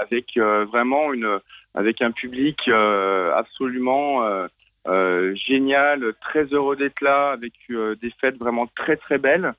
avec 0.00 0.36
euh, 0.36 0.64
vraiment 0.66 1.12
une, 1.12 1.38
avec 1.74 2.02
un 2.02 2.10
public 2.10 2.68
euh, 2.68 3.32
absolument 3.34 4.22
euh, 4.86 5.34
génial, 5.34 6.14
très 6.20 6.44
heureux 6.44 6.76
d'être 6.76 7.00
là, 7.00 7.30
avec 7.32 7.52
des 7.68 8.10
fêtes 8.20 8.38
vraiment 8.38 8.66
très 8.74 8.96
très 8.96 9.18
belles, 9.18 9.52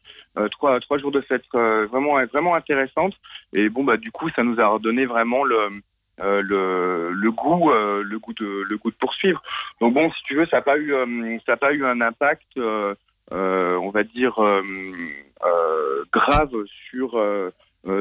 trois 0.52 0.80
trois 0.80 0.98
jours 0.98 1.12
de 1.12 1.22
fêtes 1.22 1.46
vraiment 1.54 2.24
vraiment 2.26 2.56
intéressantes. 2.56 3.14
Et 3.54 3.70
bon 3.70 3.84
bah 3.84 3.98
du 3.98 4.12
coup 4.12 4.30
ça 4.36 4.44
nous 4.44 4.60
a 4.60 4.68
redonné 4.68 5.06
vraiment 5.06 5.44
le 5.44 5.70
le, 6.18 7.12
le 7.12 7.32
goût 7.32 7.72
le 7.72 8.18
goût 8.20 8.34
de 8.34 8.66
le 8.68 8.78
goût 8.78 8.90
de 8.90 8.96
poursuivre. 8.96 9.42
Donc 9.80 9.94
bon 9.94 10.12
si 10.12 10.24
tu 10.24 10.36
veux 10.36 10.48
ça 10.48 10.58
n'a 10.58 10.64
pas 10.64 10.78
eu 10.80 10.92
ça 11.46 11.54
a 11.54 11.58
pas 11.58 11.74
eu 11.74 11.86
un 11.86 12.02
impact 12.02 12.58
on 13.32 13.90
va 13.90 14.04
dire 14.04 14.36
grave 16.12 16.52
sur 16.90 17.12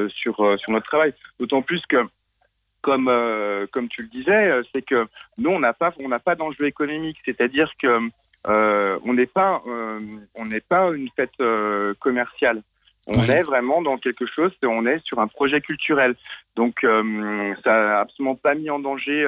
sur 0.09 0.59
sur 0.59 0.71
notre 0.71 0.85
travail. 0.85 1.13
D'autant 1.39 1.61
plus 1.61 1.81
que 1.87 2.05
comme 2.81 3.07
euh, 3.07 3.67
comme 3.71 3.87
tu 3.87 4.01
le 4.01 4.07
disais, 4.07 4.31
euh, 4.31 4.63
c'est 4.73 4.81
que 4.81 5.07
nous 5.37 5.51
on 5.51 5.59
n'a 5.59 5.73
pas 5.73 5.93
on 5.99 6.09
n'a 6.09 6.19
pas 6.19 6.35
d'enjeu 6.35 6.65
économique, 6.65 7.17
c'est-à-dire 7.25 7.71
que 7.81 7.99
euh, 8.47 8.99
on 9.05 9.13
n'est 9.13 9.27
pas 9.27 9.61
on 9.65 10.45
n'est 10.45 10.61
pas 10.61 10.89
une 10.91 11.09
fête 11.15 11.37
commerciale. 11.99 12.61
On 13.07 13.23
est 13.23 13.41
vraiment 13.41 13.81
dans 13.81 13.97
quelque 13.97 14.27
chose, 14.27 14.51
on 14.63 14.85
est 14.85 15.03
sur 15.03 15.19
un 15.19 15.27
projet 15.27 15.59
culturel. 15.59 16.15
Donc, 16.55 16.81
ça 16.83 17.71
n'a 17.71 17.99
absolument 17.99 18.35
pas 18.35 18.53
mis 18.53 18.69
en 18.69 18.77
danger 18.77 19.23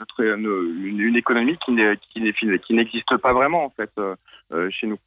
notre 0.00 0.20
une, 0.20 0.98
une, 0.98 1.16
économie 1.16 1.56
qui 1.64 1.76
qui 2.34 2.74
n'existe 2.74 3.16
pas 3.18 3.32
vraiment 3.32 3.64
en 3.64 3.70
fait 3.70 3.90
chez 4.70 4.88
nous. 4.88 4.98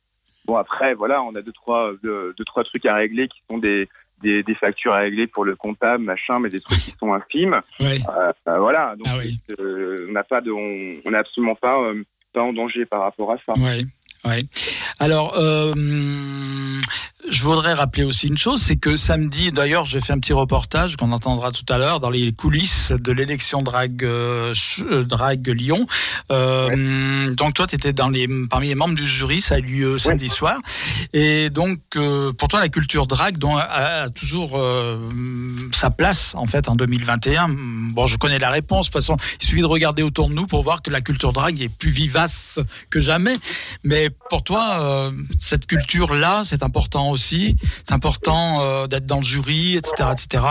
Bon 0.46 0.58
après, 0.58 0.94
voilà, 0.94 1.24
on 1.24 1.36
a 1.36 1.42
deux 1.42 1.52
trois 1.52 1.94
deux, 2.04 2.34
deux, 2.38 2.46
trois 2.46 2.64
trucs 2.64 2.86
à 2.86 2.96
régler 2.96 3.28
qui 3.28 3.42
sont 3.50 3.58
des 3.58 3.88
des, 4.22 4.42
des, 4.42 4.56
factures 4.56 4.94
à 4.94 5.00
régler 5.00 5.28
pour 5.28 5.44
le 5.44 5.56
comptable, 5.56 6.04
machin, 6.04 6.40
mais 6.40 6.50
des 6.50 6.62
trucs 6.62 6.80
qui 6.80 6.94
sont 6.98 7.14
infimes. 7.14 7.62
Euh, 7.82 7.98
euh, 8.48 8.58
voilà, 8.58 8.96
donc 8.96 9.08
ah 9.10 9.18
euh, 9.60 10.06
on 10.08 10.14
n'a 10.14 10.24
pas 10.24 10.40
de, 10.40 10.50
on 10.50 11.12
n'est 11.12 11.18
absolument 11.18 11.56
pas, 11.56 11.78
pas 12.32 12.42
en 12.42 12.54
danger 12.54 12.86
par 12.86 13.02
rapport 13.02 13.34
à 13.34 13.38
ça. 13.46 13.54
Oui, 13.58 13.86
oui. 14.24 14.48
Alors, 15.00 15.36
je 17.30 17.44
voudrais 17.44 17.74
rappeler 17.74 18.04
aussi 18.04 18.28
une 18.28 18.38
chose, 18.38 18.62
c'est 18.62 18.76
que 18.76 18.98
samedi, 18.98 19.52
d'ailleurs, 19.52 19.86
j'ai 19.86 20.02
fait 20.02 20.12
un 20.12 20.20
petit 20.20 20.34
reportage 20.34 20.98
qu'on 20.98 21.12
entendra 21.12 21.52
tout 21.52 21.66
à 21.70 21.78
l'heure 21.78 22.00
dans 22.00 22.10
les 22.10 22.34
coulisses 22.34 22.92
de 22.92 23.12
l'élection 23.14 23.62
Drag 23.62 24.04
euh, 24.04 24.54
euh 24.82 25.04
Drag 25.04 25.48
Lyon. 25.48 25.88
Euh, 26.32 27.34
Donc 27.34 27.54
toi, 27.54 27.68
tu 27.68 27.76
étais 27.76 27.94
dans 27.94 28.10
les 28.10 28.28
parmi 28.50 28.68
les 28.68 28.76
membres 28.76 28.96
du 28.96 29.08
jury, 29.08 29.40
ça 29.40 29.56
a 29.56 29.60
eu 29.60 29.62
lieu 29.62 29.98
samedi 29.98 30.28
soir. 30.28 30.60
Et 31.14 31.50
donc, 31.50 31.80
euh, 31.96 32.34
pour 32.34 32.50
toi, 32.50 32.60
la 32.60 32.70
culture 32.70 33.08
drag 33.08 33.38
dont 33.38 33.56
a, 33.58 34.10
toujours 34.10 34.60
sa 35.72 35.90
place 35.90 36.34
en 36.36 36.46
fait 36.46 36.68
en 36.68 36.76
2021. 36.76 37.50
Bon, 37.94 38.06
je 38.06 38.18
connais 38.18 38.40
la 38.40 38.50
réponse. 38.50 38.88
De 38.88 38.92
toute 38.92 39.02
façon, 39.02 39.18
il 39.40 39.48
suffit 39.48 39.62
de 39.62 39.66
regarder 39.66 40.04
autour 40.04 40.30
de 40.30 40.34
nous 40.34 40.46
pour 40.46 40.62
voir 40.62 40.82
que 40.82 40.90
la 40.90 41.02
culture 41.02 41.32
drag 41.32 41.62
est 41.62 41.70
plus 41.70 41.90
vivace 41.90 42.60
que 42.90 43.00
jamais. 43.00 43.36
Mais 43.84 44.10
pour 44.30 44.44
toi, 44.44 45.12
cette 45.40 45.68
culture-là, 45.68 46.42
c'est 46.44 46.64
important 46.64 47.13
aussi. 47.14 47.56
C'est 47.84 47.94
important 47.94 48.62
euh, 48.62 48.88
d'être 48.88 49.06
dans 49.06 49.18
le 49.18 49.24
jury, 49.24 49.78
etc., 49.78 50.10
etc. 50.12 50.44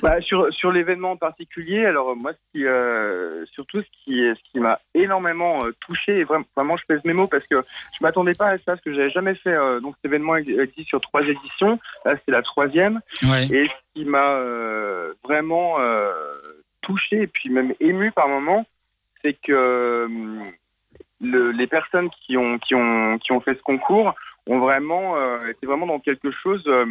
Bah, 0.00 0.20
sur 0.20 0.50
sur 0.54 0.70
l'événement 0.70 1.12
en 1.12 1.16
particulier, 1.16 1.84
alors 1.84 2.14
moi, 2.16 2.32
ce 2.32 2.38
qui, 2.52 2.64
euh, 2.64 3.44
surtout 3.46 3.82
ce 3.82 3.86
qui 4.04 4.14
ce 4.14 4.50
qui 4.50 4.60
m'a 4.60 4.80
énormément 4.94 5.58
euh, 5.64 5.72
touché, 5.80 6.18
et 6.18 6.24
vraiment, 6.24 6.46
vraiment, 6.56 6.76
je 6.76 6.84
pèse 6.86 7.00
mes 7.04 7.12
mots 7.12 7.26
parce 7.26 7.46
que 7.46 7.62
je 7.98 7.98
m'attendais 8.02 8.32
pas 8.32 8.50
à 8.50 8.58
ça, 8.58 8.62
parce 8.66 8.80
que 8.80 8.94
j'avais 8.94 9.10
jamais 9.10 9.34
fait. 9.34 9.54
donc 9.80 9.96
cet 9.96 10.06
événement 10.06 10.36
existe 10.36 10.88
sur 10.88 11.00
trois 11.00 11.22
éditions, 11.22 11.78
là 12.04 12.14
c'est 12.24 12.32
la 12.32 12.42
troisième, 12.42 13.00
et 13.22 13.66
ce 13.66 13.72
qui 13.94 14.04
m'a 14.04 14.38
vraiment 15.24 15.76
touché 16.80 17.22
et 17.22 17.26
puis 17.26 17.50
même 17.50 17.74
ému 17.80 18.12
par 18.12 18.28
moment, 18.28 18.64
c'est 19.22 19.34
que 19.34 20.08
le, 21.22 21.52
les 21.52 21.66
personnes 21.66 22.10
qui 22.10 22.36
ont 22.36 22.58
qui 22.58 22.74
ont 22.74 23.18
qui 23.18 23.32
ont 23.32 23.40
fait 23.40 23.54
ce 23.54 23.62
concours 23.62 24.14
ont 24.46 24.58
vraiment 24.58 25.16
euh, 25.16 25.48
été 25.48 25.66
vraiment 25.66 25.86
dans 25.86 26.00
quelque 26.00 26.30
chose 26.30 26.62
euh, 26.66 26.86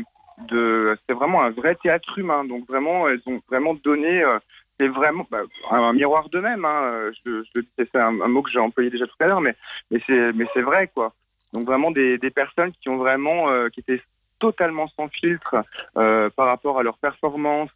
de 0.49 0.97
c'était 1.01 1.13
vraiment 1.13 1.43
un 1.43 1.49
vrai 1.51 1.75
théâtre 1.75 2.17
humain. 2.17 2.45
Donc 2.45 2.67
vraiment 2.67 3.07
elles 3.07 3.21
ont 3.25 3.41
vraiment 3.49 3.73
donné 3.73 4.23
euh, 4.23 4.39
c'est 4.79 4.87
vraiment 4.87 5.27
bah, 5.29 5.41
un, 5.69 5.93
miroir 5.93 6.29
d'eux-mêmes 6.29 6.65
hein, 6.65 7.11
je, 7.25 7.43
je 7.55 7.61
c'est 7.77 7.95
un, 7.95 8.11
mot 8.11 8.41
que 8.41 8.49
j'ai 8.49 8.59
employé 8.59 8.89
déjà 8.89 9.05
tout 9.05 9.15
à 9.19 9.27
l'heure 9.27 9.41
mais 9.41 9.55
mais 9.91 10.01
c'est 10.07 10.33
mais 10.33 10.45
c'est 10.53 10.61
vrai 10.61 10.89
quoi. 10.93 11.13
Donc 11.53 11.65
vraiment 11.65 11.91
des, 11.91 12.17
des 12.17 12.31
personnes 12.31 12.71
qui 12.71 12.89
ont 12.89 12.97
vraiment 12.97 13.47
qui 13.69 13.81
étaient 13.81 14.01
totalement 14.39 14.87
sans 14.87 15.09
filtre 15.09 15.55
par 15.93 16.47
rapport 16.47 16.79
à 16.79 16.83
leur 16.83 16.97
performance 16.97 17.69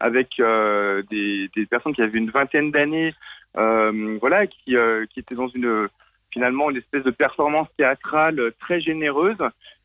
avec 0.00 0.42
des, 1.10 1.48
des 1.54 1.66
personnes 1.66 1.94
qui 1.94 2.02
avaient 2.02 2.18
une 2.18 2.30
vingtaine 2.30 2.72
d'années 2.72 3.14
voilà 3.54 4.48
qui 4.48 4.74
qui 5.10 5.20
étaient 5.20 5.36
dans 5.36 5.48
une 5.48 5.88
finalement 6.32 6.70
une 6.70 6.78
espèce 6.78 7.04
de 7.04 7.10
performance 7.10 7.68
théâtrale 7.76 8.52
très 8.58 8.80
généreuse 8.80 9.38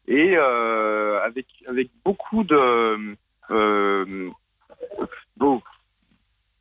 et 0.07 0.35
euh, 0.37 1.21
avec 1.23 1.45
avec 1.67 1.89
beaucoup 2.05 2.43
de 2.43 3.15
euh, 3.51 4.29
bon, 5.35 5.61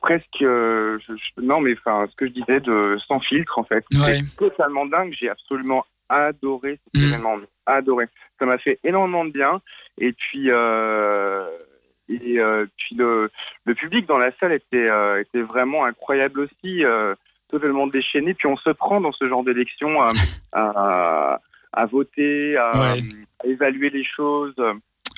presque 0.01 0.41
euh, 0.41 0.99
non 1.41 1.61
mais 1.61 1.73
enfin 1.73 2.05
ce 2.09 2.15
que 2.15 2.27
je 2.27 2.31
disais 2.31 2.59
de 2.59 2.97
sans 3.07 3.19
filtre 3.19 3.57
en 3.57 3.63
fait. 3.63 3.85
C'est 3.91 4.35
totalement 4.35 4.85
dingue. 4.85 5.13
J'ai 5.17 5.29
absolument 5.29 5.85
adoré 6.09 6.79
cet 6.83 7.01
mm. 7.01 7.07
événement. 7.07 7.37
Adoré. 7.65 8.05
Ça 8.39 8.45
m'a 8.45 8.57
fait 8.57 8.79
énormément 8.83 9.25
de 9.25 9.31
bien. 9.31 9.61
Et 9.97 10.11
puis 10.13 10.51
euh, 10.51 11.47
et 12.09 12.39
puis 12.77 12.95
le, 12.95 13.29
le 13.65 13.75
public 13.75 14.05
dans 14.05 14.17
la 14.17 14.31
salle 14.39 14.53
était 14.53 14.89
était 15.19 15.41
vraiment 15.41 15.85
incroyable 15.85 16.41
aussi 16.41 16.83
totalement 17.49 17.87
déchaîné. 17.87 18.33
Puis 18.33 18.47
on 18.47 18.57
se 18.57 18.69
prend 18.71 19.01
dans 19.01 19.11
ce 19.11 19.27
genre 19.27 19.43
d'élection 19.43 20.01
à, 20.01 20.07
à, 20.53 21.39
à, 21.73 21.85
voter, 21.85 22.57
à, 22.57 22.93
à, 22.93 22.95
évaluer 23.45 23.89
les 23.89 24.03
choses. 24.03 24.55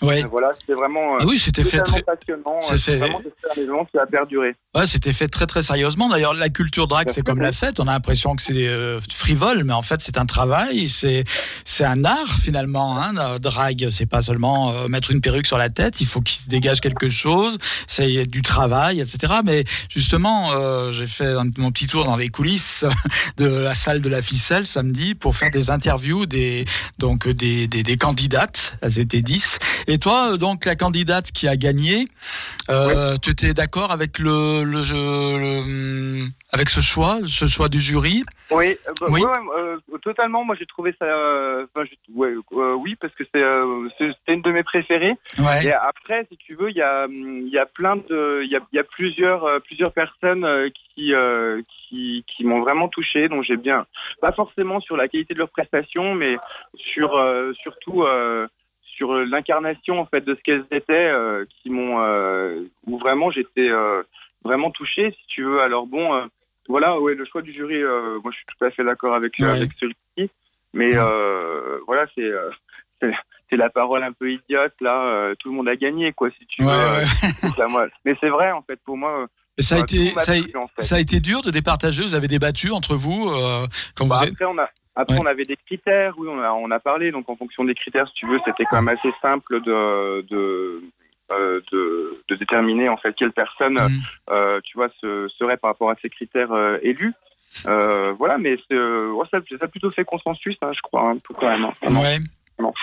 Ouais. 0.01 0.23
Voilà, 0.23 0.49
c'était 0.59 0.73
vraiment 0.73 1.17
ah 1.19 1.25
oui, 1.25 1.37
c'était 1.37 1.63
fait 1.63 1.81
très 1.81 2.01
passionnant. 2.01 2.59
C'est 2.61 2.95
vraiment 2.95 3.19
un 3.19 3.59
événement 3.59 3.85
qui 3.85 3.97
a 3.97 4.05
perduré. 4.05 4.55
Ouais, 4.73 4.85
c'était 4.85 5.11
fait 5.11 5.27
très 5.27 5.45
très 5.45 5.61
sérieusement. 5.61 6.07
D'ailleurs, 6.07 6.33
la 6.33 6.49
culture 6.49 6.87
drag, 6.87 7.09
c'est 7.09 7.21
comme 7.21 7.41
la 7.41 7.51
fête. 7.51 7.79
On 7.79 7.87
a 7.87 7.91
l'impression 7.91 8.35
que 8.35 8.41
c'est 8.41 8.67
euh, 8.67 8.99
frivole, 9.13 9.63
mais 9.65 9.73
en 9.73 9.81
fait, 9.81 9.99
c'est 9.99 10.17
un 10.17 10.25
travail. 10.25 10.87
C'est 10.87 11.25
c'est 11.65 11.83
un 11.83 12.05
art 12.05 12.37
finalement. 12.41 13.01
Hein. 13.01 13.39
Drag, 13.39 13.87
c'est 13.89 14.05
pas 14.05 14.21
seulement 14.21 14.71
euh, 14.71 14.87
mettre 14.87 15.11
une 15.11 15.19
perruque 15.19 15.47
sur 15.47 15.57
la 15.57 15.69
tête. 15.69 15.99
Il 15.99 16.07
faut 16.07 16.21
qu'il 16.21 16.39
se 16.39 16.49
dégage 16.49 16.79
quelque 16.79 17.09
chose. 17.09 17.57
C'est 17.87 18.25
du 18.25 18.41
travail, 18.41 19.01
etc. 19.01 19.39
Mais 19.43 19.65
justement, 19.89 20.51
euh, 20.53 20.93
j'ai 20.93 21.07
fait 21.07 21.27
un, 21.27 21.45
mon 21.57 21.71
petit 21.71 21.87
tour 21.87 22.05
dans 22.05 22.15
les 22.15 22.29
coulisses 22.29 22.85
de 23.37 23.47
la 23.47 23.75
salle 23.75 24.01
de 24.01 24.09
la 24.09 24.21
ficelle 24.21 24.65
samedi 24.65 25.13
pour 25.13 25.35
faire 25.35 25.51
des 25.51 25.71
interviews 25.71 26.25
des 26.25 26.63
donc 26.99 27.27
des 27.27 27.67
des, 27.67 27.83
des 27.83 27.97
candidates. 27.97 28.77
Elles 28.81 28.99
étaient 28.99 29.21
10 29.21 29.59
et 29.89 29.97
toi, 29.97 30.33
euh, 30.33 30.37
donc 30.37 30.65
la 30.65 30.75
candidate 30.75 31.31
qui 31.31 31.47
a 31.47 31.55
gagné, 31.55 32.07
euh, 32.69 33.17
tu 33.21 33.31
étais 33.31 33.55
d'accord 33.55 33.91
avec 33.91 34.19
le, 34.19 34.63
le, 34.63 34.83
le, 34.83 36.27
avec 36.51 36.69
ce 36.69 36.79
choix, 36.79 37.19
ce 37.25 37.47
choix 37.47 37.69
du 37.69 37.79
jury 37.79 38.23
Oui, 38.51 38.77
euh, 38.87 38.93
bah, 39.01 39.07
oui. 39.09 39.23
Euh, 39.57 39.77
totalement. 40.03 40.45
Moi, 40.45 40.55
j'ai 40.59 40.67
trouvé 40.67 40.93
ça. 40.99 41.05
Euh, 41.05 41.65
ouais, 42.13 42.33
oui, 42.51 42.95
parce 43.01 43.13
que 43.15 43.23
c'est 43.33 44.33
une 44.33 44.41
de 44.43 44.51
mes 44.51 44.63
préférées. 44.63 45.15
Ouais. 45.39 45.65
Et 45.65 45.73
après, 45.73 46.27
si 46.31 46.37
tu 46.37 46.53
veux, 46.53 46.69
il 46.69 46.77
y 46.77 46.83
a 46.83 47.07
il 47.09 47.49
y 47.49 47.57
a 47.57 47.65
plein 47.65 47.95
de 47.95 48.41
il 48.43 48.51
y 48.51 48.55
a, 48.55 48.61
y 48.71 48.79
a 48.79 48.83
plusieurs 48.83 49.61
plusieurs 49.63 49.91
personnes 49.91 50.45
qui 50.95 51.13
qui 51.87 52.23
qui 52.27 52.43
m'ont 52.43 52.61
vraiment 52.61 52.89
touché. 52.89 53.27
Donc 53.27 53.43
j'ai 53.43 53.57
bien 53.57 53.87
pas 54.21 54.31
forcément 54.33 54.79
sur 54.81 54.97
la 54.97 55.07
qualité 55.07 55.33
de 55.33 55.39
leurs 55.39 55.49
prestations, 55.49 56.13
mais 56.13 56.37
sur 56.75 57.11
surtout 57.61 58.05
sur 58.99 59.13
l'incarnation 59.13 59.97
en 59.99 60.05
fait 60.05 60.21
de 60.21 60.35
ce 60.35 60.41
qu'elles 60.41 60.65
étaient, 60.71 60.91
euh, 61.09 61.45
qui 61.49 61.69
m'ont 61.69 62.01
euh, 62.01 62.63
où 62.85 62.99
vraiment 62.99 63.31
j'étais 63.31 63.69
euh, 63.69 64.03
vraiment 64.43 64.71
touché, 64.71 65.11
si 65.11 65.25
tu 65.27 65.43
veux. 65.43 65.61
Alors 65.61 65.87
bon, 65.87 66.27
voilà, 66.67 66.99
ouais, 66.99 67.15
le 67.15 67.23
choix 67.23 67.41
du 67.41 67.53
jury, 67.53 67.81
moi 67.81 68.31
je 68.31 68.35
suis 68.37 68.45
tout 68.45 68.65
à 68.65 68.69
fait 68.71 68.83
d'accord 68.83 69.15
avec 69.15 69.39
avec 69.39 69.71
celui-ci, 69.79 70.29
mais 70.73 70.91
voilà, 71.87 72.05
c'est 72.13 72.29
c'est 73.49 73.55
la 73.57 73.69
parole 73.69 74.03
un 74.03 74.11
peu 74.11 74.31
idiote 74.31 74.73
là. 74.81 75.33
tout 75.39 75.49
le 75.49 75.55
monde 75.55 75.69
a 75.69 75.75
gagné, 75.77 76.11
quoi, 76.11 76.29
si 76.37 76.45
tu 76.47 76.61
veux. 76.63 77.03
mais 78.05 78.15
c'est 78.19 78.29
vrai 78.29 78.51
en 78.51 78.61
fait 78.61 78.79
pour 78.85 78.97
moi 78.97 79.27
ça 79.57 79.75
a 79.75 79.77
Bah, 79.79 79.83
été 79.89 80.11
ça 80.15 80.31
a, 80.33 80.41
plu, 80.41 80.57
en 80.57 80.67
fait. 80.67 80.81
ça 80.81 80.95
a 80.95 80.99
été 80.99 81.19
dur 81.19 81.41
de 81.41 81.51
départager. 81.51 82.01
Vous 82.03 82.15
avez 82.15 82.27
débattu 82.29 82.71
entre 82.71 82.95
vous 82.95 83.29
euh, 83.29 83.65
quand 83.95 84.05
Bah, 84.07 84.15
vous 84.17 84.23
êtes- 84.23 84.31
après, 84.33 84.45
on 84.45 84.57
a, 84.57 84.69
après 85.01 85.15
Ouais. 85.15 85.21
on 85.21 85.25
avait 85.25 85.45
des 85.45 85.57
critères, 85.57 86.13
oui, 86.17 86.27
on 86.29 86.39
a, 86.41 86.51
on 86.51 86.69
a 86.71 86.79
parlé. 86.79 87.11
Donc, 87.11 87.29
en 87.29 87.35
fonction 87.35 87.63
des 87.63 87.75
critères, 87.75 88.07
si 88.07 88.13
tu 88.15 88.27
veux, 88.27 88.39
c'était 88.45 88.65
quand 88.65 88.81
même 88.81 88.95
assez 88.97 89.11
simple 89.21 89.61
de, 89.61 90.21
de, 90.29 90.81
euh, 91.31 91.61
de, 91.71 92.21
de 92.27 92.35
déterminer 92.35 92.89
en 92.89 92.97
fait 92.97 93.13
quelle 93.15 93.31
personne, 93.31 93.75
Mhm. 93.75 93.89
euh, 94.31 94.59
tu 94.63 94.77
vois, 94.77 94.89
se, 95.01 95.27
serait 95.37 95.57
par 95.57 95.71
rapport 95.71 95.89
à 95.89 95.95
ces 96.01 96.09
critères 96.09 96.51
euh, 96.51 96.77
élus. 96.81 97.13
Euh, 97.65 98.13
voilà, 98.17 98.37
mais 98.37 98.57
ouais, 98.71 99.25
ça, 99.31 99.39
ça 99.49 99.65
a 99.65 99.67
plutôt 99.67 99.89
fait 99.89 100.05
consensus, 100.05 100.55
hein, 100.61 100.71
je 100.73 100.81
crois, 100.81 101.01
un 101.09 101.17
peu 101.17 101.33
quand 101.33 101.49
même. 101.49 101.65
hein. 101.65 101.95
Ouais. 102.01 102.17
Non. 102.59 102.73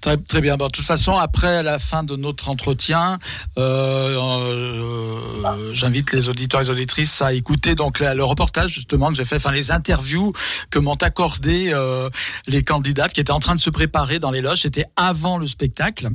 Très, 0.00 0.40
bien. 0.40 0.56
Bon, 0.56 0.66
de 0.66 0.72
toute 0.72 0.84
façon, 0.84 1.16
après 1.16 1.62
la 1.62 1.78
fin 1.78 2.04
de 2.04 2.16
notre 2.16 2.48
entretien, 2.48 3.18
euh, 3.58 4.16
euh, 4.16 5.72
j'invite 5.72 6.12
les 6.12 6.28
auditeurs 6.28 6.60
et 6.60 6.64
les 6.64 6.70
auditrices 6.70 7.22
à 7.22 7.32
écouter 7.32 7.74
donc 7.74 8.00
le 8.00 8.22
reportage 8.22 8.72
justement 8.72 9.08
que 9.08 9.16
j'ai 9.16 9.24
fait, 9.24 9.36
enfin 9.36 9.52
les 9.52 9.70
interviews 9.70 10.32
que 10.70 10.78
m'ont 10.78 10.94
accordé 10.94 11.70
euh, 11.72 12.08
les 12.46 12.62
candidats 12.62 13.08
qui 13.08 13.20
étaient 13.20 13.32
en 13.32 13.40
train 13.40 13.54
de 13.54 13.60
se 13.60 13.70
préparer 13.70 14.18
dans 14.18 14.30
les 14.30 14.40
loges. 14.40 14.62
C'était 14.62 14.86
avant 14.96 15.38
le 15.38 15.46
spectacle. 15.46 16.08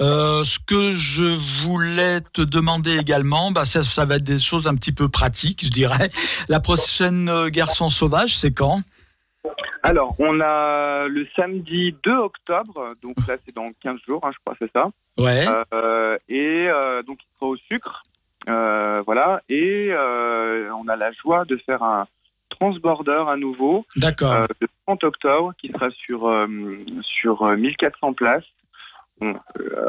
Euh, 0.00 0.44
ce 0.44 0.58
que 0.58 0.92
je 0.92 1.36
voulais 1.62 2.20
te 2.32 2.42
demander 2.42 2.96
également, 2.96 3.50
bah, 3.50 3.64
ça, 3.64 4.04
va 4.04 4.16
être 4.16 4.24
des 4.24 4.38
choses 4.38 4.66
un 4.66 4.74
petit 4.74 4.92
peu 4.92 5.08
pratiques, 5.08 5.64
je 5.64 5.70
dirais. 5.70 6.10
La 6.48 6.60
prochaine 6.60 7.48
Garçon 7.48 7.88
sauvage, 7.88 8.38
c'est 8.38 8.52
quand? 8.52 8.82
Alors, 9.82 10.14
on 10.18 10.40
a 10.40 11.06
le 11.08 11.26
samedi 11.36 11.94
2 12.04 12.12
octobre, 12.12 12.94
donc 13.02 13.14
là, 13.26 13.36
c'est 13.44 13.54
dans 13.54 13.70
15 13.82 13.98
jours, 14.06 14.20
hein, 14.24 14.30
je 14.32 14.38
crois, 14.44 14.54
c'est 14.58 14.70
ça. 14.72 14.88
Ouais. 15.18 15.44
Euh, 15.72 16.18
et 16.28 16.66
euh, 16.68 17.02
donc, 17.02 17.18
il 17.22 17.34
sera 17.36 17.46
au 17.50 17.56
sucre. 17.56 18.02
Euh, 18.48 19.02
voilà. 19.06 19.42
Et 19.48 19.90
on 19.92 20.88
a 20.88 20.96
la 20.96 21.10
joie 21.12 21.44
de 21.44 21.56
faire 21.58 21.82
un 21.82 22.06
transborder 22.50 23.24
à 23.28 23.36
nouveau 23.36 23.84
D'accord. 23.96 24.46
le 24.60 24.66
30 24.86 25.04
octobre 25.04 25.52
qui 25.58 25.68
sera 25.68 25.90
sur, 25.90 26.26
euh, 26.28 26.46
sur 27.02 27.42
euh, 27.42 27.56
1400 27.56 28.14
places. 28.14 28.44
Bon, 29.20 29.34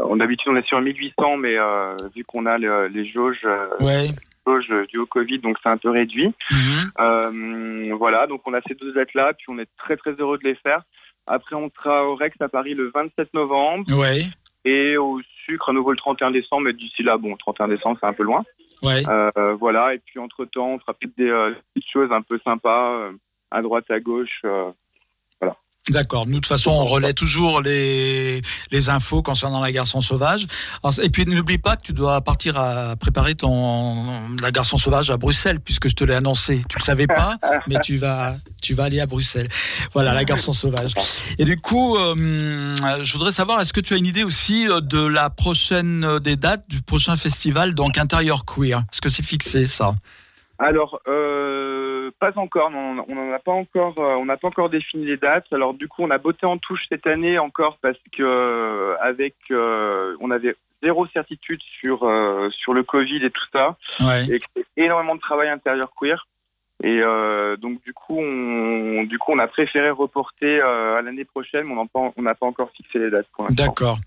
on 0.06 0.16
d'habitude 0.18 0.52
on 0.52 0.56
est 0.56 0.66
sur 0.68 0.82
1800, 0.82 1.38
mais 1.38 1.56
vu 2.16 2.24
qu'on 2.26 2.46
a 2.48 2.58
le- 2.58 2.88
les 2.88 3.06
jauges, 3.06 3.48
ouais. 3.80 4.08
Jauges 4.50 4.88
dues 4.90 5.00
au 5.00 5.06
Covid, 5.06 5.40
donc 5.40 5.58
c'est 5.62 5.70
un 5.70 5.78
peu 5.78 5.90
réduit. 5.90 6.34
Mhm. 6.52 6.92
Euh, 7.00 7.96
voilà, 7.98 8.28
donc 8.28 8.42
on 8.46 8.54
a 8.54 8.62
ces 8.68 8.76
deux 8.76 8.92
dates-là, 8.94 9.34
puis 9.34 9.46
on 9.50 9.60
est 9.60 9.70
très 9.78 9.96
très 9.98 10.12
heureux 10.14 10.38
de 10.38 10.44
les 10.48 10.56
faire. 10.56 10.82
Après, 11.28 11.56
on 11.56 11.70
sera 11.70 12.06
au 12.06 12.16
Rex 12.16 12.36
à 12.42 12.50
Paris 12.50 12.74
le 12.74 12.92
27 12.94 13.34
novembre 13.34 13.86
Ouais. 13.98 14.24
et 14.66 14.98
au 14.98 15.20
Sucre 15.46 15.70
à 15.70 15.74
nouveau 15.74 15.92
le 15.92 15.98
31 15.98 16.32
décembre. 16.32 16.64
Mais 16.64 16.74
d'ici 16.74 17.04
là, 17.04 17.18
bon, 17.18 17.36
31 17.38 17.68
décembre, 17.68 17.98
c'est 18.00 18.08
un 18.08 18.14
peu 18.14 18.24
loin. 18.24 18.44
Ouais. 18.82 19.04
Euh, 19.08 19.54
voilà, 19.56 19.94
et 19.94 20.00
puis 20.00 20.20
entre 20.20 20.46
temps, 20.46 20.70
on 20.70 20.80
fera 20.80 20.94
peut-être 20.94 21.18
des 21.18 21.30
euh, 21.30 21.54
petites 21.74 21.92
choses 21.92 22.12
un 22.12 22.22
peu 22.22 22.40
sympas 22.44 22.94
euh, 22.94 23.12
à 23.52 23.62
droite, 23.62 23.86
à 23.90 24.00
gauche. 24.00 24.42
D'accord. 25.90 26.28
Nous, 26.28 26.36
de 26.36 26.40
toute 26.40 26.48
façon, 26.48 26.72
on 26.72 26.86
relaie 26.86 27.14
toujours 27.14 27.62
les, 27.62 28.42
les 28.72 28.90
infos 28.90 29.22
concernant 29.22 29.60
la 29.60 29.72
garçon 29.72 30.02
sauvage. 30.02 30.46
Et 31.02 31.10
puis, 31.10 31.26
n'oublie 31.26 31.58
pas 31.58 31.76
que 31.76 31.82
tu 31.82 31.94
dois 31.94 32.22
partir 32.22 32.58
à 32.58 32.96
préparer 32.96 33.36
ton, 33.36 34.06
la 34.42 34.52
garçon 34.52 34.78
sauvage 34.78 35.10
à 35.10 35.18
Bruxelles, 35.18 35.60
puisque 35.60 35.90
je 35.90 35.96
te 35.96 36.04
l'ai 36.04 36.14
annoncé. 36.14 36.62
Tu 36.70 36.78
le 36.78 36.84
savais 36.84 37.08
pas, 37.08 37.38
mais 37.68 37.78
tu 37.84 37.98
vas, 37.98 38.36
tu 38.62 38.74
vas 38.76 38.84
aller 38.84 39.00
à 39.00 39.06
Bruxelles. 39.06 39.50
Voilà, 39.94 40.14
la 40.14 40.24
garçon 40.24 40.54
sauvage. 40.54 40.94
Et 41.38 41.46
du 41.46 41.60
coup, 41.60 41.98
euh, 41.98 42.76
je 43.02 43.14
voudrais 43.14 43.32
savoir, 43.32 43.60
est-ce 43.60 43.74
que 43.74 43.82
tu 43.82 43.94
as 43.94 43.98
une 43.98 44.06
idée 44.06 44.24
aussi 44.24 44.68
euh, 44.68 44.82
de 44.82 45.04
la 45.04 45.30
prochaine, 45.30 46.04
euh, 46.04 46.20
des 46.20 46.36
dates 46.36 46.66
du 46.70 46.82
prochain 46.82 47.18
festival, 47.18 47.74
donc 47.74 47.98
intérieur 47.98 48.46
queer? 48.46 48.84
Est-ce 48.92 49.02
que 49.02 49.10
c'est 49.10 49.24
fixé, 49.24 49.66
ça? 49.66 49.96
Alors, 50.62 51.00
euh, 51.08 51.59
pas 52.20 52.38
encore. 52.38 52.70
non, 52.72 53.04
On 53.08 53.16
n'en 53.16 53.32
a 53.34 53.40
pas 53.40 53.52
encore. 53.52 53.96
euh, 54.00 54.16
on 54.16 54.26
n'a 54.26 54.38
pas 54.38 54.48
encore 54.48 54.70
défini 54.70 55.06
les 55.06 55.18
dates. 55.18 55.52
Alors, 55.52 55.74
du 55.74 55.88
coup, 55.88 56.04
on 56.04 56.12
a 56.12 56.18
botté 56.18 56.46
en 56.46 56.58
touche 56.58 56.86
cette 56.90 57.08
année 57.08 57.40
encore 57.40 57.78
parce 57.82 57.98
que 58.12 58.24
euh, 58.24 58.96
avec, 59.02 59.36
euh, 59.52 60.16
on 60.20 60.30
avait 60.32 60.56
zéro 60.84 61.08
certitude 61.08 61.62
sur 61.80 62.04
euh, 62.04 62.50
sur 62.52 62.74
le 62.74 62.84
Covid 62.84 63.24
et 63.26 63.32
tout 63.32 63.46
ça. 63.52 63.76
Ouais. 64.00 64.26
et 64.30 64.42
énormément 64.78 65.16
de 65.16 65.22
travail 65.22 65.50
intérieur 65.50 65.92
queer. 66.00 66.26
Et 66.82 67.02
euh, 67.02 67.58
donc 67.58 67.82
du 67.84 67.94
coup, 67.94 68.18
on, 68.20 69.04
du 69.04 69.18
coup, 69.20 69.34
on 69.34 69.40
a 69.40 69.48
préféré 69.48 69.90
reporter 69.90 70.62
euh, 70.62 70.98
à 70.98 71.02
l'année 71.02 71.26
prochaine, 71.26 71.66
mais 71.66 71.74
on 71.74 71.84
n'a 71.84 71.90
pas, 71.92 72.14
on 72.16 72.22
n'a 72.22 72.36
pas 72.36 72.46
encore 72.46 72.72
fixé 72.72 73.00
les 73.00 73.10
dates. 73.10 73.28
D'accord. 73.50 73.98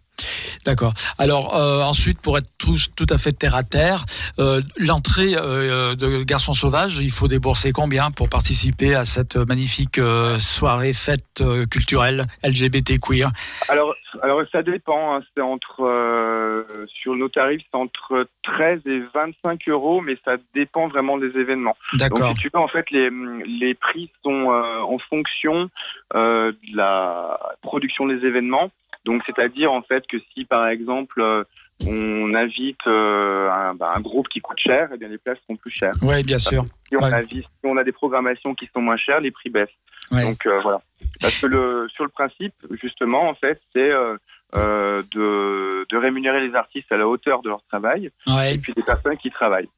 D'accord. 0.64 0.94
Alors 1.18 1.56
euh, 1.56 1.82
ensuite, 1.82 2.20
pour 2.20 2.38
être 2.38 2.48
tous 2.58 2.90
tout 2.94 3.06
à 3.10 3.18
fait 3.18 3.32
terre 3.32 3.54
à 3.56 3.64
terre, 3.64 4.04
euh, 4.38 4.60
l'entrée 4.78 5.34
euh, 5.36 5.94
de 5.96 6.22
Garçon 6.22 6.52
Sauvage, 6.52 6.98
il 6.98 7.10
faut 7.10 7.28
débourser 7.28 7.72
combien 7.72 8.10
pour 8.10 8.28
participer 8.28 8.94
à 8.94 9.04
cette 9.04 9.36
magnifique 9.36 9.98
euh, 9.98 10.38
soirée 10.38 10.92
fête 10.92 11.40
euh, 11.40 11.66
culturelle 11.66 12.26
LGBT 12.44 13.00
queer? 13.00 13.30
Alors, 13.68 13.94
alors 14.22 14.42
ça 14.52 14.62
dépend. 14.62 15.16
hein. 15.16 15.22
c'est 15.34 15.42
entre 15.42 15.82
euh, 15.82 16.86
sur 16.86 17.16
nos 17.16 17.28
tarifs, 17.28 17.62
c'est 17.70 17.78
entre 17.78 18.26
13 18.44 18.80
et 18.86 19.02
25 19.14 19.68
euros, 19.68 20.00
mais 20.00 20.16
ça 20.24 20.36
dépend 20.54 20.88
vraiment 20.88 21.18
des 21.18 21.36
événements. 21.38 21.76
Donc, 21.92 22.00
D'accord. 22.00 22.32
si 22.32 22.38
tu 22.38 22.50
veux, 22.52 22.60
en 22.60 22.68
fait, 22.68 22.90
les, 22.90 23.10
les 23.46 23.74
prix 23.74 24.10
sont 24.24 24.50
euh, 24.52 24.80
en 24.80 24.98
fonction 24.98 25.70
euh, 26.14 26.52
de 26.52 26.76
la 26.76 27.38
production 27.62 28.06
des 28.06 28.24
événements. 28.24 28.70
Donc, 29.04 29.22
c'est-à-dire, 29.26 29.72
en 29.72 29.82
fait, 29.82 30.06
que 30.06 30.16
si, 30.32 30.44
par 30.44 30.68
exemple, 30.68 31.20
euh, 31.20 31.44
on 31.86 32.32
invite 32.34 32.86
euh, 32.86 33.50
un, 33.50 33.74
bah, 33.74 33.92
un 33.96 34.00
groupe 34.00 34.28
qui 34.28 34.40
coûte 34.40 34.58
cher, 34.60 34.88
eh 34.94 34.96
bien, 34.96 35.08
les 35.08 35.18
places 35.18 35.38
sont 35.48 35.56
plus 35.56 35.70
chères. 35.72 35.94
Oui, 36.02 36.22
bien 36.22 36.38
sûr. 36.38 36.64
Si 36.88 36.96
on, 36.96 37.00
Ouais. 37.00 37.12
invite- 37.12 37.44
si 37.44 37.64
on 37.64 37.76
a 37.76 37.84
des 37.84 37.92
programmations 37.92 38.54
qui 38.54 38.68
sont 38.72 38.80
moins 38.80 38.96
chères, 38.96 39.20
les 39.20 39.30
prix 39.30 39.50
baissent. 39.50 39.68
Ouais. 40.12 40.22
Donc, 40.22 40.46
euh, 40.46 40.60
voilà. 40.62 40.80
Parce 41.20 41.40
que 41.40 41.46
le, 41.46 41.88
sur 41.94 42.04
le 42.04 42.10
principe, 42.10 42.54
justement, 42.80 43.28
en 43.28 43.34
fait, 43.34 43.60
c'est 43.72 43.90
euh, 43.90 44.16
euh, 44.56 45.02
de, 45.12 45.86
de 45.90 45.96
rémunérer 45.96 46.46
les 46.46 46.54
artistes 46.54 46.90
à 46.92 46.96
la 46.96 47.08
hauteur 47.08 47.42
de 47.42 47.48
leur 47.48 47.62
travail 47.64 48.10
Ouais. 48.26 48.54
et 48.54 48.58
puis 48.58 48.72
des 48.74 48.82
personnes 48.82 49.16
qui 49.16 49.30
travaillent. 49.30 49.68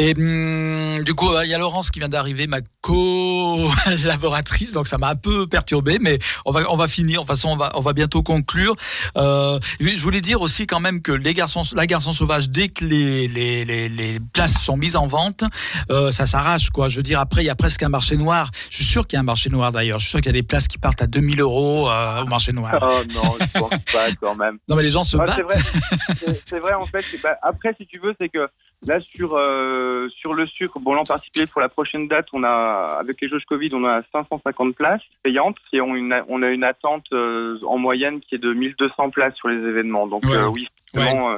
Et 0.00 0.14
hum, 0.16 1.02
du 1.02 1.12
coup, 1.12 1.28
il 1.42 1.48
y 1.50 1.54
a 1.54 1.58
Laurence 1.58 1.90
qui 1.90 1.98
vient 1.98 2.08
d'arriver, 2.08 2.46
ma 2.46 2.58
co-laboratrice, 2.82 4.72
donc 4.72 4.86
ça 4.86 4.96
m'a 4.96 5.08
un 5.08 5.16
peu 5.16 5.48
perturbé, 5.48 5.98
mais 6.00 6.20
on 6.44 6.52
va 6.52 6.60
on 6.70 6.76
va 6.76 6.86
finir. 6.86 7.22
De 7.22 7.26
toute 7.26 7.34
façon, 7.34 7.48
on 7.48 7.56
va 7.56 7.72
on 7.74 7.80
va 7.80 7.92
bientôt 7.92 8.22
conclure. 8.22 8.76
Euh, 9.16 9.58
je 9.80 10.00
voulais 10.00 10.20
dire 10.20 10.40
aussi 10.40 10.68
quand 10.68 10.78
même 10.78 11.02
que 11.02 11.10
les 11.10 11.34
garçons, 11.34 11.62
la 11.74 11.86
garçon 11.86 12.12
sauvage, 12.12 12.48
dès 12.48 12.68
que 12.68 12.84
les 12.84 13.26
les 13.26 13.64
les, 13.64 13.88
les 13.88 14.20
places 14.32 14.62
sont 14.62 14.76
mises 14.76 14.94
en 14.94 15.08
vente, 15.08 15.42
euh, 15.90 16.12
ça 16.12 16.26
s'arrache 16.26 16.70
quoi. 16.70 16.86
Je 16.88 16.96
veux 16.98 17.02
dire, 17.02 17.18
après 17.18 17.42
il 17.42 17.46
y 17.46 17.50
a 17.50 17.56
presque 17.56 17.82
un 17.82 17.88
marché 17.88 18.16
noir. 18.16 18.50
Je 18.70 18.76
suis 18.76 18.84
sûr 18.84 19.04
qu'il 19.06 19.16
y 19.16 19.18
a 19.18 19.20
un 19.20 19.24
marché 19.24 19.50
noir 19.50 19.72
d'ailleurs. 19.72 19.98
Je 19.98 20.04
suis 20.04 20.10
sûr 20.10 20.20
qu'il 20.20 20.26
y 20.26 20.36
a 20.36 20.40
des 20.40 20.44
places 20.44 20.68
qui 20.68 20.78
partent 20.78 21.02
à 21.02 21.08
2000 21.08 21.40
euros 21.40 21.90
euh, 21.90 22.22
au 22.22 22.26
marché 22.26 22.52
noir. 22.52 22.78
Oh 22.80 23.00
non, 23.14 23.36
je 23.40 23.58
pense 23.58 23.70
pas 23.92 24.06
quand 24.20 24.36
même. 24.36 24.58
Non 24.68 24.76
mais 24.76 24.82
les 24.84 24.90
gens 24.90 25.02
se 25.02 25.16
Ah, 25.16 25.24
c'est 25.34 25.42
battent. 25.42 25.50
vrai, 25.50 26.40
c'est 26.48 26.60
vrai 26.60 26.74
en 26.74 26.86
fait. 26.86 27.04
bah, 27.22 27.30
après, 27.42 27.74
si 27.80 27.86
tu 27.86 27.98
veux, 27.98 28.14
c'est 28.20 28.28
que 28.28 28.46
là 28.86 29.00
sur 29.00 29.34
euh, 29.36 30.08
sur 30.10 30.34
le 30.34 30.46
sucre, 30.46 30.78
bon 30.78 30.94
là 30.94 31.00
en 31.00 31.04
particulier 31.04 31.46
pour 31.46 31.60
la 31.60 31.68
prochaine 31.68 32.06
date, 32.08 32.26
on 32.32 32.44
a 32.44 32.96
avec 33.00 33.20
les 33.20 33.28
jauges 33.28 33.44
Covid, 33.44 33.70
on 33.72 33.84
a 33.84 34.02
550 34.12 34.74
places 34.76 35.02
payantes 35.22 35.56
et 35.72 35.80
on, 35.80 35.94
une, 35.96 36.14
on 36.28 36.42
a 36.42 36.48
une 36.48 36.64
attente 36.64 37.04
euh, 37.12 37.58
en 37.66 37.76
moyenne 37.78 38.20
qui 38.20 38.36
est 38.36 38.38
de 38.38 38.52
1200 38.52 39.10
places 39.10 39.34
sur 39.34 39.48
les 39.48 39.56
événements. 39.56 40.06
Donc 40.06 40.24
Ouais. 40.24 40.36
euh, 40.36 40.48
oui, 40.48 40.68
vraiment, 40.94 41.36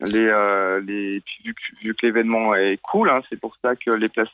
les 0.00 1.22
vu 1.44 1.54
que, 1.54 1.84
vu 1.84 1.94
que 1.94 2.06
l'événement 2.06 2.54
est 2.54 2.78
cool, 2.82 3.08
hein, 3.10 3.20
c'est 3.30 3.40
pour 3.40 3.56
ça 3.62 3.74
que 3.76 3.90
les 3.90 4.08
places 4.08 4.28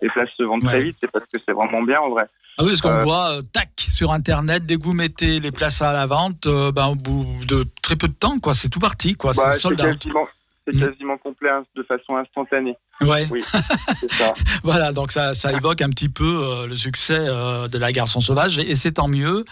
les 0.00 0.08
places 0.08 0.30
se 0.36 0.42
vendent 0.42 0.62
Ouais. 0.64 0.68
très 0.70 0.82
vite. 0.82 0.96
C'est 1.00 1.10
parce 1.10 1.26
que 1.26 1.38
c'est 1.46 1.52
vraiment 1.52 1.82
bien 1.82 2.00
en 2.00 2.10
vrai. 2.10 2.24
Ah 2.58 2.64
oui, 2.64 2.68
parce 2.70 2.82
qu'on 2.82 3.02
voit, 3.02 3.40
tac, 3.52 3.70
sur 3.78 4.12
Internet, 4.12 4.66
dès 4.66 4.76
que 4.76 4.82
vous 4.82 4.92
mettez 4.92 5.40
les 5.40 5.50
places 5.52 5.80
à 5.80 5.92
la 5.94 6.04
vente, 6.06 6.46
ben, 6.46 6.86
au 6.88 6.94
bout 6.94 7.24
de 7.48 7.64
très 7.82 7.96
peu 7.96 8.08
de 8.08 8.14
temps, 8.14 8.38
quoi, 8.40 8.52
c'est 8.54 8.68
tout 8.68 8.78
parti, 8.80 9.14
quoi, 9.14 9.32
Bah, 9.34 9.44
c'est 9.50 9.56
c'est 9.56 9.58
sold 9.60 9.80
out. 9.80 9.98
quasiment 9.98 10.28
c'est 10.66 10.74
Mm. 10.76 10.80
quasiment 10.80 11.18
complet 11.18 11.50
hein, 11.50 11.64
de 11.76 11.82
façon 11.82 12.16
instantanée. 12.16 12.76
Ouais, 13.00 13.26
Oui, 13.30 13.42
ça. 14.08 14.32
voilà, 14.62 14.92
donc 14.92 15.10
ça, 15.10 15.34
ça 15.34 15.52
évoque 15.52 15.82
un 15.82 15.90
petit 15.90 16.08
peu 16.08 16.24
euh, 16.44 16.66
le 16.68 16.76
succès 16.76 17.16
euh, 17.18 17.66
de 17.66 17.78
la 17.78 17.90
garçon 17.90 18.20
sauvage, 18.20 18.58
et, 18.58 18.70
et 18.70 18.74
c'est 18.76 18.92
tant 18.92 19.08
mieux. 19.08 19.44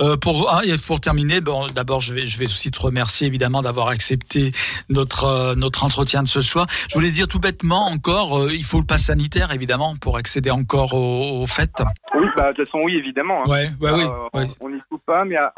Euh, 0.00 0.16
pour, 0.16 0.48
ah, 0.50 0.60
et 0.64 0.76
pour 0.78 1.00
terminer, 1.00 1.40
bon, 1.40 1.66
d'abord, 1.66 2.00
je 2.00 2.14
vais, 2.14 2.26
je 2.26 2.38
vais 2.38 2.44
aussi 2.44 2.70
te 2.70 2.80
remercier 2.80 3.26
évidemment 3.26 3.62
d'avoir 3.62 3.88
accepté 3.88 4.52
notre, 4.88 5.54
notre 5.56 5.82
entretien 5.84 6.22
de 6.22 6.28
ce 6.28 6.40
soir. 6.40 6.66
Je 6.88 6.94
voulais 6.94 7.10
dire 7.10 7.26
tout 7.26 7.40
bêtement 7.40 7.86
encore, 7.86 8.50
il 8.52 8.64
faut 8.64 8.78
le 8.78 8.86
pass 8.86 9.04
sanitaire 9.06 9.52
évidemment 9.52 9.96
pour 10.00 10.16
accéder 10.16 10.50
encore 10.50 10.94
aux, 10.94 11.42
aux 11.42 11.46
fêtes. 11.46 11.82
Oui, 12.14 12.26
bah, 12.36 12.52
de 12.52 12.56
toute 12.56 12.66
façon, 12.66 12.78
oui, 12.84 12.94
évidemment. 12.96 13.42
hein. 13.44 13.50
Ouais, 13.50 13.68
ouais, 13.80 13.90
oui. 13.92 14.04
Euh, 14.04 14.38
ouais. 14.38 14.46
On 14.60 14.68
n'y 14.70 14.78
fout 14.88 15.00
pas, 15.04 15.24
mais 15.24 15.36
a- 15.36 15.52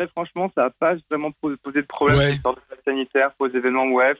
après, 0.00 0.10
franchement, 0.12 0.50
ça 0.54 0.64
n'a 0.64 0.70
pas 0.70 0.94
vraiment 1.10 1.30
posé, 1.32 1.56
de 1.82 1.86
problème 1.86 2.18
Ouais. 2.18 2.36
sanitaire 2.84 3.32
pour 3.36 3.46
les 3.46 3.56
événements 3.56 3.86
web. 3.88 4.16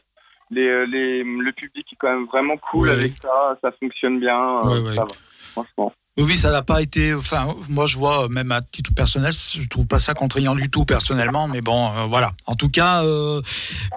Les, 0.51 0.66
euh, 0.66 0.85
les, 0.85 1.22
le 1.22 1.53
public 1.53 1.87
est 1.93 1.97
quand 1.97 2.11
même 2.11 2.26
vraiment 2.26 2.57
cool 2.57 2.89
Ouais. 2.89 2.95
avec 2.95 3.12
ça, 3.22 3.57
ça 3.62 3.70
fonctionne 3.72 4.18
bien, 4.18 4.59
euh, 4.61 4.83
ouais. 4.83 4.95
ça 4.95 5.05
va, 5.05 5.14
franchement. 5.53 5.93
Oui, 6.19 6.37
ça 6.37 6.51
n'a 6.51 6.63
pas 6.63 6.83
été. 6.83 7.15
Enfin, 7.15 7.55
moi, 7.69 7.87
je 7.87 7.97
vois, 7.97 8.29
même 8.29 8.51
à 8.51 8.61
titre 8.63 8.93
personnel, 8.93 9.33
je 9.33 9.67
trouve 9.69 9.87
pas 9.87 10.01
ça 10.01 10.13
contraignant 10.13 10.57
du 10.57 10.69
tout 10.69 10.85
personnellement, 10.85 11.47
mais 11.47 11.61
bon, 11.61 11.87
euh, 11.87 12.07
voilà. 12.09 12.33
En 12.47 12.57
tout 12.57 12.69
cas, 12.69 13.05
euh, 13.05 13.41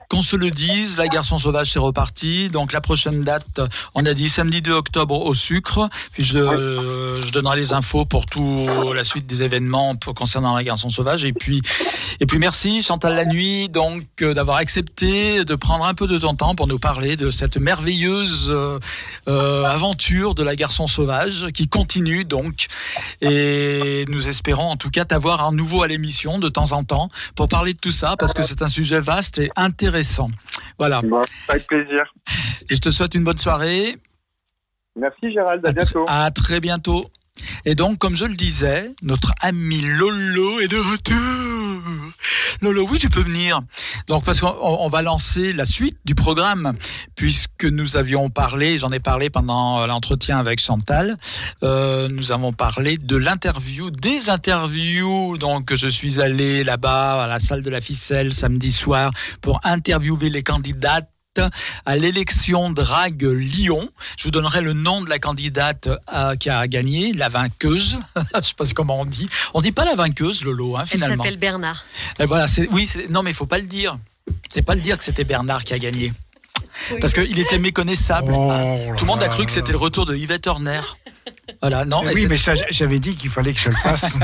qu'on 0.10 0.22
se 0.22 0.36
le 0.36 0.52
dise, 0.52 0.98
la 1.00 1.08
Garçon 1.08 1.40
Sauvage, 1.40 1.72
c'est 1.72 1.80
reparti. 1.80 2.50
Donc, 2.50 2.72
la 2.72 2.82
prochaine 2.82 3.24
date, 3.24 3.62
on 3.96 4.06
a 4.06 4.14
dit 4.14 4.30
samedi 4.30 4.62
2 4.62 4.72
octobre 4.72 5.26
au 5.26 5.34
sucre. 5.34 5.90
Puis, 6.12 6.24
je, 6.24 6.40
je 7.26 7.32
donnerai 7.32 7.58
les 7.58 7.74
infos 7.74 8.06
pour 8.06 8.28
tout 8.28 8.68
la 8.94 9.04
suite 9.04 9.26
des 9.26 9.42
événements 9.42 9.96
concernant 10.16 10.56
la 10.56 10.64
Garçon 10.64 10.92
Sauvage. 10.92 11.26
Et 11.26 11.34
puis, 11.34 11.64
et 12.20 12.28
puis, 12.28 12.38
merci 12.38 12.84
Chantal 12.84 13.16
la 13.16 13.26
nuit, 13.26 13.70
donc, 13.70 14.04
euh, 14.22 14.36
d'avoir 14.36 14.58
accepté 14.58 15.44
de 15.44 15.56
prendre 15.56 15.84
un 15.84 15.96
peu 15.96 16.06
de 16.06 16.20
ton 16.20 16.36
temps 16.36 16.54
pour 16.54 16.68
nous 16.68 16.80
parler 16.80 17.16
de 17.16 17.32
cette 17.32 17.58
merveilleuse 17.58 18.56
aventure 19.26 20.36
de 20.36 20.44
la 20.44 20.56
Garçon 20.56 20.86
Sauvage 20.86 21.48
qui 21.54 21.68
continue 21.68 22.13
donc. 22.22 22.68
Et 23.22 24.06
nous 24.10 24.30
espérons 24.30 24.70
en 24.70 24.78
tout 24.78 24.90
cas 24.90 25.06
t'avoir 25.06 25.46
à 25.46 25.52
nouveau 25.52 25.84
à 25.84 25.88
l'émission 25.88 26.40
de 26.40 26.50
temps 26.50 26.72
en 26.72 26.84
temps 26.84 27.10
pour 27.36 27.48
parler 27.48 27.74
de 27.74 27.80
tout 27.80 27.92
ça 27.92 28.16
parce 28.18 28.34
que 28.34 28.44
c'est 28.44 28.62
un 28.62 28.68
sujet 28.68 29.00
vaste 29.00 29.40
et 29.40 29.50
intéressant. 29.56 30.30
Voilà. 30.78 31.02
avec 31.48 31.68
plaisir. 31.68 32.14
Et 32.70 32.76
je 32.76 32.82
te 32.82 32.92
souhaite 32.92 33.16
une 33.16 33.24
bonne 33.24 33.38
soirée. 33.38 33.98
Merci 34.96 35.32
Gérald, 35.32 35.66
à, 35.66 35.72
bientôt. 35.72 36.06
À 36.08 36.30
très 36.32 36.60
bientôt. 36.60 37.10
Et 37.66 37.76
donc, 37.76 37.98
comme 37.98 38.16
je 38.16 38.26
le 38.26 38.36
disais, 38.36 38.92
notre 39.02 39.34
ami 39.40 39.82
Lolo 39.82 40.60
est 40.60 40.68
de 40.68 40.78
retour. 40.78 42.14
Lolo, 42.62 42.88
oui, 42.90 43.00
tu 43.00 43.10
peux 43.10 43.22
venir. 43.22 43.62
Donc, 44.08 44.24
parce 44.24 44.40
qu'on 44.40 44.88
va 44.90 45.02
lancer 45.02 45.54
la 45.54 45.66
suite 45.66 45.98
du 46.06 46.16
programme, 46.16 46.74
puisque 47.16 47.66
nous 47.66 47.98
avions 47.98 48.30
parlé, 48.30 48.78
j'en 48.78 48.92
ai 48.92 49.00
parlé 49.00 49.30
pendant 49.30 49.86
l'entretien 49.88 50.38
avec 50.40 50.62
Chantal, 50.62 51.18
euh, 51.64 52.08
nous 52.10 52.32
avons 52.32 52.54
parlé 52.54 52.98
de 52.98 53.16
l'interview, 53.16 53.92
des 53.92 54.30
interviews. 54.30 55.38
Donc, 55.38 55.74
je 55.74 55.88
suis 55.88 56.22
allé 56.22 56.64
là-bas 56.64 57.24
à 57.24 57.28
la 57.28 57.40
salle 57.40 57.64
de 57.64 57.70
la 57.70 57.82
ficelle 57.82 58.34
samedi 58.34 58.72
soir 58.72 59.12
pour 59.42 59.60
interviewer 59.64 60.30
les 60.30 60.44
candidates 60.44 61.13
à 61.86 61.96
l'élection 61.96 62.70
Drague 62.72 63.24
Lyon. 63.24 63.90
Je 64.18 64.24
vous 64.26 64.32
donnerai 64.32 64.62
le 64.62 64.74
nom 64.74 65.02
de 65.02 65.10
la 65.10 65.20
candidate 65.20 65.90
euh, 66.14 66.36
qui 66.36 66.50
a 66.50 66.68
gagné, 66.68 67.14
la 67.14 67.30
vainqueuse. 67.30 67.98
Je 68.36 68.42
sais 68.42 68.54
pas 68.56 68.66
comment 68.76 69.02
on 69.02 69.06
dit. 69.06 69.30
On 69.54 69.62
dit 69.62 69.72
pas 69.72 69.86
la 69.86 69.96
vainqueuse, 69.96 70.44
Lolo, 70.44 70.78
hein, 70.78 70.86
finalement. 70.86 71.14
Elle 71.14 71.20
s'appelle 71.20 71.40
Bernard. 71.40 71.86
Et 72.20 72.26
voilà, 72.26 72.46
oui, 72.72 72.90
non, 73.10 73.24
mais 73.24 73.32
il 73.32 73.36
faut 73.36 73.46
pas 73.46 73.58
le 73.58 73.68
dire. 73.68 73.98
C'est 74.54 74.62
pas 74.62 74.76
le 74.76 74.82
dire 74.82 74.98
que 74.98 75.04
c'était 75.04 75.24
Bernard 75.24 75.64
qui 75.64 75.74
a 75.74 75.80
gagné. 75.80 76.14
Parce 77.00 77.14
qu'il 77.14 77.40
était 77.40 77.60
méconnaissable. 77.60 78.32
Oh 78.36 78.52
Tout 78.98 79.06
le 79.06 79.12
monde 79.12 79.24
a 79.24 79.30
cru 79.30 79.46
que 79.46 79.52
c'était 79.52 79.72
le 79.72 79.78
retour 79.78 80.06
de 80.06 80.16
Yvette 80.16 80.48
Horner. 80.48 80.82
Voilà, 81.62 81.86
non. 81.86 82.02
oui, 82.14 82.26
mais 82.28 82.38
j'avais 82.70 83.00
dit 83.00 83.16
qu'il 83.16 83.30
fallait 83.30 83.54
que 83.54 83.60
je 83.60 83.70
le 83.70 83.76
fasse. 83.76 84.18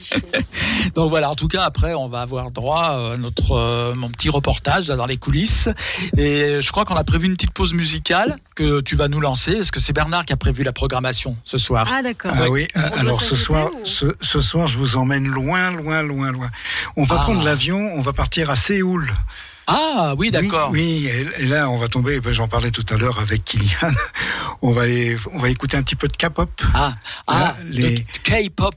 Donc 0.94 1.08
voilà, 1.10 1.30
en 1.30 1.34
tout 1.34 1.48
cas, 1.48 1.62
après, 1.64 1.94
on 1.94 2.08
va 2.08 2.20
avoir 2.22 2.50
droit 2.50 3.12
à 3.12 3.16
notre 3.16 3.52
euh, 3.52 3.94
mon 3.94 4.08
petit 4.08 4.28
reportage 4.30 4.86
dans 4.86 5.06
les 5.06 5.16
coulisses. 5.16 5.68
Et 6.16 6.60
je 6.60 6.70
crois 6.70 6.84
qu'on 6.84 6.96
a 6.96 7.04
prévu 7.04 7.26
une 7.26 7.34
petite 7.34 7.52
pause 7.52 7.74
musicale 7.74 8.38
que 8.54 8.80
tu 8.80 8.96
vas 8.96 9.08
nous 9.08 9.20
lancer. 9.20 9.52
Est-ce 9.52 9.72
que 9.72 9.80
c'est 9.80 9.92
Bernard 9.92 10.24
qui 10.24 10.32
a 10.32 10.36
prévu 10.36 10.62
la 10.62 10.72
programmation 10.72 11.36
ce 11.44 11.58
soir 11.58 11.90
Ah 11.92 12.02
d'accord. 12.02 12.32
Ah 12.34 12.48
oui. 12.48 12.68
Alors 12.74 13.20
ce 13.22 13.36
soir, 13.36 13.70
ce, 13.84 14.40
soir, 14.40 14.66
je 14.66 14.78
vous 14.78 14.96
emmène 14.96 15.26
loin, 15.26 15.72
loin, 15.72 16.02
loin, 16.02 16.30
loin. 16.30 16.50
On 16.96 17.04
va 17.04 17.16
ah. 17.18 17.22
prendre 17.22 17.42
l'avion, 17.44 17.92
on 17.94 18.00
va 18.00 18.12
partir 18.12 18.50
à 18.50 18.56
Séoul. 18.56 19.10
Ah 19.72 20.14
oui, 20.18 20.32
d'accord. 20.32 20.70
Oui, 20.72 21.08
et 21.38 21.46
là 21.46 21.70
on 21.70 21.76
va 21.76 21.86
tomber. 21.86 22.20
Ben, 22.20 22.32
j'en 22.32 22.48
parlais 22.48 22.72
tout 22.72 22.84
à 22.90 22.96
l'heure 22.96 23.20
avec 23.20 23.44
Kylian. 23.44 23.92
On 24.62 24.72
va 24.72 24.82
on 25.32 25.38
va 25.38 25.48
écouter 25.48 25.78
un 25.78 25.82
petit 25.82 25.96
peu 25.96 26.06
de 26.06 26.16
K-pop. 26.16 26.50
Ah, 26.74 26.92
ah 27.26 27.56
les 27.64 28.04
K-pop. 28.24 28.74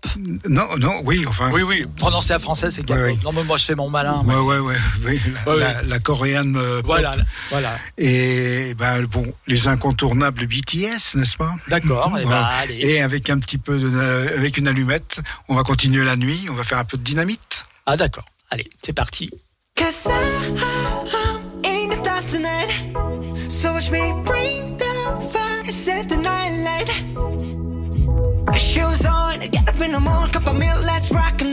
Non, 0.47 0.77
non, 0.77 1.01
oui, 1.03 1.25
enfin. 1.27 1.49
Oui, 1.51 1.61
oui. 1.61 1.85
Prononcé 1.97 2.31
à 2.31 2.39
français, 2.39 2.71
c'est 2.71 2.83
K-pop. 2.83 3.21
Non, 3.23 3.33
mais 3.33 3.43
moi 3.43 3.57
je 3.57 3.65
fais 3.65 3.75
mon 3.75 3.89
malin. 3.89 4.23
Ouais, 4.25 4.35
ouais, 4.35 4.59
ouais. 4.59 4.75
Oui, 5.05 5.19
la, 5.85 5.99
coréenne. 5.99 6.55
Euh, 6.55 6.81
voilà, 6.85 7.15
voilà. 7.49 7.75
Et 7.97 8.73
ben 8.75 9.03
bon, 9.03 9.25
les 9.47 9.67
incontournables 9.67 10.45
BTS, 10.47 11.15
n'est-ce 11.15 11.35
pas? 11.35 11.53
D'accord. 11.67 12.17
Et, 12.17 12.23
ben, 12.23 12.47
et 12.69 13.01
avec 13.01 13.29
un 13.29 13.39
petit 13.39 13.57
peu, 13.57 13.77
de, 13.77 14.37
avec 14.37 14.57
une 14.57 14.69
allumette, 14.69 15.21
on 15.49 15.55
va 15.55 15.63
continuer 15.63 16.05
la 16.05 16.15
nuit. 16.15 16.47
On 16.49 16.53
va 16.53 16.63
faire 16.63 16.77
un 16.77 16.85
peu 16.85 16.97
de 16.97 17.03
dynamite. 17.03 17.65
Ah 17.85 17.97
d'accord. 17.97 18.25
Allez, 18.51 18.69
c'est 18.83 18.93
parti. 18.93 19.31
Cause 19.75 20.05
I, 20.05 21.41
ain't 21.65 21.91
the 21.91 21.97
stars 21.97 22.31
tonight. 22.31 22.69
So 23.49 23.73
watch 23.73 23.89
me 23.91 24.13
bring 24.23 24.77
the 24.77 25.29
fire, 25.33 25.65
set 25.65 26.09
the 26.09 26.17
night 26.17 26.53
light. 26.67 26.89
Shoes 28.57 29.05
on, 29.05 29.39
get 29.39 29.67
up 29.67 29.81
in 29.81 29.91
the 29.93 29.99
morning, 29.99 30.31
cup 30.31 30.47
of 30.47 30.57
milk, 30.57 30.83
let's 30.85 31.11
rock 31.11 31.41
and 31.41 31.52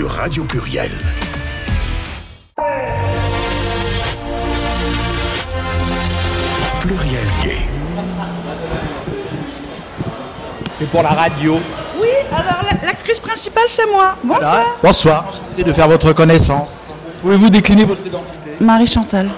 sur 0.00 0.10
Radio 0.12 0.44
Pluriel. 0.44 0.90
Pluriel 6.80 7.26
Gay. 7.42 7.58
C'est 10.78 10.88
pour 10.88 11.02
la 11.02 11.10
radio. 11.10 11.58
Oui, 12.00 12.08
alors 12.32 12.62
la- 12.70 12.86
l'actrice 12.86 13.20
principale, 13.20 13.64
c'est 13.68 13.86
moi. 13.90 14.14
Bonsoir. 14.24 14.64
Bonsoir. 14.82 15.26
Enchanté 15.28 15.62
de 15.64 15.72
faire 15.72 15.88
votre 15.88 16.12
connaissance. 16.12 16.86
Pouvez-vous 17.22 17.50
décliner 17.50 17.84
votre 17.84 18.06
identité 18.06 18.50
Marie 18.60 18.86
Chantal. 18.86 19.28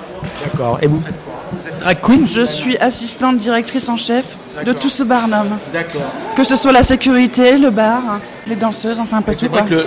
D'accord. 0.44 0.78
Et 0.82 0.86
vous 0.86 1.00
faites 1.00 1.14
quoi 1.24 1.32
Vous 1.52 1.66
êtes 1.66 1.78
drag 1.80 2.00
queen 2.00 2.28
Je 2.28 2.44
suis 2.44 2.76
assistante 2.78 3.38
directrice 3.38 3.88
en 3.88 3.96
chef 3.96 4.36
de 4.64 4.72
tout 4.72 4.88
ce 4.88 5.02
Barnum. 5.02 5.58
D'accord. 5.72 6.02
Que 6.36 6.44
ce 6.44 6.54
soit 6.54 6.70
la 6.72 6.84
sécurité, 6.84 7.58
le 7.58 7.70
bar, 7.70 8.20
les 8.46 8.54
danseuses, 8.56 9.00
enfin 9.00 9.16
un 9.18 9.22
peu 9.22 9.32
C'est 9.34 9.46
tout 9.46 9.52
vrai 9.52 9.62
quoi. 9.62 9.68
que 9.70 9.74
le... 9.74 9.86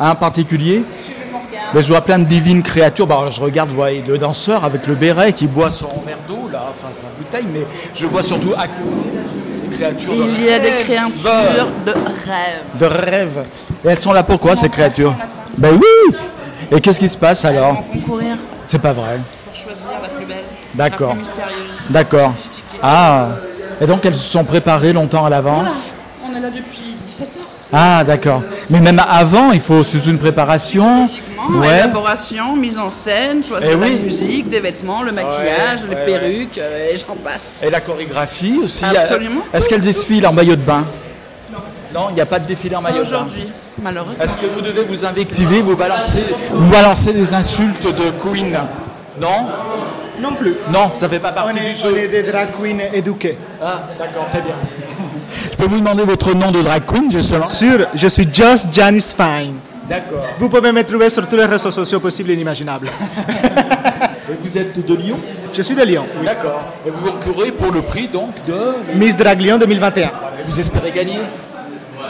Un 0.00 0.14
particulier 0.14 0.82
mais 1.72 1.82
je 1.84 1.88
vois 1.88 2.00
plein 2.00 2.18
de 2.18 2.24
divines 2.24 2.62
créatures. 2.64 3.06
Bah, 3.06 3.28
je 3.30 3.40
regarde, 3.40 3.68
vous 3.70 3.76
voyez, 3.76 4.02
le 4.06 4.18
danseur 4.18 4.64
avec 4.64 4.86
le 4.88 4.94
béret 4.96 5.32
qui 5.32 5.46
boit 5.46 5.70
son 5.70 5.86
verre 6.04 6.18
d'eau, 6.26 6.48
là, 6.50 6.64
enfin 6.68 6.92
sa 6.92 7.06
bouteille, 7.16 7.46
mais 7.52 7.64
je 7.94 8.06
vois 8.06 8.24
surtout 8.24 8.52
à 8.56 8.66
côté 8.66 9.18
des 9.68 9.76
créatures 9.76 10.12
de 10.12 10.18
Il 10.18 10.44
y 10.44 10.50
a 10.52 10.58
des 10.58 10.70
rêve. 10.70 10.84
créatures 10.84 11.68
de 11.86 11.92
rêve. 11.92 12.62
de 12.74 12.86
rêve. 12.86 13.44
Et 13.84 13.88
elles 13.88 14.00
sont 14.00 14.12
là 14.12 14.24
pourquoi, 14.24 14.56
ces 14.56 14.68
créatures. 14.68 15.14
Ben 15.56 15.70
oui 15.74 16.16
Et 16.72 16.80
qu'est-ce 16.80 16.98
qui 16.98 17.08
se 17.08 17.16
passe 17.16 17.44
Elles 17.44 17.56
alors 17.56 17.74
vont 17.74 17.82
concourir 17.82 18.36
C'est 18.64 18.80
pas 18.80 18.92
vrai. 18.92 19.18
pour 19.46 19.54
choisir 19.54 19.90
la 20.02 20.08
plus 20.08 20.26
belle, 20.26 20.44
D'accord. 20.74 21.08
la 21.10 21.14
plus 21.14 21.20
mystérieuse, 21.20 21.84
D'accord. 21.90 22.32
Ah 22.82 23.28
Et 23.80 23.86
donc 23.86 24.04
elles 24.04 24.14
se 24.16 24.28
sont 24.28 24.44
préparées 24.44 24.92
longtemps 24.92 25.24
à 25.24 25.30
l'avance 25.30 25.94
On 26.28 26.36
est 26.36 26.40
là 26.40 26.50
depuis 26.50 26.96
17 27.06 27.28
heures. 27.36 27.39
Ah, 27.72 28.02
d'accord. 28.04 28.42
Mais 28.68 28.80
même 28.80 29.00
avant, 29.08 29.52
il 29.52 29.60
faut 29.60 29.82
c'est 29.84 30.04
une 30.06 30.18
préparation. 30.18 31.08
Ouais. 31.48 31.78
élaboration, 31.78 32.54
mise 32.54 32.76
en 32.78 32.90
scène, 32.90 33.42
choix 33.42 33.60
de 33.60 33.66
Eh 33.66 33.70
la 33.74 33.88
musique, 33.88 34.48
des 34.48 34.60
vêtements, 34.60 35.02
le 35.02 35.10
maquillage, 35.10 35.80
les 35.88 35.96
ouais, 35.96 36.04
perruques, 36.04 36.58
euh, 36.58 36.90
et 36.92 36.96
j'en 36.96 37.14
passe. 37.16 37.62
Et 37.64 37.70
la 37.70 37.80
chorégraphie 37.80 38.60
aussi. 38.62 38.84
Absolument. 38.84 39.40
Est-ce 39.52 39.68
qu'elle 39.68 39.80
défile 39.80 40.26
en 40.26 40.32
maillot 40.32 40.54
de 40.56 40.60
bain 40.60 40.84
Non, 41.94 42.08
il 42.10 42.16
n'y 42.16 42.20
a 42.20 42.26
pas 42.26 42.38
de 42.38 42.46
défilé 42.46 42.76
en 42.76 42.82
maillot 42.82 43.04
de 43.04 43.10
bain. 43.10 43.16
Aujourd'hui, 43.24 43.48
malheureusement. 43.82 44.22
Est-ce 44.22 44.36
que 44.36 44.46
vous 44.46 44.60
devez 44.60 44.84
vous 44.84 45.04
invectiver, 45.04 45.62
vous 45.62 45.76
balancer, 45.76 46.24
vous 46.52 46.70
balancer 46.70 47.12
des 47.14 47.32
insultes 47.32 47.86
de 47.86 48.10
Queen 48.22 48.56
Non 49.20 49.46
Non 50.20 50.34
plus. 50.34 50.54
Non, 50.70 50.92
ça 50.98 51.08
fait 51.08 51.18
pas 51.20 51.30
On 51.32 51.34
partie 51.34 51.58
est, 51.58 51.72
du 51.72 51.74
jeu. 51.74 51.88
on 51.92 51.96
est 51.96 52.08
des 52.08 52.22
drag 52.22 52.48
queens 52.52 52.78
éduqués. 52.92 53.38
Ah, 53.62 53.80
d'accord, 53.98 54.26
très 54.28 54.42
bien. 54.42 54.54
Je 55.60 55.66
peux 55.66 55.72
vous 55.74 55.80
demander 55.80 56.04
votre 56.04 56.34
nom 56.34 56.50
de 56.50 56.62
drag 56.62 56.86
queen, 56.86 57.12
justement 57.12 57.46
Sûr, 57.46 57.86
je 57.94 58.08
suis 58.08 58.26
Just 58.32 58.68
Janice 58.72 59.14
Fine. 59.14 59.56
D'accord. 59.86 60.24
Vous 60.38 60.48
pouvez 60.48 60.72
me 60.72 60.82
trouver 60.84 61.10
sur 61.10 61.28
tous 61.28 61.36
les 61.36 61.44
réseaux 61.44 61.70
sociaux 61.70 62.00
possibles 62.00 62.30
et 62.30 62.32
inimaginables. 62.34 62.86
Et 62.88 64.32
vous 64.42 64.56
êtes 64.56 64.86
de 64.86 64.94
Lyon? 64.94 65.18
Je 65.52 65.60
suis 65.60 65.74
de 65.74 65.82
Lyon. 65.82 66.06
D'accord. 66.24 66.62
Et 66.86 66.90
vous 66.90 67.04
concourez 67.12 67.52
pour 67.52 67.72
le 67.72 67.82
prix 67.82 68.08
donc 68.08 68.42
de... 68.46 68.94
Miss 68.96 69.14
Drag 69.18 69.38
Lyon 69.38 69.58
2021. 69.58 70.06
Et 70.06 70.10
vous 70.46 70.58
espérez 70.58 70.92
gagner? 70.92 71.18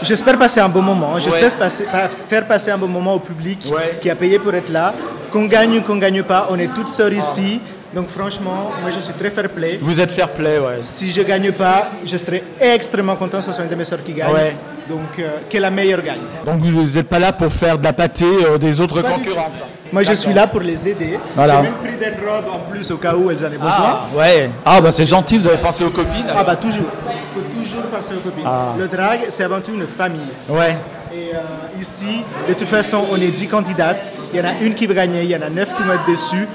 J'espère 0.03 0.39
passer 0.39 0.61
un 0.61 0.69
bon 0.69 0.83
moment. 0.83 1.19
J'espère 1.19 1.51
Ouais. 1.53 1.59
passer- 1.59 1.85
pa- 1.91 2.09
faire 2.09 2.47
passer 2.47 2.71
un 2.71 2.79
bon 2.79 2.87
moment 2.89 3.15
au 3.15 3.19
public 3.19 3.65
Ouais. 3.75 3.99
qui 4.01 4.09
a 4.11 4.15
payé 4.15 4.39
pour 4.39 4.55
être 4.55 4.71
là. 4.71 4.95
Qu'on 5.33 5.47
gagne 5.47 5.79
ou 5.79 5.83
qu'on 5.83 5.97
gagne 5.97 6.23
pas, 6.23 6.47
on 6.51 6.59
est 6.59 6.73
toutes 6.73 6.89
sœurs 6.89 7.13
ici. 7.13 7.61
Donc 7.93 8.07
franchement, 8.09 8.71
moi 8.81 8.91
je 8.95 9.01
suis 9.01 9.13
très 9.15 9.31
fair 9.31 9.49
play. 9.49 9.79
Vous 9.83 10.01
êtes 10.01 10.13
fair 10.13 10.29
play, 10.29 10.59
ouais. 10.59 10.79
Si 10.83 11.11
je 11.11 11.23
gagne 11.23 11.51
pas, 11.51 11.91
je 12.05 12.17
serai 12.17 12.45
extrêmement 12.61 13.17
content. 13.17 13.41
Ce 13.41 13.51
sont 13.51 13.63
une 13.65 13.69
de 13.69 13.75
mes 13.75 13.85
sœurs 13.85 14.05
qui 14.05 14.13
gagne. 14.13 14.33
Ouais. 14.33 14.55
Donc 14.89 15.19
euh, 15.19 15.39
que 15.51 15.59
la 15.59 15.71
meilleure 15.73 16.03
gagne. 16.03 16.21
Donc 16.47 16.61
vous 16.61 16.83
n'êtes 16.83 17.09
pas 17.09 17.19
là 17.19 17.33
pour 17.33 17.53
faire 17.53 17.79
de 17.79 17.85
la 17.85 17.93
pâtée 17.93 18.25
euh, 18.25 18.59
des 18.59 18.81
autres 18.81 19.03
Pas 19.03 19.11
concurrentes 19.11 19.53
Moi 19.93 20.05
je 20.05 20.13
suis 20.13 20.33
là 20.33 20.47
pour 20.47 20.61
les 20.61 20.89
aider. 20.89 21.19
Voilà. 21.35 21.57
J'ai 21.57 21.63
même 21.63 21.73
pris 21.75 21.97
des 21.97 22.11
robes 22.25 22.49
en 22.49 22.71
plus 22.71 22.89
au 22.93 22.97
cas 22.97 23.15
où 23.17 23.29
elles 23.29 23.45
en 23.45 23.49
aient 23.49 23.59
besoin. 23.59 23.69
Ah, 23.69 24.05
ouais. 24.17 24.51
Ah, 24.65 24.81
bah 24.81 24.93
c'est 24.93 25.07
gentil, 25.07 25.39
vous 25.39 25.49
avez 25.49 25.59
pensé 25.59 25.83
aux 25.83 25.91
copines 25.91 26.27
Ah 26.33 26.45
bah 26.45 26.55
toujours. 26.55 26.87
Il 27.09 27.43
faut 27.43 27.61
toujours 27.61 27.83
penser 27.91 28.15
aux 28.15 28.21
copines. 28.21 28.45
Ah. 28.47 28.75
Le 28.79 28.87
drag, 28.87 29.21
c'est 29.31 29.43
avant 29.43 29.61
tout 29.61 29.75
une 29.75 29.87
famille. 29.89 30.31
Ouais. 30.49 30.77
Et 31.13 31.35
euh, 31.35 31.81
ici, 31.81 32.23
de 32.49 32.55
toute 32.55 32.69
façon, 32.69 33.05
on 33.11 33.17
est 33.17 33.33
10 33.33 33.49
candidates. 33.49 34.13
Il 34.33 34.39
y 34.39 34.43
en 34.43 34.49
a 34.49 34.53
une 34.63 34.75
qui 34.75 34.87
va 34.87 34.95
gagner, 34.95 35.25
il 35.25 35.31
y 35.31 35.35
en 35.35 35.43
a 35.43 35.51
9 35.51 35.75
qui 35.77 35.83
vont 35.83 35.93
être 35.93 36.07
dessus. 36.09 36.47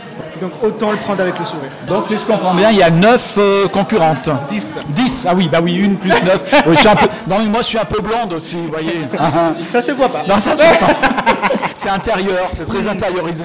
Donc 0.42 0.52
autant 0.62 0.92
le 0.92 0.98
prendre 0.98 1.22
avec 1.22 1.38
le 1.40 1.46
sourire. 1.46 1.70
Donc 1.88 2.06
si 2.08 2.14
je 2.14 2.24
comprends 2.24 2.54
bien, 2.54 2.72
il 2.72 2.78
y 2.78 2.84
a 2.84 2.90
9 2.90 3.40
concurrentes. 3.72 4.30
10. 4.50 4.78
10 4.90 5.26
Ah 5.30 5.34
oui, 5.36 5.50
bah 5.52 5.60
oui, 5.62 5.76
une 5.76 5.96
plus 5.98 6.10
9. 6.10 6.22
Oui, 6.68 6.74
je 6.76 6.80
suis 6.80 6.88
un 6.88 6.96
peu... 6.96 7.08
Non 7.28 7.40
mais 7.40 7.46
moi 7.46 7.60
je 7.62 7.68
suis 7.68 7.78
un 7.78 7.86
peu 7.86 8.02
blonde 8.02 8.34
aussi, 8.34 8.56
vous 8.56 8.70
voyez. 8.72 9.02
Ça 9.68 9.82
se 9.82 9.92
voit 9.92 10.10
pas. 10.10 10.24
Non, 10.28 10.40
ça 10.40 10.56
se 10.56 10.64
voit 10.64 10.88
pas. 10.88 10.94
C'est 11.76 11.90
intérieur, 11.90 12.50
c'est 12.54 12.66
très 12.66 12.88
intériorisé. 12.88 13.44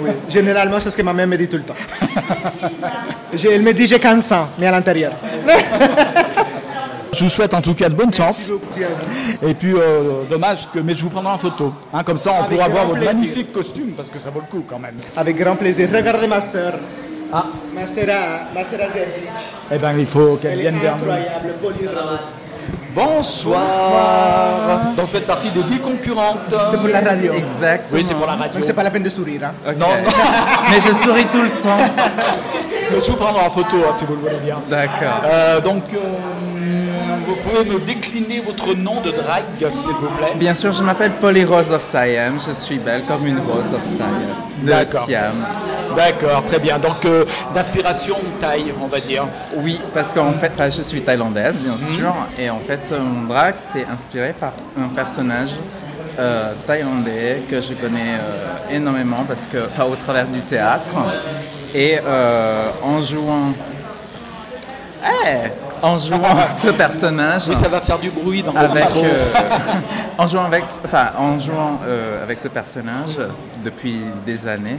Oui. 0.00 0.10
Généralement, 0.28 0.78
c'est 0.78 0.90
ce 0.90 0.96
que 0.96 1.02
ma 1.02 1.12
mère 1.12 1.26
me 1.26 1.36
dit 1.36 1.48
tout 1.48 1.56
le 1.56 1.64
temps. 1.64 1.74
Elle 3.44 3.62
me 3.62 3.72
dit 3.72 3.86
j'ai 3.86 3.98
15 3.98 4.32
ans, 4.32 4.48
mais 4.56 4.68
à 4.68 4.70
l'intérieur. 4.70 5.12
Je 7.14 7.24
vous 7.24 7.30
souhaite 7.30 7.52
en 7.52 7.60
tout 7.60 7.74
cas 7.74 7.88
de 7.90 7.94
bonne 7.94 8.12
chance. 8.12 8.50
Et 9.42 9.52
puis, 9.54 9.74
euh, 9.74 10.22
dommage 10.30 10.66
que, 10.72 10.78
mais 10.78 10.94
je 10.94 11.02
vous 11.02 11.10
prendrai 11.10 11.32
en 11.34 11.38
photo. 11.38 11.72
Hein, 11.92 12.02
comme 12.04 12.16
ça, 12.16 12.32
on 12.32 12.44
Avec 12.44 12.56
pourra 12.56 12.68
voir 12.68 12.84
votre 12.86 12.96
plaisir. 13.00 13.14
magnifique 13.14 13.52
costume, 13.52 13.90
parce 13.96 14.08
que 14.08 14.18
ça 14.18 14.30
vaut 14.30 14.40
le 14.40 14.46
coup 14.50 14.64
quand 14.68 14.78
même. 14.78 14.94
Avec 15.16 15.36
grand 15.36 15.56
plaisir. 15.56 15.88
Regardez 15.92 16.26
ma 16.26 16.40
sœur. 16.40 16.74
Ah. 17.32 17.44
Ma 17.74 17.86
sœur, 17.86 18.06
a- 18.10 18.54
ma 18.54 18.64
sœur 18.64 18.80
asiatique. 18.82 19.28
Eh 19.70 19.78
ben, 19.78 19.92
il 19.98 20.06
faut 20.06 20.36
qu'elle 20.40 20.58
vienne 20.60 20.76
vers 20.78 20.96
nous. 20.96 21.02
incroyable, 21.02 21.54
polyrose. 21.62 22.32
Bonsoir. 22.94 24.80
Donc, 24.96 25.06
vous 25.06 25.12
faites 25.12 25.26
partie 25.26 25.50
des 25.50 25.62
10 25.62 25.78
concurrentes. 25.80 26.40
C'est 26.70 26.78
pour 26.78 26.88
la 26.88 27.00
radio. 27.00 27.32
Exactement. 27.32 27.88
Oui, 27.98 28.04
c'est 28.04 28.14
pour 28.14 28.26
la 28.26 28.32
radio. 28.34 28.52
Donc 28.54 28.64
c'est 28.64 28.72
pas 28.74 28.82
la 28.82 28.90
peine 28.90 29.02
de 29.02 29.08
sourire. 29.08 29.40
hein. 29.66 29.72
Non. 29.78 29.86
Mais 30.70 30.76
je 30.80 30.90
souris 30.92 31.26
tout 31.30 31.42
le 31.42 31.50
temps. 31.62 31.76
Mais 32.90 33.00
je 33.00 33.10
vous 33.10 33.16
prendrai 33.16 33.44
en 33.46 33.50
photo, 33.50 33.76
hein, 33.88 33.92
si 33.92 34.04
vous 34.04 34.14
le 34.14 34.20
voulez 34.20 34.40
bien. 34.44 34.60
D'accord. 34.68 35.22
Euh, 35.24 35.60
donc, 35.62 35.84
euh, 35.94 35.98
vous 37.26 37.36
pouvez 37.36 37.64
me 37.64 37.78
décliner 37.80 38.40
votre 38.40 38.74
nom 38.74 39.00
de 39.00 39.10
drag, 39.10 39.42
s'il 39.70 39.92
vous 39.92 40.08
plaît? 40.18 40.32
Bien 40.36 40.54
sûr, 40.54 40.72
je 40.72 40.82
m'appelle 40.82 41.12
Polly 41.12 41.44
Rose 41.44 41.70
of 41.72 41.84
Siam. 41.84 42.38
Je 42.46 42.52
suis 42.52 42.78
belle 42.78 43.02
comme 43.04 43.26
une 43.26 43.38
rose 43.38 43.72
of 43.74 43.80
Siam. 43.86 44.08
De 44.62 44.68
D'accord. 44.70 45.04
Siam. 45.04 45.32
D'accord, 45.96 46.44
très 46.46 46.58
bien. 46.58 46.78
Donc, 46.78 47.04
euh, 47.04 47.24
d'inspiration 47.54 48.16
thaï, 48.40 48.72
on 48.82 48.86
va 48.86 49.00
dire. 49.00 49.26
Oui, 49.56 49.78
parce 49.92 50.12
qu'en 50.14 50.32
fait, 50.32 50.52
je 50.70 50.82
suis 50.82 51.02
thaïlandaise, 51.02 51.56
bien 51.56 51.72
Mhm. 51.72 51.96
sûr. 51.98 52.14
Et 52.38 52.48
en 52.48 52.58
fait, 52.58 52.92
mon 52.98 53.26
drag, 53.28 53.54
c'est 53.58 53.86
inspiré 53.92 54.32
par 54.38 54.52
un 54.78 54.88
personnage 54.88 55.50
euh, 56.18 56.52
thaïlandais 56.66 57.42
que 57.50 57.60
je 57.60 57.72
connais 57.74 58.14
euh, 58.20 58.76
énormément 58.76 59.24
parce 59.26 59.46
que, 59.46 59.58
enfin, 59.66 59.84
au 59.90 59.96
travers 59.96 60.26
du 60.26 60.40
théâtre. 60.40 60.90
Et 61.74 61.98
en 62.84 63.00
jouant. 63.00 63.52
Eh, 65.04 65.48
en 65.90 65.98
jouant 65.98 66.36
ce 66.62 66.68
personnage. 66.70 67.42
Oui, 67.48 67.56
ça 67.56 67.68
va 67.68 67.80
faire 67.80 67.98
du 67.98 68.10
bruit 68.10 68.42
dans 68.42 68.54
avec, 68.54 68.84
votre 68.84 68.94
micro. 68.96 69.04
euh, 69.04 69.26
en 70.18 70.26
jouant 70.26 70.44
avec, 70.44 70.64
enfin, 70.84 71.06
en 71.18 71.38
jouant 71.38 71.80
euh, 71.86 72.22
avec 72.22 72.38
ce 72.38 72.48
personnage 72.48 73.18
depuis 73.64 74.00
des 74.26 74.46
années. 74.46 74.78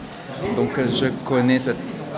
Donc 0.55 0.71
je 0.77 1.05
connais 1.25 1.59
ce, 1.59 1.71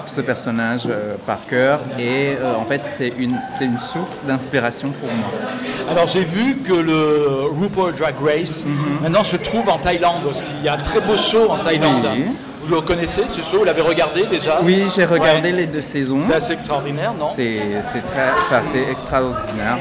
ce 0.06 0.22
personnage 0.22 0.84
euh, 0.88 1.16
par 1.26 1.46
cœur 1.46 1.80
et 2.00 2.36
euh, 2.40 2.56
en 2.56 2.66
fait 2.66 2.82
c'est 2.86 3.14
une, 3.18 3.40
c'est 3.58 3.66
une 3.66 3.78
source 3.78 4.22
d'inspiration 4.24 4.90
pour 4.92 5.10
moi. 5.10 5.30
Alors 5.92 6.08
j'ai 6.08 6.22
vu 6.24 6.58
que 6.58 6.74
le 6.74 7.50
RuPaul 7.60 7.94
Drag 7.96 8.16
Race 8.24 8.66
maintenant 9.02 9.24
se 9.24 9.36
trouve 9.36 9.70
en 9.70 9.78
Thaïlande 9.78 10.26
aussi. 10.30 10.54
Il 10.60 10.66
y 10.66 10.70
a 10.70 10.74
un 10.74 10.78
très 10.78 11.02
beau 11.02 11.16
show 11.18 11.50
en 11.52 11.58
Thaïlande. 11.58 12.08
Oui. 12.16 12.26
Vous 12.68 12.76
le 12.76 12.82
connaissez 12.82 13.28
ce 13.28 13.41
show 13.43 13.59
Vous 13.59 13.63
l'avez 13.63 13.82
regardé 13.82 14.26
déjà 14.26 14.59
Oui, 14.63 14.86
j'ai 14.95 15.05
regardé 15.05 15.51
Ouais. 15.51 15.57
les 15.57 15.68
deux 15.68 15.82
saisons. 15.82 16.20
C'est 16.22 16.34
assez 16.36 16.53
extraordinaire, 16.53 17.13
non 17.13 17.28
C'est 17.36 17.59
c'est 17.91 18.01
très, 18.05 18.30
enfin, 18.38 18.61
c'est 18.72 18.89
extraordinaire. 18.89 19.78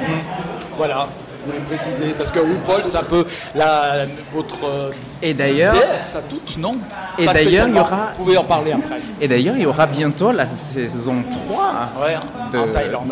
Voilà. 0.76 1.08
Vous 1.44 1.52
voulez 1.52 1.64
préciser 1.76 2.14
parce 2.16 2.30
que 2.30 2.38
RuPaul 2.38 2.82
c'est 2.84 2.96
un 2.96 3.02
peu 3.02 3.24
la, 3.54 4.06
votre 4.32 4.90
Et 5.22 5.34
d'ailleurs, 5.34 5.74
déesse 5.74 6.16
à 6.16 6.22
toutes, 6.22 6.56
non? 6.58 6.72
Et 7.18 7.26
d'ailleurs, 7.26 7.68
il 7.68 7.76
y 7.76 7.78
aura- 7.78 8.12
Vous 8.16 8.24
pouvez 8.24 8.36
en 8.36 8.44
parler 8.44 8.72
après. 8.72 9.00
et 9.20 9.28
d'ailleurs, 9.28 9.54
il 9.56 9.62
y 9.62 9.66
aura 9.66 9.86
bientôt 9.86 10.32
la 10.32 10.46
saison 10.46 11.22
3 11.48 11.64
Ouais, 12.02 12.14
de 12.52 12.58
en 12.58 12.66
Thaïlande. 12.68 13.08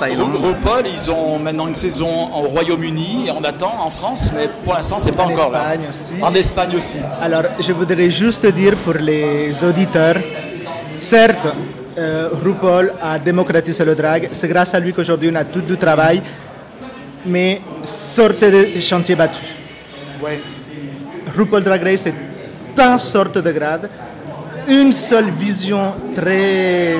Thaïlande. 0.00 0.34
Ru- 0.36 0.48
RuPaul, 0.48 0.86
ils 0.86 1.10
ont 1.10 1.38
maintenant 1.38 1.66
une 1.68 1.74
saison 1.74 2.28
au 2.34 2.48
Royaume-Uni 2.48 3.26
et 3.28 3.30
on 3.30 3.44
attend 3.44 3.74
en 3.84 3.90
France, 3.90 4.30
mais 4.34 4.48
pour 4.64 4.74
l'instant 4.74 4.98
c'est 4.98 5.12
pas 5.12 5.24
En 5.24 5.30
encore 5.32 5.54
Espagne 5.54 5.80
là. 5.82 5.88
aussi. 5.90 6.22
En 6.22 6.34
Espagne 6.34 6.76
aussi. 6.76 6.98
Alors, 7.20 7.42
je 7.60 7.72
voudrais 7.72 8.10
juste 8.10 8.46
dire 8.46 8.74
pour 8.76 8.94
les 8.94 9.62
auditeurs, 9.64 10.16
certes, 10.96 11.46
euh, 11.98 12.28
RuPaul 12.44 12.92
a 13.00 13.18
démocratisé 13.18 13.84
le 13.84 13.94
drag. 13.94 14.28
C'est 14.32 14.48
grâce 14.48 14.74
à 14.74 14.80
lui 14.80 14.92
qu'aujourd'hui 14.92 15.30
on 15.32 15.36
a 15.36 15.44
tout 15.44 15.60
du 15.62 15.76
travail, 15.76 16.20
mais 17.26 17.60
sortez 17.84 18.50
des 18.50 18.80
chantiers 18.80 19.14
battus. 19.16 19.42
Ouais. 20.22 20.40
RuPaul 21.36 21.62
Drag 21.62 21.82
Race 21.82 22.06
est 22.06 22.14
un 22.80 22.98
sorte 22.98 23.38
de 23.38 23.52
grade, 23.52 23.88
une 24.68 24.92
seule 24.92 25.28
vision 25.30 25.92
très 26.14 26.96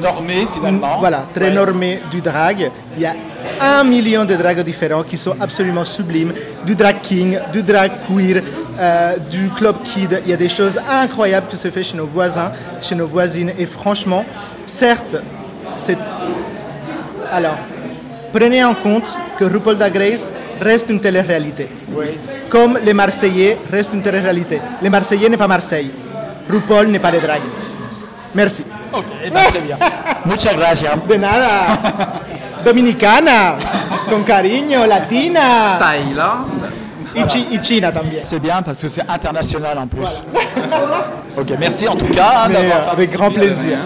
Normé 0.00 0.46
finalement. 0.52 0.98
voilà, 1.00 1.26
très 1.34 1.46
Ouais. 1.46 1.50
normée 1.54 2.00
du 2.10 2.20
drag. 2.20 2.70
Il 2.96 3.02
y 3.02 3.06
a 3.06 3.14
un 3.60 3.82
million 3.84 4.24
de 4.24 4.34
drags 4.36 4.60
différents 4.62 5.02
qui 5.02 5.16
sont 5.16 5.34
absolument 5.40 5.84
sublimes, 5.84 6.32
du 6.64 6.74
drag 6.76 7.00
king, 7.02 7.38
du 7.52 7.62
drag 7.62 7.90
queer, 8.06 8.42
euh, 8.78 9.16
du 9.30 9.48
club 9.50 9.76
kid. 9.82 10.20
Il 10.24 10.30
y 10.30 10.34
a 10.34 10.36
des 10.36 10.48
choses 10.48 10.78
incroyables 10.88 11.48
qui 11.48 11.56
se 11.56 11.68
font 11.70 11.82
chez 11.82 11.96
nos 11.96 12.06
voisins, 12.06 12.52
chez 12.80 12.94
nos 12.94 13.06
voisines. 13.08 13.52
Et 13.58 13.66
franchement, 13.66 14.24
certes, 14.66 15.16
c'est... 15.74 15.98
Alors, 17.32 17.58
prenez 18.32 18.64
en 18.64 18.74
compte 18.74 19.16
que 19.38 19.44
RuPaul 19.44 19.76
Drag 19.78 19.96
Race 19.96 20.32
reste 20.60 20.90
une 20.90 21.00
télé-réalité. 21.00 21.68
Comme 22.48 22.78
les 22.82 22.94
Marseillais 22.94 23.58
restent 23.70 23.94
une 23.94 24.02
télé-réalité. 24.02 24.60
Les 24.82 24.90
Marseillais 24.90 25.28
n'est 25.28 25.36
pas 25.36 25.48
Marseille. 25.48 25.90
RuPaul 26.48 26.88
n'est 26.88 26.98
pas 26.98 27.10
les 27.10 27.20
drags. 27.20 27.42
Merci. 28.34 28.64
Ok, 28.92 29.04
eh 29.24 29.30
ben, 29.30 29.40
très 29.44 29.60
bien. 29.60 29.78
Muchas 30.24 30.54
gracias. 30.54 30.92
De 31.08 31.16
nada. 31.16 31.78
Dominicana. 32.64 33.56
Con 34.08 34.22
cariño. 34.22 34.86
Latina. 34.86 35.78
Thaïlande. 35.78 36.68
Y 37.14 37.58
China 37.60 37.92
también. 37.92 38.22
C'est 38.24 38.38
bien 38.38 38.62
parce 38.62 38.80
que 38.80 38.88
c'est 38.88 39.08
international 39.08 39.78
en 39.78 39.86
plus. 39.86 40.22
ok, 41.36 41.50
merci 41.58 41.88
en 41.88 41.96
tout 41.96 42.06
cas 42.06 42.44
hein, 42.44 42.50
d'avoir 42.50 42.88
euh, 42.88 42.92
avec 42.92 43.10
grand 43.12 43.30
plaisir. 43.30 43.78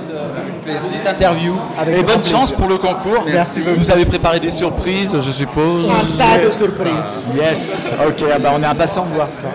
Cette 0.64 1.06
interview. 1.06 1.56
Avec 1.78 1.98
Et 1.98 2.02
bonne 2.02 2.22
chance 2.24 2.52
plaisir. 2.52 2.56
pour 2.56 2.68
le 2.68 2.76
concours. 2.78 3.24
Merci 3.26 3.60
beaucoup. 3.60 3.78
Vous 3.80 3.90
avez 3.90 4.04
préparé 4.04 4.40
des 4.40 4.50
surprises, 4.50 5.16
je 5.24 5.30
suppose. 5.30 5.86
Un 5.90 6.16
tas 6.16 6.44
de 6.44 6.50
surprises. 6.50 7.20
Yes, 7.36 7.92
ok, 8.06 8.24
ah 8.34 8.38
bah 8.38 8.50
on 8.56 8.62
est 8.62 8.66
impatient 8.66 9.04
de 9.06 9.14
voir 9.14 9.28
ça. 9.30 9.48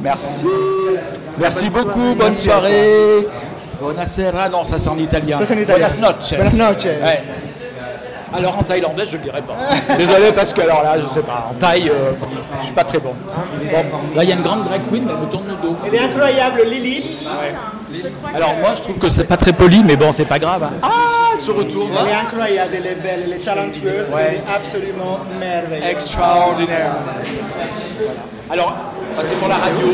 Merci. 0.00 0.46
Merci 1.38 1.70
beaucoup, 1.70 2.14
bonne 2.16 2.34
soirée. 2.34 3.26
Buonasera, 3.80 4.48
non, 4.48 4.64
ça 4.64 4.76
c'est 4.78 4.88
en 4.88 4.98
italien. 4.98 5.36
Ça, 5.36 5.44
c'est 5.44 5.54
en 5.54 5.58
italien. 5.58 5.86
Buenas 5.88 6.08
noches. 6.12 6.34
Buenas 6.34 6.56
noches. 6.56 6.84
Ouais. 6.84 7.22
Alors 8.34 8.58
en 8.58 8.62
thaïlandais, 8.62 9.06
je 9.06 9.16
le 9.16 9.22
dirais 9.22 9.42
pas. 9.42 9.56
Désolé 9.96 10.32
parce 10.32 10.52
que 10.52 10.60
alors 10.60 10.82
là, 10.82 10.96
je 11.02 11.08
sais 11.14 11.22
pas, 11.22 11.50
en 11.50 11.54
thaï, 11.54 11.88
euh, 11.88 12.12
je 12.60 12.64
suis 12.66 12.74
pas 12.74 12.84
très 12.84 12.98
bon. 12.98 13.12
Bon, 13.32 13.84
là 14.16 14.24
il 14.24 14.28
y 14.28 14.32
a 14.32 14.36
une 14.36 14.42
grande 14.42 14.64
drag 14.64 14.80
queen, 14.90 15.04
mais 15.06 15.12
elle 15.12 15.26
me 15.26 15.30
tourne 15.30 15.44
le 15.48 15.54
dos. 15.68 15.76
Elle 15.86 15.94
est 15.94 16.00
incroyable, 16.00 16.62
Lilith. 16.66 17.24
Alors 18.34 18.54
moi 18.60 18.70
je 18.76 18.82
trouve 18.82 18.98
que 18.98 19.08
c'est 19.08 19.24
pas 19.24 19.36
très 19.38 19.52
poli, 19.52 19.82
mais 19.84 19.96
bon, 19.96 20.12
c'est 20.12 20.24
pas 20.26 20.38
grave. 20.38 20.62
hein. 20.64 20.72
Ah, 20.82 21.36
ce 21.38 21.50
retour. 21.50 21.88
Elle 22.00 22.08
est 22.08 22.14
incroyable, 22.14 22.74
elle 22.76 22.86
est 22.86 22.94
belle, 22.96 23.22
elle 23.26 23.32
est 23.32 23.44
talentueuse, 23.44 24.08
Ouais. 24.10 24.22
elle 24.28 24.34
est 24.36 24.54
absolument 24.54 25.20
merveilleuse. 25.38 25.88
Extraordinaire. 25.90 26.92
Alors, 28.50 28.74
ça, 29.16 29.22
c'est 29.22 29.36
pour 29.36 29.48
la 29.48 29.56
radio. 29.56 29.88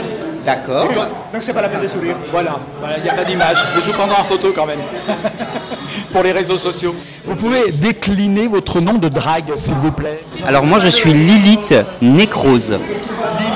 D'accord. 0.44 0.88
Donc 1.32 1.42
c'est 1.42 1.52
pas 1.52 1.62
la 1.62 1.68
peine 1.68 1.80
de 1.82 1.86
sourire. 1.86 2.16
Voilà, 2.30 2.58
Voilà, 2.78 2.96
il 2.98 3.02
n'y 3.02 3.10
a 3.10 3.14
pas 3.14 3.24
d'image. 3.24 3.56
Mais 3.74 3.80
je 3.82 3.86
vous 3.86 3.92
prendrai 3.92 4.20
en 4.20 4.24
photo 4.24 4.52
quand 4.54 4.66
même. 4.66 4.80
pour 6.12 6.22
les 6.22 6.32
réseaux 6.32 6.58
sociaux. 6.58 6.94
Vous 7.26 7.34
pouvez 7.34 7.72
décliner 7.72 8.46
votre 8.46 8.80
nom 8.80 8.94
de 8.94 9.08
drague, 9.08 9.52
s'il 9.56 9.74
vous 9.74 9.92
plaît. 9.92 10.20
Alors 10.46 10.64
moi 10.64 10.78
je 10.78 10.88
suis 10.88 11.12
Lilith 11.12 11.74
Nécrose. 12.02 12.78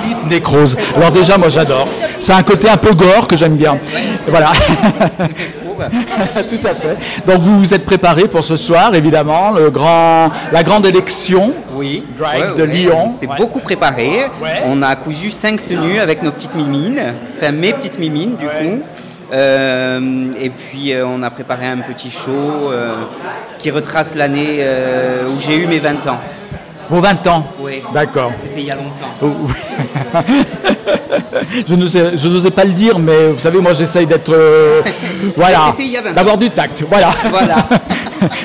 Lilith 0.03 0.27
Nécrose. 0.29 0.77
Alors 0.97 1.13
déjà, 1.13 1.39
moi 1.39 1.49
j'adore. 1.51 1.87
C'est 2.21 2.33
un 2.33 2.43
côté 2.43 2.69
un 2.69 2.77
peu 2.77 2.95
gore 2.95 3.29
que 3.29 3.37
j'aime 3.37 3.57
bien. 3.57 3.79
Voilà. 4.27 4.53
Tout 6.49 6.67
à 6.67 6.75
fait. 6.75 6.97
Donc 7.27 7.41
vous 7.41 7.59
vous 7.59 7.75
êtes 7.75 7.85
préparé 7.85 8.29
pour 8.29 8.45
ce 8.45 8.57
soir, 8.57 8.95
évidemment, 8.95 9.51
le 9.51 9.71
grand, 9.71 10.31
la 10.53 10.63
grande 10.63 10.87
élection. 10.87 11.53
Oui. 11.75 12.05
Drag 12.17 12.41
Ouais, 12.41 12.57
de 12.57 12.63
ouais. 12.63 12.75
Lyon. 12.75 13.13
C'est 13.15 13.29
Ouais. 13.29 13.37
beaucoup 13.37 13.61
préparé. 13.61 14.27
On 14.67 14.83
a 14.83 14.97
cousu 14.97 15.31
cinq 15.31 15.65
tenues 15.65 16.01
avec 16.01 16.23
nos 16.23 16.31
petites 16.31 16.55
mimines, 16.55 17.01
enfin 17.37 17.53
mes 17.53 17.73
petites 17.73 17.99
mimines 17.99 18.37
du 18.37 18.47
coup. 18.47 18.83
Euh, 19.31 20.31
et 20.41 20.49
puis 20.49 20.93
euh, 20.93 21.07
on 21.07 21.23
a 21.23 21.29
préparé 21.31 21.67
un 21.67 21.77
petit 21.79 22.11
show 22.11 22.71
euh, 22.73 22.95
qui 23.59 23.71
retrace 23.71 24.15
l'année 24.15 24.65
où 25.29 25.39
j'ai 25.41 25.57
eu 25.57 25.67
mes 25.67 25.79
20 25.79 26.07
ans. 26.07 26.19
Vos 26.91 27.01
20 27.01 27.27
ans. 27.27 27.47
Oui. 27.61 27.83
D'accord. 27.93 28.33
C'était 28.41 28.61
il 28.61 28.67
y 28.67 28.71
a 28.71 28.75
longtemps. 28.75 29.09
Oh, 29.23 29.29
je 31.69 31.75
n'osais 31.75 32.17
je 32.17 32.49
pas 32.49 32.65
le 32.65 32.73
dire, 32.73 32.99
mais 32.99 33.29
vous 33.33 33.39
savez, 33.39 33.61
moi 33.61 33.75
j'essaye 33.75 34.07
d'être. 34.07 34.33
euh, 34.33 34.83
voilà. 35.37 35.73
C'était 35.73 35.85
il 35.85 35.93
y 35.93 35.97
a 35.97 36.03
20 36.03 36.11
ans. 36.11 36.15
D'avoir 36.15 36.39
du 36.39 36.51
tact. 36.51 36.83
Voilà. 36.89 37.11
Voilà. 37.31 37.57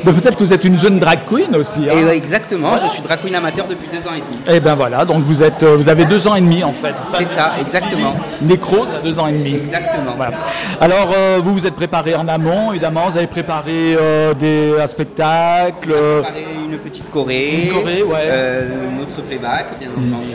mais 0.04 0.12
peut-être 0.14 0.38
que 0.38 0.44
vous 0.44 0.54
êtes 0.54 0.64
une 0.64 0.80
jeune 0.80 1.00
drag 1.00 1.20
queen 1.28 1.56
aussi. 1.56 1.82
hein. 1.90 1.94
Et, 1.98 2.04
euh, 2.04 2.14
exactement, 2.14 2.78
je 2.78 2.88
suis 2.88 3.02
drag 3.02 3.20
queen 3.22 3.36
amateur 3.36 3.66
depuis 3.68 3.88
deux 3.92 4.08
ans 4.08 4.14
et 4.16 4.20
demi. 4.22 4.42
Eh 4.48 4.60
ben 4.60 4.76
voilà, 4.76 5.06
donc 5.06 5.24
vous 5.24 5.42
êtes, 5.42 5.64
euh, 5.64 5.76
vous 5.78 5.90
avez 5.90 6.06
deux 6.06 6.28
ans 6.28 6.36
et 6.36 6.42
demi 6.42 6.64
en 6.64 6.74
fait. 6.74 6.94
C'est 7.18 7.28
ça, 7.28 7.52
exactement. 7.62 8.16
Nécrose 8.42 8.94
à 8.94 9.00
deux 9.04 9.20
ans 9.20 9.28
et 9.28 9.32
demi. 9.34 9.56
Exactement. 9.56 10.14
Voilà. 10.18 10.38
Alors 10.82 11.12
euh, 11.16 11.40
vous 11.44 11.54
vous 11.54 11.66
êtes 11.66 11.76
préparé 11.76 12.16
en 12.16 12.28
amont, 12.28 12.72
évidemment. 12.72 13.08
Vous 13.10 13.18
avez 13.18 13.28
préparé 13.28 13.96
euh, 14.00 14.34
des 14.34 14.74
un 14.82 14.88
spectacle. 14.88 15.94
préparé 15.94 16.46
une 16.70 16.78
petite 16.78 17.10
choré, 17.10 17.64
Une 17.68 17.74
choré, 17.74 18.04
ouais. 18.04 18.30
Euh, 18.34 18.90
notre 18.98 19.22
playback, 19.22 19.80
bien 19.80 19.90
entendu. 19.90 20.34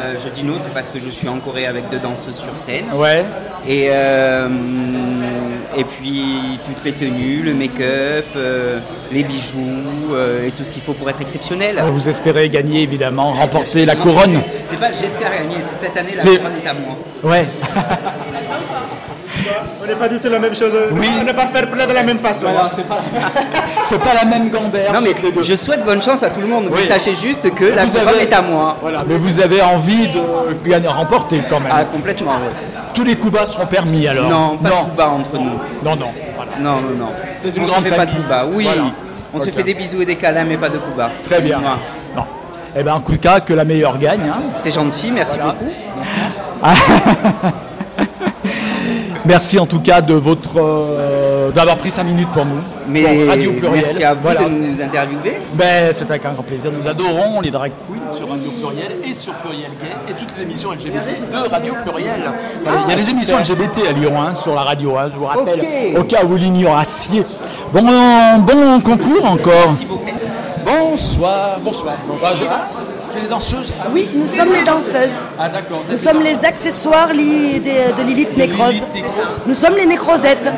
Euh, 0.00 0.14
je 0.24 0.28
dis 0.28 0.44
notre 0.44 0.66
parce 0.66 0.90
que 0.90 1.00
je 1.00 1.08
suis 1.08 1.28
en 1.28 1.38
choré 1.40 1.66
avec 1.66 1.88
deux 1.88 1.98
danseuses 1.98 2.36
sur 2.36 2.56
scène. 2.56 2.84
Ouais. 2.94 3.24
Et, 3.66 3.88
euh, 3.90 4.48
et 5.76 5.84
puis 5.84 6.58
toutes 6.66 6.84
les 6.84 6.92
tenues, 6.92 7.42
le 7.42 7.54
make-up, 7.54 8.26
euh, 8.36 8.78
les 9.10 9.24
bijoux 9.24 10.12
euh, 10.12 10.46
et 10.46 10.50
tout 10.52 10.64
ce 10.64 10.70
qu'il 10.70 10.82
faut 10.82 10.92
pour 10.92 11.10
être 11.10 11.20
exceptionnel. 11.20 11.82
Vous 11.88 12.08
espérez 12.08 12.48
gagner 12.48 12.82
évidemment, 12.82 13.32
remporter 13.32 13.84
la 13.86 13.96
couronne. 13.96 14.40
C'est 14.68 14.78
pas 14.78 14.92
j'espère 14.92 15.30
gagner, 15.30 15.56
c'est 15.64 15.86
cette 15.86 15.96
année 15.96 16.14
la 16.16 16.22
couronne 16.22 16.52
est 16.64 16.68
à 16.68 16.74
moi. 16.74 16.96
Ouais. 17.24 17.44
On 19.82 19.86
n'est 19.86 19.94
pas 19.94 20.08
du 20.08 20.18
tout 20.20 20.28
la 20.28 20.38
même 20.38 20.54
chose. 20.54 20.74
Oui. 20.92 21.08
On 21.20 21.24
n'est 21.24 21.34
pas 21.34 21.46
faire 21.46 21.68
play 21.70 21.86
de 21.86 21.92
la 21.92 22.02
même 22.02 22.18
façon. 22.18 22.46
Voilà, 22.50 22.68
c'est 22.68 22.86
pas, 22.86 22.98
c'est 23.84 23.98
pas 23.98 24.14
la 24.14 24.24
même 24.24 24.50
gamberge. 24.50 24.92
Non 24.92 25.00
mais 25.02 25.14
toutes 25.14 25.22
les 25.24 25.32
deux. 25.32 25.42
je 25.42 25.54
souhaite 25.54 25.84
bonne 25.84 26.02
chance 26.02 26.22
à 26.22 26.30
tout 26.30 26.40
le 26.40 26.46
monde. 26.46 26.68
Oui. 26.70 26.86
Sachez 26.88 27.14
juste 27.14 27.52
que 27.54 27.64
la 27.64 27.84
Vous 27.84 27.92
couronne 27.92 28.08
avez- 28.08 28.22
est 28.24 28.32
à 28.32 28.42
moi. 28.42 28.76
Voilà, 28.80 29.04
mais 29.06 29.16
vous 29.16 29.40
avez 29.40 29.62
envie 29.62 30.08
de 30.08 30.68
gagner, 30.68 30.88
remporter 30.88 31.40
quand 31.48 31.60
même. 31.60 31.72
Ah 31.74 31.84
complètement. 31.84 32.32
Tous 32.94 33.04
les 33.04 33.16
coups 33.16 33.32
bas 33.32 33.46
seront 33.46 33.66
permis 33.66 34.06
alors. 34.08 34.28
Non, 34.28 34.56
pas 34.58 34.68
non, 34.70 34.82
de 34.84 34.88
coup 34.90 34.96
bas 34.96 35.08
entre 35.08 35.38
nous. 35.38 35.58
non, 35.84 35.96
non. 35.96 36.10
Voilà. 36.36 36.52
Non, 36.60 36.80
non, 36.80 36.96
non. 36.98 37.08
C'est 37.38 37.56
une 37.56 37.62
on 37.62 37.66
grande 37.66 37.84
se 37.84 37.90
fait 37.90 37.96
pas 37.96 38.06
de 38.06 38.12
coups 38.12 38.28
bas. 38.28 38.44
Oui, 38.52 38.64
Voilà. 38.64 38.82
on 39.34 39.40
se 39.40 39.50
fait 39.50 39.62
des 39.62 39.74
bisous 39.74 40.02
et 40.02 40.06
des 40.06 40.16
câlins, 40.16 40.44
mais 40.44 40.56
pas 40.56 40.68
de 40.68 40.78
coups 40.78 40.96
bas. 40.96 41.10
Très 41.24 41.40
bien. 41.40 41.60
Non. 42.16 42.24
Eh 42.76 42.82
ben, 42.82 42.94
en 42.94 43.00
tout 43.00 43.16
cas, 43.18 43.40
que 43.40 43.52
la 43.54 43.64
meilleure 43.64 43.98
gagne. 43.98 44.28
hein. 44.28 44.40
C'est 44.60 44.72
gentil, 44.72 45.10
merci 45.12 45.36
Voilà. 45.38 45.54
beaucoup. 45.54 45.72
Merci 49.28 49.58
en 49.58 49.66
tout 49.66 49.80
cas 49.80 50.00
de 50.00 50.14
votre 50.14 50.56
euh, 50.58 51.50
d'avoir 51.50 51.76
pris 51.76 51.90
5 51.90 52.02
minutes 52.04 52.28
pour 52.32 52.46
nous. 52.46 52.56
Mais 52.88 53.02
Pour 53.02 53.28
Radio 53.28 53.52
Pluriel. 53.52 53.84
merci 53.84 54.02
à 54.02 54.14
vous 54.14 54.22
Voilà. 54.22 54.44
de 54.44 54.48
nous 54.48 54.80
interviewer. 54.80 55.36
Ben, 55.52 55.92
c'est 55.92 56.08
avec 56.10 56.24
un 56.24 56.32
grand 56.32 56.42
plaisir. 56.42 56.70
Nous 56.72 56.88
adorons 56.88 57.42
les 57.42 57.50
drag 57.50 57.72
queens 57.86 58.10
sur 58.16 58.26
Radio 58.30 58.50
Pluriel 58.50 58.96
et 59.04 59.12
sur 59.12 59.34
Pluriel 59.34 59.70
Gay 59.82 59.90
et 60.08 60.12
toutes 60.14 60.34
les 60.34 60.44
émissions 60.44 60.72
LGBT 60.72 61.30
de 61.30 61.50
Radio 61.50 61.74
Pluriel. 61.84 62.22
Il 62.86 62.90
y 62.90 62.92
a 62.94 62.96
des 62.96 63.10
émissions 63.10 63.38
LGBT 63.38 63.80
à 63.90 63.92
Lyon 63.92 64.14
hein, 64.18 64.34
sur 64.34 64.54
la 64.54 64.62
radio, 64.62 64.96
hein, 64.96 65.10
je 65.12 65.18
vous 65.18 65.26
rappelle, 65.26 65.60
au 65.98 66.04
cas 66.04 66.24
où 66.24 66.28
vous 66.28 66.36
l'ignorassiez. 66.36 67.22
Bon, 67.74 67.82
bon 68.40 68.80
concours 68.80 69.26
encore. 69.30 69.74
Bonsoir, 70.64 71.58
bonsoir. 71.62 71.96
bonsoir. 72.08 72.32
Je- 72.38 72.44
ah, 72.48 72.62
c'est 73.12 73.20
les 73.20 73.28
danseuses 73.28 73.72
Ah 73.80 73.86
Oui, 73.92 74.08
nous 74.14 74.26
sommes 74.26 74.52
les 74.52 74.62
danseuses. 74.62 75.18
Ah 75.38 75.48
d'accord. 75.48 75.82
Nous 75.90 75.98
sommes 75.98 76.20
les 76.20 76.44
accessoires 76.44 77.12
li- 77.12 77.60
des- 77.60 77.92
de 77.96 78.02
Lilith 78.02 78.36
Nécrose. 78.36 78.82
Nous 79.46 79.54
sommes 79.54 79.76
les 79.76 79.86
nécrosettes. 79.86 80.44
Les 80.44 80.50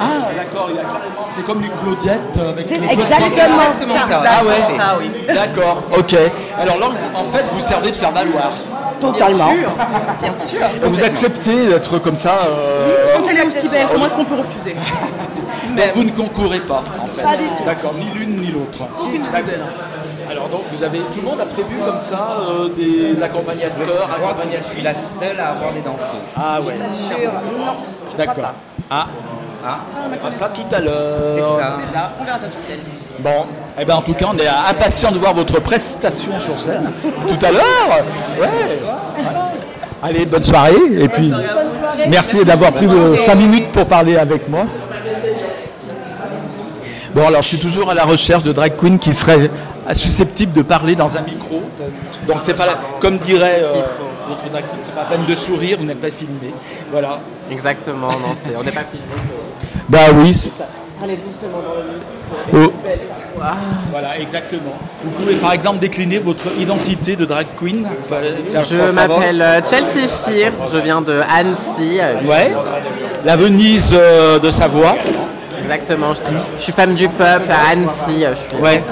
Ah 0.00 0.28
d'accord, 0.36 0.68
il 0.70 0.76
y 0.76 0.78
a 0.78 0.82
carrément. 0.82 1.26
C'est 1.28 1.44
comme 1.44 1.62
les 1.62 1.68
Claudettes 1.70 2.38
avec 2.50 2.66
C'est 2.68 2.78
les 2.78 2.92
exactement 2.92 3.28
Claudettes. 3.28 4.08
ça. 4.08 4.22
Ah 4.40 4.44
ouais. 4.44 4.76
ça, 4.76 4.96
oui. 4.98 5.10
D'accord, 5.34 5.82
ok. 5.96 6.14
Alors 6.60 6.78
là, 6.78 6.86
en 7.14 7.24
fait, 7.24 7.44
vous 7.52 7.60
servez 7.60 7.90
de 7.90 7.96
faire 7.96 8.12
valoir. 8.12 8.52
Totalement. 9.00 9.52
Bien 10.22 10.34
sûr. 10.34 10.60
Vous 10.82 11.04
acceptez 11.04 11.66
d'être 11.68 11.98
comme 11.98 12.16
ça 12.16 12.38
euh, 12.48 13.06
Nous 13.06 13.12
sommes 13.24 13.34
les 13.34 13.42
aussi 13.42 13.68
belles. 13.68 13.86
Comment 13.92 14.06
est-ce 14.06 14.16
qu'on 14.16 14.24
peut 14.24 14.36
refuser 14.36 14.74
mais 15.74 15.92
vous 15.94 16.04
ne 16.04 16.10
concourez 16.10 16.60
pas, 16.60 16.82
en 16.98 17.06
fait. 17.06 17.22
Pas 17.22 17.36
du 17.36 17.44
tout. 17.44 17.64
D'accord, 17.64 17.94
ni 17.98 18.06
l'une 18.18 18.40
ni 18.40 18.50
l'autre. 18.50 18.84
Alors 20.30 20.48
donc, 20.48 20.62
vous 20.72 20.82
avez 20.82 20.98
tout 20.98 21.20
le 21.20 21.26
monde 21.28 21.40
a 21.40 21.44
prévu 21.46 21.76
comme 21.84 21.98
ça 21.98 22.38
euh, 22.48 22.68
des 22.70 23.22
accompagnateurs, 23.22 24.08
Je 24.08 24.14
suis 24.14 24.24
accompagnatrices. 24.24 24.82
la 24.84 24.94
seule 24.94 25.40
à 25.40 25.50
avoir 25.50 25.72
des 25.72 25.80
danseuses. 25.80 26.06
Ah 26.36 26.60
ouais. 26.60 26.74
Sûr. 26.88 27.30
Non. 27.58 27.72
D'accord. 28.16 28.52
Ah. 28.90 29.06
Ah, 29.64 29.78
On 30.12 30.16
fera 30.18 30.30
ça 30.30 30.48
tout 30.48 30.74
à 30.74 30.80
l'heure. 30.80 31.34
c'est 31.34 31.40
ça. 31.42 31.78
C'est 31.86 31.94
ça. 31.94 32.12
On 32.20 32.24
verra 32.24 32.38
ça 32.38 32.48
sur 32.48 32.62
scène. 32.62 32.78
Bon, 33.20 33.46
eh 33.80 33.84
ben 33.84 33.94
en 33.96 34.02
tout 34.02 34.14
cas, 34.14 34.26
on 34.32 34.38
est 34.38 34.46
impatient 34.46 35.10
de 35.10 35.18
voir 35.18 35.34
votre 35.34 35.60
prestation 35.60 36.32
sur 36.40 36.58
scène 36.60 36.90
tout 37.28 37.44
à 37.46 37.50
l'heure. 37.50 38.04
Ouais. 38.40 38.48
Allez, 40.02 40.26
bonne 40.26 40.44
soirée 40.44 40.74
et 40.98 41.08
puis 41.08 41.32
merci 42.08 42.44
d'avoir 42.44 42.72
pris 42.72 42.86
5 43.18 43.34
minutes 43.34 43.72
pour 43.72 43.86
parler 43.86 44.16
avec 44.16 44.48
moi. 44.48 44.66
Bon, 47.14 47.26
alors 47.26 47.40
je 47.42 47.48
suis 47.48 47.58
toujours 47.58 47.90
à 47.90 47.94
la 47.94 48.04
recherche 48.04 48.42
de 48.42 48.52
drag 48.52 48.76
queen 48.76 48.98
qui 48.98 49.14
serait 49.14 49.50
susceptible 49.94 50.52
de 50.52 50.62
parler 50.62 50.94
dans 50.94 51.16
un 51.16 51.22
micro. 51.22 51.62
Donc 52.28 52.38
c'est 52.42 52.54
pas 52.54 52.66
la- 52.66 52.78
comme 53.00 53.16
dirait 53.18 53.60
euh, 53.62 53.72
notre 54.28 54.50
drag 54.50 54.64
queen, 54.64 54.80
c'est 54.82 54.94
pas 54.94 55.06
la 55.10 55.16
peine 55.16 55.24
de 55.26 55.34
sourire, 55.34 55.78
vous 55.78 55.84
n'êtes 55.86 56.00
pas 56.00 56.10
filmé. 56.10 56.52
Voilà. 56.92 57.20
Exactement, 57.50 58.08
non, 58.08 58.34
c'est- 58.44 58.54
on 58.58 58.62
n'est 58.62 58.72
pas 58.72 58.84
filmé. 58.84 59.06
Bah 59.88 59.98
oui. 60.14 60.50
Allez 61.02 61.16
doucement 61.16 61.58
dans 61.62 61.82
le 61.82 62.58
micro. 62.58 62.72
Oh. 62.72 62.72
Belle. 62.82 63.00
Voilà, 63.90 64.18
exactement. 64.18 64.72
Vous 65.04 65.10
pouvez 65.10 65.34
par 65.34 65.52
exemple 65.52 65.78
décliner 65.78 66.18
votre 66.18 66.46
identité 66.58 67.16
de 67.16 67.24
drag 67.26 67.46
queen 67.58 67.86
Je 68.10 68.90
m'appelle 68.92 69.42
euh, 69.42 69.60
Chelsea 69.62 70.08
Fierce, 70.26 70.70
je 70.72 70.78
viens 70.78 71.02
de 71.02 71.20
Annecy. 71.30 71.98
Ouais. 72.24 72.52
La 73.24 73.36
Venise 73.36 73.90
euh, 73.92 74.38
de 74.38 74.50
Savoie. 74.50 74.96
Exactement, 75.62 76.14
je, 76.14 76.20
je 76.58 76.62
suis 76.62 76.72
femme 76.72 76.94
du 76.94 77.08
peuple 77.08 77.50
à 77.50 77.72
Annecy. 77.72 78.24
Je 78.24 78.54
suis 78.54 78.62
Ouais. 78.62 78.82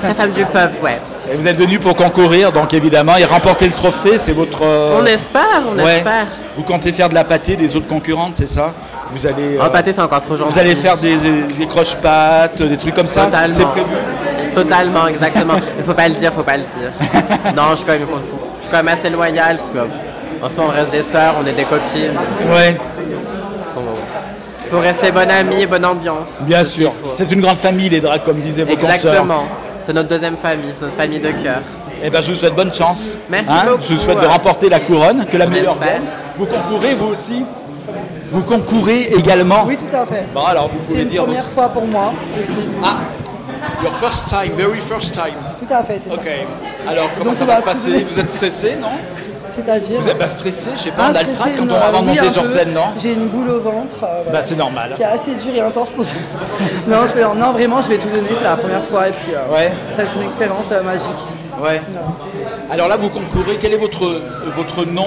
très 0.00 0.14
femme 0.14 0.32
du 0.32 0.44
peuple, 0.46 0.82
ouais. 0.82 0.98
Et 1.32 1.36
vous 1.36 1.46
êtes 1.46 1.56
venu 1.56 1.78
pour 1.78 1.94
concourir, 1.96 2.52
donc 2.52 2.74
évidemment, 2.74 3.16
et 3.16 3.24
remporter 3.24 3.66
le 3.66 3.72
trophée, 3.72 4.18
c'est 4.18 4.32
votre. 4.32 4.62
euh, 4.62 5.00
On 5.00 5.06
espère, 5.06 5.62
on 5.70 5.76
ouais. 5.78 5.98
espère. 5.98 6.26
Vous 6.56 6.62
comptez 6.62 6.92
faire 6.92 7.08
de 7.08 7.14
la 7.14 7.24
pâtée 7.24 7.56
des 7.56 7.74
autres 7.76 7.86
concurrentes, 7.88 8.36
c'est 8.36 8.46
ça? 8.46 8.72
Vous 9.14 9.26
allez. 9.26 9.58
Pâté, 9.72 9.92
c'est 9.92 10.00
encore 10.00 10.20
trop 10.22 10.36
gentil. 10.36 10.52
Vous 10.52 10.58
allez 10.58 10.74
faire 10.74 10.96
des, 10.98 11.16
des 11.16 11.66
croche-pattes, 11.66 12.60
des 12.60 12.76
trucs 12.76 12.94
comme 12.94 13.06
ça? 13.06 13.26
Totalement. 13.26 13.54
C'est 13.54 13.64
prévu? 13.66 13.86
Totalement, 14.54 15.06
exactement. 15.08 15.54
Il 15.78 15.84
faut 15.84 15.94
pas 15.94 16.08
le 16.08 16.14
dire, 16.14 16.32
faut 16.32 16.42
pas 16.42 16.56
le 16.56 16.62
dire. 16.62 16.92
Non, 17.56 17.70
je 17.72 17.76
suis 17.76 17.84
quand 17.86 17.92
même, 17.92 18.02
je 18.02 18.62
suis 18.62 18.70
quand 18.70 18.76
même 18.82 18.88
assez 18.88 19.10
parce 19.10 19.70
que 19.70 19.78
en 20.44 20.50
soi, 20.50 20.64
on 20.68 20.72
reste 20.72 20.90
des 20.90 21.02
sœurs, 21.02 21.34
on 21.42 21.46
est 21.46 21.52
des 21.52 21.64
copines. 21.64 22.18
Ouais. 22.52 22.76
Il 24.66 24.70
faut 24.70 24.78
rester 24.80 25.10
bonne 25.12 25.30
amie, 25.30 25.66
bonne 25.66 25.84
ambiance. 25.84 26.30
Bien 26.42 26.64
sûr. 26.64 26.92
faut. 26.92 27.12
C'est 27.14 27.30
une 27.30 27.40
grande 27.40 27.58
famille, 27.58 27.88
les 27.88 28.00
drags, 28.00 28.24
comme 28.24 28.36
disaient 28.38 28.64
vos. 28.64 28.72
Exactement. 28.72 29.44
C'est 29.80 29.92
notre 29.92 30.08
deuxième 30.08 30.36
famille, 30.36 30.72
c'est 30.74 30.84
notre 30.84 30.96
famille 30.96 31.20
de 31.20 31.30
cœur. 31.30 31.60
Eh 32.02 32.10
ben, 32.10 32.22
je 32.22 32.32
vous 32.32 32.36
souhaite 32.36 32.54
bonne 32.54 32.72
chance. 32.72 33.14
Merci 33.30 33.48
Hein? 33.50 33.62
beaucoup. 33.68 33.82
Je 33.88 33.92
vous 33.94 33.98
souhaite 33.98 34.20
de 34.20 34.26
remporter 34.26 34.68
la 34.68 34.80
couronne, 34.80 35.24
que 35.26 35.36
la 35.36 35.46
On 35.46 35.50
meilleure. 35.50 35.76
Vous 36.36 36.46
concourez, 36.46 36.94
vous 36.94 37.08
aussi 37.08 37.44
Vous 38.30 38.42
concourez 38.42 39.12
également 39.16 39.64
Oui, 39.66 39.76
tout 39.76 39.94
à 39.96 40.04
fait. 40.06 40.24
Bon, 40.34 40.44
alors, 40.44 40.68
vous 40.68 40.78
C'est 40.80 40.86
pouvez 40.92 41.02
une 41.02 41.08
dire 41.08 41.24
première 41.24 41.44
fois 41.46 41.68
pour 41.68 41.86
moi 41.86 42.12
aussi. 42.38 42.52
Ah, 42.82 42.96
your 43.82 43.92
first 43.92 44.28
time, 44.28 44.52
very 44.56 44.80
first 44.80 45.12
time. 45.12 45.34
Tout 45.58 45.72
à 45.72 45.82
fait, 45.84 46.00
c'est 46.02 46.10
ça. 46.10 46.16
Ok. 46.16 46.28
Alors, 46.88 47.08
comment 47.16 47.30
Donc, 47.30 47.34
ça 47.34 47.44
on 47.44 47.46
va 47.46 47.54
va 47.54 47.58
se 47.60 47.64
passer 47.64 47.90
trouver- 47.92 48.06
Vous 48.10 48.18
êtes 48.18 48.32
stressé, 48.32 48.76
non 48.80 48.88
C'est-à-dire. 49.50 50.00
Vous 50.00 50.08
êtes 50.08 50.18
pas 50.18 50.28
stressé 50.28 50.70
Je 50.76 50.82
sais 50.82 50.90
pas, 50.90 51.02
on 51.02 51.04
a 51.04 51.08
le 51.08 51.14
trac 51.14 51.30
stressé, 51.34 51.58
quand 51.58 51.64
non, 51.66 51.74
on 51.76 51.92
va 51.92 51.98
oui, 52.00 52.06
monter 52.06 52.20
un 52.20 52.30
sur 52.30 52.42
peu. 52.42 52.48
scène, 52.48 52.72
non 52.72 52.86
J'ai 53.00 53.12
une 53.12 53.28
boule 53.28 53.48
au 53.50 53.60
ventre. 53.60 53.96
euh, 54.02 54.22
voilà. 54.24 54.40
Bah, 54.40 54.44
c'est 54.44 54.56
normal. 54.56 54.92
Qui 54.96 55.02
est 55.02 55.04
assez 55.04 55.34
dur 55.34 55.54
et 55.54 55.60
intense. 55.60 55.90
non, 56.88 56.96
je 57.08 57.12
vais- 57.14 57.34
non, 57.38 57.52
vraiment, 57.52 57.82
je 57.82 57.88
vais 57.88 57.98
tout 57.98 58.08
donner. 58.08 58.28
C'est 58.36 58.42
la 58.44 58.56
première 58.56 58.84
fois 58.84 59.08
et 59.08 59.12
puis 59.12 59.32
euh, 59.34 59.54
Ouais. 59.54 59.72
ça 59.92 59.98
va 59.98 60.02
être 60.04 60.16
une 60.16 60.22
expérience 60.24 60.66
euh, 60.72 60.82
magique. 60.82 61.10
Ouais. 61.62 61.80
Alors 62.70 62.88
là, 62.88 62.96
vous 62.96 63.10
concourez. 63.10 63.56
Quel 63.60 63.74
est 63.74 63.78
votre, 63.78 64.20
votre 64.56 64.84
nom 64.84 65.06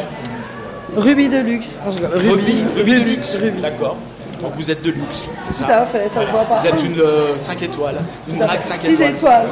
Ruby 0.97 1.29
de 1.29 1.39
luxe. 1.39 1.77
Non, 1.85 1.91
je 1.91 1.97
rigole. 1.99 2.17
Ruby. 2.31 2.65
Ruby 2.75 2.91
de 2.91 2.99
luxe. 2.99 3.39
D'accord. 3.61 3.97
Donc 4.41 4.51
vous 4.55 4.69
êtes 4.69 4.83
de 4.83 4.91
luxe, 4.91 5.27
c'est 5.49 5.63
Tout 5.63 5.67
ça 5.71 5.79
à 5.79 5.85
fait, 5.87 6.07
ça 6.09 6.21
se 6.23 6.29
voit 6.29 6.43
pas. 6.43 6.57
Vous 6.59 6.67
êtes 6.67 6.83
une 6.83 7.01
5 7.39 7.59
étoiles. 7.63 7.95
Une 8.29 8.37
drague 8.37 8.61
5 8.61 8.77
6 8.81 8.91
étoiles. 8.93 9.09
étoiles. 9.15 9.47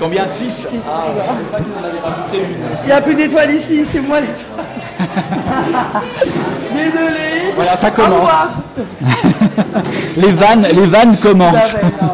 Combien? 0.00 0.26
6 0.26 0.50
Six, 0.50 0.80
Ah, 0.88 1.02
c'est 1.04 1.12
je 1.12 1.44
crois 1.48 1.58
que 1.58 1.64
vous 1.64 1.78
en 1.78 1.84
avez 1.86 1.98
rajouté 1.98 2.38
une. 2.38 2.56
Il 2.82 2.86
n'y 2.86 2.92
a 2.92 3.00
plus 3.02 3.14
d'étoiles 3.14 3.50
ici, 3.50 3.84
c'est 3.92 4.00
moi 4.00 4.20
l'étoile. 4.20 4.64
Désolé. 6.72 7.52
Voilà, 7.56 7.76
ça 7.76 7.90
commence. 7.90 8.30
Les 10.16 10.32
vannes, 10.32 10.66
les 10.72 10.86
vannes 10.86 11.16
commencent. 11.18 11.66
Ça 11.72 11.76
va, 11.78 11.88
non. 12.06 12.12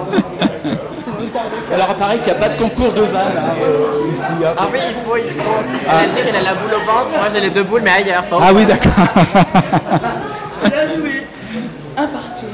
C'est 1.04 1.10
une 1.20 1.24
histoire 1.24 1.44
de 1.44 1.50
cœur. 1.50 1.57
Alors, 1.72 1.88
il 1.90 1.96
paraît 1.96 2.16
qu'il 2.18 2.24
n'y 2.26 2.30
a 2.30 2.34
pas 2.34 2.48
de 2.48 2.54
concours 2.58 2.92
de 2.92 3.02
vannes 3.02 3.12
hein, 3.36 3.50
euh, 3.62 4.12
ici. 4.12 4.44
hein. 4.44 4.52
Ah 4.56 4.66
oui, 4.72 4.78
il 4.88 4.96
faut, 4.96 5.16
il 5.16 5.24
faut. 5.30 5.50
Elle 5.86 5.94
a 5.94 6.08
dit 6.14 6.22
qu'il 6.26 6.36
a 6.36 6.40
la 6.42 6.54
boule 6.54 6.72
au 6.74 6.80
ventre, 6.86 7.10
moi 7.10 7.28
j'ai 7.32 7.40
les 7.40 7.50
deux 7.50 7.62
boules, 7.62 7.82
mais 7.84 7.90
ailleurs. 7.90 8.24
pas 8.24 8.38
Ah 8.40 8.50
oui, 8.54 8.64
d'accord. 8.64 8.92
Bien 10.64 10.86
joué. 10.96 11.26
Un 11.96 12.06
partout. 12.06 12.46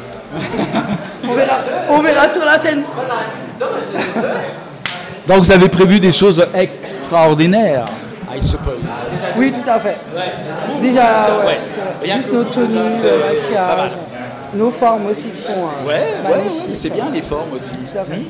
On 1.28 1.32
verra, 1.32 1.54
on 1.90 2.02
verra 2.02 2.28
sur 2.28 2.44
la 2.44 2.58
scène. 2.58 2.82
Donc, 5.26 5.38
vous 5.38 5.52
avez 5.52 5.68
prévu 5.68 6.00
des 6.00 6.12
choses 6.12 6.44
extraordinaires, 6.54 7.86
I 8.34 8.42
suppose. 8.42 8.80
Oui, 9.36 9.52
tout 9.52 9.68
à 9.70 9.78
fait. 9.80 9.96
Déjà, 10.82 11.28
ouais. 11.46 11.58
Ouais. 12.02 12.16
Juste 12.16 12.32
nos 12.32 12.44
tenues, 12.44 12.78
maquillage, 12.78 13.90
nos 14.54 14.70
formes 14.70 15.06
aussi 15.06 15.30
qui 15.30 15.40
sont 15.40 15.50
euh, 15.52 15.86
Ouais, 15.88 15.94
ouais, 15.94 16.36
magnifiques. 16.36 16.68
ouais, 16.68 16.74
c'est 16.74 16.90
bien 16.90 17.06
les 17.12 17.22
formes 17.22 17.52
aussi. 17.54 17.74
Tout 17.74 17.98
à 17.98 18.04
fait. 18.04 18.22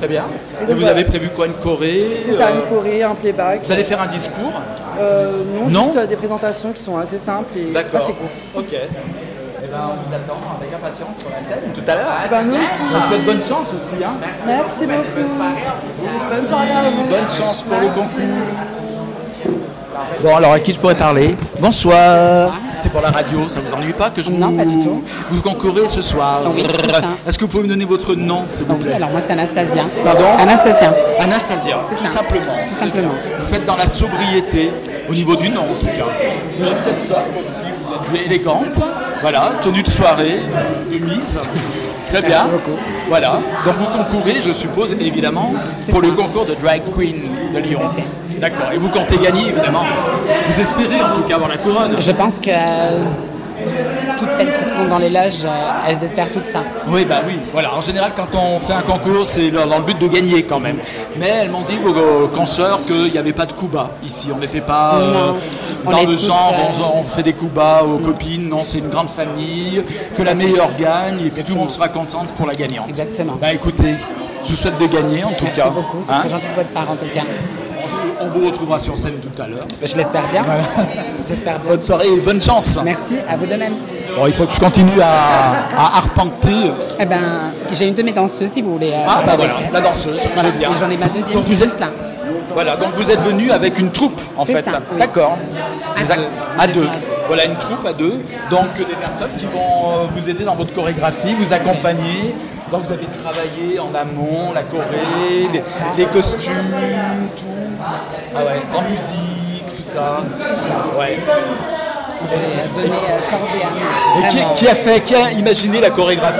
Très 0.00 0.08
bien. 0.08 0.24
Et 0.62 0.72
vous 0.72 0.78
voilà. 0.80 0.92
avez 0.92 1.04
prévu 1.04 1.28
quoi 1.28 1.46
Une 1.46 1.52
choré 1.54 2.22
C'est 2.24 2.32
ça, 2.32 2.46
euh, 2.48 2.54
une 2.62 2.74
choré, 2.74 3.02
un 3.02 3.14
playback. 3.14 3.60
Vous 3.64 3.72
allez 3.72 3.84
faire 3.84 4.00
un 4.00 4.06
discours 4.06 4.52
Euh, 4.98 5.42
non, 5.54 5.68
Non 5.68 5.84
juste 5.92 5.98
euh, 5.98 6.06
des 6.06 6.16
présentations 6.16 6.72
qui 6.72 6.82
sont 6.82 6.96
assez 6.96 7.18
simples 7.18 7.50
et 7.58 7.76
assez 7.76 8.12
courtes. 8.12 8.30
Ok. 8.56 8.72
Eh 8.72 9.66
ben, 9.70 9.78
on 9.92 10.08
vous 10.08 10.14
attend 10.14 10.40
avec 10.58 10.72
impatience 10.74 11.18
sur 11.18 11.28
la 11.28 11.42
scène 11.42 11.70
tout 11.74 11.82
à 11.86 11.94
l'heure. 11.96 12.12
Eh 12.24 12.28
ben, 12.30 12.42
nous 12.44 12.54
aussi. 12.54 12.62
On 12.80 12.98
vous 12.98 13.08
souhaite 13.08 13.24
bonne 13.26 13.42
chance 13.42 13.68
aussi. 13.74 14.02
Hein. 14.02 14.14
Merci 14.46 14.86
beaucoup. 14.86 15.36
Bonne 16.30 16.42
soirée 16.42 16.70
à 16.70 16.90
vous. 16.90 17.04
Bonne 17.04 17.28
chance 17.38 17.62
pour 17.62 17.78
le 17.78 17.88
concours. 17.88 18.99
Bon, 20.22 20.36
alors 20.36 20.52
à 20.52 20.60
qui 20.60 20.72
je 20.72 20.78
pourrais 20.78 20.94
parler 20.94 21.36
Bonsoir. 21.60 22.52
C'est 22.78 22.90
pour 22.90 23.00
la 23.02 23.10
radio, 23.10 23.48
ça 23.48 23.60
vous 23.60 23.72
ennuie 23.74 23.92
pas 23.92 24.10
que 24.10 24.22
je 24.22 24.30
vous... 24.30 24.38
Non, 24.38 24.52
pas 24.56 24.64
du 24.64 24.78
tout. 24.82 25.02
Vous 25.30 25.40
concourez 25.42 25.86
ce 25.86 26.00
soir. 26.02 26.40
Oui, 26.54 26.62
c'est 26.66 26.90
ça. 26.90 27.00
Est-ce 27.26 27.38
que 27.38 27.44
vous 27.44 27.50
pouvez 27.50 27.64
me 27.64 27.68
donner 27.68 27.84
votre 27.84 28.14
nom, 28.14 28.44
s'il 28.50 28.64
vous 28.64 28.74
Oui, 28.74 28.80
plaît 28.84 28.94
alors 28.94 29.10
moi 29.10 29.20
c'est 29.20 29.32
Anastasia. 29.32 29.84
Pardon 30.04 30.24
Anastasia. 30.38 30.94
Anastasia, 31.18 31.76
tout 31.88 32.06
ça. 32.06 32.12
simplement. 32.18 32.52
Tout 32.68 32.74
simplement. 32.74 33.12
Vous 33.38 33.46
faites 33.46 33.64
dans 33.64 33.76
la 33.76 33.86
sobriété, 33.86 34.70
au 35.08 35.12
niveau 35.12 35.36
du 35.36 35.50
nom 35.50 35.62
en 35.62 35.74
tout 35.80 35.86
cas. 35.86 36.06
Vous 36.58 36.64
faites 36.64 37.08
ça 37.08 37.24
aussi, 37.38 37.60
vous 37.84 38.16
êtes 38.16 38.26
élégante. 38.26 38.82
Voilà, 39.20 39.52
tenue 39.62 39.82
de 39.82 39.90
soirée, 39.90 40.40
de 40.90 40.98
Miss. 41.04 41.38
Très 42.10 42.22
bien. 42.22 42.46
Voilà. 43.08 43.38
Donc 43.66 43.74
vous 43.74 43.84
concourez, 43.86 44.40
je 44.40 44.52
suppose, 44.52 44.92
évidemment, 44.98 45.52
pour 45.90 46.00
le 46.00 46.10
concours 46.12 46.46
de 46.46 46.54
Drag 46.54 46.82
Queen 46.96 47.22
de 47.54 47.58
Lyon. 47.58 47.80
D'accord. 48.40 48.72
Et 48.72 48.78
vous 48.78 48.88
comptez 48.88 49.16
gagner, 49.18 49.48
évidemment. 49.48 49.84
Vous 50.48 50.60
espérez 50.60 51.02
en 51.02 51.14
tout 51.14 51.22
cas 51.22 51.34
avoir 51.34 51.50
la 51.50 51.58
couronne. 51.58 51.96
Je 52.00 52.10
pense 52.12 52.38
que 52.38 52.50
euh, 52.50 53.00
toutes 54.18 54.30
celles 54.32 54.52
qui 54.52 54.64
sont 54.64 54.86
dans 54.88 54.98
les 54.98 55.10
loges, 55.10 55.44
euh, 55.44 55.88
elles 55.88 56.02
espèrent 56.02 56.32
tout 56.32 56.40
ça. 56.44 56.60
Oui, 56.88 57.04
bah 57.04 57.16
oui. 57.26 57.34
Voilà. 57.52 57.74
En 57.74 57.80
général, 57.80 58.12
quand 58.16 58.28
on 58.38 58.58
fait 58.58 58.72
un 58.72 58.82
concours, 58.82 59.26
c'est 59.26 59.50
dans 59.50 59.78
le 59.78 59.84
but 59.84 59.98
de 59.98 60.08
gagner 60.08 60.42
quand 60.44 60.60
même. 60.60 60.78
Mais 61.18 61.28
elles 61.42 61.50
m'ont 61.50 61.62
dit, 61.62 61.76
vos 61.76 62.28
consoeurs, 62.28 62.84
qu'il 62.86 63.10
n'y 63.12 63.18
avait 63.18 63.32
pas 63.34 63.46
de 63.46 63.52
coups 63.52 63.72
bas 63.72 63.90
ici. 64.04 64.28
On 64.34 64.38
n'était 64.38 64.60
pas 64.62 64.94
euh, 64.94 65.32
dans 65.84 66.00
le 66.00 66.06
toutes, 66.16 66.20
genre, 66.26 66.54
euh, 66.58 66.82
on, 66.94 67.00
on 67.00 67.02
fait 67.04 67.22
des 67.22 67.34
coups 67.34 67.52
bas 67.52 67.82
aux 67.84 67.98
copines. 67.98 68.48
Non, 68.48 68.62
c'est 68.64 68.78
une 68.78 68.88
grande 68.88 69.10
famille, 69.10 69.82
que 70.16 70.22
la 70.22 70.34
meilleure 70.34 70.74
gagne 70.78 71.20
et 71.26 71.30
puis 71.30 71.42
tout 71.44 71.52
le 71.52 71.58
monde 71.58 71.70
sera 71.70 71.88
contente 71.88 72.32
pour 72.32 72.46
la 72.46 72.54
gagnante. 72.54 72.88
Exactement. 72.88 73.36
Bah 73.40 73.52
écoutez, 73.52 73.96
je 74.44 74.50
vous 74.50 74.56
souhaite 74.56 74.78
de 74.78 74.86
gagner 74.86 75.24
en 75.24 75.32
tout 75.32 75.44
Merci 75.44 75.60
cas. 75.60 75.68
beaucoup, 75.68 75.98
c'est 76.02 76.12
Hein 76.12 76.20
très 76.20 76.30
gentil 76.30 76.48
de 76.48 76.54
votre 76.54 76.70
part 76.70 76.90
en 76.90 76.96
tout 76.96 77.06
cas. 77.14 77.22
On 78.20 78.26
vous 78.28 78.46
retrouvera 78.46 78.78
sur 78.78 78.96
scène 78.98 79.14
tout 79.20 79.42
à 79.42 79.46
l'heure. 79.46 79.66
Je 79.82 79.96
l'espère 79.96 80.22
bien. 80.30 80.42
J'espère 81.26 81.58
bien. 81.60 81.70
Bonne 81.70 81.82
soirée 81.82 82.08
et 82.08 82.20
bonne 82.20 82.40
chance. 82.40 82.78
Merci, 82.84 83.16
à 83.28 83.36
vous 83.36 83.46
de 83.46 83.54
même. 83.54 83.74
Bon, 84.16 84.26
il 84.26 84.32
faut 84.32 84.46
que 84.46 84.52
je 84.52 84.60
continue 84.60 85.00
à, 85.00 85.66
à 85.76 85.98
arpenter. 85.98 86.70
Eh 86.98 87.06
ben, 87.06 87.18
j'ai 87.72 87.86
une 87.86 87.94
de 87.94 88.02
mes 88.02 88.12
danseuses 88.12 88.50
si 88.50 88.62
vous 88.62 88.72
voulez. 88.74 88.90
euh, 88.92 89.06
Ah 89.08 89.22
bah 89.24 89.34
voilà, 89.36 89.54
elle. 89.66 89.72
la 89.72 89.80
danseuse, 89.80 90.20
Voilà. 90.34 90.50
je 90.52 90.58
bien. 90.58 90.70
Et 90.70 90.72
j'en 90.80 90.90
ai 90.90 90.96
ma 90.96 91.06
deuxième 91.06 91.32
Donc 91.34 91.44
vous 91.46 91.62
êtes- 91.62 91.80
là. 91.80 91.88
Voilà, 92.52 92.76
donc 92.76 92.88
vous 92.96 93.08
êtes 93.10 93.20
venu 93.20 93.52
avec 93.52 93.78
une 93.78 93.90
troupe 93.90 94.20
en 94.36 94.44
fait. 94.44 94.64
oui. 94.66 94.98
D'accord. 94.98 95.38
À 95.96 96.02
deux. 96.16 96.22
À 96.58 96.66
deux. 96.66 96.88
Voilà 97.28 97.44
une 97.44 97.56
troupe 97.56 97.86
à 97.86 97.92
deux. 97.92 98.20
Donc 98.50 98.74
des 98.76 98.84
personnes 99.00 99.30
qui 99.38 99.46
vont 99.46 99.58
euh, 99.58 100.06
vous 100.16 100.28
aider 100.28 100.42
dans 100.44 100.56
votre 100.56 100.74
chorégraphie, 100.74 101.32
vous 101.38 101.52
accompagner. 101.52 102.34
Donc 102.70 102.82
vous 102.84 102.92
avez 102.92 103.06
travaillé 103.06 103.80
en 103.80 103.92
amont, 103.94 104.52
la 104.54 104.62
choré, 104.62 105.48
les, 105.52 105.62
les 105.96 106.06
costumes, 106.06 106.52
tout. 107.36 107.44
Ah 108.34 108.38
ouais, 108.44 108.60
en 108.76 108.82
musique, 108.90 109.76
tout 109.76 109.82
ça. 109.82 110.18
Ouais. 110.98 111.18
S'est 112.26 112.36
donné 112.76 112.88
euh, 112.96 113.30
corps 113.30 113.48
et 113.58 113.64
âme. 113.64 114.54
Et 114.54 114.58
qui, 114.58 114.68
a 114.68 114.74
fait, 114.74 115.00
qui 115.00 115.14
a 115.14 115.30
imaginé 115.32 115.80
la 115.80 115.88
chorégraphie 115.90 116.38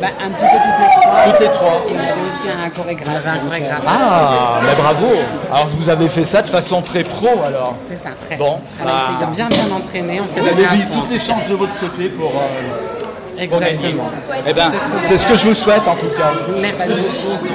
Bah, 0.00 0.06
Un 0.24 0.30
petit 0.30 0.44
peu 0.44 0.56
toutes 0.56 0.78
les 0.78 1.00
trois. 1.02 1.24
Toutes 1.24 1.40
les 1.40 1.48
trois. 1.52 1.82
Et 1.88 1.92
on 1.92 1.98
avait 1.98 2.28
aussi 2.28 2.48
un 2.48 2.70
chorégraphe. 2.70 3.26
un 3.26 3.38
chorégraphe. 3.40 3.82
Ah, 3.86 4.60
mais 4.64 4.74
bravo 4.80 5.08
Alors 5.52 5.66
vous 5.78 5.88
avez 5.90 6.08
fait 6.08 6.24
ça 6.24 6.42
de 6.42 6.46
façon 6.46 6.80
très 6.80 7.02
pro 7.02 7.28
alors 7.44 7.74
C'est 7.86 7.96
ça, 7.96 8.10
très. 8.10 8.36
Bon, 8.36 8.60
Alors, 8.80 9.10
s'est 9.18 9.26
bien 9.34 9.48
bien 9.48 9.76
entraîné, 9.76 10.20
on 10.24 10.28
s'est 10.32 10.40
Vous 10.40 10.48
donné 10.48 10.64
avez 10.64 10.76
mis 10.76 10.84
toutes 10.84 11.10
les 11.10 11.18
chances 11.18 11.46
de 11.48 11.54
votre 11.54 11.78
côté 11.80 12.08
pour, 12.08 12.30
euh. 12.30 12.99
Exactement. 13.40 14.10
Eh 14.46 14.52
ben, 14.52 14.70
c'est 15.00 15.16
ce 15.16 15.26
que 15.26 15.36
je 15.36 15.46
vous 15.48 15.54
souhaite 15.54 15.86
en 15.86 15.94
tout 15.94 16.06
cas. 16.16 16.32
Merci 16.60 16.90
beaucoup. 16.90 17.46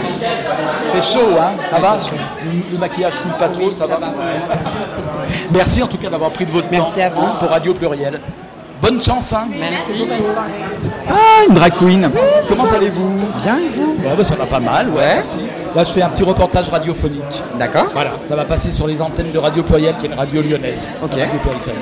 C'est 0.93 1.13
chaud, 1.13 1.29
hein 1.39 1.51
Ça 1.69 1.79
va? 1.79 1.97
Le, 2.43 2.51
le 2.71 2.77
maquillage 2.77 3.13
coule 3.21 3.37
pas 3.37 3.47
trop, 3.49 3.71
ça, 3.71 3.85
va, 3.87 3.99
Merci 5.51 5.83
en 5.83 5.87
tout 5.87 5.97
cas 5.97 6.09
d'avoir 6.09 6.31
pris 6.31 6.45
de 6.45 6.51
votre 6.51 6.67
Merci 6.71 6.95
temps 6.99 7.01
à 7.05 7.09
vous. 7.09 7.27
pour 7.39 7.49
Radio 7.49 7.73
Pluriel. 7.73 8.19
Bonne 8.81 9.01
chance, 9.01 9.33
hein 9.33 9.47
Merci 9.57 10.05
beaucoup. 10.05 10.31
Ah, 11.09 11.45
une 11.47 11.53
drag 11.55 11.73
queen 11.79 12.09
Comment 12.47 12.65
allez-vous? 12.65 13.19
Bien 13.41 13.57
et 13.57 13.69
vous? 13.69 13.95
Ouais, 14.03 14.15
bah, 14.17 14.23
ça 14.23 14.35
va 14.35 14.45
pas 14.45 14.59
mal, 14.59 14.89
ouais. 14.89 15.15
Merci. 15.15 15.39
Là, 15.75 15.83
je 15.83 15.91
fais 15.91 16.01
un 16.01 16.09
petit 16.09 16.23
reportage 16.23 16.69
radiophonique. 16.69 17.43
D'accord. 17.57 17.87
Voilà, 17.93 18.11
ça 18.27 18.35
va 18.35 18.43
passer 18.45 18.71
sur 18.71 18.85
les 18.87 19.01
antennes 19.01 19.31
de 19.31 19.37
Radio 19.39 19.63
Pluriel, 19.63 19.95
qui 19.97 20.05
est 20.05 20.09
une 20.09 20.15
radio 20.15 20.41
lyonnaise. 20.41 20.89
Ok. 21.01 21.11
Radio 21.11 21.39
périphérique. 21.43 21.79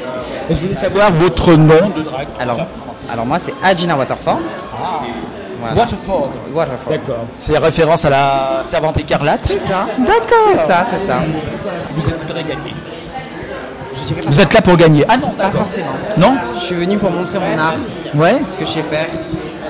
Et 0.49 0.55
je 0.55 0.61
voulais 0.61 0.75
savoir 0.75 1.11
votre 1.11 1.53
nom 1.53 1.89
de. 1.95 2.03
Alors, 2.39 2.57
alors 3.11 3.25
moi 3.25 3.39
c'est 3.39 3.53
Agina 3.63 3.95
Waterford. 3.95 4.39
Voilà. 5.59 5.75
Waterford. 5.81 6.29
Waterford. 6.53 6.89
D'accord. 6.91 7.25
C'est 7.31 7.57
référence 7.57 8.03
à 8.05 8.09
la 8.09 8.59
servante 8.63 8.97
écarlate. 8.97 9.39
C'est 9.43 9.59
ça. 9.59 9.87
D'accord. 9.97 10.49
C'est 10.51 10.57
ça, 10.57 10.85
c'est 10.91 11.07
ça. 11.07 11.19
Vous 11.91 12.09
espérez 12.09 12.43
gagner 12.43 12.73
Vous 14.27 14.41
êtes 14.41 14.53
là 14.53 14.61
pour 14.61 14.75
gagner 14.75 15.05
Ah 15.07 15.15
non, 15.17 15.29
Pas 15.29 15.51
forcément. 15.51 15.93
Non 16.17 16.35
Je 16.55 16.59
suis 16.59 16.75
venu 16.75 16.97
pour 16.97 17.11
montrer 17.11 17.39
mon 17.39 17.57
art. 17.57 17.75
Ouais. 18.15 18.41
Ce 18.45 18.57
que 18.57 18.65
je 18.65 18.71
sais 18.71 18.83
faire. 18.83 19.07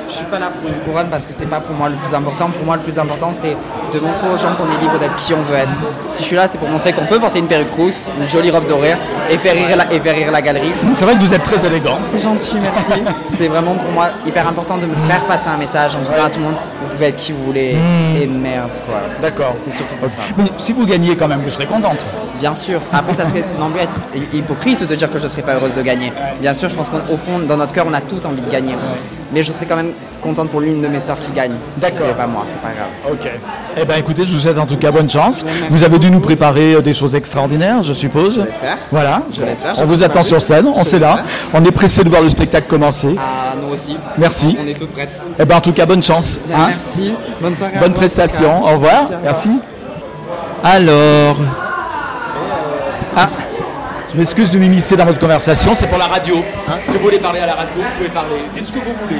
Je 0.07 0.13
suis 0.13 0.25
pas 0.25 0.39
là 0.39 0.49
pour 0.49 0.69
une 0.69 0.77
couronne 0.79 1.07
parce 1.09 1.25
que 1.25 1.33
c'est 1.33 1.45
pas 1.45 1.59
pour 1.59 1.75
moi 1.75 1.89
le 1.89 1.95
plus 1.95 2.13
important. 2.13 2.49
Pour 2.49 2.65
moi, 2.65 2.75
le 2.75 2.81
plus 2.81 2.97
important, 2.99 3.31
c'est 3.33 3.55
de 3.93 3.99
montrer 3.99 4.27
aux 4.29 4.37
gens 4.37 4.53
qu'on 4.55 4.65
est 4.65 4.81
libre 4.81 4.99
d'être 4.99 5.15
qui 5.17 5.33
on 5.33 5.41
veut 5.43 5.55
être. 5.55 5.75
Si 6.09 6.21
je 6.23 6.27
suis 6.27 6.35
là, 6.35 6.47
c'est 6.47 6.57
pour 6.57 6.69
montrer 6.69 6.93
qu'on 6.93 7.05
peut 7.05 7.19
porter 7.19 7.39
une 7.39 7.47
perruque 7.47 7.73
rousse, 7.75 8.09
une 8.19 8.27
jolie 8.27 8.51
robe 8.51 8.67
dorée 8.67 8.95
et 9.29 9.37
faire 9.37 9.55
rire 9.55 9.75
la, 9.75 9.91
et 9.91 9.99
faire 9.99 10.15
rire 10.15 10.31
la 10.31 10.41
galerie. 10.41 10.71
C'est 10.95 11.05
vrai 11.05 11.15
que 11.15 11.19
vous 11.19 11.33
êtes 11.33 11.43
très 11.43 11.65
élégant. 11.65 11.97
C'est 12.09 12.19
gentil, 12.21 12.57
merci. 12.61 13.01
c'est 13.35 13.47
vraiment 13.47 13.73
pour 13.75 13.91
moi 13.91 14.09
hyper 14.25 14.47
important 14.47 14.77
de 14.77 14.85
me 14.85 14.95
faire 15.07 15.23
passer 15.25 15.47
un 15.49 15.57
message 15.57 15.95
en 15.95 15.99
disant 15.99 16.25
à 16.25 16.29
tout 16.29 16.39
le 16.39 16.45
monde 16.45 16.55
vous 16.81 16.87
pouvez 16.89 17.07
être 17.07 17.17
qui 17.17 17.31
vous 17.31 17.43
voulez 17.45 17.73
Mm. 17.73 18.21
et 18.21 18.27
merde 18.27 18.71
quoi. 18.85 18.95
D'accord. 19.21 19.55
C'est 19.57 19.71
surtout 19.71 19.95
pour 19.95 20.09
ça. 20.09 20.21
Mais 20.37 20.45
si 20.57 20.73
vous 20.73 20.85
gagnez 20.85 21.15
quand 21.15 21.27
même, 21.27 21.41
vous 21.41 21.49
serez 21.49 21.65
contente. 21.65 21.99
Bien 22.39 22.53
sûr. 22.53 22.81
Après, 22.91 23.13
ça 23.13 23.25
serait 23.25 23.43
non 23.59 23.69
plus 23.69 23.79
être 23.81 23.95
hypocrite 24.33 24.85
de 24.87 24.95
dire 24.95 25.11
que 25.11 25.17
je 25.17 25.23
ne 25.23 25.29
serais 25.29 25.41
pas 25.41 25.53
heureuse 25.55 25.75
de 25.75 25.81
gagner. 25.81 26.11
Bien 26.41 26.53
sûr, 26.53 26.69
je 26.69 26.75
pense 26.75 26.89
qu'au 26.89 27.17
fond, 27.17 27.39
dans 27.47 27.57
notre 27.57 27.71
cœur, 27.73 27.85
on 27.89 27.93
a 27.93 28.01
tout 28.01 28.25
envie 28.25 28.41
de 28.41 28.49
gagner. 28.49 28.73
Mais 29.33 29.43
je 29.43 29.51
serais 29.51 29.65
quand 29.65 29.75
même 29.75 29.91
contente 30.21 30.49
pour 30.49 30.61
l'une 30.61 30.81
de 30.81 30.87
mes 30.87 30.99
sœurs 30.99 31.19
qui 31.19 31.31
gagne. 31.31 31.53
D'accord. 31.77 32.13
Pas 32.13 32.27
moi, 32.27 32.43
c'est 32.45 32.59
pas 32.59 32.69
grave. 32.69 33.11
Ok. 33.11 33.29
Eh 33.75 33.85
ben 33.85 33.95
écoutez, 33.97 34.25
je 34.25 34.33
vous 34.33 34.41
souhaite 34.41 34.59
en 34.59 34.65
tout 34.65 34.77
cas 34.77 34.91
bonne 34.91 35.09
chance. 35.09 35.43
Vous 35.69 35.83
avez 35.83 35.97
dû 35.99 36.11
nous 36.11 36.19
préparer 36.19 36.75
euh, 36.75 36.81
des 36.81 36.93
choses 36.93 37.15
extraordinaires, 37.15 37.81
je 37.83 37.93
suppose. 37.93 38.35
Je 38.35 38.41
l'espère. 38.45 38.77
Voilà. 38.91 39.23
Je 39.33 39.41
l'espère, 39.41 39.73
On 39.79 39.85
vous 39.85 40.03
attend 40.03 40.23
sur 40.23 40.41
scène, 40.41 40.67
on 40.67 40.83
Je 40.83 40.89
sait 40.89 40.99
là. 40.99 41.23
On 41.53 41.63
est 41.65 41.71
pressé 41.71 42.03
de 42.03 42.09
voir 42.09 42.21
le 42.21 42.29
spectacle 42.29 42.67
commencer. 42.67 43.15
Ah, 43.17 43.55
nous 43.59 43.73
aussi. 43.73 43.97
Merci. 44.17 44.57
On 44.61 44.67
est 44.67 44.77
toutes 44.77 44.91
prêtes. 44.91 45.25
Eh 45.39 45.45
ben 45.45 45.57
en 45.57 45.61
tout 45.61 45.73
cas, 45.73 45.85
bonne 45.85 46.03
chance. 46.03 46.39
Bien, 46.45 46.57
hein. 46.57 46.67
merci. 46.69 47.13
Bonne 47.41 47.55
soirée. 47.55 47.77
Bonne 47.79 47.93
prestation. 47.93 48.63
Au 48.63 48.73
revoir. 48.73 49.09
Merci, 49.09 49.13
au 49.13 49.17
revoir. 49.17 49.21
Merci. 49.23 49.49
Alors. 50.63 51.37
Ah. 53.15 53.29
Je 54.13 54.17
m'excuse 54.19 54.51
de 54.51 54.59
m'immiscer 54.59 54.95
dans 54.95 55.05
votre 55.05 55.17
conversation, 55.19 55.73
c'est 55.73 55.87
pour 55.87 55.97
la 55.97 56.05
radio. 56.05 56.35
hein. 56.67 56.73
Si 56.85 56.93
vous 56.97 57.03
voulez 57.03 57.17
parler 57.17 57.39
à 57.39 57.47
la 57.47 57.53
radio, 57.53 57.73
vous 57.77 57.97
pouvez 57.97 58.09
parler. 58.09 58.35
Dites 58.53 58.67
ce 58.67 58.71
que 58.71 58.77
vous 58.79 58.93
voulez. 58.93 59.19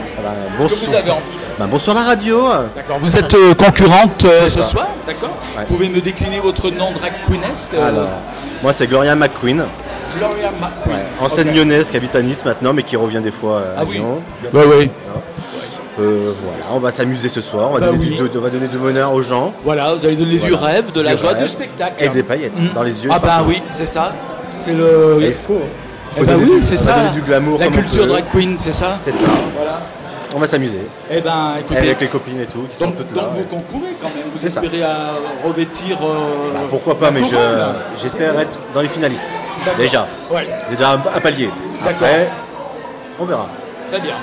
Ce 0.70 0.76
que 0.76 0.86
vous 0.88 0.94
avez 0.94 1.10
envie. 1.12 1.22
Bah, 1.58 1.66
bonsoir 1.70 1.96
la 1.96 2.04
radio. 2.04 2.48
D'accord. 2.76 2.98
Vous 3.00 3.18
êtes 3.18 3.34
euh, 3.34 3.54
concurrente 3.56 4.24
euh, 4.26 4.44
ce 4.50 4.62
ça. 4.62 4.64
soir, 4.64 4.88
d'accord 5.08 5.30
Ouais. 5.58 5.66
Vous 5.68 5.76
pouvez 5.76 5.90
me 5.90 6.00
décliner 6.02 6.40
votre 6.40 6.70
nom 6.70 6.92
drag 6.92 7.14
queenesque 7.28 7.74
euh, 7.76 7.88
Alors, 7.88 8.08
moi 8.64 8.74
c'est 8.74 8.88
Gloria 8.88 9.16
McQueen, 9.16 9.64
Gloria 10.18 10.50
McQueen. 10.52 10.98
ancienne 11.22 11.54
lyonnaise 11.56 11.92
qui 11.92 11.98
habite 11.98 12.16
à 12.16 12.22
Nice 12.24 12.44
maintenant, 12.44 12.74
mais 12.74 12.82
qui 12.84 12.96
revient 12.96 13.20
des 13.22 13.30
fois 13.32 13.60
à 13.60 13.82
Ah 13.82 13.84
oui. 13.88 13.96
Lyon. 13.98 14.22
Ouais, 14.52 14.66
ouais. 14.66 14.92
Euh, 16.00 16.32
voilà, 16.44 16.64
on 16.72 16.80
va 16.80 16.90
s'amuser 16.90 17.30
ce 17.30 17.40
soir, 17.40 17.70
on 17.70 17.74
va, 17.76 17.80
Bah 17.82 17.86
donner 17.88 18.00
oui. 18.00 18.18
du, 18.30 18.38
on 18.38 18.42
va 18.42 18.50
donner 18.50 18.68
du 18.68 18.78
bonheur 18.80 19.14
aux 19.14 19.22
gens. 19.22 19.54
Voilà, 19.64 19.94
vous 19.94 20.04
allez 20.04 20.16
donner 20.16 20.38
du 20.40 20.54
rêve, 20.56 20.92
de 20.92 21.02
la 21.02 21.14
Du 21.14 21.22
joie, 21.22 21.32
rêve. 21.34 21.44
du 21.44 21.50
spectacle. 21.50 22.04
Et 22.04 22.10
des 22.10 22.24
paillettes 22.24 22.60
Mm. 22.60 22.74
dans 22.74 22.82
les 22.84 23.04
yeux. 23.04 23.10
Ah 23.14 23.20
bah 23.20 23.28
partout. 23.28 23.46
oui, 23.50 23.62
c'est 23.70 23.86
ça. 23.86 24.12
C'est 24.64 24.74
le. 24.74 25.18
Et 25.22 25.28
il 25.28 25.34
faut. 25.34 25.62
Eh 26.18 26.26
donner 26.26 26.44
oui, 26.46 26.60
c'est 26.62 26.78
ça. 26.78 26.94
donner 26.94 27.10
du 27.10 27.22
glamour 27.22 27.60
La 27.60 27.68
culture 27.68 28.06
drag 28.08 28.26
queen, 28.32 28.56
c'est 28.58 28.72
ça 28.74 28.98
C'est 29.04 29.12
ça. 29.12 29.18
Voilà. 29.56 29.80
On 30.36 30.40
va 30.40 30.48
s'amuser. 30.48 30.82
Eh 31.12 31.22
ben, 31.22 31.56
écoutez. 31.60 31.78
Avec 31.78 32.02
les 32.02 32.08
copines 32.08 32.40
et 32.42 32.46
tout, 32.46 32.66
qui 32.72 32.78
sont 32.78 32.86
Donc, 32.86 32.98
toutes 32.98 33.14
donc 33.14 33.24
là. 33.24 33.30
vous 33.34 33.40
ouais. 33.40 33.46
concourez 33.50 33.96
quand 34.02 34.08
même, 34.08 34.26
vous 34.34 34.40
ça. 34.40 34.48
espérez 34.48 34.82
à 34.84 35.12
revêtir. 35.44 35.98
euh, 36.02 36.54
Bah, 36.54 36.60
pourquoi 36.70 36.98
pas, 36.98 37.12
mais 37.12 37.22
je- 37.24 38.02
j'espère 38.02 38.40
être 38.40 38.58
dans 38.74 38.82
les 38.82 38.88
finalistes. 38.88 39.26
Déjà. 39.78 40.08
Ouais. 40.32 40.48
Déjà 40.70 40.92
un, 40.92 40.96
un 41.16 41.20
palier. 41.20 41.50
D'accord. 41.86 42.08
Après, 42.08 42.30
on 43.20 43.26
verra. 43.26 43.48
Très 43.92 44.00
bien. 44.02 44.16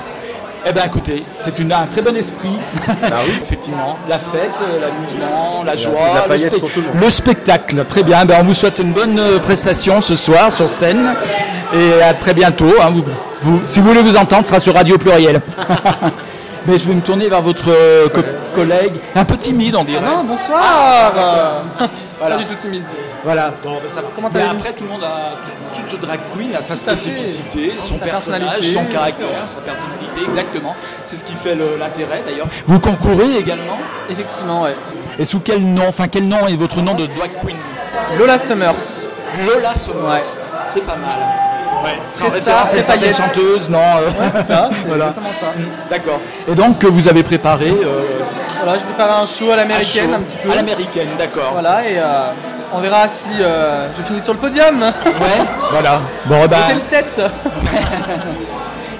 Eh 0.65 0.71
bien 0.73 0.83
écoutez, 0.85 1.23
c'est 1.37 1.59
un 1.59 1.85
très 1.87 2.01
bon 2.01 2.15
esprit. 2.15 2.49
oui. 2.87 3.33
Effectivement, 3.41 3.97
la 4.07 4.19
fête, 4.19 4.51
euh, 4.61 4.79
l'amusement, 4.79 5.63
la 5.65 5.75
joie, 5.75 6.25
la 6.29 6.37
le, 7.01 7.09
spectacle. 7.09 7.83
Très 7.89 8.03
bien, 8.03 8.25
ben, 8.25 8.37
on 8.41 8.43
vous 8.45 8.53
souhaite 8.53 8.77
une 8.79 8.93
bonne 8.93 9.17
euh, 9.19 9.39
prestation 9.39 10.01
ce 10.01 10.15
soir 10.15 10.51
sur 10.51 10.69
scène 10.69 11.13
et 11.73 12.01
à 12.03 12.13
très 12.13 12.33
bientôt. 12.33 12.73
hein. 12.79 12.91
Vous- 12.93 13.03
vous- 13.41 13.61
si 13.65 13.79
vous 13.79 13.87
voulez 13.87 14.01
vous 14.03 14.17
entendre, 14.17 14.43
ce 14.43 14.49
sera 14.49 14.59
sur 14.59 14.75
Radio 14.75 14.97
Pluriel. 14.99 15.41
Mais 16.67 16.77
je 16.77 16.87
vais 16.87 16.93
me 16.93 17.01
tourner 17.01 17.27
vers 17.27 17.41
votre 17.41 17.69
euh, 17.69 18.07
co- 18.09 18.21
collègue, 18.55 18.93
un 19.15 19.25
peu 19.25 19.35
timide 19.37 19.75
on 19.75 19.83
dirait. 19.83 20.01
Non, 20.01 20.23
bonsoir 20.23 21.11
Voilà. 21.13 21.63
Pas 22.19 22.37
du 22.37 22.45
tout 22.45 22.53
timide. 22.55 22.83
Voilà. 23.23 23.51
Bon, 23.63 23.77
ben, 23.81 23.87
ça 23.89 24.01
va. 24.01 24.07
Comment 24.15 24.29
Mais 24.33 24.43
après, 24.43 24.73
tout 24.73 24.83
le 24.83 24.89
monde 24.91 25.03
a, 25.03 25.31
tout- 25.75 25.81
toute 25.89 26.01
drag 26.01 26.19
queen 26.35 26.55
a 26.55 26.61
sa 26.61 26.73
Tout 26.75 26.79
spécificité, 26.81 27.73
son 27.77 27.97
Sa 27.97 28.05
personnage, 28.05 28.41
personnalité. 28.49 28.73
son 28.73 28.83
caractère, 28.93 29.27
sa 29.47 29.61
personnalité, 29.61 30.21
exactement. 30.27 30.75
C'est 31.05 31.17
ce 31.17 31.23
qui 31.23 31.33
fait 31.33 31.55
l'intérêt 31.55 32.21
d'ailleurs. 32.25 32.47
Vous 32.67 32.79
concourez 32.79 33.37
également 33.37 33.77
Effectivement, 34.09 34.63
ouais. 34.63 34.75
Et 35.19 35.25
sous 35.25 35.39
quel 35.39 35.61
nom 35.63 35.83
Enfin, 35.87 36.07
quel 36.07 36.27
nom 36.27 36.47
est 36.47 36.55
votre 36.55 36.81
nom 36.81 36.93
de 36.93 37.05
drag 37.05 37.31
queen? 37.43 37.57
Lola 38.19 38.37
Summers. 38.37 39.05
Lola 39.47 39.73
Summers. 39.73 40.11
Ouais. 40.13 40.19
C'est 40.63 40.83
pas 40.85 40.95
mal. 40.95 41.17
Ouais. 41.83 41.97
C'est 42.11 42.23
référence 42.25 42.41
star, 42.41 42.61
une 42.61 42.67
très 42.67 42.83
certaine 42.83 42.99
paillette. 42.99 43.17
chanteuse, 43.17 43.69
non 43.69 43.79
euh, 43.79 44.07
Ouais, 44.09 44.29
c'est 44.31 44.47
ça, 44.47 44.69
c'est 44.71 44.77
Voilà. 44.87 45.07
exactement 45.07 45.33
ça. 45.39 45.47
D'accord. 45.89 46.19
Et 46.47 46.55
donc, 46.55 46.79
que 46.79 46.87
vous 46.87 47.07
avez 47.07 47.23
préparé 47.23 47.69
euh, 47.71 48.01
Voilà, 48.63 48.77
je 48.77 48.83
prépare 48.83 49.19
un 49.21 49.25
show 49.25 49.51
à 49.51 49.55
l'américaine 49.55 50.13
un 50.13 50.19
petit 50.21 50.37
peu. 50.37 50.51
À 50.51 50.55
l'américaine, 50.55 51.07
d'accord. 51.17 51.49
Voilà, 51.53 51.87
et 51.89 51.97
euh, 51.97 52.27
on 52.73 52.79
verra 52.79 53.07
si 53.07 53.33
euh, 53.39 53.87
je 53.97 54.03
finis 54.03 54.21
sur 54.21 54.33
le 54.33 54.39
podium. 54.39 54.81
Ouais. 54.81 55.45
Voilà. 55.71 56.01
Bon, 56.25 56.35
eh 56.43 56.47
ben, 56.47 56.57
C'était 56.67 56.73
le 56.73 56.79
7. 56.81 57.05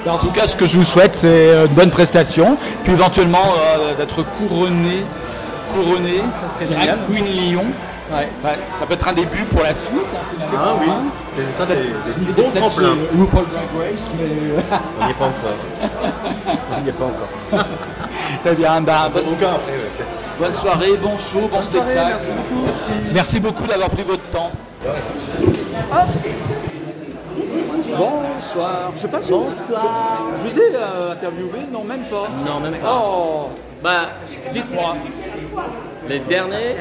Ben, 0.05 0.11
En 0.13 0.17
tout 0.17 0.31
cas, 0.31 0.47
ce 0.47 0.55
que 0.55 0.65
je 0.65 0.77
vous 0.77 0.83
souhaite, 0.85 1.15
c'est 1.15 1.49
une 1.53 1.73
bonne 1.75 1.91
prestation, 1.91 2.57
puis 2.83 2.93
éventuellement 2.93 3.53
euh, 3.77 3.93
d'être 3.95 4.23
couronné, 4.23 5.05
couronné, 5.73 6.23
Ça 6.41 6.53
serait 6.55 6.65
génial. 6.65 6.97
Queen 7.07 7.25
Lyon. 7.25 7.65
Ouais. 8.11 8.29
Ouais, 8.43 8.57
ça 8.77 8.85
peut 8.85 8.93
être 8.93 9.07
un 9.07 9.13
début 9.13 9.43
pour 9.45 9.63
la 9.63 9.73
suite. 9.73 9.89
hein, 9.91 10.17
finalement. 10.33 10.61
Ah 10.63 10.75
oui. 11.37 11.43
Ça, 11.57 11.65
c'est 11.67 11.75
des 11.75 12.31
bons 12.33 12.49
Peut-être 12.49 12.59
tremplins. 12.69 12.95
chez 12.95 13.17
RuPaul 13.19 13.45
Drag 13.45 13.63
Race, 13.79 14.11
mais... 14.19 14.27
On 14.99 15.05
n'y 15.05 15.11
est 15.11 15.13
pas 15.13 15.25
encore. 15.25 15.89
On 16.77 16.81
n'y 16.81 16.89
est 16.89 16.91
pas 16.91 17.05
encore. 17.05 17.65
Très 18.43 18.55
bien, 18.55 18.81
ben, 18.81 19.09
bonne, 19.13 19.23
ouais. 19.25 20.05
bonne 20.39 20.53
soirée, 20.53 20.97
bon 20.97 21.17
show, 21.17 21.47
bon 21.49 21.61
soirée, 21.61 21.93
spectacle. 21.93 22.09
merci 22.09 22.31
beaucoup. 22.31 22.65
Merci 23.13 23.39
beaucoup 23.39 23.67
d'avoir 23.67 23.89
pris 23.89 24.03
votre 24.03 24.23
temps. 24.29 24.51
Bonsoir. 27.97 28.91
Je 28.95 28.99
sais 29.01 29.07
pas 29.07 29.21
si 29.21 29.31
Bonsoir. 29.31 30.21
Je 30.43 30.49
vous 30.49 30.59
ai 30.59 30.75
euh, 30.75 31.11
interviewé, 31.13 31.59
non 31.71 31.83
même 31.83 32.03
pas. 32.03 32.27
Non, 32.45 32.59
même 32.59 32.75
pas. 32.79 33.03
Oh. 33.05 33.49
Bah, 33.83 34.01
Dites-moi. 34.53 34.95
Les 36.07 36.19
derniers, 36.19 36.75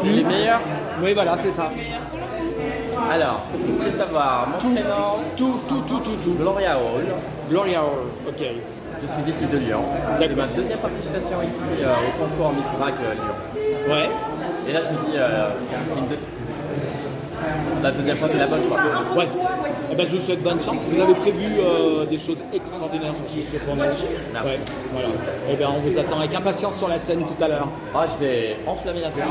c'est 0.00 0.08
les 0.08 0.24
meilleurs. 0.24 0.60
Oui, 1.02 1.14
voilà, 1.14 1.36
c'est 1.36 1.50
ça. 1.52 1.70
Alors, 3.10 3.42
est-ce 3.54 3.62
que 3.64 3.68
vous 3.70 3.78
voulez 3.78 3.90
savoir 3.90 4.48
mon 4.48 4.58
prénom 4.58 5.22
Tout, 5.36 5.60
tout, 5.68 5.80
tout, 5.88 5.98
tout, 6.00 6.16
tout. 6.24 6.34
Gloria 6.38 6.76
Hall. 6.76 7.04
Gloria 7.48 7.80
Hall, 7.82 8.08
ok. 8.28 8.44
Je 9.00 9.06
suis 9.06 9.22
d'ici 9.22 9.46
de 9.46 9.58
Lyon. 9.58 9.80
C'est 10.18 10.36
ma 10.36 10.46
deuxième 10.48 10.78
participation 10.78 11.36
ici 11.48 11.70
euh, 11.82 11.92
au 11.94 12.20
concours 12.20 12.52
Miss 12.52 12.64
Drag 12.78 12.94
euh, 13.00 13.14
Lyon. 13.14 13.94
Ouais. 13.94 14.08
Et 14.68 14.72
là, 14.72 14.80
je 14.82 14.88
me 14.94 15.00
dis, 15.10 15.16
euh, 15.16 15.50
une 15.96 16.06
deux- 16.08 16.18
la 17.82 17.90
deuxième 17.90 18.18
fois, 18.18 18.28
c'est 18.28 18.38
la 18.38 18.46
bonne 18.46 18.62
fois. 18.62 18.78
Ouais. 19.16 19.28
Eh 19.90 19.94
ben, 19.94 20.06
je 20.06 20.16
vous 20.16 20.20
souhaite 20.20 20.42
bonne 20.42 20.60
chance. 20.60 20.84
Vous 20.90 21.00
avez 21.00 21.14
prévu 21.14 21.46
euh, 21.58 22.04
des 22.04 22.18
choses 22.18 22.44
extraordinaires 22.52 23.14
sur 23.26 23.42
ce 23.42 23.56
tournage. 23.64 23.94
Merci. 24.32 24.48
Ouais, 24.48 24.58
voilà. 24.92 25.08
Eh 25.50 25.56
ben, 25.56 25.68
on 25.74 25.80
vous 25.80 25.98
attend 25.98 26.18
avec 26.18 26.34
impatience 26.34 26.76
sur 26.76 26.88
la 26.88 26.98
scène 26.98 27.24
tout 27.24 27.42
à 27.42 27.48
l'heure. 27.48 27.68
Ah, 27.94 28.04
je 28.06 28.24
vais 28.24 28.56
enflammer 28.66 29.00
la 29.00 29.10
scène. 29.10 29.24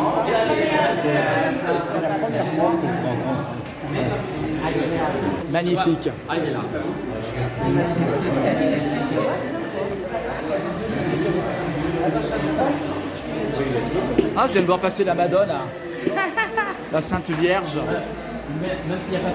Magnifique. 5.51 6.09
Ah, 6.27 6.33
il 6.37 6.49
est 6.49 6.53
là. 6.53 6.59
Ah, 14.35 14.45
je 14.47 14.53
viens 14.53 14.61
de 14.61 14.67
voir 14.67 14.79
passer 14.79 15.03
la 15.03 15.13
Madone. 15.13 15.49
La 16.91 17.01
Sainte 17.01 17.29
Vierge. 17.31 17.75
Même 17.75 18.99
s'il 19.03 19.11
n'y 19.11 19.17
a 19.17 19.19
pas 19.19 19.29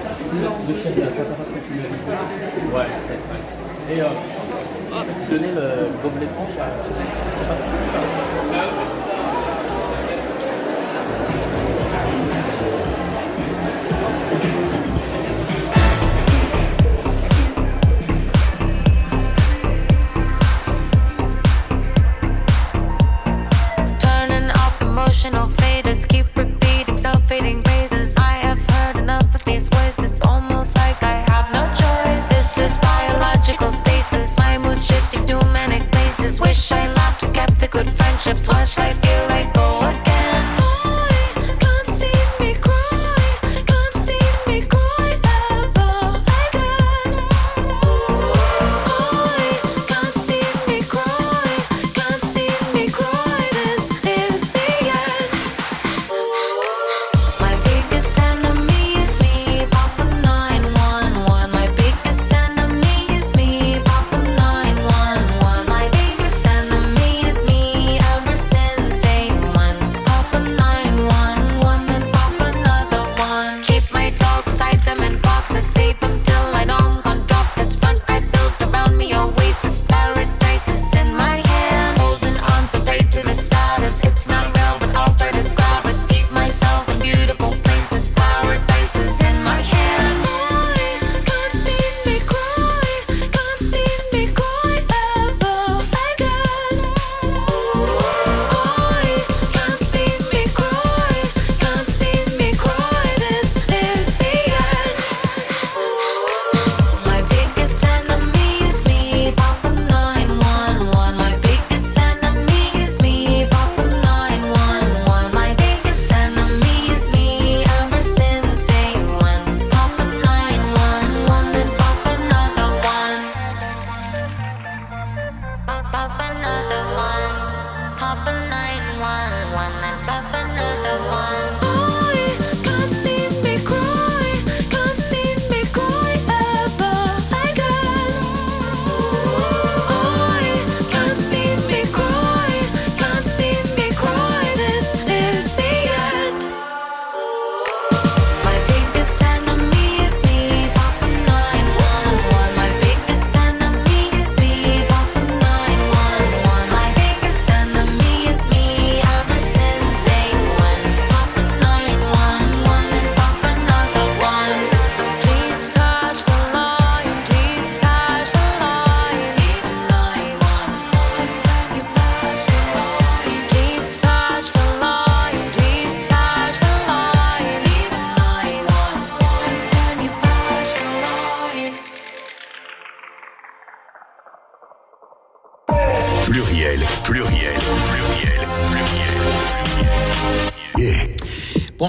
de 0.67 0.73
chaise, 0.73 0.95
ça 0.95 1.35
passe 1.35 1.49
que 1.49 1.59
tu 1.67 1.73
veux. 1.73 2.75
Ouais. 2.75 2.89
Et 3.91 4.01
euh, 4.01 4.07
ah, 4.91 5.03
donner 5.29 5.47
le 5.47 5.89
gobelet 6.01 6.25
de 6.25 6.31
hanche 6.39 6.57
à. 6.59 6.65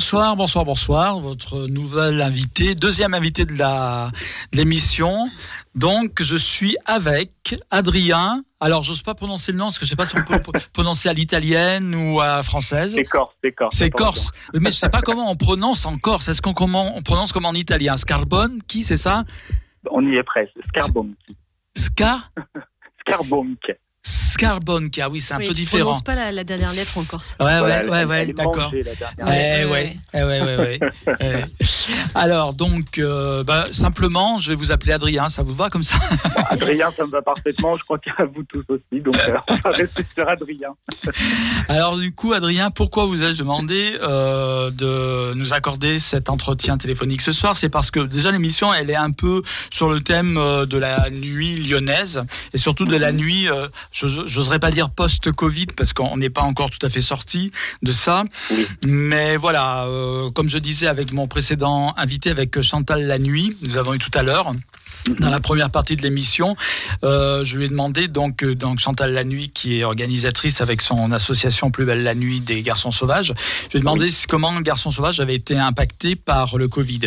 Bonsoir, 0.04 0.36
bonsoir, 0.36 0.64
bonsoir. 0.66 1.18
Votre 1.18 1.66
nouvelle 1.66 2.20
invitée, 2.20 2.74
deuxième 2.74 3.14
invitée 3.14 3.46
de 3.46 3.56
la 3.58 4.10
de 4.52 4.58
l'émission. 4.58 5.30
Donc, 5.74 6.22
je 6.22 6.36
suis 6.36 6.76
avec 6.84 7.56
Adrien. 7.70 8.44
Alors, 8.60 8.82
j'ose 8.82 9.00
pas 9.00 9.14
prononcer 9.14 9.52
le 9.52 9.56
nom 9.56 9.64
parce 9.64 9.78
que 9.78 9.86
je 9.86 9.90
sais 9.90 9.96
pas 9.96 10.04
si 10.04 10.14
on 10.18 10.22
peut 10.22 10.34
le 10.34 10.60
prononcer 10.74 11.08
à 11.08 11.14
l'italienne 11.14 11.94
ou 11.94 12.20
à 12.20 12.26
la 12.26 12.42
française. 12.42 12.92
C'est 12.92 13.04
corse, 13.04 13.34
c'est 13.42 13.52
corse. 13.52 13.74
C'est 13.74 13.88
corse. 13.88 14.30
Mais 14.52 14.72
je 14.72 14.76
sais 14.76 14.90
pas 14.90 15.00
comment 15.00 15.30
on 15.30 15.36
prononce 15.36 15.86
en 15.86 15.96
corse. 15.96 16.28
Est-ce 16.28 16.42
qu'on 16.42 16.52
comment 16.52 16.94
on 16.94 17.02
prononce 17.02 17.32
comme 17.32 17.46
en 17.46 17.54
italien? 17.54 17.96
Scarbone, 17.96 18.60
qui 18.68 18.84
c'est 18.84 18.98
ça? 18.98 19.24
On 19.90 20.06
y 20.06 20.16
est 20.16 20.22
presque. 20.22 20.52
Scarbonchi. 20.68 21.34
Scar? 21.74 22.30
Scarbonchi. 23.00 23.72
Scarbonchi, 24.06 25.00
ah 25.00 25.08
oui, 25.08 25.20
c'est 25.20 25.32
un 25.34 25.38
Oui, 25.38 25.46
peu 25.48 25.54
tu 25.54 25.60
différent. 25.60 25.84
prononces 25.84 26.02
pas 26.02 26.14
la, 26.14 26.30
la 26.32 26.44
dernière 26.44 26.72
lettre 26.74 26.98
en 26.98 27.04
corse. 27.04 27.36
Ouais, 27.40 27.60
ouais, 27.60 27.88
ouais, 27.88 28.04
ouais, 28.04 28.26
d'accord. 28.26 28.70
Ouais, 28.72 28.84
ouais, 29.24 29.64
ouais, 29.64 29.96
ouais, 30.12 30.22
ouais, 30.22 30.40
ouais, 30.42 30.56
ouais. 30.56 31.44
Alors, 32.14 32.54
donc, 32.54 32.98
euh, 32.98 33.42
bah, 33.44 33.64
simplement, 33.72 34.38
je 34.40 34.50
vais 34.50 34.54
vous 34.54 34.72
appeler 34.72 34.92
Adrien, 34.92 35.28
ça 35.28 35.42
vous 35.42 35.54
va 35.54 35.70
comme 35.70 35.82
ça 35.82 35.96
Adrien, 36.50 36.90
ça 36.96 37.04
me 37.04 37.10
va 37.10 37.22
parfaitement. 37.22 37.76
Je 37.76 37.84
crois 37.84 37.98
qu'à 37.98 38.24
vous 38.24 38.42
tous 38.44 38.64
aussi. 38.68 39.02
Donc, 39.02 39.16
euh, 39.28 39.36
on 39.48 39.56
va 39.56 39.70
rester 39.70 40.04
sur 40.14 40.28
Adrien. 40.28 40.70
Alors, 41.68 41.98
du 41.98 42.12
coup, 42.14 42.32
Adrien, 42.32 42.70
pourquoi 42.70 43.06
vous 43.06 43.22
ai-je 43.22 43.38
demandé 43.38 43.96
euh, 44.02 44.70
de 44.70 45.34
nous 45.34 45.52
accorder 45.52 45.98
cet 45.98 46.30
entretien 46.30 46.76
téléphonique 46.78 47.20
ce 47.20 47.32
soir? 47.32 47.56
C'est 47.56 47.68
parce 47.68 47.90
que 47.90 48.00
déjà 48.00 48.30
l'émission, 48.30 48.72
elle 48.72 48.90
est 48.90 48.96
un 48.96 49.10
peu 49.10 49.42
sur 49.70 49.90
le 49.90 50.00
thème 50.00 50.36
euh, 50.38 50.66
de 50.66 50.78
la 50.78 51.10
nuit 51.10 51.56
lyonnaise 51.56 52.22
et 52.52 52.58
surtout 52.58 52.84
de 52.84 52.96
la 52.96 53.12
nuit, 53.12 53.48
euh, 53.48 53.68
j'ose- 53.92 54.24
j'oserais 54.26 54.58
pas 54.58 54.70
dire 54.70 54.90
post-Covid 54.90 55.66
parce 55.76 55.92
qu'on 55.92 56.16
n'est 56.16 56.30
pas 56.30 56.42
encore 56.42 56.70
tout 56.70 56.84
à 56.84 56.88
fait 56.88 57.00
sorti 57.00 57.50
de 57.82 57.92
ça. 57.92 58.24
Mais 58.86 59.36
voilà, 59.36 59.86
comme 60.34 60.48
je 60.48 60.58
disais 60.58 60.86
avec 60.86 61.12
mon 61.12 61.26
précédent 61.26 61.73
invité, 61.96 62.30
avec 62.30 62.60
Chantal 62.62 63.06
Lanuit, 63.06 63.56
nous 63.62 63.76
avons 63.76 63.94
eu 63.94 63.98
tout 63.98 64.10
à 64.14 64.22
l'heure. 64.22 64.54
Dans 65.20 65.28
la 65.30 65.40
première 65.40 65.70
partie 65.70 65.96
de 65.96 66.02
l'émission, 66.02 66.56
euh, 67.04 67.44
je 67.44 67.56
lui 67.58 67.66
ai 67.66 67.68
demandé 67.68 68.08
donc 68.08 68.42
euh, 68.42 68.54
donc 68.54 68.78
Chantal 68.78 69.12
Lanuit 69.12 69.50
qui 69.50 69.78
est 69.78 69.84
organisatrice 69.84 70.60
avec 70.62 70.80
son 70.80 71.12
association 71.12 71.70
Plus 71.70 71.84
belle 71.84 72.02
la 72.02 72.14
nuit 72.14 72.40
des 72.40 72.62
garçons 72.62 72.90
sauvages. 72.90 73.34
Je 73.66 73.72
lui 73.72 73.78
ai 73.78 73.80
demandé 73.80 74.08
si- 74.08 74.26
comment 74.26 74.52
le 74.52 74.62
garçon 74.62 74.90
sauvage 74.90 75.20
avait 75.20 75.34
été 75.34 75.58
impacté 75.58 76.16
par 76.16 76.56
le 76.56 76.68
Covid. 76.68 77.00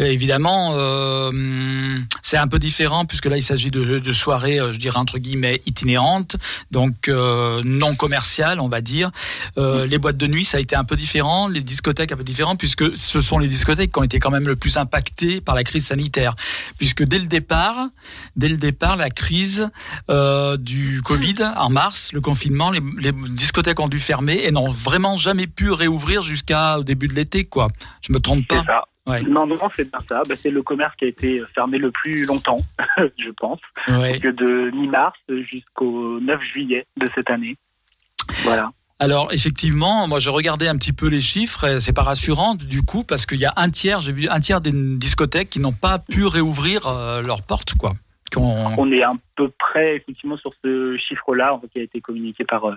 Euh, 0.00 0.04
évidemment, 0.06 0.72
euh, 0.76 1.98
c'est 2.22 2.36
un 2.38 2.48
peu 2.48 2.58
différent 2.58 3.04
puisque 3.04 3.26
là 3.26 3.36
il 3.36 3.42
s'agit 3.42 3.70
de, 3.70 3.98
de 3.98 4.12
soirées, 4.12 4.58
euh, 4.58 4.72
je 4.72 4.78
dirais 4.78 4.98
entre 4.98 5.18
guillemets 5.18 5.60
itinérantes, 5.66 6.36
donc 6.70 7.08
euh, 7.08 7.60
non 7.64 7.94
commerciales, 7.94 8.60
on 8.60 8.68
va 8.68 8.80
dire. 8.80 9.10
Euh, 9.58 9.86
Les 9.86 9.98
boîtes 9.98 10.16
de 10.16 10.26
nuit, 10.26 10.44
ça 10.44 10.56
a 10.56 10.60
été 10.60 10.74
un 10.74 10.84
peu 10.84 10.96
différent, 10.96 11.48
les 11.48 11.62
discothèques 11.62 12.12
un 12.12 12.16
peu 12.16 12.24
différent 12.24 12.56
puisque 12.56 12.96
ce 12.96 13.20
sont 13.20 13.38
les 13.38 13.48
discothèques 13.48 13.92
qui 13.92 13.98
ont 13.98 14.04
été 14.04 14.18
quand 14.18 14.30
même 14.30 14.46
le 14.46 14.56
plus 14.56 14.78
impactées 14.78 15.40
par 15.42 15.54
la 15.54 15.64
crise 15.64 15.84
sanitaire, 15.86 16.34
puisque 16.78 17.02
dès 17.04 17.18
le 17.18 17.26
départ, 17.42 17.88
dès 18.36 18.48
le 18.48 18.56
départ, 18.56 18.96
la 18.96 19.10
crise 19.10 19.68
euh, 20.10 20.56
du 20.56 21.02
Covid 21.02 21.34
en 21.56 21.70
mars, 21.70 22.12
le 22.12 22.20
confinement, 22.20 22.70
les, 22.70 22.80
les 22.98 23.12
discothèques 23.12 23.80
ont 23.80 23.88
dû 23.88 23.98
fermer 23.98 24.44
et 24.44 24.52
n'ont 24.52 24.70
vraiment 24.70 25.16
jamais 25.16 25.48
pu 25.48 25.70
réouvrir 25.70 26.22
jusqu'au 26.22 26.84
début 26.84 27.08
de 27.08 27.14
l'été, 27.14 27.44
quoi. 27.44 27.68
Je 28.00 28.12
me 28.12 28.20
trompe 28.20 28.46
pas. 28.46 28.60
C'est 28.60 28.66
ça. 28.66 28.84
Ouais. 29.04 29.22
Non, 29.22 29.46
non, 29.46 29.58
c'est 29.74 29.90
bien 29.90 29.98
ça. 30.08 30.22
Bah, 30.28 30.36
c'est 30.40 30.50
le 30.50 30.62
commerce 30.62 30.94
qui 30.96 31.06
a 31.06 31.08
été 31.08 31.42
fermé 31.52 31.78
le 31.78 31.90
plus 31.90 32.24
longtemps, 32.24 32.60
je 32.98 33.30
pense. 33.36 33.58
Ouais. 33.88 34.20
Que 34.20 34.28
de 34.28 34.70
mi-mars 34.70 35.18
jusqu'au 35.28 36.20
9 36.20 36.40
juillet 36.42 36.86
de 36.96 37.08
cette 37.12 37.28
année. 37.28 37.56
Voilà. 38.44 38.70
Alors 39.02 39.32
effectivement, 39.32 40.06
moi 40.06 40.20
je 40.20 40.30
regardais 40.30 40.68
un 40.68 40.76
petit 40.76 40.92
peu 40.92 41.08
les 41.08 41.20
chiffres, 41.20 41.64
et 41.66 41.80
c'est 41.80 41.92
pas 41.92 42.04
rassurant 42.04 42.54
du 42.54 42.82
coup 42.82 43.02
parce 43.02 43.26
qu'il 43.26 43.40
y 43.40 43.44
a 43.46 43.52
un 43.56 43.68
tiers, 43.70 44.00
j'ai 44.00 44.12
vu 44.12 44.28
un 44.28 44.38
tiers 44.38 44.60
des 44.60 44.70
discothèques 44.72 45.50
qui 45.50 45.58
n'ont 45.58 45.72
pas 45.72 45.98
pu 45.98 46.24
réouvrir 46.24 46.86
euh, 46.86 47.20
leurs 47.22 47.42
portes, 47.42 47.74
quoi. 47.74 47.94
On 48.34 48.90
est 48.92 49.02
à 49.02 49.12
peu 49.36 49.50
près 49.58 49.96
effectivement 49.96 50.38
sur 50.38 50.52
ce 50.64 50.96
chiffre-là 50.96 51.52
en 51.52 51.60
fait, 51.60 51.68
qui 51.68 51.80
a 51.80 51.82
été 51.82 52.00
communiqué 52.00 52.44
par 52.44 52.64
euh, 52.66 52.76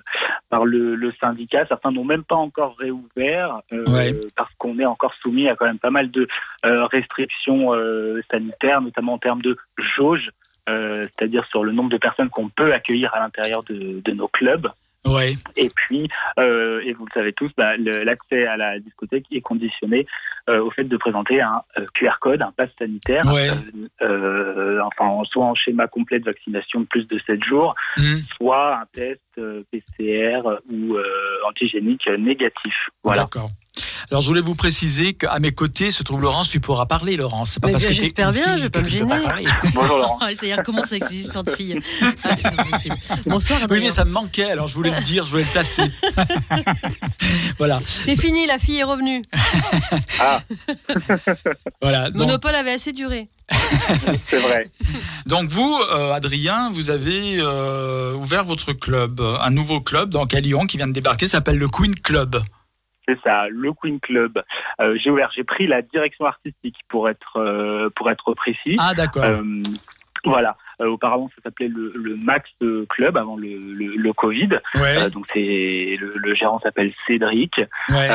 par 0.50 0.66
le, 0.66 0.96
le 0.96 1.14
syndicat. 1.22 1.66
Certains 1.68 1.92
n'ont 1.92 2.04
même 2.04 2.24
pas 2.24 2.36
encore 2.36 2.76
réouvert 2.78 3.62
euh, 3.72 3.86
Ouais. 3.88 4.14
parce 4.36 4.52
qu'on 4.58 4.80
est 4.80 4.86
encore 4.86 5.14
soumis 5.22 5.48
à 5.48 5.56
quand 5.56 5.66
même 5.66 5.80
pas 5.80 5.92
mal 5.92 6.12
de 6.12 6.28
euh, 6.66 6.86
restrictions 6.88 7.74
euh, 7.74 8.20
sanitaires, 8.32 8.82
notamment 8.82 9.14
en 9.14 9.18
termes 9.18 9.42
de 9.42 9.56
jauge, 9.96 10.28
c'est-à-dire 10.68 11.46
sur 11.52 11.64
le 11.64 11.72
nombre 11.72 11.92
de 11.92 11.98
personnes 11.98 12.30
qu'on 12.30 12.50
peut 12.50 12.74
accueillir 12.74 13.14
à 13.14 13.20
l'intérieur 13.20 13.62
de, 13.64 14.02
de 14.04 14.12
nos 14.12 14.28
clubs. 14.28 14.68
Ouais. 15.06 15.34
Et 15.56 15.70
puis, 15.76 16.10
euh, 16.40 16.82
et 16.84 16.94
vous 16.94 17.06
le 17.06 17.12
savez 17.14 17.34
tous, 17.34 17.52
bah, 17.58 17.78
l'accès 17.78 18.46
à 18.46 18.58
la 18.58 18.80
discothèque 18.80 19.26
est 19.32 19.42
conditionné 19.42 20.06
euh, 20.50 20.62
au 20.64 20.72
fait 20.72 20.84
de 20.84 20.98
présenter 20.98 21.42
un 21.42 21.62
euh, 21.78 21.86
QR 21.94 22.18
code, 22.20 22.42
un 22.42 22.52
pass 22.52 22.70
sanitaire, 22.80 23.26
Ouais. 23.26 23.50
euh, 23.50 23.88
euh, 24.02 24.80
enfin 24.84 25.22
soit 25.26 25.46
en 25.46 25.56
schéma 25.56 25.88
complet 25.88 26.20
de 26.20 26.26
vaccination 26.26 26.82
de 26.82 26.86
plus 26.86 27.08
de 27.08 27.20
7 27.26 27.44
jours, 27.44 27.76
Hmm. 27.98 28.20
soit 28.38 28.78
un 28.78 28.86
test 28.94 29.22
PCR 29.72 30.42
ou 30.72 30.96
euh, 30.96 31.04
antigénique 31.48 32.08
négatif. 32.18 32.76
Voilà. 33.04 33.24
D'accord. 33.24 33.50
Alors 34.12 34.22
je 34.22 34.28
voulais 34.28 34.42
vous 34.42 34.56
préciser 34.56 35.14
qu'à 35.14 35.40
mes 35.40 35.52
côtés 35.52 35.92
se 35.92 36.04
trouve 36.04 36.22
Laurence, 36.22 36.50
tu 36.50 36.60
pourras 36.60 36.86
parler 36.86 37.16
Laurence. 37.16 37.52
C'est 37.52 37.60
pas 37.60 37.68
Mais 37.68 37.74
parce 37.74 37.84
bien, 37.84 37.92
que 37.92 37.96
j'espère 37.96 38.32
bien, 38.32 38.44
fille 38.46 38.58
je 38.58 38.62
vais 38.64 38.70
pas 38.70 38.82
me 38.82 38.90
gêner. 38.90 39.16
Bonjour 39.74 39.98
Laurent. 39.98 40.20
Ah, 40.22 40.30
ça 40.36 40.46
y 40.46 40.50
est, 40.50 40.56
recommence 40.56 40.92
avec 40.92 41.06
ces 41.06 41.16
histoires 41.20 41.44
de 41.44 41.52
filles. 41.52 41.80
Ah, 42.24 42.36
c'est 42.36 42.56
possible. 42.70 42.96
Bonsoir 43.26 43.60
Oui 43.60 43.66
Adrien. 43.66 43.82
mais 43.86 43.92
ça 43.92 44.06
me 44.06 44.12
manquait, 44.12 44.50
alors 44.52 44.68
je 44.68 44.74
voulais 44.76 44.92
le 44.92 45.02
dire, 45.02 45.26
je 45.26 45.32
voulais 45.32 45.44
le 45.44 45.50
placer. 45.50 45.84
voilà. 47.58 47.82
C'est 47.86 48.16
fini, 48.16 48.46
la 48.48 48.58
fille 48.60 48.80
est 48.80 48.84
revenue. 48.84 49.24
Ah, 50.20 50.42
Voilà. 51.82 52.10
Donc, 52.10 52.28
Monopole 52.28 52.56
avait 52.56 52.72
assez 52.74 52.94
duré. 52.94 53.28
c'est 54.28 54.40
vrai. 54.40 54.70
donc 55.28 55.50
vous, 55.50 55.78
euh, 55.92 56.14
Adrien, 56.14 56.72
vous 56.74 56.90
avez 56.90 57.38
euh, 57.40 58.14
ouvert 58.14 58.44
votre 58.44 58.74
club, 58.74 59.22
un 59.22 59.52
nouveau 59.52 59.82
club 59.82 60.10
donc 60.10 60.34
à 60.34 60.40
Lyon 60.40 60.66
qui 60.66 60.78
vient 60.78 60.88
de 60.88 60.94
débarquer, 60.94 61.28
s'appelle 61.28 61.58
le 61.58 61.68
Queen 61.68 61.94
Club. 61.96 62.42
C'est 63.08 63.20
ça, 63.22 63.48
le 63.50 63.72
Queen 63.74 64.00
Club. 64.00 64.42
Euh, 64.80 64.98
j'ai 65.02 65.12
ouvert, 65.12 65.32
j'ai 65.36 65.44
pris 65.44 65.68
la 65.68 65.82
direction 65.82 66.26
artistique 66.26 66.78
pour 66.88 67.08
être 67.10 67.38
euh, 67.38 67.90
pour 67.96 68.10
être 68.10 68.34
précis. 68.34 68.76
Ah 68.80 68.94
d'accord. 68.94 69.24
Euh, 69.24 69.44
voilà. 70.24 70.58
Auparavant, 70.80 71.30
ça 71.36 71.42
s'appelait 71.44 71.68
le, 71.68 71.94
le 71.96 72.18
Max 72.18 72.50
Club 72.90 73.16
avant 73.16 73.38
le, 73.38 73.48
le, 73.48 73.96
le 73.96 74.14
Covid. 74.14 74.50
Ouais. 74.74 75.10
Donc 75.12 75.26
c'est 75.32 75.98
le, 76.00 76.36
gérant 76.36 76.60
s'appelle 76.60 76.92
Cédric. 77.06 77.62
Ouais. 77.90 78.10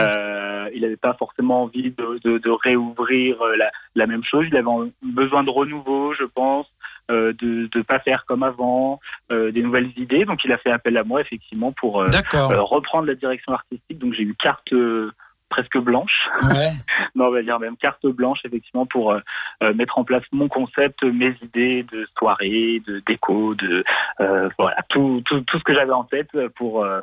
Il 0.75 0.83
n'avait 0.83 0.97
pas 0.97 1.15
forcément 1.15 1.63
envie 1.63 1.91
de, 1.91 2.21
de, 2.23 2.39
de 2.39 2.51
réouvrir 2.51 3.37
la, 3.57 3.71
la 3.95 4.07
même 4.07 4.25
chose. 4.25 4.47
Il 4.49 4.57
avait 4.57 4.91
besoin 5.03 5.43
de 5.45 5.51
renouveau, 5.51 6.13
je 6.15 6.25
pense, 6.25 6.67
euh, 7.11 7.33
de 7.33 7.69
ne 7.75 7.83
pas 7.83 7.99
faire 7.99 8.25
comme 8.27 8.43
avant, 8.43 9.01
euh, 9.33 9.51
des 9.51 9.63
nouvelles 9.63 9.91
idées. 9.97 10.25
Donc 10.25 10.45
il 10.45 10.53
a 10.53 10.59
fait 10.59 10.71
appel 10.71 10.97
à 10.97 11.05
moi 11.05 11.21
effectivement 11.21 11.73
pour 11.73 12.03
euh, 12.03 12.09
reprendre 12.33 13.07
la 13.07 13.15
direction 13.15 13.53
artistique. 13.53 13.99
Donc 13.99 14.15
j'ai 14.15 14.23
eu 14.23 14.35
carte 14.35 14.73
presque 15.51 15.79
blanche. 15.79 16.29
Ouais. 16.43 16.71
non, 17.15 17.27
on 17.27 17.31
va 17.31 17.43
dire 17.43 17.59
même 17.59 17.77
carte 17.77 18.07
blanche 18.07 18.39
effectivement 18.45 18.87
pour 18.87 19.13
euh, 19.13 19.75
mettre 19.75 19.99
en 19.99 20.05
place 20.05 20.23
mon 20.33 20.49
concept, 20.49 21.03
mes 21.03 21.35
idées 21.43 21.85
de 21.93 22.07
soirée, 22.17 22.81
de 22.87 23.03
déco, 23.07 23.55
de 23.55 23.85
euh, 24.21 24.49
voilà 24.59 24.77
tout, 24.89 25.21
tout, 25.27 25.41
tout 25.41 25.59
ce 25.59 25.65
que 25.65 25.75
j'avais 25.75 25.93
en 25.93 26.05
tête 26.05 26.31
pour 26.57 26.85
euh, 26.85 27.01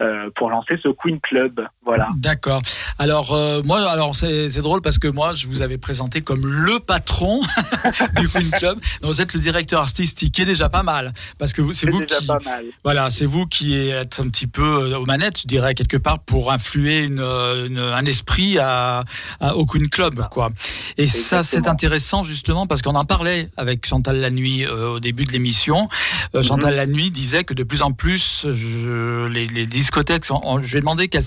euh, 0.00 0.30
pour 0.34 0.50
lancer 0.50 0.74
ce 0.82 0.88
Queen 0.88 1.20
Club. 1.20 1.60
Voilà. 1.84 2.08
D'accord. 2.16 2.62
Alors 2.98 3.32
euh, 3.34 3.62
moi, 3.64 3.88
alors 3.90 4.14
c'est 4.16 4.48
drôle 4.60 4.80
parce 4.82 4.98
que 4.98 5.08
moi, 5.08 5.34
je 5.34 5.46
vous 5.46 5.62
avais 5.62 5.78
présenté 5.78 6.20
comme 6.20 6.46
le 6.46 6.78
patron 6.80 7.40
du 8.16 8.28
Queen 8.28 8.50
Club. 8.50 8.78
Donc, 9.02 9.10
vous 9.12 9.20
êtes 9.20 9.34
le 9.34 9.40
directeur 9.40 9.80
artistique, 9.80 10.32
qui 10.34 10.42
est 10.42 10.46
déjà 10.46 10.68
pas 10.68 10.82
mal, 10.82 11.12
parce 11.38 11.52
que 11.52 11.72
c'est 11.72 11.88
vous 11.90 12.00
déjà 12.00 12.18
qui, 12.18 12.26
pas 12.26 12.38
mal. 12.44 12.64
voilà, 12.84 13.10
c'est 13.10 13.26
vous 13.26 13.46
qui 13.46 13.76
êtes 13.76 14.20
un 14.20 14.28
petit 14.28 14.46
peu 14.46 14.62
euh, 14.92 14.98
aux 14.98 15.06
manettes, 15.06 15.40
je 15.42 15.46
dirais 15.46 15.74
quelque 15.74 15.96
part, 15.96 16.18
pour 16.20 16.50
influer 16.52 17.00
une, 17.00 17.20
euh, 17.20 17.66
une- 17.66 17.78
un 17.78 18.04
esprit 18.04 18.58
à, 18.58 19.04
à- 19.40 19.56
au 19.56 19.66
Queen 19.66 19.88
Club, 19.88 20.26
quoi. 20.30 20.50
Et 20.96 21.06
ça, 21.06 21.42
c'est 21.42 21.66
intéressant 21.68 22.22
justement 22.22 22.66
parce 22.66 22.82
qu'on 22.82 22.94
en 22.94 23.04
parlait 23.04 23.48
avec 23.56 23.86
Chantal 23.86 24.20
Lanuit 24.20 24.64
euh, 24.64 24.94
au 24.94 25.00
début 25.00 25.24
de 25.24 25.32
l'émission. 25.32 25.88
Euh, 26.34 26.42
Chantal 26.42 26.74
Lanuit 26.76 27.10
disait 27.10 27.44
que 27.44 27.54
de 27.54 27.62
plus 27.64 27.82
en 27.82 27.92
plus, 27.92 28.46
je- 28.50 29.26
les, 29.26 29.46
les 29.46 29.66
discothèques, 29.66 29.89
sont, 30.24 30.40
on- 30.42 30.60
je 30.60 30.70
lui 30.72 30.78
ai 30.78 30.80
demandé 30.80 31.08
qu'elle 31.08 31.24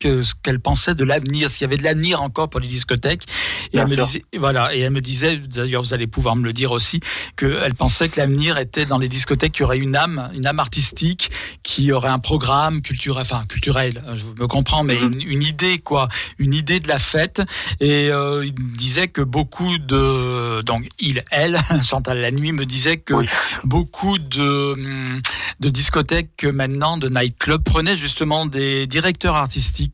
que 0.00 0.22
ce 0.22 0.34
qu'elle 0.42 0.60
pensait 0.60 0.94
de 0.94 1.02
l'avenir, 1.02 1.50
s'il 1.50 1.62
y 1.62 1.64
avait 1.64 1.76
de 1.76 1.82
l'avenir 1.82 2.22
encore 2.22 2.48
pour 2.48 2.60
les 2.60 2.68
discothèques. 2.68 3.24
Et 3.72 3.78
Bien 3.78 3.82
elle 3.82 3.88
me 3.88 3.96
disait, 3.96 4.22
voilà, 4.36 4.72
et 4.74 4.80
elle 4.80 4.92
me 4.92 5.00
disait, 5.00 5.38
d'ailleurs 5.38 5.82
vous 5.82 5.92
allez 5.92 6.06
pouvoir 6.06 6.36
me 6.36 6.44
le 6.44 6.52
dire 6.52 6.70
aussi, 6.70 7.00
qu'elle 7.36 7.74
pensait 7.74 8.08
que 8.08 8.20
l'avenir 8.20 8.58
était 8.58 8.84
dans 8.86 8.98
les 8.98 9.08
discothèques, 9.08 9.52
qu'il 9.52 9.62
y 9.62 9.64
aurait 9.64 9.78
une 9.78 9.96
âme, 9.96 10.30
une 10.34 10.46
âme 10.46 10.60
artistique, 10.60 11.30
qui 11.64 11.90
aurait 11.90 12.10
un 12.10 12.20
programme 12.20 12.80
culturel, 12.80 13.22
enfin 13.22 13.44
culturel, 13.48 14.02
je 14.14 14.40
me 14.40 14.46
comprends, 14.46 14.84
mais 14.84 14.98
Mhm. 15.00 15.12
une, 15.14 15.22
une 15.22 15.42
idée 15.42 15.78
quoi, 15.78 16.08
une 16.38 16.54
idée 16.54 16.78
de 16.80 16.86
la 16.88 16.98
fête. 17.00 17.42
Et 17.80 18.08
euh, 18.10 18.46
il 18.46 18.52
me 18.52 18.76
disait 18.76 19.08
que 19.08 19.20
beaucoup 19.22 19.78
de, 19.78 20.62
donc 20.62 20.88
il, 21.00 21.24
elle, 21.32 21.58
Chantal 21.82 22.18
la 22.20 22.30
nuit 22.30 22.52
me 22.52 22.66
disait 22.66 22.98
que 22.98 23.14
Oui. 23.14 23.26
beaucoup 23.64 24.18
de 24.18 24.72
hum, 24.74 25.20
de 25.60 25.68
discothèques 25.70 26.44
maintenant, 26.44 26.98
de 26.98 27.08
nightclubs 27.08 27.64
prenaient 27.64 27.96
justement 27.96 28.46
des 28.46 28.86
directeurs 28.86 29.34
artistiques 29.34 29.87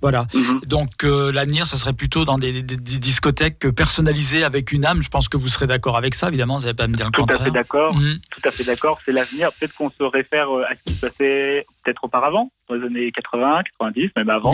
Voilà. 0.00 0.26
Donc 0.66 1.04
euh, 1.04 1.32
l'avenir, 1.32 1.66
ça 1.66 1.76
serait 1.76 1.92
plutôt 1.92 2.24
dans 2.24 2.38
des, 2.38 2.62
des- 2.62 2.76
des 2.76 2.98
discothèques 2.98 3.70
personnalisées 3.70 4.44
avec 4.44 4.72
une 4.72 4.84
âme. 4.84 5.02
Je 5.02 5.08
pense 5.08 5.28
que 5.28 5.36
vous 5.36 5.48
serez 5.48 5.66
d'accord 5.66 5.96
avec 5.96 6.14
ça, 6.14 6.28
évidemment. 6.28 6.56
Vous 6.58 6.62
n'allez 6.64 6.74
pas 6.74 6.86
me 6.88 6.94
dire 6.94 7.06
le 7.06 7.12
Tout 7.12 7.26
à 7.30 7.38
fait 7.38 7.50
d'accord. 7.50 7.94
Mhm. 7.94 8.18
Tout 8.30 8.40
à 8.44 8.50
fait 8.50 8.64
d'accord. 8.64 8.98
C'est 9.04 9.12
l'avenir. 9.12 9.50
Peut-être 9.52 9.74
qu'on 9.74 9.90
se 9.90 10.02
réfère 10.02 10.48
euh, 10.54 10.64
à 10.64 10.74
ce 10.76 10.82
qui 10.84 10.92
se 10.96 11.06
passait 11.06 11.66
peut-être 11.84 12.04
auparavant, 12.04 12.50
dans 12.68 12.76
les 12.76 12.86
années 12.86 13.12
80, 13.12 13.62
90, 13.78 14.10
même 14.16 14.30
avant, 14.30 14.52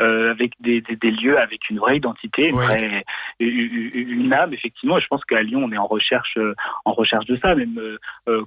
euh, 0.00 0.30
avec 0.30 0.52
des, 0.60 0.80
des, 0.80 0.96
des 0.96 1.10
lieux 1.10 1.38
avec 1.38 1.68
une 1.68 1.78
vraie 1.78 1.98
identité, 1.98 2.48
une, 2.48 2.54
vraie, 2.54 3.04
une, 3.38 3.92
une 3.94 4.32
âme, 4.32 4.54
effectivement. 4.54 4.98
Et 4.98 5.00
je 5.00 5.06
pense 5.08 5.24
qu'à 5.24 5.42
Lyon, 5.42 5.62
on 5.64 5.72
est 5.72 5.78
en 5.78 5.86
recherche, 5.86 6.36
euh, 6.38 6.54
en 6.84 6.92
recherche 6.92 7.26
de 7.26 7.36
ça. 7.36 7.54
Même 7.54 7.78
euh, 8.28 8.44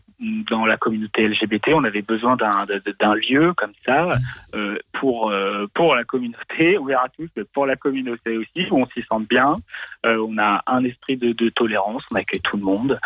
dans 0.49 0.65
la 0.65 0.77
communauté 0.77 1.27
LGBT, 1.27 1.69
on 1.73 1.83
avait 1.83 2.01
besoin 2.01 2.35
d'un 2.35 3.13
lieu 3.15 3.53
comme 3.53 3.73
ça 3.85 4.13
euh, 4.55 4.77
pour 4.93 5.31
pour 5.73 5.95
la 5.95 6.03
communauté, 6.03 6.77
ouvert 6.77 7.01
à 7.01 7.09
tous, 7.09 7.29
mais 7.35 7.43
pour 7.53 7.65
la 7.65 7.75
communauté 7.75 8.37
aussi, 8.37 8.67
où 8.71 8.81
on 8.81 8.87
s'y 8.87 9.01
sent 9.01 9.25
bien. 9.29 9.55
On 10.03 10.37
a 10.37 10.63
un 10.67 10.83
esprit 10.83 11.17
de, 11.17 11.31
de 11.33 11.49
tolérance, 11.49 12.03
on 12.11 12.15
accueille 12.15 12.41
tout 12.41 12.57
le 12.57 12.63
monde. 12.63 12.99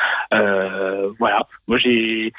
Voilà. 1.19 1.45
Moi, 1.67 1.77
j'ai 1.77 2.33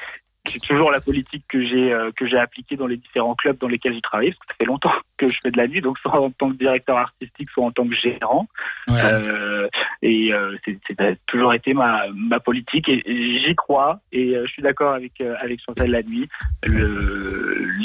c'est 0.45 0.59
toujours 0.59 0.91
la 0.91 1.01
politique 1.01 1.43
que 1.47 1.61
j'ai 1.61 1.91
euh, 1.91 2.11
que 2.15 2.27
j'ai 2.27 2.37
appliquée 2.37 2.75
dans 2.75 2.87
les 2.87 2.97
différents 2.97 3.35
clubs 3.35 3.57
dans 3.57 3.67
lesquels 3.67 3.93
j'ai 3.93 4.01
travaillé 4.01 4.31
parce 4.31 4.39
que 4.39 4.53
ça 4.53 4.55
fait 4.57 4.65
longtemps 4.65 4.91
que 5.17 5.27
je 5.27 5.39
fais 5.41 5.51
de 5.51 5.57
la 5.57 5.67
nuit 5.67 5.81
donc 5.81 5.97
soit 5.99 6.19
en 6.19 6.31
tant 6.31 6.51
que 6.51 6.57
directeur 6.57 6.97
artistique 6.97 7.49
soit 7.51 7.65
en 7.65 7.71
tant 7.71 7.87
que 7.87 7.95
gérant. 7.95 8.47
Euh, 8.89 9.67
et 10.01 10.33
euh, 10.33 10.57
c'est 10.65 11.25
toujours 11.25 11.53
été 11.53 11.73
ma 11.73 12.03
ma 12.13 12.39
politique 12.39 12.87
et, 12.89 13.01
et 13.05 13.39
j'y 13.39 13.55
crois 13.55 13.99
et 14.11 14.33
je 14.33 14.51
suis 14.51 14.61
d'accord 14.61 14.93
avec 14.93 15.21
avec 15.21 15.59
Chantal 15.65 15.91
la 15.91 16.03
nuit 16.03 16.27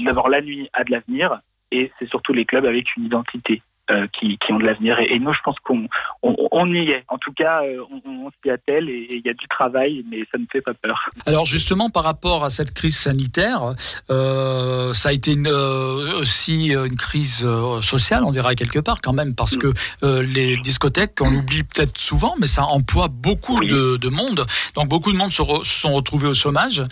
d'abord 0.05 0.29
la 0.29 0.41
nuit 0.41 0.69
a 0.73 0.85
de 0.85 0.93
l'avenir 0.93 1.41
et 1.71 1.91
c'est 1.99 2.09
surtout 2.09 2.33
les 2.33 2.45
clubs 2.45 2.67
avec 2.67 2.95
une 2.97 3.05
identité 3.05 3.63
euh, 3.91 4.07
qui, 4.13 4.39
qui 4.39 4.53
ont 4.53 4.59
de 4.59 4.65
l'avenir. 4.65 4.99
Et, 4.99 5.15
et 5.15 5.19
nous, 5.19 5.33
je 5.33 5.41
pense 5.45 5.57
qu'on 5.65 5.87
on, 6.23 6.35
on 6.51 6.73
y 6.73 6.91
est. 6.91 7.05
En 7.09 7.19
tout 7.19 7.33
cas, 7.33 7.63
euh, 7.63 7.83
on, 7.91 8.27
on 8.27 8.31
s'y 8.43 8.51
attelle 8.51 8.89
et 8.89 9.09
il 9.11 9.23
y 9.25 9.29
a 9.31 9.35
du 9.35 9.47
travail, 9.49 10.05
mais 10.11 10.21
ça 10.33 10.39
ne 10.39 10.47
fait 10.51 10.61
pas 10.61 10.75
peur. 10.75 11.11
Alors 11.27 11.47
justement, 11.47 11.91
par 11.91 12.05
rapport 12.05 12.45
à 12.45 12.51
cette 12.51 12.73
crise 12.73 12.97
sanitaire, 12.97 13.75
euh, 14.11 14.93
ça 14.95 15.11
a 15.11 15.13
été 15.13 15.33
une, 15.33 15.49
euh, 15.49 16.21
aussi 16.21 16.67
une 16.69 16.97
crise 16.97 17.43
euh, 17.45 17.81
sociale, 17.83 18.25
on 18.25 18.31
dirait 18.31 18.55
quelque 18.55 18.79
part 18.79 19.01
quand 19.01 19.13
même, 19.13 19.35
parce 19.35 19.57
que 19.57 19.73
euh, 20.03 20.23
les 20.23 20.57
discothèques, 20.59 21.19
on 21.21 21.31
l'oublie 21.31 21.63
peut-être 21.63 21.99
souvent, 21.99 22.35
mais 22.39 22.47
ça 22.47 22.65
emploie 22.65 23.09
beaucoup 23.09 23.61
de, 23.61 23.97
de 23.97 24.09
monde. 24.09 24.47
Donc 24.75 24.89
beaucoup 24.89 25.13
de 25.13 25.17
monde 25.17 25.33
se, 25.33 25.43
re- 25.43 25.65
se 25.65 25.81
sont 25.81 25.93
retrouvés 25.93 26.29
au 26.29 26.35
chômage 26.35 26.83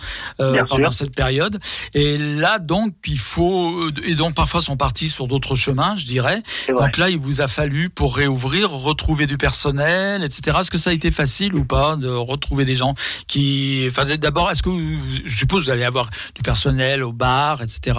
euh, 0.40 0.62
pendant 0.68 0.90
sûr. 0.90 1.06
cette 1.06 1.16
période. 1.16 1.58
Et 1.94 2.18
là, 2.18 2.58
donc, 2.58 2.94
il 3.06 3.18
faut 3.18 3.88
et 4.04 4.14
donc 4.14 4.34
parfois 4.34 4.60
sont 4.60 4.76
partis 4.76 5.08
sur 5.08 5.26
d'autres 5.26 5.56
chemins, 5.56 5.96
je 5.96 6.06
dirais. 6.06 6.42
Donc 6.86 6.96
là, 6.98 7.08
il 7.10 7.18
vous 7.18 7.40
a 7.40 7.48
fallu 7.48 7.88
pour 7.90 8.16
réouvrir, 8.16 8.70
retrouver 8.70 9.26
du 9.26 9.36
personnel, 9.38 10.22
etc. 10.22 10.58
Est-ce 10.60 10.70
que 10.70 10.78
ça 10.78 10.90
a 10.90 10.92
été 10.92 11.10
facile 11.10 11.54
ou 11.54 11.64
pas 11.64 11.96
de 11.96 12.08
retrouver 12.08 12.64
des 12.64 12.74
gens 12.74 12.94
qui, 13.28 13.86
enfin, 13.88 14.04
d'abord, 14.16 14.50
est-ce 14.50 14.62
que 14.62 14.68
vous, 14.68 14.98
je 15.24 15.36
suppose 15.36 15.60
que 15.62 15.64
vous 15.66 15.70
allez 15.70 15.84
avoir 15.84 16.10
du 16.34 16.42
personnel 16.42 17.02
au 17.02 17.12
bar, 17.12 17.62
etc. 17.62 17.98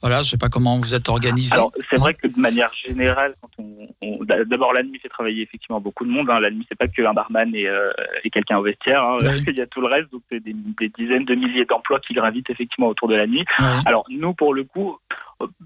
Voilà, 0.00 0.22
je 0.22 0.30
sais 0.30 0.36
pas 0.38 0.48
comment 0.48 0.78
vous 0.78 0.94
êtes 0.94 1.08
organisé. 1.08 1.54
Alors, 1.54 1.72
c'est 1.90 1.96
vrai 1.96 2.14
que 2.14 2.26
de 2.28 2.38
manière 2.38 2.70
générale, 2.86 3.34
quand 3.40 3.50
on, 3.58 3.88
on- 4.02 4.24
d'a- 4.24 4.44
d'abord 4.44 4.72
la 4.72 4.82
nuit 4.82 4.98
fait 5.00 5.08
travailler 5.08 5.42
effectivement 5.42 5.80
beaucoup 5.80 6.04
de 6.04 6.10
monde. 6.10 6.28
Hein. 6.30 6.40
La 6.40 6.50
nuit, 6.50 6.66
c'est 6.68 6.78
pas 6.78 6.88
que 6.88 7.02
un 7.02 7.12
barman 7.12 7.54
et, 7.54 7.66
euh, 7.66 7.90
et 8.24 8.30
quelqu'un 8.30 8.58
au 8.58 8.62
vestiaire. 8.62 9.02
hein. 9.02 9.18
Oui. 9.22 9.42
Il 9.48 9.56
y 9.56 9.60
a 9.60 9.66
tout 9.66 9.80
le 9.80 9.88
reste, 9.88 10.10
donc 10.12 10.22
c'est 10.30 10.40
des, 10.40 10.54
des 10.80 10.88
dizaines 10.96 11.24
de 11.24 11.34
milliers 11.34 11.64
d'emplois 11.64 12.00
qui 12.00 12.14
gravitent 12.14 12.50
effectivement 12.50 12.88
autour 12.88 13.08
de 13.08 13.14
la 13.16 13.26
nuit. 13.26 13.44
Ouais. 13.58 13.66
Alors 13.86 14.04
nous, 14.10 14.32
pour 14.34 14.54
le 14.54 14.64
coup, 14.64 14.96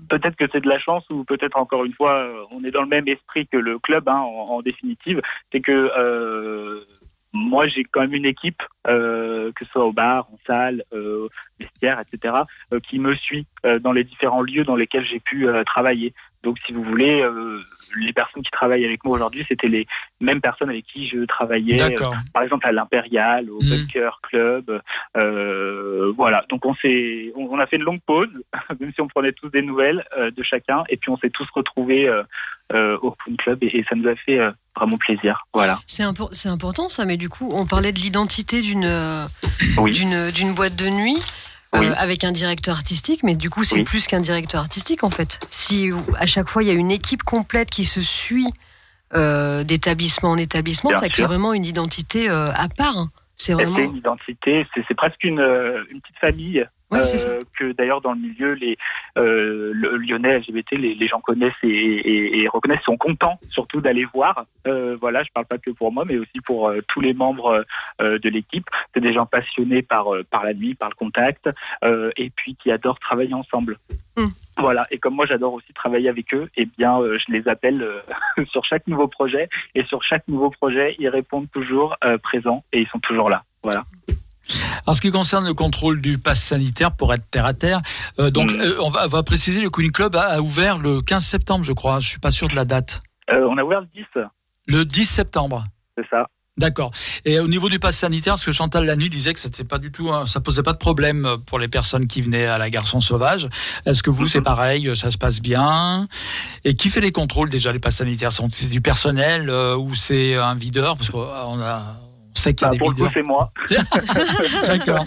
peut-être 0.08 0.36
que 0.36 0.44
c'est 0.52 0.60
de 0.60 0.68
la 0.68 0.78
chance 0.78 1.04
ou 1.10 1.24
peut-être 1.24 1.56
encore 1.56 1.84
une 1.84 1.92
fois, 1.92 2.14
euh, 2.14 2.44
on 2.50 2.64
est 2.64 2.70
dans 2.70 2.82
le 2.82 2.88
même 2.88 3.08
esprit 3.08 3.46
que 3.46 3.56
le 3.56 3.78
club, 3.78 4.08
hein, 4.08 4.18
en, 4.18 4.62
définitive. 4.62 5.20
C'est 5.52 5.60
que 5.60 5.90
euh, 5.98 6.84
moi, 7.32 7.66
j'ai 7.66 7.84
quand 7.84 8.00
même 8.00 8.14
une 8.14 8.26
équipe, 8.26 8.62
euh, 8.86 9.52
que 9.52 9.64
ce 9.64 9.70
soit 9.72 9.84
au 9.84 9.92
bar, 9.92 10.28
en 10.32 10.38
salle, 10.46 10.84
vestiaire, 11.58 12.00
etc., 12.00 12.34
euh, 12.72 12.80
qui 12.80 12.98
me 12.98 13.14
suit 13.14 13.46
euh, 13.64 13.78
dans 13.78 13.92
les 13.92 14.04
différents 14.04 14.42
lieux 14.42 14.64
dans 14.64 14.76
lesquels 14.76 15.04
j'ai 15.06 15.20
pu 15.20 15.48
euh, 15.48 15.64
travailler. 15.64 16.12
Donc, 16.42 16.58
si 16.64 16.72
vous 16.72 16.82
voulez, 16.84 17.22
euh, 17.22 17.58
les 17.96 18.12
personnes 18.12 18.42
qui 18.42 18.50
travaillent 18.52 18.84
avec 18.84 19.04
moi 19.04 19.16
aujourd'hui, 19.16 19.44
c'était 19.48 19.66
les 19.68 19.86
mêmes 20.20 20.40
personnes 20.40 20.68
avec 20.70 20.84
qui 20.86 21.08
je 21.08 21.24
travaillais, 21.24 21.82
euh, 21.82 21.96
par 22.32 22.42
exemple 22.44 22.66
à 22.68 22.72
l'Impérial, 22.72 23.50
au 23.50 23.60
Mhm. 23.60 23.68
Bunker 23.70 24.20
Club. 24.22 24.80
Euh, 25.16 26.12
voilà. 26.16 26.44
Donc, 26.48 26.64
on 26.64 26.74
s'est, 26.76 27.32
on, 27.36 27.46
on 27.50 27.58
a 27.58 27.66
fait 27.66 27.76
une 27.76 27.82
longue 27.82 28.00
pause, 28.06 28.28
même 28.80 28.92
si 28.92 29.00
on 29.00 29.08
prenait 29.08 29.32
tous 29.32 29.48
des 29.48 29.62
nouvelles 29.62 30.04
euh, 30.16 30.30
de 30.30 30.42
chacun, 30.42 30.84
et 30.88 30.96
puis 30.96 31.10
on 31.10 31.16
s'est 31.16 31.30
tous 31.30 31.48
retrouvés 31.52 32.06
euh, 32.08 32.22
euh, 32.72 32.96
au 33.02 33.10
Poon 33.12 33.34
Club, 33.36 33.58
et, 33.62 33.78
et 33.78 33.84
ça 33.88 33.96
nous 33.96 34.08
a 34.08 34.14
fait 34.14 34.38
euh, 34.38 34.50
vraiment 34.76 34.96
plaisir. 34.98 35.46
Voilà. 35.52 35.78
C'est 35.86 36.02
impor- 36.04 36.32
c'est 36.32 36.48
important 36.48 36.88
ça, 36.88 37.04
mais 37.06 37.16
du 37.16 37.28
coup, 37.28 37.50
on 37.52 37.66
parlait 37.66 37.92
de 37.92 37.98
l'identité 37.98 38.60
d'une 38.62 38.84
euh, 38.84 39.26
Oui. 39.78 39.92
d'une 39.92 40.30
d'une 40.30 40.54
boîte 40.54 40.76
de 40.76 40.88
nuit. 40.88 41.18
Euh, 41.82 41.94
avec 41.96 42.24
un 42.24 42.32
directeur 42.32 42.74
artistique, 42.76 43.22
mais 43.22 43.34
du 43.36 43.50
coup 43.50 43.64
c'est 43.64 43.76
Oui. 43.76 43.84
plus 43.84 44.06
qu'un 44.06 44.20
directeur 44.20 44.60
artistique 44.60 45.04
en 45.04 45.10
fait. 45.10 45.38
Si 45.50 45.90
à 46.18 46.26
chaque 46.26 46.48
fois 46.48 46.62
il 46.62 46.66
y 46.66 46.70
a 46.70 46.74
une 46.74 46.90
équipe 46.90 47.22
complète 47.22 47.70
qui 47.70 47.84
se 47.84 48.00
suit 48.02 48.48
euh, 49.14 49.62
d'établissement 49.64 50.30
en 50.30 50.36
établissement, 50.36 50.90
Bien 50.90 51.00
ça 51.00 51.08
crée 51.08 51.24
vraiment 51.24 51.52
une 51.52 51.64
identité 51.64 52.28
euh, 52.28 52.50
à 52.52 52.68
part. 52.68 52.96
hein. 52.96 53.10
C'est 53.36 53.46
C'est 53.48 53.52
vraiment. 53.54 53.78
une 53.78 53.96
identité, 53.96 54.66
c'est 54.74 54.94
presque 54.96 55.22
une, 55.22 55.40
une 55.90 56.00
petite 56.00 56.18
famille. 56.20 56.66
Ça. 56.92 57.28
euh, 57.28 57.42
que 57.58 57.72
d'ailleurs 57.72 58.00
dans 58.00 58.12
le 58.12 58.20
milieu 58.20 58.52
les 58.52 58.76
euh, 59.18 59.72
le 59.74 59.96
lyonnais 59.96 60.38
LGBT 60.38 60.72
les, 60.72 60.94
les 60.94 61.08
gens 61.08 61.20
connaissent 61.20 61.52
et, 61.62 61.68
et, 61.68 62.42
et 62.42 62.48
reconnaissent 62.48 62.84
sont 62.84 62.96
contents 62.96 63.38
surtout 63.50 63.80
d'aller 63.80 64.04
voir. 64.04 64.46
Euh, 64.66 64.96
voilà 65.00 65.22
je 65.22 65.30
parle 65.32 65.46
pas 65.46 65.58
que 65.58 65.70
pour 65.70 65.92
moi 65.92 66.04
mais 66.06 66.16
aussi 66.16 66.40
pour 66.44 66.72
tous 66.88 67.00
les 67.00 67.14
membres 67.14 67.64
de 68.00 68.28
l'équipe. 68.28 68.66
C'est 68.94 69.00
des 69.00 69.12
gens 69.12 69.26
passionnés 69.26 69.82
par 69.82 70.06
par 70.30 70.44
la 70.44 70.54
nuit 70.54 70.74
par 70.74 70.88
le 70.88 70.94
contact 70.94 71.48
et 71.82 72.30
puis 72.30 72.56
qui 72.56 72.70
adorent 72.70 73.00
travailler 73.00 73.34
ensemble. 73.34 73.78
Mm. 74.16 74.26
voilà. 74.58 74.86
Et 74.90 74.98
comme 74.98 75.14
moi 75.14 75.26
j'adore 75.26 75.54
aussi 75.54 75.72
travailler 75.72 76.08
avec 76.08 76.32
eux 76.34 76.48
et 76.56 76.66
bien 76.66 77.00
euh, 77.00 77.18
je 77.18 77.32
les 77.32 77.48
appelle 77.48 77.82
euh, 77.82 78.44
sur 78.50 78.64
chaque 78.64 78.86
nouveau 78.86 79.08
projet. 79.08 79.48
Et 79.74 79.84
sur 79.84 80.02
chaque 80.02 80.26
nouveau 80.28 80.50
projet 80.50 80.96
ils 80.98 81.08
répondent 81.08 81.50
toujours 81.50 81.96
euh, 82.04 82.18
présents 82.18 82.64
et 82.72 82.80
ils 82.80 82.88
sont 82.88 83.00
toujours 83.00 83.30
là. 83.30 83.44
Voilà 83.62 83.84
En 84.86 84.92
ce 84.92 85.00
qui 85.00 85.10
concerne 85.10 85.44
le 85.46 85.54
contrôle 85.54 86.00
du 86.00 86.18
pass 86.18 86.40
sanitaire, 86.42 86.92
pour 86.92 87.12
être 87.12 87.28
terre 87.30 87.46
à 87.46 87.54
terre, 87.54 87.80
euh, 88.18 88.30
donc 88.30 88.52
Mhm. 88.52 88.60
euh, 88.60 88.76
on, 88.80 88.90
va, 88.90 89.04
on 89.06 89.08
va 89.08 89.22
préciser, 89.22 89.60
le 89.60 89.70
Queen 89.70 89.90
Club 89.92 90.14
a, 90.16 90.22
a 90.34 90.40
ouvert 90.40 90.78
le 90.78 91.02
15 91.02 91.24
septembre, 91.24 91.64
je 91.64 91.72
crois. 91.72 92.00
Je 92.00 92.08
suis 92.08 92.18
pas 92.20 92.30
sûr 92.30 92.48
de 92.48 92.54
la 92.54 92.64
date. 92.64 93.00
Euh, 93.30 93.46
on 93.50 93.58
a 93.58 93.62
ouvert 93.64 93.80
le 93.80 93.88
10 93.94 94.04
Le 94.66 94.84
10 94.84 95.04
septembre. 95.06 95.64
c'est 95.96 96.06
ça 96.10 96.26
D'accord. 96.58 96.90
Et 97.26 97.38
au 97.38 97.48
niveau 97.48 97.68
du 97.68 97.78
pass 97.78 97.98
sanitaire, 97.98 98.32
parce 98.32 98.44
que 98.46 98.50
Chantal 98.52 98.86
Lanu 98.86 99.10
disait 99.10 99.34
que 99.34 99.40
c'était 99.40 99.62
pas 99.64 99.76
du 99.78 99.92
tout, 99.92 100.10
un- 100.10 100.24
ça 100.24 100.40
posait 100.40 100.62
pas 100.62 100.72
de 100.72 100.78
problème 100.78 101.36
pour 101.46 101.58
les 101.58 101.68
personnes 101.68 102.06
qui 102.06 102.22
venaient 102.22 102.46
à 102.46 102.56
la 102.56 102.70
Garçon 102.70 103.02
Sauvage. 103.02 103.48
Est-ce 103.84 104.02
que 104.02 104.08
vous, 104.08 104.26
c'est 104.26 104.40
pareil, 104.40 104.90
ça 104.96 105.10
se 105.10 105.18
passe 105.18 105.42
bien? 105.42 106.08
Et 106.64 106.72
qui 106.74 106.88
fait 106.88 107.02
les 107.02 107.12
contrôles 107.12 107.50
déjà 107.50 107.72
les 107.72 107.78
passes 107.78 107.96
sanitaires? 107.96 108.32
C'est 108.32 108.70
du 108.70 108.80
personnel 108.80 109.50
euh, 109.50 109.76
ou 109.76 109.94
c'est 109.94 110.36
un 110.36 110.54
videur? 110.54 110.96
Parce 110.96 111.10
qu'on 111.10 111.20
a, 111.60 111.82
Bah, 112.62 112.68
des 112.70 112.78
pour 112.78 112.90
le 112.90 112.94
coup, 112.96 113.08
c'est 113.12 113.22
moi. 113.22 113.50
D'accord. 114.66 115.06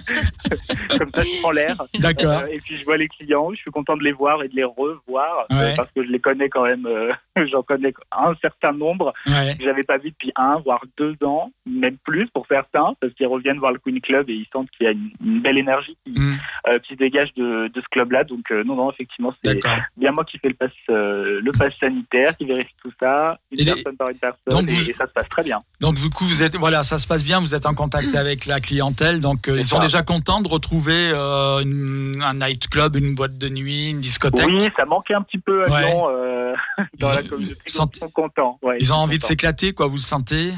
Comme 0.97 1.09
ça, 1.13 1.21
je 1.23 1.41
prends 1.41 1.51
l'air. 1.51 1.75
D'accord. 1.99 2.39
Euh, 2.43 2.47
et 2.47 2.59
puis, 2.59 2.77
je 2.77 2.85
vois 2.85 2.97
les 2.97 3.07
clients. 3.07 3.49
Je 3.53 3.57
suis 3.59 3.71
content 3.71 3.95
de 3.97 4.03
les 4.03 4.11
voir 4.11 4.41
et 4.43 4.47
de 4.47 4.55
les 4.55 4.63
revoir 4.63 5.45
euh, 5.51 5.73
parce 5.75 5.89
que 5.95 6.03
je 6.03 6.09
les 6.09 6.19
connais 6.19 6.49
quand 6.49 6.63
même. 6.63 6.85
euh, 6.85 7.11
J'en 7.51 7.61
connais 7.63 7.93
un 8.11 8.33
certain 8.41 8.71
nombre 8.73 9.13
Ouais. 9.25 9.55
que 9.57 9.63
j'avais 9.63 9.83
pas 9.83 9.97
vu 9.97 10.11
depuis 10.11 10.31
un, 10.35 10.59
voire 10.59 10.81
deux 10.97 11.15
ans, 11.23 11.51
même 11.65 11.97
plus 12.03 12.27
pour 12.33 12.45
certains, 12.47 12.93
parce 12.99 13.13
qu'ils 13.13 13.27
reviennent 13.27 13.59
voir 13.59 13.71
le 13.71 13.79
Queen 13.79 14.01
Club 14.01 14.29
et 14.29 14.33
ils 14.33 14.47
sentent 14.51 14.69
qu'il 14.71 14.85
y 14.85 14.89
a 14.89 14.91
une, 14.91 15.09
une 15.23 15.41
belle 15.41 15.57
énergie 15.57 15.97
qui, 16.05 16.11
Mm. 16.19 16.37
euh, 16.67 16.79
qui 16.79 16.93
se 16.93 16.99
dégage 16.99 17.33
de, 17.35 17.67
de 17.67 17.81
ce 17.81 17.87
club-là. 17.91 18.23
Donc, 18.23 18.51
euh, 18.51 18.63
non, 18.63 18.75
non, 18.75 18.91
effectivement, 18.91 19.33
c'est 19.43 19.59
bien 19.97 20.11
moi 20.11 20.25
qui 20.25 20.37
fais 20.39 20.49
le 20.49 20.55
pass, 20.55 20.71
euh, 20.89 21.39
le 21.41 21.51
pass 21.51 21.71
sanitaire, 21.79 22.35
qui 22.37 22.45
vérifie 22.45 22.73
tout 22.81 22.91
ça, 22.99 23.37
une 23.51 23.59
Et 23.61 23.63
les- 23.63 23.73
personne 23.73 23.95
par 23.95 24.09
une 24.09 24.17
personne, 24.17 24.39
Donc, 24.47 24.63
et, 24.69 24.73
vous- 24.73 24.89
et 24.89 24.95
ça 24.97 25.05
se 25.07 25.11
passe 25.13 25.29
très 25.29 25.43
bien. 25.43 25.61
Donc 25.79 25.95
du 25.95 26.09
coup, 26.09 26.25
vous 26.25 26.43
êtes, 26.43 26.55
voilà, 26.57 26.83
ça 26.83 26.97
se 26.97 27.07
passe 27.07 27.18
bien. 27.23 27.39
Vous 27.39 27.55
êtes 27.55 27.65
en 27.65 27.73
contact 27.73 28.15
avec 28.15 28.45
la 28.45 28.59
clientèle, 28.59 29.19
donc 29.21 29.47
euh, 29.47 29.59
ils 29.59 29.67
sont 29.67 29.77
ça. 29.77 29.81
déjà 29.83 30.01
contents 30.03 30.41
de 30.41 30.47
retrouver 30.47 31.11
euh, 31.13 31.59
une- 31.59 32.21
un 32.23 32.33
nightclub, 32.35 32.95
une 32.95 33.15
boîte 33.15 33.37
de 33.37 33.49
nuit, 33.49 33.89
une 33.91 34.01
discothèque? 34.01 34.45
Oui, 34.47 34.67
ça 34.75 34.85
manquait 34.85 35.13
un 35.13 35.21
petit 35.21 35.37
peu 35.39 35.65
à 35.65 35.69
Ouais. 35.69 35.85
Lyon 35.85 36.07
euh, 36.09 36.53
dans 36.99 37.11
Ils 37.11 37.15
la 37.15 37.23
communauté. 37.23 37.55
ils 37.65 37.71
sont 37.71 37.87
contents. 38.13 38.59
ouais, 38.61 38.77
Ils 38.79 38.91
ont 38.93 38.97
envie 38.97 39.17
de 39.17 39.23
s'éclater, 39.23 39.73
quoi. 39.73 39.87
Vous 39.87 39.95
le 39.95 39.99
sentez? 39.99 40.51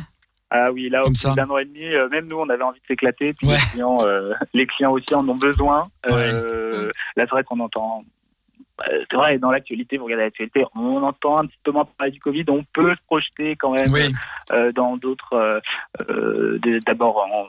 Ah 0.54 0.70
oui, 0.74 0.90
là, 0.90 1.02
au 1.06 1.10
bout 1.10 1.36
d'un 1.36 1.50
an 1.50 1.58
et 1.60 1.66
demi, 1.66 1.86
euh, 1.86 2.10
même 2.10 2.28
nous, 2.28 2.36
on 2.38 2.50
avait 2.50 2.64
envie 2.64 2.80
de 2.82 2.86
s'éclater. 2.86 3.34
Puis 3.34 3.48
Ouais. 3.48 3.56
les, 3.56 3.62
clients, 3.72 3.98
euh, 4.02 4.34
les 4.54 4.68
clients 4.68 4.92
aussi 4.92 5.14
en 5.16 5.28
ont 5.30 5.36
besoin. 5.36 5.84
Euh, 6.10 6.92
Là, 7.16 7.24
c'est 7.26 7.30
vrai 7.32 7.44
qu'on 7.44 7.60
entend. 7.62 8.04
Bah, 8.78 8.86
C'est 9.10 9.16
vrai, 9.18 9.38
dans 9.38 9.52
l'actualité, 9.52 9.98
vous 9.98 10.06
regardez 10.06 10.24
l'actualité, 10.26 10.66
on 10.76 11.04
entend 11.04 11.38
un 11.40 11.46
petit 11.46 11.60
peu 11.64 11.72
moins 11.72 11.86
parler 11.86 12.12
du 12.12 12.20
Covid. 12.20 12.46
On 12.50 12.64
peut 12.74 12.94
se 12.96 13.02
projeter 13.06 13.56
quand 13.56 13.72
même 13.72 13.92
Oui. 13.92 14.14
euh, 14.52 14.72
dans 14.72 14.98
d'autres. 14.98 15.34
euh, 15.34 15.60
euh, 16.10 16.60
D'abord, 16.86 17.18
en- 17.18 17.48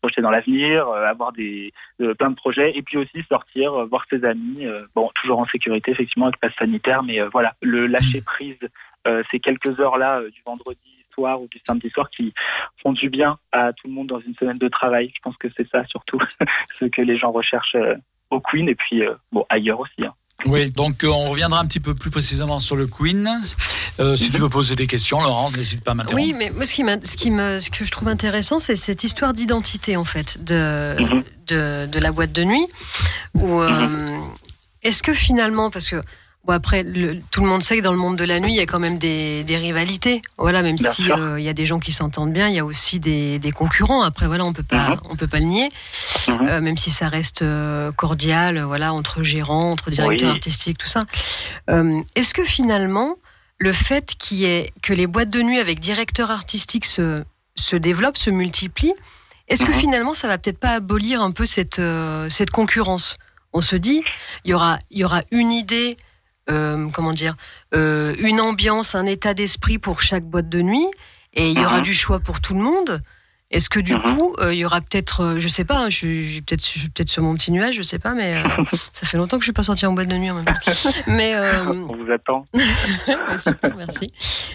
projeter 0.00 0.22
dans 0.22 0.30
l'avenir, 0.30 0.88
avoir 0.88 1.30
des 1.32 1.72
plein 2.18 2.30
de 2.30 2.34
projets, 2.34 2.76
et 2.76 2.82
puis 2.82 2.96
aussi 2.98 3.22
sortir, 3.28 3.86
voir 3.86 4.04
ses 4.10 4.24
amis, 4.24 4.66
bon, 4.96 5.08
toujours 5.14 5.38
en 5.38 5.46
sécurité 5.46 5.92
effectivement 5.92 6.26
avec 6.26 6.40
passe 6.40 6.54
sanitaire, 6.58 7.04
mais 7.04 7.20
voilà, 7.28 7.54
le 7.62 7.86
lâcher 7.86 8.20
mmh. 8.20 8.24
prise, 8.24 8.58
ces 9.30 9.38
quelques 9.38 9.78
heures 9.78 9.98
là 9.98 10.20
du 10.28 10.42
vendredi 10.44 11.04
soir 11.14 11.40
ou 11.40 11.46
du 11.46 11.60
samedi 11.64 11.88
soir 11.90 12.10
qui 12.10 12.34
font 12.82 12.92
du 12.92 13.10
bien 13.10 13.38
à 13.52 13.72
tout 13.72 13.86
le 13.86 13.92
monde 13.92 14.08
dans 14.08 14.18
une 14.18 14.34
semaine 14.34 14.58
de 14.58 14.66
travail. 14.68 15.12
Je 15.14 15.20
pense 15.22 15.36
que 15.36 15.46
c'est 15.56 15.68
ça 15.68 15.84
surtout 15.84 16.18
ce 16.74 16.86
que 16.86 17.02
les 17.02 17.16
gens 17.16 17.30
recherchent 17.30 17.76
au 18.30 18.40
Queen 18.40 18.68
et 18.68 18.74
puis 18.74 19.02
bon 19.30 19.46
ailleurs 19.50 19.78
aussi. 19.78 20.04
Hein. 20.04 20.14
Oui, 20.46 20.70
donc 20.70 21.04
euh, 21.04 21.08
on 21.08 21.30
reviendra 21.30 21.60
un 21.60 21.66
petit 21.66 21.80
peu 21.80 21.94
plus 21.94 22.10
précisément 22.10 22.58
sur 22.58 22.76
le 22.76 22.86
Queen. 22.86 23.28
Euh, 24.00 24.16
si 24.16 24.30
tu 24.30 24.38
veux 24.38 24.48
poser 24.48 24.74
des 24.76 24.86
questions, 24.86 25.20
Laurent, 25.20 25.50
n'hésite 25.50 25.82
pas 25.82 25.92
à 25.92 25.94
m'interrompre. 25.94 26.22
Oui, 26.22 26.34
mais 26.36 26.50
moi, 26.50 26.64
ce, 26.64 26.74
qui 26.74 26.82
ce, 27.04 27.16
qui 27.16 27.30
me, 27.30 27.60
ce 27.60 27.70
que 27.70 27.84
je 27.84 27.90
trouve 27.90 28.08
intéressant, 28.08 28.58
c'est 28.58 28.76
cette 28.76 29.04
histoire 29.04 29.34
d'identité, 29.34 29.96
en 29.96 30.04
fait, 30.04 30.42
de, 30.42 30.96
mhm. 30.98 31.24
de, 31.48 31.86
de, 31.86 31.98
la 31.98 32.12
boîte 32.12 32.32
de 32.32 32.44
nuit. 32.44 32.66
Où, 33.34 33.60
euh, 33.60 33.70
mhm. 33.70 34.22
Est-ce 34.82 35.02
que 35.02 35.14
finalement, 35.14 35.70
parce 35.70 35.88
que 35.88 36.02
Bon 36.44 36.54
après, 36.54 36.84
tout 37.30 37.42
le 37.42 37.46
monde 37.46 37.62
sait 37.62 37.76
que 37.76 37.82
dans 37.82 37.92
le 37.92 37.98
monde 37.98 38.16
de 38.16 38.24
la 38.24 38.40
nuit, 38.40 38.52
il 38.52 38.56
y 38.56 38.60
a 38.60 38.66
quand 38.66 38.80
même 38.80 38.98
des, 38.98 39.44
des 39.44 39.56
rivalités. 39.56 40.22
Voilà, 40.38 40.62
même 40.62 40.76
si 40.76 41.08
euh, 41.08 41.38
il 41.38 41.44
y 41.44 41.48
a 41.48 41.52
des 41.52 41.66
gens 41.66 41.78
qui 41.78 41.92
s'entendent 41.92 42.32
bien, 42.32 42.48
il 42.48 42.54
y 42.56 42.58
a 42.58 42.64
aussi 42.64 42.98
des, 42.98 43.38
des, 43.38 43.52
concurrents. 43.52 44.02
Après, 44.02 44.26
voilà, 44.26 44.44
on 44.44 44.52
peut 44.52 44.64
pas, 44.64 44.90
mhm. 44.90 45.00
on 45.10 45.14
peut 45.14 45.28
pas 45.28 45.38
le 45.38 45.44
nier, 45.44 45.70
mhm. 46.26 46.48
euh, 46.48 46.60
même 46.60 46.76
si 46.76 46.90
ça 46.90 47.08
reste 47.08 47.42
euh, 47.42 47.92
cordial, 47.92 48.60
voilà, 48.60 48.92
entre 48.92 49.22
gérants, 49.22 49.70
entre 49.70 49.92
directeurs 49.92 50.32
artistiques, 50.32 50.78
tout 50.78 50.88
ça. 50.88 51.06
Est-ce 51.68 52.34
que 52.34 52.42
finalement, 52.42 53.18
le 53.58 53.72
fait 53.72 54.16
qu'il 54.18 54.42
ait, 54.42 54.72
que 54.82 54.92
les 54.92 55.06
boîtes 55.06 55.30
de 55.30 55.42
nuit 55.42 55.60
avec 55.60 55.78
directeurs 55.78 56.32
artistiques 56.32 56.86
se, 56.86 57.22
se 57.54 57.76
développent, 57.76 58.18
se 58.18 58.30
multiplient, 58.30 58.94
est-ce 59.46 59.64
que 59.64 59.70
mhm. 59.70 59.78
finalement, 59.78 60.14
ça 60.14 60.26
va 60.26 60.38
peut-être 60.38 60.58
pas 60.58 60.70
abolir 60.70 61.22
un 61.22 61.30
peu 61.30 61.46
cette, 61.46 61.80
cette 62.30 62.50
concurrence? 62.50 63.16
On 63.52 63.60
se 63.60 63.76
dit, 63.76 64.02
il 64.44 64.50
y 64.50 64.54
aura, 64.54 64.80
il 64.90 64.98
y 64.98 65.04
aura 65.04 65.22
une 65.30 65.52
idée 65.52 65.96
euh, 66.50 66.88
comment 66.92 67.12
dire, 67.12 67.36
euh, 67.74 68.14
une 68.18 68.40
ambiance, 68.40 68.94
un 68.94 69.06
état 69.06 69.34
d'esprit 69.34 69.78
pour 69.78 70.00
chaque 70.00 70.24
boîte 70.24 70.48
de 70.48 70.60
nuit, 70.60 70.86
et 71.34 71.50
il 71.50 71.58
y 71.58 71.64
aura 71.64 71.78
mhm. 71.78 71.82
du 71.82 71.94
choix 71.94 72.20
pour 72.20 72.40
tout 72.40 72.54
le 72.54 72.60
monde. 72.60 73.02
Est-ce 73.50 73.68
que 73.68 73.80
du 73.80 73.94
mhm. 73.94 74.00
coup, 74.00 74.34
euh, 74.40 74.52
il 74.54 74.58
y 74.58 74.64
aura 74.64 74.80
peut-être, 74.80 75.36
je 75.38 75.46
sais 75.46 75.64
pas, 75.64 75.78
hein, 75.78 75.90
je 75.90 75.96
suis 75.96 76.42
peut-être 76.42 77.08
sur 77.08 77.22
mon 77.22 77.34
petit 77.34 77.52
nuage, 77.52 77.76
je 77.76 77.82
sais 77.82 77.98
pas, 77.98 78.14
mais 78.14 78.42
ça 78.92 79.06
fait 79.06 79.18
longtemps 79.18 79.36
que 79.36 79.42
je 79.42 79.46
suis 79.46 79.52
pas 79.52 79.62
sortie 79.62 79.86
en 79.86 79.92
boîte 79.92 80.08
de 80.08 80.16
nuit 80.16 80.30
en 80.30 80.36
même 80.36 80.44
temps. 80.44 80.72
Mais 81.06 81.36
on 81.36 81.96
vous 81.96 82.10
attend. 82.10 82.44
super, 83.36 83.76
merci. 83.76 84.12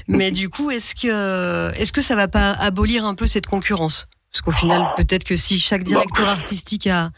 Mais 0.08 0.32
du 0.32 0.50
coup, 0.50 0.72
est-ce 0.72 0.94
que 0.94 1.72
est-ce 1.80 1.94
que 1.94 2.02
ça 2.02 2.16
va 2.16 2.28
pas 2.28 2.52
abolir 2.52 3.06
un 3.06 3.16
peu 3.16 3.28
cette 3.28 3.48
concurrence? 3.48 4.08
Parce 4.32 4.42
qu'au 4.42 4.52
final, 4.52 4.82
oh. 4.84 4.94
peut-être 4.98 5.24
que 5.24 5.36
si 5.36 5.58
chaque 5.58 5.84
directeur 5.84 6.28
artistique 6.28 6.88
a, 6.88 7.12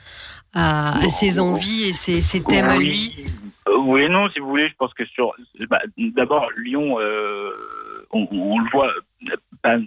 a, 0.54 1.08
ses 1.10 1.40
envies 1.40 1.90
et 1.90 1.94
ses, 1.94 2.22
ses 2.22 2.44
thèmes 2.44 2.70
à 2.70 2.78
lui, 2.78 3.26
euh, 3.68 3.78
oui 3.78 4.04
et 4.04 4.10
non, 4.10 4.30
si 4.30 4.40
vous 4.40 4.48
voulez. 4.48 4.70
Je 4.70 4.76
pense 4.76 4.94
que 4.94 5.06
sur. 5.06 5.34
Bah, 5.70 5.82
D'abord, 5.98 6.50
Lyon, 6.58 7.00
euh, 7.00 7.52
on, 8.12 8.60
le 8.60 8.70
voit, 8.72 8.92
pas, 9.62 9.78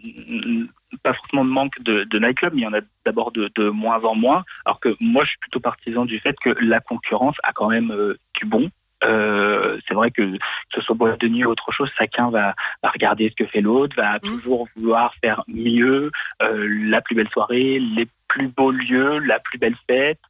pas, 1.02 1.14
forcément 1.14 1.44
de 1.44 1.50
manque 1.50 1.80
de, 1.80 2.04
de 2.04 2.18
nightclub, 2.18 2.54
mais 2.54 2.62
il 2.62 2.64
y 2.64 2.68
en 2.68 2.74
a 2.74 2.80
d'abord 3.04 3.32
de, 3.32 3.50
de, 3.56 3.70
moins 3.70 4.02
en 4.04 4.14
moins. 4.14 4.44
Alors 4.64 4.80
que 4.80 4.94
moi, 5.00 5.24
je 5.24 5.30
suis 5.30 5.38
plutôt 5.38 5.60
partisan 5.60 6.04
du 6.04 6.18
fait 6.20 6.36
que 6.42 6.50
la 6.60 6.80
concurrence 6.80 7.36
a 7.42 7.52
quand 7.52 7.68
même 7.68 7.90
euh, 7.90 8.16
du 8.40 8.46
bon. 8.46 8.70
Euh, 9.04 9.80
c'est 9.88 9.94
vrai 9.94 10.12
que 10.12 10.22
que 10.22 10.38
ce 10.76 10.80
soit 10.80 10.94
boîte 10.94 11.20
de 11.20 11.28
nuit 11.28 11.44
ou 11.44 11.50
autre 11.50 11.72
chose, 11.72 11.90
chacun 11.98 12.30
va, 12.30 12.54
va 12.84 12.90
regarder 12.90 13.30
ce 13.30 13.34
que 13.34 13.50
fait 13.50 13.60
l'autre, 13.60 13.96
va 13.96 14.16
mmh. 14.16 14.20
toujours 14.20 14.68
vouloir 14.76 15.12
faire 15.20 15.42
mieux, 15.48 16.12
euh, 16.40 16.68
la 16.88 17.00
plus 17.00 17.16
belle 17.16 17.28
soirée, 17.28 17.80
les 17.80 18.06
plus 18.28 18.46
beaux 18.46 18.70
lieux, 18.70 19.18
la 19.18 19.40
plus 19.40 19.58
belle 19.58 19.74
fête, 19.88 20.20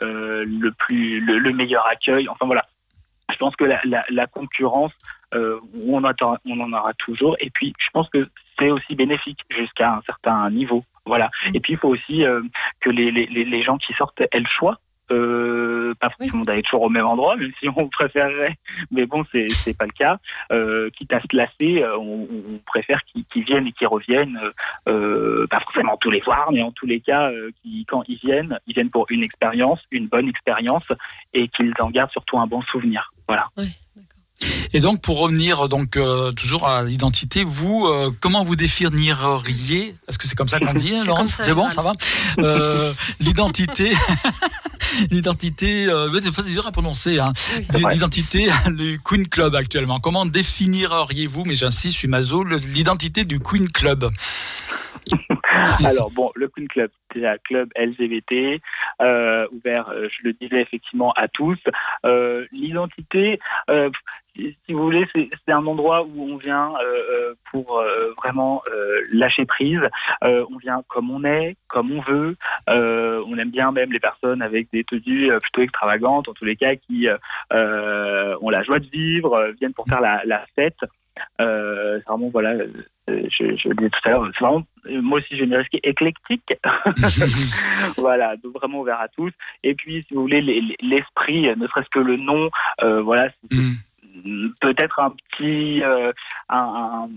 le 0.00 0.70
plus 0.70 1.20
le, 1.20 1.38
le, 1.38 1.52
meilleur 1.52 1.86
accueil. 1.86 2.28
Enfin 2.28 2.46
voilà, 2.46 2.66
je 3.32 3.36
pense 3.36 3.56
que 3.56 3.64
la, 3.64 3.80
la, 3.84 4.02
la 4.10 4.26
concurrence, 4.26 4.92
euh, 5.34 5.60
on, 5.86 6.04
attend, 6.04 6.36
on 6.44 6.60
en 6.60 6.72
aura 6.72 6.92
toujours. 6.94 7.36
Et 7.40 7.50
puis, 7.50 7.74
je 7.78 7.90
pense 7.92 8.08
que 8.10 8.28
c'est 8.58 8.70
aussi 8.70 8.94
bénéfique 8.94 9.40
jusqu'à 9.50 9.94
un 9.94 10.02
certain 10.02 10.50
niveau. 10.50 10.84
Voilà. 11.06 11.30
Et 11.54 11.60
puis, 11.60 11.74
il 11.74 11.78
faut 11.78 11.88
aussi 11.88 12.24
euh, 12.24 12.42
que 12.80 12.90
les, 12.90 13.10
les, 13.10 13.26
les 13.26 13.62
gens 13.62 13.78
qui 13.78 13.92
sortent 13.94 14.20
aient 14.20 14.40
le 14.40 14.46
choix 14.46 14.78
euh, 15.10 15.94
pas 16.00 16.10
forcément 16.10 16.44
d'aller 16.44 16.62
toujours 16.62 16.82
au 16.82 16.88
même 16.88 17.06
endroit, 17.06 17.36
même 17.36 17.52
si 17.60 17.68
on 17.68 17.88
préférerait, 17.88 18.56
mais 18.90 19.06
bon, 19.06 19.24
c'est 19.32 19.48
c'est 19.48 19.76
pas 19.76 19.86
le 19.86 19.92
cas. 19.92 20.18
Euh, 20.52 20.90
quitte 20.90 21.12
à 21.12 21.20
se 21.20 21.36
lasser, 21.36 21.82
euh, 21.82 21.96
on, 21.98 22.28
on 22.30 22.58
préfère 22.66 23.00
qu'ils 23.04 23.44
viennent 23.44 23.66
et 23.66 23.72
qu'ils 23.72 23.86
reviennent, 23.86 24.38
euh, 24.88 25.46
pas 25.48 25.60
forcément 25.60 25.96
tous 25.96 26.10
les 26.10 26.20
soirs, 26.20 26.50
mais 26.52 26.62
en 26.62 26.72
tous 26.72 26.86
les 26.86 27.00
cas, 27.00 27.30
euh, 27.30 27.50
qui, 27.62 27.84
quand 27.86 28.02
ils 28.08 28.18
viennent, 28.18 28.58
ils 28.66 28.74
viennent 28.74 28.90
pour 28.90 29.06
une 29.10 29.22
expérience, 29.22 29.80
une 29.90 30.08
bonne 30.08 30.28
expérience, 30.28 30.86
et 31.32 31.48
qu'ils 31.48 31.72
en 31.80 31.90
gardent 31.90 32.12
surtout 32.12 32.38
un 32.38 32.46
bon 32.46 32.62
souvenir. 32.62 33.12
Voilà. 33.28 33.46
Et 34.72 34.80
donc, 34.80 35.02
pour 35.02 35.18
revenir 35.18 35.68
donc 35.68 35.96
euh, 35.96 36.32
toujours 36.32 36.66
à 36.66 36.82
l'identité, 36.82 37.44
vous, 37.44 37.86
euh, 37.86 38.10
comment 38.20 38.44
vous 38.44 38.56
définiriez 38.56 39.94
Est-ce 40.08 40.18
que 40.18 40.28
c'est 40.28 40.36
comme 40.36 40.48
ça 40.48 40.60
qu'on 40.60 40.74
dit, 40.74 40.94
Laurence 41.06 41.38
C'est 41.40 41.54
bon, 41.54 41.70
ça 41.70 41.82
va 41.82 41.92
euh, 42.38 42.92
L'identité, 43.20 43.92
l'identité, 45.10 45.88
c'est 46.34 46.52
dur 46.52 46.66
à 46.66 46.72
prononcer. 46.72 47.18
Hein, 47.18 47.32
l'identité 47.90 48.50
du 48.68 49.00
Queen 49.04 49.28
Club 49.28 49.54
actuellement. 49.54 49.98
Comment 49.98 50.26
définiriez-vous 50.26 51.44
Mais 51.44 51.54
j'insiste, 51.54 51.94
je 51.94 51.98
suis 51.98 52.08
mazo. 52.08 52.44
L'identité 52.44 53.24
du 53.24 53.40
Queen 53.40 53.70
Club? 53.70 54.10
Alors 55.84 56.10
bon, 56.10 56.30
le 56.34 56.48
Queen 56.48 56.68
Club, 56.68 56.90
c'est 57.12 57.26
un 57.26 57.38
club 57.38 57.70
LGBT 57.76 58.60
euh, 59.00 59.46
ouvert, 59.52 59.88
euh, 59.90 60.08
je 60.10 60.28
le 60.28 60.32
disais 60.34 60.60
effectivement 60.60 61.12
à 61.12 61.28
tous. 61.28 61.58
Euh, 62.04 62.46
L'identité, 62.52 63.38
euh, 63.70 63.90
si, 64.36 64.72
vous 64.72 64.82
voulez, 64.82 65.06
c'est 65.14 65.52
un 65.52 65.66
endroit 65.66 66.02
où 66.02 66.32
on 66.32 66.36
vient 66.36 66.72
euh, 66.82 67.34
pour 67.50 67.82
vraiment 68.22 68.62
lâcher 69.12 69.44
prise. 69.44 69.80
on 70.22 70.56
vient 70.58 70.82
comme 70.88 71.10
on 71.10 71.24
est, 71.24 71.56
comme 71.66 71.90
on 71.90 72.00
veut. 72.00 72.36
on 72.68 73.38
aime 73.38 73.50
bien 73.50 73.72
même 73.72 73.92
les 73.92 73.98
personnes 73.98 74.40
avec 74.40 74.70
des 74.72 74.84
tenues 74.84 75.30
plutôt 75.42 75.62
extravagantes, 75.62 76.28
en 76.28 76.32
tous 76.32 76.44
les 76.44 76.56
cas, 76.56 76.76
qui 76.76 77.08
ont 77.50 78.50
la 78.50 78.62
joie 78.62 78.78
de 78.78 78.86
vivre, 78.86 79.52
viennent 79.58 79.74
pour 79.74 79.86
faire 79.86 80.00
la, 80.00 80.22
la 80.24 80.46
fête. 80.54 80.78
C'est 81.38 82.04
vraiment 82.06 82.30
voilà 82.30 82.54
je, 83.08 83.56
je, 83.56 83.68
le 83.68 83.74
disais 83.74 83.90
tout 83.90 84.08
à 84.08 84.10
l'heure, 84.10 84.30
c'est 84.32 84.44
vraiment, 84.44 84.64
moi 85.02 85.18
aussi 85.18 85.36
j'ai 85.36 85.44
une 85.44 85.54
risqué 85.54 85.80
éclectique. 85.82 86.54
voilà, 87.96 88.36
donc 88.36 88.54
vraiment 88.54 88.80
ouvert 88.80 89.00
à 89.00 89.08
tous. 89.08 89.32
Et 89.62 89.74
puis, 89.74 90.04
si 90.06 90.14
vous 90.14 90.22
voulez, 90.22 90.40
l'esprit, 90.80 91.42
ne 91.56 91.66
serait-ce 91.66 91.88
que 91.90 91.98
le 91.98 92.16
nom, 92.16 92.50
euh, 92.82 93.02
voilà, 93.02 93.30
mm. 93.50 94.48
peut-être 94.60 94.98
un 95.00 95.10
petit, 95.10 95.82
euh, 95.82 96.12
un, 96.48 97.08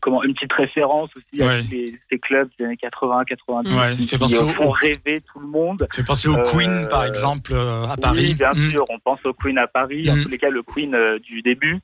comment 0.00 0.22
une 0.22 0.34
petite 0.34 0.52
référence 0.52 1.10
aussi 1.16 1.42
à 1.42 1.60
ces 1.62 2.18
clubs 2.18 2.48
des 2.58 2.66
années 2.66 2.76
80, 2.76 3.24
90 3.24 3.74
ouais, 3.74 3.94
qui, 3.96 4.06
fait 4.06 4.18
penser 4.18 4.38
euh, 4.38 4.48
font 4.48 4.70
rêver 4.70 5.22
tout 5.32 5.40
le 5.40 5.46
monde. 5.46 5.86
C'est 5.90 6.06
penser 6.06 6.28
au 6.28 6.36
Queen 6.42 6.86
par 6.88 7.04
exemple 7.06 7.54
à 7.54 7.96
Paris. 7.96 8.28
Oui, 8.28 8.34
bien 8.34 8.52
mm. 8.52 8.70
sûr, 8.70 8.84
on 8.90 8.98
pense 8.98 9.24
au 9.24 9.32
Queen 9.32 9.58
à 9.58 9.66
Paris. 9.66 10.10
En 10.10 10.16
mm. 10.16 10.20
tous 10.20 10.28
les 10.28 10.38
cas, 10.38 10.50
le 10.50 10.62
Queen 10.62 10.96
du 11.22 11.42
début. 11.42 11.80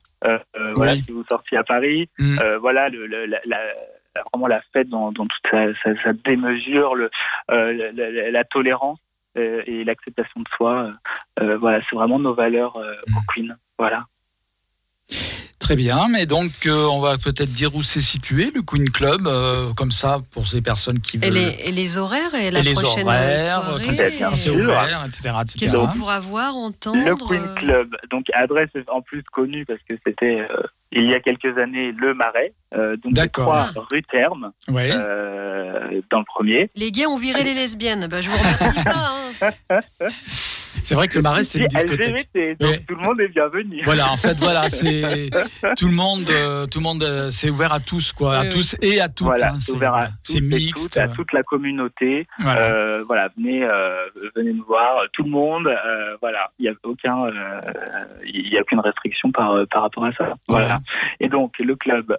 Voilà, 0.75 0.95
si 0.95 1.11
vous 1.11 1.23
sortiez 1.25 1.57
à 1.57 1.63
Paris, 1.63 2.09
voilà 2.59 2.89
le, 2.89 3.07
la, 3.07 3.39
la 3.45 3.59
vraiment 4.31 4.47
la 4.47 4.61
fête 4.73 4.89
dans, 4.89 5.11
dans 5.11 5.25
toute 5.25 5.41
sa, 5.51 5.95
sa, 6.03 6.13
démesure, 6.13 6.95
le, 6.95 7.09
euh, 7.51 7.91
la, 7.93 8.31
la, 8.31 8.43
tolérance 8.43 8.99
euh, 9.37 9.61
et 9.65 9.83
l'acceptation 9.83 10.41
de 10.41 10.47
soi. 10.55 10.91
Euh, 11.39 11.57
voilà, 11.57 11.81
c'est 11.89 11.95
vraiment 11.95 12.19
nos 12.19 12.33
valeurs 12.33 12.77
au 12.77 13.33
Queen. 13.33 13.57
Voilà. 13.77 14.05
Très 15.65 15.75
bien, 15.75 16.07
mais 16.09 16.27
donc 16.27 16.51
on 16.67 16.99
va 16.99 17.17
peut-être 17.17 17.51
dire 17.51 17.73
où 17.75 17.81
c'est 17.81 17.99
situé 17.99 18.51
le 18.53 18.61
Queen 18.61 18.87
Club, 18.87 19.27
comme 19.75 19.91
ça 19.91 20.19
pour 20.29 20.45
ces 20.45 20.61
personnes 20.61 20.99
qui 20.99 21.17
veulent. 21.17 21.35
Et 21.35 21.39
les, 21.39 21.55
et 21.65 21.71
les 21.71 21.97
horaires 21.97 22.35
et 22.35 22.51
la 22.51 22.59
et 22.59 22.73
prochaine 22.73 23.07
horaires, 23.07 23.63
soirée. 23.63 24.35
C'est 24.35 24.51
ouvert, 24.51 25.03
etc. 25.07 25.31
Qu'est-ce 25.57 25.75
qu'on 25.75 25.87
pourra 25.87 26.19
voir, 26.19 26.55
entendre 26.55 27.03
Le 27.03 27.15
Queen 27.15 27.55
Club, 27.55 27.95
donc 28.11 28.27
adresse 28.35 28.69
en 28.89 29.01
plus 29.01 29.23
connue 29.23 29.65
parce 29.65 29.79
que 29.89 29.95
c'était 30.05 30.47
il 30.95 31.09
y 31.09 31.13
a 31.13 31.19
quelques 31.19 31.57
années 31.57 31.91
le 31.91 32.13
Marais, 32.13 32.53
euh, 32.75 32.95
donc 32.97 33.31
trois 33.31 33.69
rue 33.89 34.03
Terme, 34.03 34.51
euh, 34.69 36.01
dans 36.09 36.19
le 36.19 36.25
premier. 36.25 36.69
Les 36.75 36.91
gays 36.91 37.05
ont 37.05 37.17
viré 37.17 37.43
les 37.43 37.53
lesbiennes, 37.53 38.07
bah, 38.09 38.21
je 38.21 38.29
vous 38.29 38.37
remercie 38.37 38.83
pas. 38.83 39.15
Hein. 39.41 39.79
C'est 40.85 40.93
vrai 40.93 41.07
que 41.07 41.15
le 41.15 41.23
Marais, 41.23 41.43
c'est 41.43 41.57
une 41.57 41.65
discothèque. 41.65 42.27
LGBT, 42.35 42.59
donc 42.59 42.85
tout 42.85 42.95
le 42.95 43.01
monde 43.01 43.19
est 43.19 43.29
bienvenu. 43.29 43.81
Voilà, 43.85 44.11
en 44.11 44.17
fait, 44.17 44.37
voilà, 44.37 44.67
c'est 44.67 45.31
tout 45.75 45.87
le 45.87 45.93
monde, 45.93 46.29
euh, 46.29 46.67
tout 46.67 46.77
le 46.77 46.83
monde, 46.83 47.01
euh, 47.01 47.31
c'est 47.31 47.49
ouvert 47.49 47.73
à 47.73 47.79
tous, 47.79 48.13
quoi, 48.13 48.37
à 48.37 48.45
tous 48.45 48.75
et 48.83 49.01
à 49.01 49.09
toutes. 49.09 49.25
Voilà, 49.25 49.53
hein, 49.53 49.59
c'est 49.59 49.71
ouvert 49.71 49.95
à 49.95 50.07
c'est 50.21 50.41
mixte, 50.41 50.95
à 50.97 51.07
toute 51.07 51.33
la 51.33 51.41
communauté. 51.41 52.27
Voilà, 52.37 52.61
euh, 52.61 53.03
voilà 53.07 53.29
venez, 53.35 53.63
euh, 53.63 53.95
venez 54.35 54.53
nous 54.53 54.63
voir, 54.65 55.01
tout 55.11 55.23
le 55.23 55.31
monde. 55.31 55.65
Euh, 55.65 56.17
voilà, 56.21 56.51
il 56.59 56.65
y 56.65 56.69
a 56.69 56.73
aucun, 56.83 57.31
il 58.23 58.53
y 58.53 58.55
a 58.55 58.61
aucune 58.61 58.79
restriction 58.79 59.31
par 59.31 59.55
par 59.71 59.81
rapport 59.81 60.05
à 60.05 60.11
ça. 60.13 60.35
Voilà. 60.47 60.81
Et 61.19 61.29
donc 61.29 61.57
le 61.59 61.75
club 61.75 62.17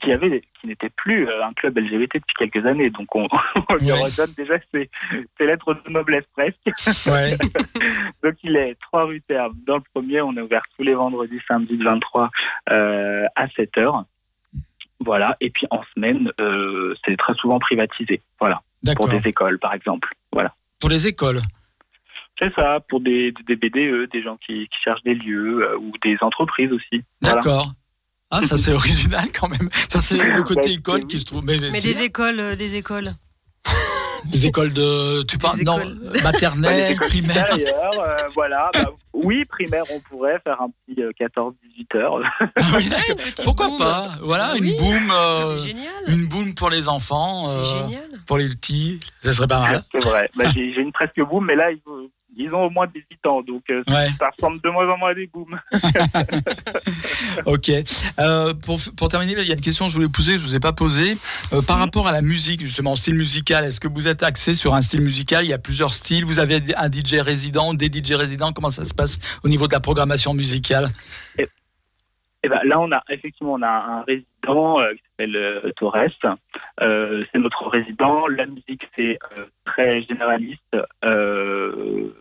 qui 0.00 0.12
avait 0.12 0.42
qui 0.60 0.66
n'était 0.66 0.90
plus 0.90 1.28
euh, 1.28 1.44
un 1.44 1.52
club 1.52 1.78
LGBT 1.78 2.14
depuis 2.14 2.34
quelques 2.38 2.66
années. 2.66 2.90
Donc 2.90 3.14
on, 3.14 3.26
on 3.68 3.74
lui 3.76 3.92
redonne 3.92 4.32
déjà 4.36 4.54
ses, 4.72 4.90
ses 5.36 5.46
lettres 5.46 5.74
de 5.74 5.90
noblesse 5.90 6.24
presque. 6.32 6.58
Ouais. 7.06 7.36
Donc 8.22 8.34
il 8.42 8.56
est 8.56 8.76
3 8.80 9.04
rue 9.04 9.20
Terme. 9.22 9.54
Dans 9.66 9.76
le 9.76 9.82
premier, 9.94 10.20
on 10.20 10.36
est 10.36 10.40
ouvert 10.40 10.62
tous 10.76 10.82
les 10.82 10.94
vendredis, 10.94 11.40
samedi 11.46 11.76
de 11.76 11.84
23 11.84 12.30
euh, 12.70 13.26
à 13.34 13.48
7 13.48 13.78
heures. 13.78 14.04
Voilà. 15.00 15.36
Et 15.40 15.50
puis 15.50 15.66
en 15.70 15.82
semaine, 15.94 16.30
euh, 16.40 16.94
c'est 17.04 17.16
très 17.16 17.34
souvent 17.34 17.58
privatisé. 17.58 18.20
Voilà. 18.40 18.56
Pour 18.56 18.94
D'accord. 18.94 19.08
des 19.08 19.28
écoles, 19.28 19.58
par 19.58 19.74
exemple. 19.74 20.08
Voilà. 20.32 20.52
Pour 20.80 20.90
les 20.90 21.06
écoles. 21.06 21.40
C'est 22.38 22.54
ça, 22.54 22.78
pour 22.88 23.00
des, 23.00 23.32
des 23.46 23.56
BDE, 23.56 24.08
des 24.12 24.22
gens 24.22 24.36
qui, 24.36 24.68
qui 24.68 24.78
cherchent 24.80 25.02
des 25.02 25.14
lieux 25.14 25.68
euh, 25.68 25.76
ou 25.76 25.92
des 26.04 26.16
entreprises 26.20 26.72
aussi. 26.72 27.02
Voilà. 27.20 27.40
Ah, 28.30 28.42
ça 28.42 28.56
c'est 28.56 28.72
original 28.72 29.28
quand 29.38 29.48
même. 29.48 29.70
Ça 29.90 30.00
c'est 30.00 30.16
le 30.16 30.42
côté 30.42 30.72
école 30.72 31.06
qui 31.06 31.18
se 31.20 31.24
trouve. 31.24 31.44
Mais, 31.44 31.56
Mais 31.72 31.80
des 31.80 32.02
écoles, 32.02 32.40
euh, 32.40 32.56
des 32.56 32.76
écoles. 32.76 33.12
des 34.26 34.46
écoles 34.46 34.72
de. 34.72 35.22
Tu 35.22 35.38
parles 35.38 35.60
non 35.62 35.78
euh, 35.80 36.20
maternelle, 36.22 36.94
primaire. 36.96 37.46
Supérieur, 37.46 37.90
euh, 37.98 38.16
voilà. 38.34 38.70
Bah, 38.74 38.90
oui, 39.14 39.44
primaire, 39.46 39.84
on 39.90 40.00
pourrait 40.00 40.38
faire 40.44 40.60
un 40.60 40.68
petit 40.86 41.00
euh, 41.02 41.10
14-18 41.18 41.96
heures. 41.96 42.20
Pourquoi 43.44 43.68
pas? 43.78 44.08
Voilà 44.22 44.54
une 44.56 44.76
boum. 44.76 45.10
euh, 45.10 45.58
C'est 45.58 45.68
génial. 45.68 45.92
une 46.08 46.26
boum 46.28 46.54
pour 46.54 46.70
les 46.70 46.88
enfants. 46.88 47.44
C'est 47.46 47.56
euh, 47.58 47.64
génial. 47.64 48.02
Pour 48.26 48.36
les 48.38 48.48
petits, 48.50 49.00
ça 49.22 49.32
serait 49.32 49.46
pas 49.48 49.60
mal. 49.60 49.82
C'est 49.92 50.04
vrai. 50.04 50.30
Bah, 50.36 50.44
J'ai 50.54 50.66
une 50.80 50.92
presque 50.92 51.20
boum, 51.22 51.46
mais 51.46 51.56
là, 51.56 51.70
ils, 51.72 51.80
ont- 51.90 52.10
ils 52.38 52.54
ont 52.54 52.64
au 52.66 52.70
moins 52.70 52.86
18 52.86 53.26
ans, 53.26 53.42
donc 53.42 53.62
euh, 53.70 53.82
Ouais. 53.88 54.08
ça 54.18 54.30
ressemble 54.36 54.60
de 54.60 54.70
moins 54.70 54.88
en 54.88 54.96
moins 54.96 55.10
à 55.10 55.14
des 55.14 55.26
booms. 55.26 55.58
Ok. 57.46 57.70
Euh, 58.18 58.54
pour, 58.54 58.78
pour 58.96 59.08
terminer, 59.08 59.34
il 59.38 59.46
y 59.48 59.50
a 59.50 59.54
une 59.54 59.60
question 59.60 59.86
que 59.86 59.90
je 59.90 59.96
voulais 59.96 60.08
poser, 60.08 60.32
que 60.32 60.38
je 60.38 60.44
vous 60.44 60.54
ai 60.56 60.60
pas 60.60 60.72
posée. 60.72 61.16
Euh, 61.52 61.62
par 61.62 61.78
rapport 61.78 62.06
à 62.08 62.12
la 62.12 62.22
musique, 62.22 62.60
justement, 62.60 62.96
style 62.96 63.14
musical, 63.14 63.64
est-ce 63.64 63.80
que 63.80 63.88
vous 63.88 64.08
êtes 64.08 64.22
axé 64.22 64.54
sur 64.54 64.74
un 64.74 64.80
style 64.82 65.00
musical? 65.02 65.44
Il 65.44 65.48
y 65.48 65.52
a 65.52 65.58
plusieurs 65.58 65.94
styles. 65.94 66.24
Vous 66.24 66.38
avez 66.40 66.62
un 66.76 66.90
DJ 66.90 67.14
résident, 67.20 67.74
des 67.74 67.86
DJ 67.86 68.12
résidents. 68.12 68.52
Comment 68.52 68.68
ça 68.70 68.84
se 68.84 68.94
passe 68.94 69.18
au 69.44 69.48
niveau 69.48 69.66
de 69.68 69.72
la 69.72 69.80
programmation 69.80 70.34
musicale? 70.34 70.90
Et 72.44 72.48
ben 72.48 72.60
là, 72.64 72.78
on 72.78 72.90
a 72.92 73.02
effectivement 73.10 73.54
on 73.54 73.62
a 73.62 73.68
un 73.68 74.02
résident 74.02 74.26
euh, 74.56 74.92
qui 74.94 75.02
s'appelle 75.10 75.36
euh, 75.36 75.70
Torres. 75.76 75.96
Euh, 76.80 77.24
c'est 77.32 77.38
notre 77.38 77.68
résident. 77.68 78.26
La 78.28 78.46
musique 78.46 78.88
c'est 78.96 79.18
euh, 79.38 79.44
très 79.64 80.02
généraliste. 80.02 80.76
Euh, 81.04 82.12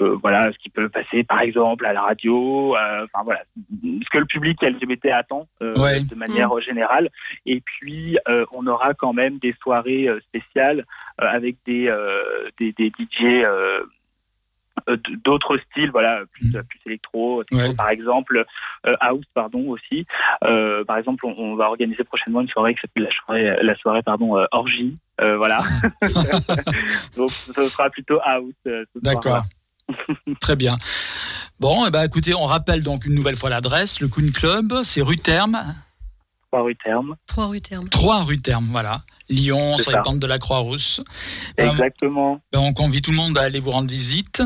euh, 0.00 0.16
voilà, 0.22 0.42
ce 0.52 0.58
qui 0.58 0.68
peut 0.68 0.88
passer 0.88 1.24
par 1.24 1.40
exemple 1.40 1.86
à 1.86 1.92
la 1.92 2.02
radio. 2.02 2.76
euh, 2.76 3.04
Enfin 3.04 3.24
voilà, 3.24 3.42
ce 3.82 4.10
que 4.10 4.18
le 4.18 4.26
public 4.26 4.60
LGBT 4.62 5.06
attend 5.06 5.46
euh, 5.62 5.74
Ouais. 5.76 6.00
de 6.02 6.14
manière 6.14 6.50
générale. 6.60 7.10
Et 7.46 7.60
puis 7.60 8.18
euh, 8.28 8.44
on 8.52 8.66
aura 8.66 8.94
quand 8.94 9.12
même 9.12 9.38
des 9.38 9.54
soirées 9.62 10.08
euh, 10.08 10.20
spéciales 10.20 10.84
euh, 11.20 11.26
avec 11.26 11.56
des 11.66 11.88
euh, 11.88 12.48
des, 12.58 12.72
des 12.72 12.88
DJ. 12.98 13.44
Euh, 14.88 14.96
d'autres 15.24 15.58
styles, 15.70 15.90
voilà, 15.90 16.22
plus, 16.32 16.50
plus 16.50 16.80
électro, 16.86 17.42
Ouais. 17.52 17.74
par 17.74 17.88
exemple, 17.90 18.44
euh, 18.86 18.96
house, 19.00 19.24
pardon, 19.34 19.68
aussi. 19.68 20.06
Euh, 20.44 20.84
par 20.84 20.98
exemple, 20.98 21.26
on, 21.26 21.34
on 21.36 21.56
va 21.56 21.66
organiser 21.68 22.04
prochainement 22.04 22.40
une 22.40 22.48
soirée 22.48 22.74
qui 22.74 22.80
s'appelle 22.80 23.04
la 23.04 23.10
soirée, 23.10 23.62
la 23.62 23.76
soirée, 23.76 24.02
pardon, 24.02 24.36
euh, 24.36 24.44
orgie, 24.52 24.96
voilà. 25.18 25.62
Donc, 27.16 27.30
ce 27.30 27.62
sera 27.64 27.90
plutôt 27.90 28.20
house. 28.24 28.54
D'accord. 28.96 29.42
Très 30.40 30.56
bien. 30.56 30.76
Bon, 31.60 31.86
eh 31.86 31.90
ben, 31.90 32.02
écoutez, 32.02 32.34
on 32.34 32.44
rappelle 32.44 32.82
donc 32.82 33.06
une 33.06 33.14
nouvelle 33.14 33.36
fois 33.36 33.48
l'adresse. 33.50 34.00
Le 34.00 34.08
Queen 34.08 34.32
Club, 34.32 34.82
c'est 34.82 35.00
rue 35.00 35.16
Terme, 35.16 35.58
Trois 36.56 36.64
rue 36.64 36.76
Terme. 36.76 37.16
3 37.26 37.46
rue 37.48 37.60
Terme. 37.60 37.88
3 37.90 38.22
rue 38.22 38.38
Terme, 38.38 38.66
voilà. 38.70 39.00
Lyon, 39.28 39.76
sur 39.76 39.90
les 39.90 39.96
ça. 39.96 40.02
pentes 40.02 40.20
de 40.20 40.26
la 40.26 40.38
Croix-Rousse. 40.38 41.02
Ben, 41.58 41.70
Exactement. 41.70 42.40
ben, 42.50 42.60
on 42.60 42.72
convie 42.72 43.02
tout 43.02 43.10
le 43.10 43.16
monde 43.16 43.36
à 43.36 43.42
aller 43.42 43.60
vous 43.60 43.72
rendre 43.72 43.90
visite. 43.90 44.42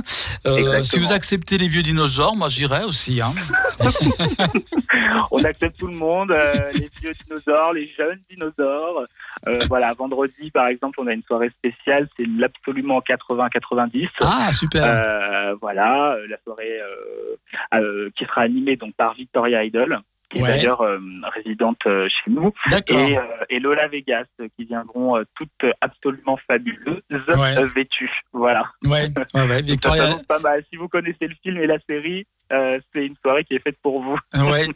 Euh, 0.47 0.83
si 0.83 0.99
vous 0.99 1.13
acceptez 1.13 1.57
les 1.59 1.69
vieux 1.69 1.83
dinosaures, 1.83 2.35
moi 2.35 2.49
j'irai 2.49 2.83
aussi. 2.83 3.21
Hein. 3.21 3.33
On 5.31 5.43
accepte 5.45 5.79
tout 5.79 5.87
le 5.87 5.97
monde, 5.97 6.33
euh, 6.33 6.53
les 6.75 6.89
vieux 7.01 7.13
dinosaures, 7.27 7.73
les 7.73 7.89
jeunes 7.97 8.21
dinosaures. 8.31 9.05
Euh, 9.49 9.59
voilà, 9.69 9.93
vendredi, 9.95 10.51
par 10.51 10.67
exemple, 10.67 11.01
on 11.01 11.07
a 11.07 11.13
une 11.13 11.23
soirée 11.23 11.51
spéciale, 11.51 12.09
c'est 12.17 12.27
l'absolument 12.27 13.01
80-90. 13.01 14.09
Ah, 14.21 14.53
super. 14.53 14.85
Euh, 14.85 15.55
voilà, 15.61 16.13
euh, 16.13 16.27
la 16.29 16.37
soirée 16.45 16.81
euh, 16.81 17.37
euh, 17.75 18.11
qui 18.17 18.25
sera 18.25 18.43
animée 18.43 18.77
donc 18.77 18.95
par 18.95 19.15
Victoria 19.15 19.65
Idol, 19.65 20.01
qui 20.31 20.39
est 20.39 20.43
Ouais. 20.43 20.49
d'ailleurs 20.49 20.81
euh, 20.81 20.99
résidente 21.35 21.81
euh, 21.87 22.09
chez 22.09 22.31
nous, 22.31 22.53
et, 22.89 23.19
euh, 23.19 23.23
et 23.51 23.59
Lola 23.61 23.89
Vegas, 23.89 24.25
euh, 24.41 24.49
qui 24.57 24.65
viendront 24.65 25.17
euh, 25.19 25.25
toutes 25.37 25.51
absolument 25.81 26.39
fabuleuses, 26.47 27.03
Ouais. 27.11 27.67
vêtues. 27.75 28.11
Voilà. 28.33 28.65
Ouais, 28.85 29.09
ouais, 29.35 29.63
Victoria. 29.63 30.19
pas 30.29 30.39
mal. 30.39 30.65
Si 30.71 30.77
vous 30.77 30.89
connaissez 30.89 31.27
le 31.27 31.35
film 31.43 31.59
et 31.59 31.67
la 31.67 31.79
série, 31.89 32.27
euh, 32.53 32.79
c'est 32.93 33.07
une 33.07 33.15
soirée 33.23 33.45
qui 33.45 33.55
est 33.55 33.61
faite 33.63 33.77
pour 33.83 34.03
vous. 34.03 34.19
Ouais. 34.51 34.69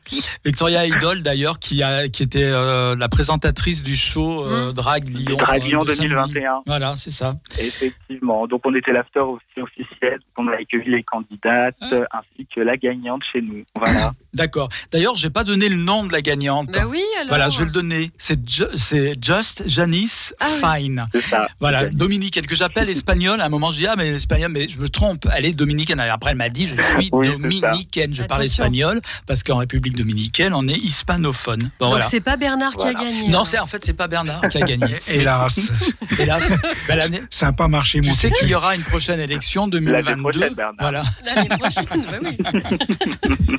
Victoria 0.44 0.86
Idol 0.86 1.22
d'ailleurs 1.22 1.58
qui 1.58 1.82
a 1.82 2.08
qui 2.08 2.22
était 2.22 2.42
euh, 2.44 2.94
la 2.96 3.08
présentatrice 3.08 3.82
du 3.82 3.96
show 3.96 4.44
euh, 4.44 4.72
Drag 4.72 5.08
Lyon. 5.08 5.36
Drag 5.36 5.62
euh, 5.62 5.66
Lyon 5.66 5.84
de 5.84 5.88
samedi. 5.94 6.08
2021. 6.10 6.62
Voilà, 6.66 6.94
c'est 6.96 7.10
ça. 7.10 7.34
Effectivement. 7.58 8.46
Donc 8.46 8.60
on 8.64 8.74
était 8.74 8.92
l'after 8.92 9.20
aussi 9.20 9.60
officiel. 9.60 10.18
On 10.36 10.46
a 10.48 10.52
accueilli 10.56 10.90
les 10.90 11.02
candidates 11.02 11.76
euh, 11.92 12.04
ainsi 12.12 12.46
que 12.54 12.60
la 12.60 12.76
gagnante 12.76 13.22
chez 13.32 13.40
nous. 13.40 13.64
Voilà. 13.74 14.12
D'accord. 14.34 14.68
D'ailleurs, 14.92 15.16
j'ai 15.16 15.30
pas 15.30 15.44
donné 15.44 15.68
le 15.68 15.76
nom 15.76 16.04
de 16.04 16.12
la 16.12 16.20
gagnante. 16.20 16.72
Bah 16.72 16.86
oui, 16.88 17.02
alors. 17.18 17.28
Voilà, 17.28 17.48
je 17.48 17.58
vais 17.60 17.64
le 17.66 17.70
donner. 17.70 18.10
C'est 18.18 18.48
Ju- 18.48 18.64
c'est 18.76 19.14
Just 19.22 19.64
Janice 19.68 20.34
Fine. 20.60 21.06
C'est 21.12 21.20
ça. 21.22 21.46
Voilà, 21.60 21.88
dominicaine 21.88 22.46
que 22.46 22.54
j'appelle 22.56 22.88
espagnole. 22.90 23.40
À 23.40 23.46
un 23.46 23.48
moment, 23.48 23.70
je 23.70 23.78
dis 23.78 23.86
ah 23.86 23.94
mais 23.96 24.08
espagnole, 24.08 24.52
mais 24.52 24.68
je 24.68 24.78
me 24.78 24.88
trompe. 24.88 25.26
Elle 25.34 25.46
est 25.46 25.56
dominicaine. 25.56 26.00
Après, 26.00 26.30
elle 26.32 26.36
m'a 26.36 26.48
dit 26.50 26.66
je 26.66 26.74
suis 27.00 27.08
Oui, 27.12 27.58
ça. 27.60 27.63
Dominicaine. 27.70 28.14
Je 28.14 28.22
parle 28.24 28.44
espagnol 28.44 29.00
parce 29.26 29.42
qu'en 29.42 29.56
République 29.58 29.96
dominicaine, 29.96 30.54
on 30.54 30.66
est 30.68 30.76
hispanophone. 30.76 31.58
Bon, 31.60 31.86
Donc 31.86 31.90
voilà. 31.90 32.04
c'est 32.04 32.20
pas 32.20 32.36
Bernard 32.36 32.72
qui 32.76 32.86
a 32.86 32.94
gagné. 32.94 33.28
Non, 33.28 33.44
c'est 33.44 33.58
en 33.58 33.66
fait 33.66 33.84
c'est 33.84 33.92
pas 33.94 34.08
Bernard 34.08 34.42
qui 34.48 34.58
a 34.58 34.60
gagné. 34.66 34.96
Hélas. 35.08 35.70
Hélas. 36.18 36.50
Ben, 36.88 37.26
Ça 37.30 37.46
n'a 37.46 37.52
pas 37.52 37.68
marché, 37.68 38.00
tu 38.00 38.08
mon 38.08 38.14
sais 38.14 38.30
qu'il 38.30 38.48
y 38.48 38.54
aura 38.54 38.74
une 38.74 38.82
prochaine 38.82 39.20
élection 39.20 39.68
2022. 39.68 40.20
prochaine, 40.22 40.54
voilà. 40.80 41.04
L'année 41.24 41.48
prochaine, 41.48 41.84
bah 41.88 42.18
oui. 42.22 42.36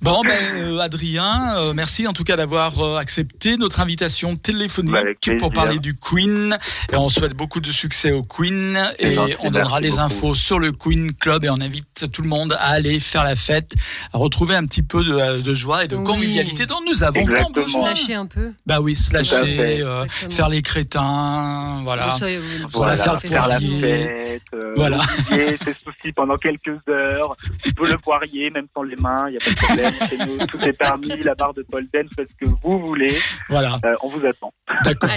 Bon, 0.00 0.20
ben, 0.22 0.38
euh, 0.54 0.78
Adrien, 0.80 1.56
euh, 1.56 1.72
merci 1.72 2.06
en 2.06 2.12
tout 2.12 2.24
cas 2.24 2.36
d'avoir 2.36 2.78
euh, 2.80 2.98
accepté 2.98 3.56
notre 3.56 3.80
invitation 3.80 4.36
téléphonique 4.36 4.92
Bah, 4.92 5.00
plaisir. 5.20 5.38
pour 5.38 5.50
parler 5.52 5.78
du 5.78 5.96
Queen. 5.96 6.58
Et 6.92 6.96
on 6.96 7.08
souhaite 7.08 7.34
beaucoup 7.34 7.60
de 7.60 7.70
succès 7.70 8.12
au 8.12 8.22
Queen. 8.22 8.78
Et 8.98 9.16
on 9.40 9.50
donnera 9.50 9.80
les 9.80 9.90
beaucoup. 9.90 10.00
infos 10.02 10.34
sur 10.34 10.58
le 10.58 10.72
Queen 10.72 11.12
Club 11.14 11.44
et 11.44 11.50
on 11.50 11.60
invite 11.60 12.10
tout 12.12 12.20
le 12.22 12.28
monde 12.28 12.54
à 12.60 12.63
aller 12.68 13.00
faire 13.00 13.24
la 13.24 13.36
fête, 13.36 13.74
à 14.12 14.18
retrouver 14.18 14.54
un 14.54 14.64
petit 14.66 14.82
peu 14.82 15.02
de, 15.04 15.40
de 15.40 15.54
joie 15.54 15.84
et 15.84 15.88
de 15.88 15.96
Oui. 15.96 16.04
convivialité 16.04 16.66
dont 16.66 16.80
nous 16.86 17.02
avons 17.04 17.24
tant 17.26 17.50
besoin. 17.50 17.88
Lâcher 17.90 18.14
un 18.14 18.26
peu. 18.26 18.52
Bah 18.66 18.80
oui, 18.80 18.96
se 18.96 19.10
à 19.14 19.18
lâcher, 19.18 19.82
euh, 19.82 20.04
faire 20.30 20.48
les 20.48 20.62
crétins, 20.62 21.80
voilà. 21.82 22.10
Ça, 22.12 22.26
euh, 22.26 22.40
Voilà, 22.72 22.96
faire 22.96 23.20
faire 23.20 23.46
la 23.46 23.58
fête, 23.60 24.42
euh, 24.54 24.72
Voilà. 24.76 25.00
oublier 25.28 25.56
ses 25.64 25.74
soucis 25.84 26.12
pendant 26.14 26.36
quelques 26.36 26.78
heures. 26.88 27.36
On 27.66 27.70
peut 27.72 27.88
le 27.90 27.98
poirier, 27.98 28.50
même 28.50 28.66
sans 28.74 28.82
les 28.82 28.96
mains, 28.96 29.26
il 29.28 29.32
n'y 29.32 29.36
a 29.36 29.40
pas 29.40 29.50
de 29.50 29.56
problème. 29.56 29.94
Chez 30.08 30.18
nous, 30.26 30.46
tout 30.46 30.60
est 30.60 30.72
permis, 30.72 31.08
la 31.22 31.34
barre 31.34 31.54
de 31.54 31.62
pole 31.62 31.86
dance, 31.92 32.10
faites 32.16 32.28
ce 32.28 32.34
que 32.46 32.50
vous 32.62 32.78
voulez. 32.78 33.14
Voilà, 33.48 33.78
Euh, 33.84 33.94
on 34.02 34.08
vous 34.08 34.24
attend. 34.26 34.52
d'accord. 34.84 35.10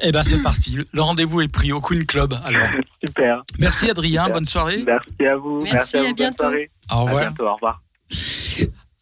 Eh 0.00 0.10
ben 0.12 0.22
c'est 0.22 0.38
parti. 0.42 0.78
Le 0.92 1.00
rendez-vous 1.02 1.40
est 1.40 1.48
pris 1.48 1.72
au 1.72 1.80
Queen 1.80 2.04
Club. 2.06 2.34
Alors, 2.44 2.68
Super. 3.04 3.42
merci 3.58 3.88
Adrien, 3.90 4.22
Super. 4.24 4.34
bonne 4.34 4.46
soirée. 4.46 4.82
Merci 4.86 5.26
à 5.26 5.36
vous. 5.36 5.62
Merci, 5.62 5.96
à 5.96 6.00
à 6.00 6.02
vous. 6.02 6.06
bonne 6.08 6.14
bientôt. 6.16 6.36
soirée. 6.44 6.70
Au 6.90 6.94
À 6.94 7.00
revoir. 7.02 7.20
bientôt. 7.20 7.46
Au 7.48 7.54
revoir. 7.54 7.82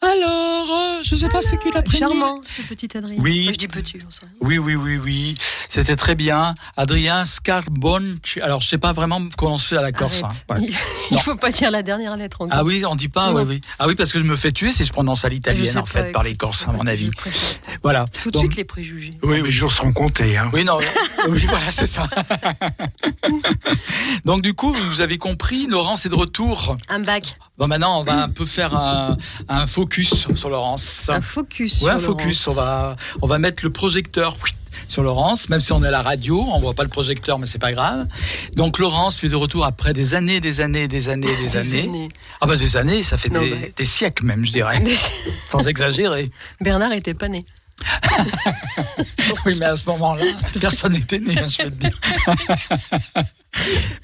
Alors, 0.03 0.67
euh, 0.71 1.01
je 1.05 1.15
sais 1.15 1.29
pas 1.29 1.41
ce 1.41 1.55
qu'il 1.57 1.77
a 1.77 1.83
pris. 1.83 1.99
Charmant, 1.99 2.41
ce 2.45 2.63
petit 2.63 2.89
Adrien. 2.97 3.19
Oui. 3.21 3.45
Moi, 3.45 3.53
je 3.53 3.59
dis 3.59 3.69
petit, 3.69 3.99
on. 4.03 4.47
Oui, 4.47 4.59
oui, 4.59 4.75
oui, 4.75 4.99
oui. 5.03 5.35
C'était 5.69 5.95
très 5.97 6.15
bien. 6.17 6.55
Adrien 6.77 7.25
Scarbonch. 7.25 8.39
Alors, 8.43 8.61
je 8.61 8.69
sais 8.69 8.79
pas 8.79 8.93
vraiment 8.93 9.21
prononcer 9.29 9.77
à 9.77 9.81
la 9.83 9.93
Corse. 9.93 10.23
Arrête. 10.25 10.45
hein. 10.51 10.61
Ouais. 10.61 10.71
Il 11.13 11.19
faut 11.21 11.37
pas 11.37 11.51
dire 11.53 11.71
la 11.71 11.83
dernière 11.83 12.17
lettre. 12.17 12.47
Ah 12.51 12.65
oui, 12.65 12.85
on 12.85 12.97
dit 12.97 13.09
pas, 13.09 13.33
oui, 13.33 13.43
oui. 13.47 13.61
Ah 13.79 13.87
oui, 13.87 13.95
parce 13.95 14.13
que 14.13 14.19
je 14.19 14.25
me 14.25 14.35
fais 14.37 14.51
tuer 14.51 14.73
si 14.73 14.85
je 14.85 14.93
prononce 14.93 15.25
à 15.25 15.29
l'italienne, 15.29 15.79
en 15.79 15.87
fait, 15.87 16.11
par 16.11 16.25
les 16.25 16.35
Corses, 16.35 16.67
à 16.69 16.73
mon 16.73 16.87
avis. 16.87 17.11
Voilà. 17.83 18.07
Tout 18.23 18.31
de 18.33 18.39
suite 18.39 18.57
les 18.57 18.65
préjugés. 18.65 19.15
Oui, 19.23 19.37
Les 19.37 19.43
oui. 19.43 19.51
jours 19.53 19.71
seront 19.71 19.93
comptés. 19.93 20.37
Hein. 20.37 20.51
Oui, 20.53 20.65
non. 20.65 20.79
oui, 21.29 21.45
voilà, 21.49 21.71
c'est 21.71 21.87
ça. 21.87 22.09
Donc, 24.25 24.43
du 24.43 24.55
coup, 24.55 24.73
vous 24.75 25.01
avez 25.01 25.19
compris, 25.19 25.67
Laurence 25.69 26.07
est 26.07 26.09
de 26.09 26.15
retour. 26.15 26.77
Un 26.89 27.01
bac, 27.01 27.39
Bon, 27.59 27.69
maintenant, 27.69 28.01
on 28.01 28.05
va 28.05 28.23
un 28.23 28.29
peu 28.31 28.47
faire 28.47 28.75
un, 28.75 29.17
un 29.49 29.67
focus 29.93 30.27
sur 30.35 30.49
Laurence. 30.49 31.09
un 31.11 31.21
focus. 31.21 31.83
Ouais, 31.83 31.91
un 31.93 31.99
focus. 31.99 32.49
On 32.49 32.53
va, 32.55 32.97
on 33.21 33.27
va 33.27 33.39
mettre 33.39 33.63
le 33.63 33.71
projecteur 33.71 34.37
sur 34.89 35.03
Laurence, 35.03 35.49
même 35.51 35.61
si 35.61 35.73
on 35.73 35.83
est 35.85 35.89
à 35.89 35.91
la 35.91 36.03
radio, 36.03 36.41
on 36.53 36.59
voit 36.61 36.73
pas 36.75 36.83
le 36.83 36.89
projecteur, 36.89 37.39
mais 37.39 37.47
c'est 37.47 37.59
pas 37.59 37.73
grave. 37.73 38.07
Donc 38.55 38.79
Laurence, 38.79 39.17
tu 39.17 39.27
es 39.27 39.29
de 39.29 39.37
retour 39.37 39.65
après 39.67 39.93
des 39.93 40.15
années, 40.15 40.41
des 40.41 40.61
années, 40.61 40.89
des 40.89 41.09
années, 41.09 41.27
des, 41.37 41.43
Des 41.45 41.57
années. 41.57 41.83
années. 41.83 42.09
Ah 42.41 42.47
bah 42.47 42.57
des 42.57 42.77
années, 42.77 43.03
ça 43.03 43.17
fait 43.19 43.29
Non, 43.29 43.41
des, 43.43 43.51
bah. 43.51 43.57
des 43.77 43.85
siècles 43.85 44.25
même, 44.25 44.45
je 44.45 44.51
dirais, 44.53 44.83
sans 45.51 45.69
exagérer. 45.69 46.31
Bernard 46.61 46.93
était 46.93 47.15
pas 47.15 47.29
né. 47.29 47.45
oui, 49.47 49.57
mais 49.59 49.67
à 49.67 49.77
ce 49.77 49.85
moment-là, 49.91 50.25
personne 50.61 50.93
n'était 50.93 51.19
né, 51.19 51.39
hein, 51.39 51.47
je 51.49 51.63
vais 51.65 51.71
te 51.71 51.77
dire. 51.77 51.99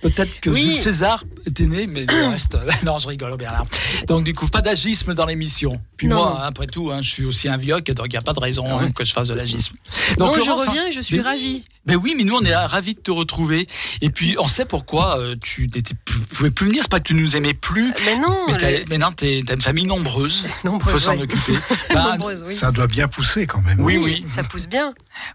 Peut-être 0.02 0.40
que 0.40 0.50
Oui. 0.50 0.74
Jules 0.74 0.82
César 0.82 1.24
était 1.46 1.66
né, 1.66 1.86
mais 1.86 2.04
le 2.04 2.28
reste. 2.28 2.54
euh, 2.54 2.70
Non, 2.84 2.98
je 2.98 3.08
rigole, 3.08 3.36
Bernard. 3.36 3.66
Donc, 4.06 4.24
du 4.24 4.34
coup, 4.34 4.46
pas 4.46 4.60
d'agisme 4.60 5.14
dans 5.14 5.24
l'émission. 5.26 5.80
Puis 5.96 6.06
Non, 6.06 6.16
moi, 6.16 6.42
après 6.44 6.66
tout, 6.66 6.90
hein, 6.90 7.00
je 7.02 7.08
suis 7.08 7.24
aussi 7.24 7.48
un 7.48 7.56
vieux, 7.56 7.80
donc 7.80 8.06
il 8.06 8.10
n'y 8.10 8.16
a 8.16 8.20
pas 8.22 8.34
de 8.34 8.40
raison 8.40 8.66
hein, 8.78 8.90
que 8.92 9.04
je 9.04 9.12
fasse 9.12 9.28
de 9.28 9.34
l'agisme. 9.34 9.74
non, 10.18 10.34
je 10.34 10.50
reviens 10.50 10.86
et 10.88 10.92
je 10.92 11.00
suis 11.00 11.16
mais- 11.16 11.22
ravie. 11.22 11.64
Mais 11.88 11.96
oui, 11.96 12.14
mais 12.16 12.24
nous, 12.24 12.36
on 12.36 12.42
est 12.44 12.54
ravis 12.54 12.94
de 12.94 13.00
te 13.00 13.10
retrouver. 13.10 13.66
Et 14.02 14.10
puis, 14.10 14.36
on 14.38 14.46
sait 14.46 14.64
pourquoi 14.66 15.18
euh, 15.18 15.34
tu 15.42 15.62
n'étais 15.74 15.94
plus- 16.04 16.20
pouvais 16.20 16.50
plus 16.50 16.66
venir. 16.66 16.82
C'est 16.82 16.90
pas 16.90 17.00
que 17.00 17.04
tu 17.08 17.14
nous 17.14 17.36
aimais 17.36 17.54
plus. 17.54 17.92
Mais 18.04 18.16
non. 18.18 18.36
Mais, 18.48 18.56
t'as- 18.58 18.70
le- 18.70 18.84
mais 18.90 18.98
non, 18.98 19.10
t'es- 19.12 19.42
t'as 19.46 19.54
une 19.54 19.62
famille 19.62 19.86
nombreuse. 19.86 20.44
Nombreuse, 20.64 20.92
faut 20.92 20.98
s'en 20.98 21.16
ouais. 21.16 21.22
occuper. 21.22 21.58
Bah, 21.94 22.12
Nombreuse, 22.12 22.44
oui. 22.46 22.52
Ça 22.54 22.70
doit 22.70 22.86
bien 22.86 23.08
pousser 23.08 23.46
quand 23.46 23.60
même. 23.62 23.80
oui, 23.80 23.96
oui. 23.96 24.24
Ça 24.28 24.42
pousse 24.44 24.68
bien. 24.68 24.92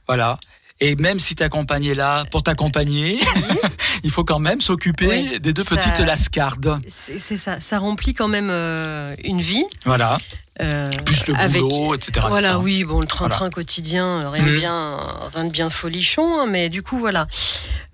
Voilà. 0.08 0.38
Et 0.80 0.96
même 0.96 1.20
si 1.20 1.36
t'accompagnais 1.36 1.94
là 1.94 2.26
pour 2.32 2.44
t'accompagner, 2.44 3.20
il 4.04 4.10
faut 4.12 4.24
quand 4.24 4.40
même 4.40 4.60
s'occuper 4.60 5.08
Oui. 5.08 5.40
des 5.40 5.54
deux 5.54 5.64
Ça- 5.64 5.76
petites 5.78 6.00
lascardes. 6.00 6.82
C'est 6.88 7.20
c'est 7.20 7.38
ça. 7.38 7.60
Ça 7.62 7.80
remplit 7.80 8.14
quand 8.14 8.28
même 8.28 8.50
euh, 8.52 9.16
une 9.24 9.40
vie. 9.42 9.64
Voilà. 9.86 10.18
Euh, 10.62 10.86
Plus 11.06 11.26
le 11.28 11.36
avec, 11.36 11.62
boulot, 11.62 11.96
etc. 11.96 12.26
Voilà, 12.30 12.50
etc. 12.50 12.62
oui, 12.64 12.84
bon, 12.84 13.00
le 13.00 13.08
train-train 13.08 13.38
Voilà. 13.46 13.54
quotidien, 13.54 14.06
euh, 14.06 14.30
rien, 14.30 14.44
de 14.46 14.50
Mhm. 14.52 14.60
bien, 14.60 14.98
rien 15.34 15.46
de 15.46 15.50
bien 15.52 15.70
folichon, 15.70 16.40
hein, 16.42 16.46
mais 16.48 16.70
du 16.70 16.84
coup, 16.84 16.98
voilà. 17.00 17.28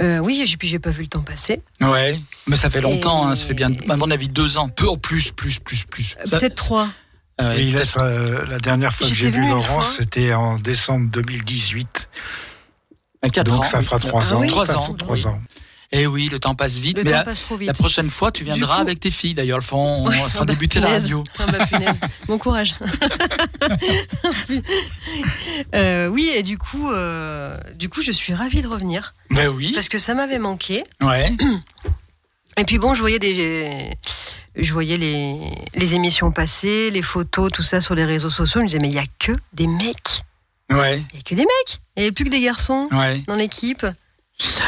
Euh, 0.01 0.17
oui, 0.19 0.45
et 0.45 0.57
puis 0.57 0.67
j'ai 0.67 0.79
pas 0.79 0.89
vu 0.89 1.03
le 1.03 1.07
temps 1.07 1.21
passer. 1.21 1.61
Ouais. 1.81 2.19
Mais 2.47 2.55
ça 2.57 2.69
fait 2.69 2.81
longtemps, 2.81 3.27
Et- 3.27 3.31
hein, 3.31 3.35
ça 3.35 3.45
fait 3.45 3.53
bien, 3.53 3.71
à 3.89 3.95
mon 3.95 4.11
avis, 4.11 4.27
deux 4.27 4.57
ans. 4.57 4.67
Peu, 4.69 4.87
oh, 4.87 4.97
plus, 4.97 5.31
plus, 5.31 5.59
plus, 5.59 5.83
plus. 5.85 6.15
Peut-être 6.29 6.55
trois. 6.55 6.89
Ah 7.41 7.53
là, 7.55 7.81
euh, 7.99 8.45
la 8.47 8.59
dernière 8.59 8.91
fois 8.91 9.07
que 9.07 9.13
j'ai 9.13 9.29
vu 9.29 9.41
une 9.41 9.49
Laurence, 9.51 9.95
c'était 9.97 10.33
en 10.33 10.55
décembre 10.55 11.09
2018. 11.13 12.09
à 13.21 13.29
quatre 13.29 13.47
Donc 13.51 13.59
ans. 13.59 13.63
ça 13.63 13.81
fera 13.81 13.99
trois 13.99 14.21
Ah 14.31 14.35
ans. 14.35 14.39
oui, 14.41 14.47
Trois 14.47 14.65
Ça 14.65 14.77
ans. 14.77 14.85
fait 14.87 14.93
Trois 14.97 15.27
ans. 15.27 15.39
Et 15.91 16.05
oui, 16.05 16.29
le 16.29 16.37
temps 16.39 16.53
passe 16.53 16.77
vite. 16.77 16.97
Le 16.97 17.03
mais 17.03 17.09
temps 17.09 17.17
la, 17.17 17.23
passe 17.23 17.41
trop 17.45 17.57
vite. 17.57 17.67
la 17.67 17.73
prochaine 17.73 18.11
fois, 18.11 18.31
tu 18.31 18.43
viendras 18.43 18.75
coup- 18.75 18.81
avec 18.81 18.99
tes 18.99 19.09
filles. 19.09 19.33
D'ailleurs, 19.33 19.57
Ouais, 19.59 19.65
on 19.71 20.05
fera 20.29 20.29
ah 20.35 20.39
bah, 20.39 20.45
débuter 20.45 20.79
la 20.79 20.89
radio. 20.89 21.23
Ah 21.39 21.45
bah. 21.47 21.65
Bon 22.27 22.37
courage. 22.37 22.75
Euh, 25.75 26.07
oui, 26.07 26.31
et 26.35 26.43
du 26.43 26.57
coup, 26.57 26.89
euh, 26.91 27.55
du 27.75 27.89
coup, 27.89 28.01
je 28.01 28.11
suis 28.11 28.33
ravie 28.33 28.61
de 28.61 28.67
revenir 28.67 29.13
Ben 29.31 29.47
oui. 29.49 29.71
parce 29.73 29.89
que 29.89 29.97
ça 29.99 30.13
m'avait 30.13 30.39
manqué. 30.39 30.83
Ouais. 31.01 31.33
Et 32.57 32.63
puis 32.65 32.77
bon, 32.77 32.93
je 32.93 33.01
voyais 33.01 33.19
des, 33.19 33.89
je 34.55 34.73
voyais 34.73 34.97
les, 34.97 35.35
les 35.75 35.95
émissions 35.95 36.31
passer, 36.31 36.91
les 36.91 37.01
photos, 37.01 37.51
tout 37.51 37.63
ça 37.63 37.79
sur 37.81 37.95
les 37.95 38.03
réseaux 38.05 38.29
sociaux. 38.29 38.59
Je 38.59 38.63
me 38.63 38.67
disais, 38.67 38.79
mais 38.81 38.89
il 38.89 38.95
y 38.95 38.99
a 38.99 39.05
que 39.19 39.31
des 39.53 39.67
mecs. 39.67 40.23
Ouais. 40.69 41.01
Il 41.13 41.15
y 41.17 41.19
a 41.19 41.23
que 41.23 41.35
des 41.35 41.43
mecs. 41.43 41.79
Il 41.95 41.99
n'y 41.99 42.03
avait 42.07 42.11
plus 42.11 42.25
que 42.25 42.29
des 42.29 42.41
garçons 42.41 42.89
Ouais. 42.91 43.23
dans 43.27 43.35
l'équipe. 43.35 43.85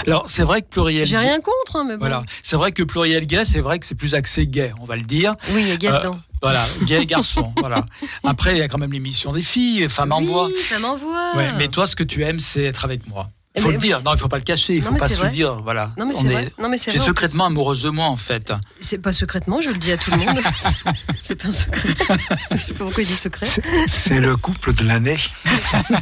Alors, 0.06 0.27
c'est 0.27 0.43
vrai 0.43 0.61
que 0.61 0.68
pluriel. 0.68 1.06
J'ai 1.06 1.18
rien 1.18 1.39
contre, 1.39 1.76
hein, 1.76 1.84
mais 1.88 1.93
bon. 1.93 1.99
Voilà. 1.99 2.23
C'est 2.43 2.56
vrai 2.56 2.72
que 2.72 2.84
pluriel 2.84 3.26
gay, 3.26 3.45
c'est 3.45 3.61
vrai 3.61 3.80
que 3.80 3.85
c'est 3.85 3.95
plus 3.95 4.15
axé 4.15 4.48
gay, 4.48 4.73
on 4.81 4.85
va 4.85 4.95
le 4.95 5.03
dire. 5.03 5.35
Oui, 5.52 5.61
il 5.61 5.68
y 5.68 5.72
a 5.72 5.77
gay 5.77 5.88
Euh, 5.89 5.99
dedans. 5.99 6.19
Voilà, 6.41 6.65
gay 6.84 7.06
garçon. 7.06 7.53
voilà. 7.57 7.85
Après, 8.23 8.53
il 8.53 8.57
y 8.57 8.61
a 8.61 8.68
quand 8.68 8.80
même 8.80 8.91
l'émission 8.91 9.31
des 9.31 9.43
filles, 9.43 9.88
femmes 9.89 10.11
en 10.11 10.22
voix. 10.22 10.49
Ça 10.69 10.80
m'envoie. 10.80 11.35
Ouais, 11.35 11.49
mais 11.57 11.68
toi, 11.68 11.88
ce 11.88 11.95
que 11.95 12.03
tu 12.03 12.23
aimes, 12.23 12.39
c'est 12.39 12.64
être 12.64 12.84
avec 12.84 13.07
moi. 13.07 13.30
Eh 13.53 13.60
Faut 13.60 13.69
le 13.69 13.77
dire. 13.77 14.02
Non, 14.02 14.14
il 14.14 14.18
faut 14.18 14.30
pas 14.30 14.38
le 14.38 14.43
cacher. 14.43 14.76
Il 14.76 14.81
faut 14.81 14.95
pas 14.95 15.10
se 15.10 15.15
vrai. 15.15 15.26
le 15.27 15.34
dire. 15.34 15.57
Voilà. 15.57 15.91
Non, 15.98 16.06
mais 16.06 16.15
c'est 16.15 16.26
est- 16.27 16.31
vrai. 16.31 16.53
Non, 16.57 16.69
mais 16.69 16.77
c'est 16.77 16.89
Tu 16.91 16.95
es 16.95 16.99
vrai, 16.99 17.03
en 17.06 17.07
secrètement 17.10 17.45
amoureuse 17.48 17.84
de 17.84 17.89
moi, 17.89 18.06
en 18.06 18.15
fait. 18.15 18.53
C'est 18.80 18.98
pas 18.98 19.11
secrètement, 19.11 19.60
je 19.60 19.72
le 19.72 19.77
dis 19.77 19.91
à 19.91 19.98
tout 19.98 20.10
le 20.11 20.18
monde. 20.18 20.39
c'est 21.22 21.35
pas 21.35 21.49
un 21.49 21.52
secret. 21.52 21.89
Je 22.52 22.57
sais 22.57 22.72
pas 22.73 22.85
pourquoi 22.85 23.03
il 23.03 23.07
dit 23.07 23.14
secret. 23.14 23.45
C'est 23.88 24.19
le 24.22 24.38
couple 24.38 24.73
de 24.73 24.85
l'année. 24.85 25.18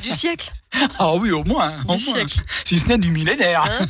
Du 0.03 0.11
siècle. 0.11 0.53
Ah 0.99 1.15
oui, 1.15 1.31
au 1.31 1.43
moins. 1.43 1.73
au 1.87 1.97
moins. 1.97 2.25
Si 2.63 2.79
ce 2.79 2.87
n'est 2.87 2.97
du 2.97 3.11
millénaire. 3.11 3.63
Hein 3.63 3.87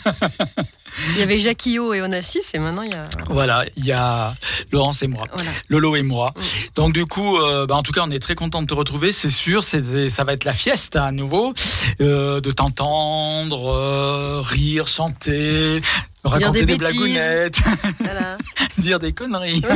Il 1.12 1.20
y 1.20 1.22
avait 1.22 1.38
Jacquillot 1.38 1.94
et 1.94 2.02
Onassis, 2.02 2.42
et 2.54 2.60
maintenant 2.60 2.82
il 2.84 2.92
y 2.92 2.96
a. 2.96 3.06
Voilà, 3.28 3.66
il 3.76 3.86
y 3.86 3.92
a 3.92 4.34
Laurence 4.72 5.04
et 5.04 5.08
moi, 5.08 5.26
Voilà. 5.34 5.52
Lolo 5.68 5.96
et 5.96 6.04
moi. 6.04 6.34
Donc 6.76 6.94
du 6.94 7.06
coup, 7.06 7.38
euh, 7.38 7.66
bah, 7.66 7.76
en 7.76 7.84
tout 7.84 7.92
cas, 7.92 8.02
on 8.06 8.12
est 8.12 8.20
très 8.20 8.36
content 8.36 8.62
de 8.62 8.68
te 8.68 8.74
retrouver, 8.74 9.12
c'est 9.12 9.30
sûr. 9.30 9.64
C'est, 9.64 10.10
ça 10.10 10.24
va 10.24 10.34
être 10.34 10.46
la 10.46 10.54
fiesta 10.54 11.06
à 11.06 11.12
nouveau, 11.12 11.54
euh, 12.02 12.42
de 12.42 12.52
t'entendre, 12.52 13.68
euh, 13.68 14.42
rire, 14.42 14.88
chanter, 14.88 15.82
raconter 16.24 16.66
des 16.66 16.78
des, 16.78 16.78
bêtises. 16.78 16.98
blagounettes, 16.98 17.60
Voilà. 18.00 18.38
dire 18.78 19.00
des 19.00 19.14
conneries. 19.14 19.62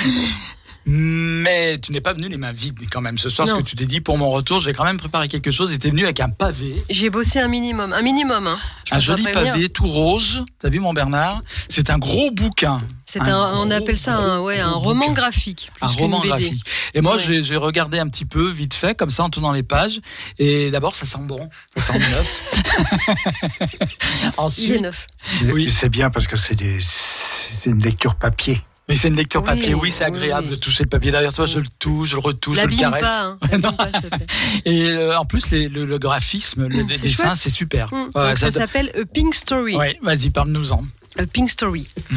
Mais 0.86 1.78
tu 1.78 1.92
n'es 1.92 2.00
pas 2.00 2.14
venu 2.14 2.28
les 2.28 2.36
mains 2.38 2.52
vides 2.52 2.78
quand 2.90 3.00
même 3.02 3.18
ce 3.18 3.28
soir, 3.28 3.46
Non. 3.46 3.56
ce 3.56 3.60
que 3.60 3.66
tu 3.66 3.76
t'es 3.76 3.84
dit 3.84 4.00
pour 4.00 4.16
mon 4.18 4.30
retour, 4.30 4.60
j'ai 4.60 4.72
quand 4.72 4.84
même 4.84 4.98
préparé 4.98 5.28
quelque 5.28 5.50
chose. 5.50 5.72
Et 5.72 5.78
t'es 5.78 5.90
venu 5.90 6.04
avec 6.04 6.20
un 6.20 6.30
pavé, 6.30 6.82
J'ai 6.88 7.10
bossé 7.10 7.38
un 7.38 7.48
minimum. 7.48 7.92
Un 7.92 8.02
minimum, 8.02 8.46
hein. 8.46 8.56
Un 8.90 8.98
joli 8.98 9.24
pavé 9.24 9.68
tout 9.68 9.86
rose. 9.86 10.44
T'as 10.58 10.68
vu 10.70 10.80
mon 10.80 10.92
Bernard? 10.94 11.42
C'est 11.68 11.90
un 11.90 11.98
gros 11.98 12.30
bouquin. 12.30 12.80
C'est 13.04 13.20
un, 13.20 13.54
on 13.54 13.64
gros, 13.66 13.72
appelle 13.72 13.98
ça 13.98 14.16
un, 14.16 14.40
ouais, 14.40 14.60
un 14.60 14.70
roman 14.70 15.08
bouquin. 15.08 15.12
graphique. 15.22 15.70
Plus 15.74 15.84
un 15.84 15.88
roman 15.92 16.18
BD. 16.20 16.28
graphique. 16.28 16.64
Et 16.94 17.00
moi, 17.00 17.16
Ouais. 17.16 17.42
j'ai 17.42 17.56
regardé 17.56 17.98
un 17.98 18.08
petit 18.08 18.24
peu, 18.24 18.48
vite 18.50 18.72
fait, 18.74 18.96
comme 18.96 19.10
ça, 19.10 19.24
en 19.24 19.30
tournant 19.30 19.52
les 19.52 19.62
pages. 19.64 20.00
Et 20.38 20.70
d'abord, 20.70 20.94
ça 20.94 21.06
sent 21.06 21.18
bon, 21.22 21.48
ça 21.76 21.92
sent 21.92 21.98
neuf. 21.98 22.42
Il 23.60 24.26
est 24.28 24.30
Ensuite, 24.38 24.80
neuf. 24.82 25.06
Oui. 25.52 25.68
C'est 25.70 25.88
bien 25.88 26.10
parce 26.10 26.26
que 26.26 26.36
c'est 26.36 26.54
des- 26.54 26.78
c'est 26.80 27.70
une 27.70 27.80
lecture 27.82 28.14
papier. 28.14 28.60
Mais 28.90 28.96
c'est 28.96 29.08
une 29.08 29.16
lecture 29.16 29.42
papier. 29.42 29.72
Oui, 29.74 29.90
c'est 29.90 30.04
oui. 30.04 30.16
agréable 30.16 30.48
de 30.48 30.54
toucher 30.56 30.82
le 30.84 30.88
papier. 30.90 31.10
Derrière 31.10 31.32
toi, 31.32 31.46
je 31.46 31.58
le 31.60 31.66
touche, 31.78 32.10
je 32.10 32.16
le 32.16 32.20
retouche, 32.20 32.58
je 32.60 32.66
le 32.66 32.76
caresse. 32.76 33.00
pas, 33.02 33.36
hein. 33.52 33.60
Pas. 33.60 33.88
Et 34.66 34.90
euh, 34.90 35.16
en 35.18 35.24
plus, 35.24 35.50
les- 35.50 35.68
le, 35.68 35.84
le 35.86 35.98
graphisme, 35.98 36.66
le 36.66 36.82
Mm, 36.84 36.88
c'est 36.92 37.02
dessin, 37.02 37.34
c'est 37.34 37.50
super. 37.50 37.92
Mm. 37.94 37.96
Ouais, 38.14 38.28
Donc 38.28 38.38
ça 38.38 38.50
ça- 38.50 38.60
s'appelle 38.60 38.90
A 39.00 39.04
Pink 39.06 39.34
Story. 39.34 39.76
Ouais, 39.76 39.98
vas-y, 40.02 40.30
parle-nous-en. 40.30 40.82
A 41.18 41.26
Pink 41.26 41.50
Story. 41.50 41.88
Mm. 42.10 42.16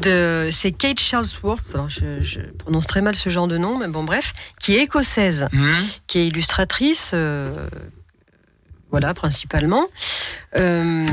De, 0.00 0.48
c'est 0.50 0.72
Kate 0.72 0.98
Charlesworth, 1.00 1.64
alors 1.74 1.90
je, 1.90 2.20
je 2.22 2.40
prononce 2.58 2.86
très 2.86 3.02
mal 3.02 3.14
ce 3.16 3.28
genre 3.30 3.48
de 3.48 3.58
nom, 3.58 3.76
mais 3.78 3.88
bon, 3.88 4.04
bref, 4.04 4.32
qui 4.60 4.76
est 4.76 4.82
écossaise, 4.84 5.46
qui 6.06 6.18
est 6.18 6.26
illustratrice, 6.28 7.10
euh, 7.14 7.68
voilà, 8.90 9.14
principalement, 9.14 9.86
euh, 10.56 11.06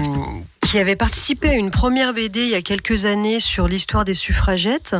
qui 0.62 0.80
avait 0.80 0.96
participé 0.96 1.50
à 1.50 1.54
une 1.54 1.72
première 1.72 2.14
BD 2.14 2.42
il 2.42 2.50
y 2.50 2.56
a 2.56 2.62
quelques 2.62 3.06
années 3.06 3.40
sur 3.40 3.68
l'histoire 3.68 4.06
des 4.06 4.14
suffragettes. 4.14 4.96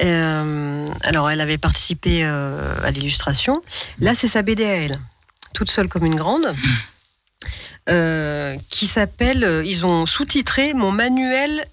Euh, 0.00 0.86
alors, 1.02 1.30
elle 1.30 1.40
avait 1.40 1.58
participé 1.58 2.24
euh, 2.24 2.74
à 2.82 2.90
l'illustration. 2.90 3.62
Là, 4.00 4.14
c'est 4.14 4.28
sa 4.28 4.42
BD 4.42 4.64
à 4.64 4.76
elle, 4.76 4.98
toute 5.54 5.70
seule 5.70 5.88
comme 5.88 6.06
une 6.06 6.16
grande. 6.16 6.54
qui 8.70 8.86
s'appelle, 8.86 9.62
ils 9.64 9.84
ont 9.84 10.06
sous-titré 10.06 10.72
mon 10.72 10.92
manuel 10.92 11.64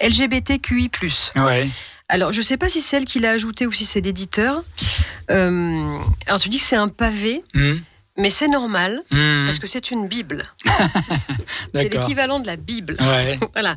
LGBTQI+. 0.00 0.90
Ouais. 1.36 1.68
Alors, 2.08 2.32
je 2.32 2.38
ne 2.38 2.44
sais 2.44 2.56
pas 2.56 2.68
si 2.68 2.80
c'est 2.80 2.98
elle 2.98 3.04
qui 3.04 3.18
l'a 3.18 3.32
ajouté 3.32 3.66
ou 3.66 3.72
si 3.72 3.84
c'est 3.84 4.00
l'éditeur. 4.00 4.62
Euh, 5.30 5.98
alors, 6.26 6.38
tu 6.38 6.48
dis 6.48 6.58
que 6.58 6.62
c'est 6.62 6.76
un 6.76 6.88
pavé, 6.88 7.42
Mm. 7.54 7.74
Mais 8.16 8.30
c'est 8.30 8.48
normal, 8.48 9.02
Mm. 9.10 9.44
parce 9.46 9.58
que 9.58 9.66
c'est 9.66 9.90
une 9.90 10.08
Bible. 10.08 10.44
c'est 11.74 11.88
l'équivalent 11.92 12.40
de 12.40 12.46
la 12.46 12.56
Bible. 12.56 12.96
Ouais. 13.00 13.38
voilà. 13.54 13.76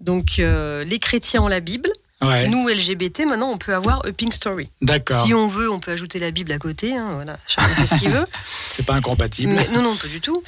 Donc, 0.00 0.38
euh, 0.38 0.84
les 0.84 0.98
chrétiens 0.98 1.42
ont 1.42 1.48
la 1.48 1.60
Bible. 1.60 1.90
Ouais. 2.22 2.48
Nous, 2.48 2.68
LGBT, 2.68 3.26
maintenant, 3.26 3.50
on 3.50 3.58
peut 3.58 3.74
avoir 3.74 4.04
A 4.06 4.12
Pink 4.12 4.32
Story. 4.32 4.70
D'accord. 4.80 5.26
Si 5.26 5.34
on 5.34 5.46
veut, 5.48 5.70
on 5.70 5.78
peut 5.80 5.90
ajouter 5.92 6.18
la 6.18 6.30
Bible 6.30 6.52
à 6.52 6.58
côté. 6.58 6.94
hein, 6.96 7.10
voilà, 7.14 7.38
chacun 7.46 7.68
fait 7.68 7.86
ce 7.86 7.94
qu'il 7.96 8.10
veut. 8.10 8.26
C'est 8.72 8.84
pas 8.84 8.94
incompatible. 8.94 9.52
Mais- 9.52 9.68
non, 9.68 9.82
non, 9.82 9.96
pas 9.96 10.08
du 10.08 10.20
tout. 10.20 10.42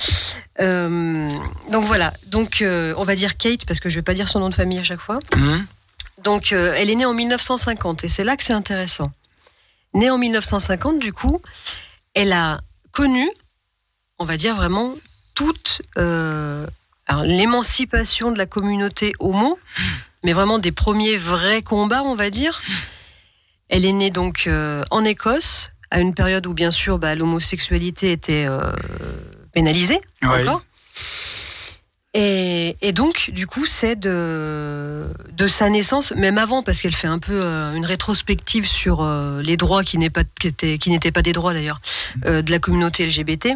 Euh, 0.60 1.28
donc 1.70 1.84
voilà. 1.84 2.12
Donc, 2.28 2.62
euh, 2.62 2.94
on 2.97 3.02
va 3.02 3.14
dire 3.14 3.36
Kate, 3.36 3.66
parce 3.66 3.80
que 3.80 3.88
je 3.90 3.97
vais 3.97 4.02
pas 4.02 4.14
dire 4.14 4.28
son 4.28 4.40
nom 4.40 4.48
de 4.48 4.55
famille 4.55 4.78
à 4.78 4.82
chaque 4.84 5.01
fois. 5.01 5.18
Mm. 5.36 5.59
Donc, 6.22 6.52
elle 6.52 6.88
est 6.88 6.94
née 6.94 7.05
en 7.05 7.14
1950 7.14 8.05
et 8.05 8.09
c'est 8.09 8.24
là 8.24 8.36
que 8.36 8.43
c'est 8.43 8.52
intéressant. 8.55 9.12
Née 9.93 10.09
en 10.10 10.18
1950, 10.18 10.98
du 10.98 11.12
coup, 11.12 11.40
elle 12.14 12.32
a 12.32 12.60
connu, 12.97 13.28
on 14.18 14.24
va 14.24 14.39
dire 14.39 14.56
vraiment, 14.56 14.94
toute 15.35 15.82
euh, 15.98 16.66
l'émancipation 17.24 18.32
de 18.32 18.39
la 18.39 18.47
communauté 18.47 19.12
homo, 19.20 19.59
mais 20.24 20.32
vraiment 20.32 20.59
des 20.59 20.73
premiers 20.73 21.18
vrais 21.18 21.60
combats, 21.60 22.02
on 22.02 22.14
va 22.14 22.31
dire. 22.31 22.62
Elle 23.68 23.85
est 23.85 23.93
née 23.93 24.10
donc 24.10 24.44
euh, 24.47 24.82
en 24.90 25.05
Écosse, 25.05 25.70
à 25.90 26.01
une 26.01 26.14
période 26.14 26.47
où, 26.47 26.55
bien 26.55 26.70
sûr, 26.70 26.98
bah, 26.98 27.14
l'homosexualité 27.14 28.12
était 28.12 28.47
euh, 28.48 28.73
pénalisée 29.52 30.01
encore. 30.23 30.64
Et, 32.18 32.76
et 32.80 32.93
donc, 32.93 33.30
du 33.34 33.47
coup, 33.47 33.66
c'est 33.66 33.94
de, 33.94 35.05
de 35.36 35.48
sa 35.48 35.68
naissance, 35.68 36.12
même 36.12 36.38
avant, 36.38 36.62
parce 36.62 36.80
qu'elle 36.80 36.94
fait 36.94 37.09
un 37.09 37.18
peu 37.18 37.40
euh, 37.44 37.74
une 37.74 37.84
rétrospective 37.84 38.66
sur 38.66 39.02
euh, 39.02 39.43
les 39.43 39.59
droits 39.59 39.82
qui 39.84 39.98
n'est 39.98 40.09
pas- 40.09 40.22
qui 40.40 40.48
étaient 40.48 40.78
qui 40.78 40.88
n'étaient 40.90 41.12
pas 41.12 41.20
des 41.20 41.34
droits 41.34 41.52
d'ailleurs, 41.52 41.78
euh, 42.24 42.40
de 42.40 42.51
la 42.51 42.59
communauté 42.59 43.05
LGBT. 43.06 43.48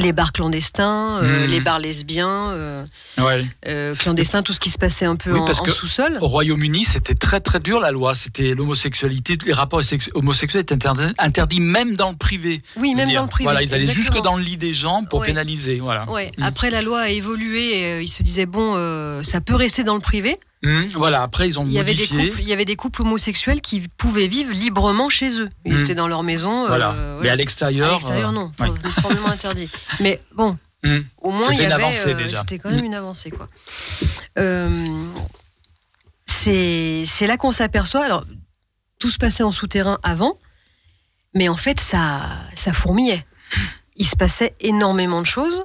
Les 0.00 0.12
bars 0.12 0.32
clandestins, 0.32 1.18
euh, 1.22 1.44
Mhm. 1.44 1.50
les 1.50 1.60
bars 1.60 1.78
lesbiens, 1.78 2.50
euh, 2.50 2.84
Ouais. 3.18 3.44
euh, 3.68 3.94
clandestins, 3.94 4.42
tout 4.42 4.52
ce 4.52 4.60
qui 4.60 4.70
se 4.70 4.78
passait 4.78 5.04
un 5.04 5.16
peu 5.16 5.32
Oui, 5.32 5.40
parce 5.46 5.60
en 5.60 5.64
sous-sol. 5.70 6.18
Au 6.20 6.28
Royaume-Uni, 6.28 6.84
c'était 6.84 7.14
très 7.14 7.40
très 7.40 7.60
dur 7.60 7.80
la 7.80 7.90
loi. 7.92 8.14
C'était 8.14 8.54
l'homosexualité, 8.54 9.38
les 9.44 9.52
rapports 9.52 9.82
sex- 9.84 10.10
homosexuels 10.14 10.62
étaient 10.62 10.74
interdits, 10.74 11.12
interdits 11.18 11.60
même 11.60 11.96
dans 11.96 12.10
le 12.10 12.16
privé. 12.16 12.62
Oui, 12.76 12.94
même 12.94 13.12
dans 13.12 13.22
le 13.22 13.28
privé, 13.28 13.44
Voilà, 13.44 13.62
ils 13.62 13.72
allaient 13.74 13.84
exactement. 13.84 14.12
jusque 14.14 14.24
dans 14.24 14.36
le 14.36 14.42
lit 14.42 14.56
des 14.56 14.74
gens 14.74 15.04
pour 15.04 15.20
Ouais. 15.20 15.26
pénaliser. 15.26 15.80
Voilà. 15.80 16.08
Ouais. 16.10 16.30
Mm. 16.38 16.42
Après, 16.42 16.70
la 16.70 16.82
loi 16.82 17.00
a 17.02 17.08
évolué. 17.08 17.60
Et, 17.70 18.00
ils 18.02 18.08
se 18.08 18.22
disaient 18.22 18.46
bon, 18.46 18.74
ça 19.22 19.40
peut 19.40 19.54
rester 19.54 19.84
dans 19.84 19.94
le 19.94 20.00
privé. 20.00 20.38
Mm, 20.62 20.88
Voilà. 20.94 21.22
Après, 21.22 21.48
ils 21.48 21.58
ont 21.58 21.64
Il 21.64 21.72
y 21.72 21.78
avait 21.78 21.94
des 21.94 22.06
couples, 22.06 22.40
il 22.40 22.46
y 22.48 22.52
avait 22.52 22.64
des 22.66 22.76
couples 22.76 23.02
homosexuels 23.02 23.60
qui 23.62 23.80
pouvaient 23.96 24.26
vivre 24.26 24.52
librement 24.52 25.08
chez 25.08 25.40
eux. 25.40 25.48
Ils 25.64 25.72
Mm. 25.74 25.82
étaient 25.82 25.94
dans 25.94 26.08
leur 26.08 26.22
maison. 26.22 26.64
euh, 26.64 26.68
Voilà. 26.68 26.94
Mais 27.22 27.28
à 27.30 27.36
l'extérieur, 27.36 27.88
À 27.88 27.92
l'extérieur, 27.92 28.28
euh, 28.28 28.32
non. 28.32 28.52
ouais. 28.60 28.66
Faut- 28.68 29.00
Formellement 29.00 29.28
interdit. 29.30 29.68
Mais 30.00 30.20
bon, 30.34 30.58
Mm. 30.84 30.98
au 31.22 31.30
moins 31.30 31.48
il 31.52 31.60
y 31.60 31.64
avait. 31.64 31.72
avancée, 31.74 32.12
euh. 32.14 32.28
C'était 32.34 32.58
quand 32.58 32.70
même 32.70 32.84
une 32.84 32.94
avancée, 32.94 33.30
quoi. 33.30 33.48
Euh, 34.38 34.86
c'est 36.26 37.02
c'est 37.06 37.26
là 37.26 37.36
qu'on 37.36 37.52
s'aperçoit. 37.52 38.04
Alors, 38.04 38.24
tout 38.98 39.10
se 39.10 39.18
passait 39.18 39.42
en 39.42 39.52
souterrain 39.52 39.98
avant, 40.02 40.38
mais 41.34 41.48
en 41.48 41.56
fait, 41.56 41.80
ça, 41.80 42.22
ça 42.54 42.72
fourmillait. 42.72 43.24
Il 43.96 44.06
se 44.06 44.16
passait 44.16 44.54
énormément 44.60 45.20
de 45.20 45.26
choses. 45.26 45.62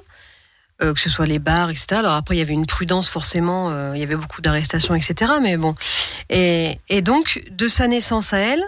Euh, 0.82 0.92
que 0.92 1.00
ce 1.00 1.08
soit 1.08 1.26
les 1.26 1.38
bars, 1.38 1.70
etc. 1.70 1.86
Alors 1.92 2.12
après, 2.12 2.36
il 2.36 2.38
y 2.38 2.42
avait 2.42 2.52
une 2.52 2.66
prudence 2.66 3.08
forcément, 3.08 3.70
euh, 3.70 3.92
il 3.94 4.00
y 4.00 4.02
avait 4.02 4.16
beaucoup 4.16 4.42
d'arrestations, 4.42 4.94
etc. 4.94 5.32
Mais 5.40 5.56
bon. 5.56 5.74
Et, 6.28 6.78
et 6.90 7.00
donc, 7.00 7.42
de 7.50 7.66
sa 7.66 7.88
naissance 7.88 8.34
à 8.34 8.38
elle, 8.38 8.62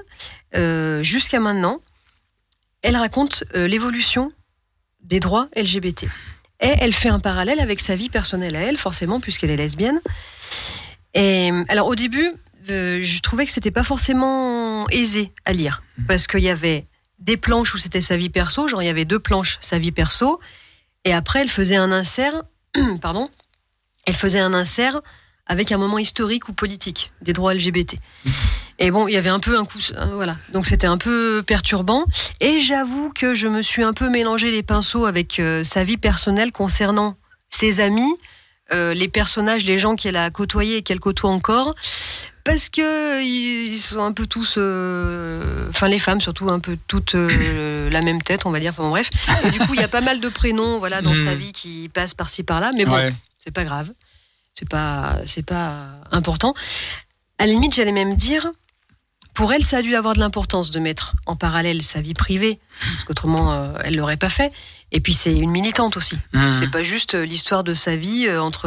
euh, 0.56 1.02
jusqu'à 1.02 1.38
maintenant, 1.38 1.80
elle 2.80 2.96
raconte 2.96 3.44
l'évolution 3.54 4.32
des 5.02 5.20
droits 5.20 5.48
LGBT. 5.54 6.04
Et 6.60 6.74
elle 6.80 6.94
fait 6.94 7.10
un 7.10 7.20
parallèle 7.20 7.60
avec 7.60 7.78
sa 7.78 7.94
vie 7.94 8.08
personnelle 8.08 8.56
à 8.56 8.60
elle, 8.60 8.78
forcément, 8.78 9.20
puisqu'elle 9.20 9.50
est 9.50 9.56
lesbienne. 9.56 10.00
Et 11.12 11.50
alors, 11.68 11.88
au 11.88 11.94
début, 11.94 12.32
je 12.66 13.20
trouvais 13.20 13.44
que 13.44 13.52
c'était 13.52 13.70
pas 13.70 13.84
forcément 13.84 14.88
aisé 14.88 15.32
à 15.44 15.52
lire, 15.52 15.82
parce 16.06 16.26
qu'il 16.26 16.40
y 16.40 16.48
avait 16.48 16.86
des 17.18 17.36
planches 17.36 17.74
où 17.74 17.78
c'était 17.78 18.00
sa 18.00 18.16
vie 18.16 18.30
perso, 18.30 18.68
genre 18.68 18.82
il 18.82 18.86
y 18.86 18.90
avait 18.90 19.04
deux 19.04 19.18
planches, 19.18 19.58
sa 19.60 19.78
vie 19.78 19.92
perso, 19.92 20.40
et 21.04 21.12
après 21.12 21.40
elle 21.40 21.48
faisait 21.48 21.76
un 21.76 21.92
insert, 21.92 22.42
pardon, 23.00 23.30
elle 24.06 24.14
faisait 24.14 24.40
un 24.40 24.54
insert 24.54 25.00
avec 25.46 25.72
un 25.72 25.78
moment 25.78 25.98
historique 25.98 26.48
ou 26.48 26.52
politique 26.52 27.12
des 27.22 27.32
droits 27.32 27.54
LGBT. 27.54 27.96
Et 28.80 28.92
bon, 28.92 29.08
il 29.08 29.14
y 29.14 29.16
avait 29.16 29.28
un 29.28 29.40
peu 29.40 29.58
un 29.58 29.64
coup, 29.64 29.78
euh, 29.96 30.04
voilà. 30.12 30.36
Donc 30.52 30.64
c'était 30.64 30.86
un 30.86 30.98
peu 30.98 31.42
perturbant. 31.44 32.04
Et 32.40 32.60
j'avoue 32.60 33.10
que 33.10 33.34
je 33.34 33.48
me 33.48 33.60
suis 33.60 33.82
un 33.82 33.92
peu 33.92 34.08
mélangé 34.08 34.52
les 34.52 34.62
pinceaux 34.62 35.04
avec 35.04 35.40
euh, 35.40 35.64
sa 35.64 35.82
vie 35.82 35.96
personnelle 35.96 36.52
concernant 36.52 37.16
ses 37.50 37.80
amis, 37.80 38.14
euh, 38.72 38.94
les 38.94 39.08
personnages, 39.08 39.64
les 39.64 39.80
gens 39.80 39.96
qu'elle 39.96 40.16
a 40.16 40.30
côtoyés 40.30 40.76
et 40.76 40.82
qu'elle 40.82 41.00
côtoie 41.00 41.30
encore. 41.30 41.74
Parce 42.48 42.68
que 42.70 43.22
ils 43.22 43.76
sont 43.78 44.00
un 44.02 44.12
peu 44.12 44.26
tous, 44.26 44.54
euh, 44.56 45.68
enfin 45.68 45.86
les 45.88 45.98
femmes 45.98 46.20
surtout 46.20 46.48
un 46.48 46.60
peu 46.60 46.76
toutes 46.88 47.14
euh, 47.14 47.90
la 47.96 48.00
même 48.00 48.22
tête, 48.22 48.46
on 48.46 48.50
va 48.50 48.58
dire. 48.60 48.70
Enfin 48.72 48.84
bon, 48.84 48.90
bref. 48.90 49.10
Et 49.44 49.50
du 49.50 49.58
coup, 49.58 49.74
il 49.74 49.80
y 49.80 49.84
a 49.84 49.88
pas 49.88 50.00
mal 50.00 50.18
de 50.20 50.28
prénoms, 50.28 50.78
voilà, 50.78 51.02
dans 51.02 51.12
Mm. 51.12 51.24
sa 51.24 51.34
vie 51.34 51.52
qui 51.52 51.88
passent 51.92 52.14
par-ci 52.14 52.42
par-là. 52.44 52.70
Mais 52.76 52.84
bon, 52.86 52.94
Ouais. 52.94 53.14
c'est 53.38 53.50
pas 53.52 53.64
grave, 53.64 53.90
c'est 54.54 54.68
pas, 54.68 55.16
c'est 55.26 55.44
pas 55.44 55.86
important. 56.10 56.54
À 57.38 57.46
la 57.46 57.52
limite, 57.52 57.74
j'allais 57.74 57.92
même 57.92 58.14
dire, 58.14 58.50
pour 59.38 59.52
elle, 59.52 59.64
ça 59.64 59.76
a 59.76 59.82
dû 59.82 59.94
avoir 59.94 60.14
de 60.14 60.18
l'importance 60.18 60.72
de 60.72 60.80
mettre 60.80 61.14
en 61.24 61.36
parallèle 61.36 61.80
sa 61.80 62.00
vie 62.00 62.12
privée, 62.12 62.58
parce 62.80 63.04
qu'autrement, 63.04 63.52
euh, 63.52 63.72
elle 63.84 63.94
l'aurait 63.94 64.16
pas 64.16 64.30
fait. 64.30 64.50
Et 64.90 64.98
puis, 64.98 65.14
c'est 65.14 65.32
une 65.32 65.52
militante 65.52 65.96
aussi. 65.96 66.18
Mhm. 66.32 66.52
C'est 66.52 66.66
pas 66.72 66.82
juste 66.82 67.14
euh, 67.14 67.24
l'histoire 67.24 67.62
de 67.62 67.72
sa 67.72 67.94
vie 67.94 68.26
euh, 68.26 68.42
entre 68.42 68.66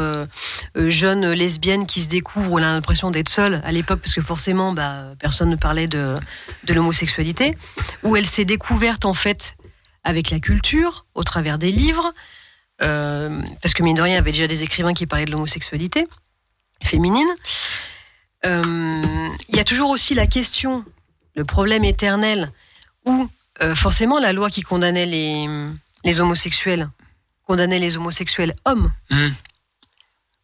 euh, 0.78 0.90
jeunes 0.90 1.30
lesbiennes 1.32 1.86
qui 1.86 2.02
se 2.02 2.08
découvrent, 2.08 2.54
où 2.54 2.58
elle 2.58 2.64
a 2.64 2.72
l'impression 2.72 3.12
d'être 3.12 3.28
seule 3.28 3.62
à 3.66 3.74
l'époque, 3.74 4.00
parce 4.00 4.14
que 4.14 4.22
forcément, 4.22 4.72
bah, 4.72 5.08
personne 5.20 5.50
ne 5.50 5.58
parlait 5.58 5.88
de, 5.88 6.16
de 6.64 6.74
l'homosexualité, 6.74 7.58
où 8.04 8.16
elle 8.16 8.26
s'est 8.26 8.46
découverte 8.46 9.04
en 9.04 9.14
fait 9.14 9.58
avec 10.06 10.32
la 10.32 10.40
culture, 10.40 11.06
au 11.16 11.26
travers 11.26 11.58
des 11.58 11.74
livres, 11.74 12.14
euh, 12.82 13.42
parce 13.62 13.74
que 13.74 13.84
mine 13.84 13.98
de 13.98 14.02
rien, 14.02 14.14
il 14.14 14.16
y 14.16 14.20
avait 14.20 14.32
déjà 14.32 14.48
des 14.48 14.64
écrivains 14.64 14.94
qui 14.94 15.06
parlaient 15.06 15.26
de 15.26 15.32
l'homosexualité 15.32 16.08
féminine. 16.82 17.28
Euh, 18.46 18.62
Il 19.50 19.56
y 19.56 19.60
a 19.60 19.64
toujours 19.64 19.90
aussi 19.90 20.14
la 20.16 20.28
question, 20.28 20.84
le 21.36 21.44
problème 21.46 21.84
éternel, 21.84 22.52
où 23.06 23.30
euh, 23.62 23.76
forcément 23.76 24.20
la 24.20 24.34
loi 24.34 24.50
qui 24.50 24.62
condamnait 24.62 25.06
les, 25.06 25.48
les 26.04 26.20
homosexuels 26.20 26.90
condamnait 27.46 27.80
les 27.80 27.98
homosexuels 27.98 28.54
hommes. 28.66 28.92
Mm. 29.10 29.28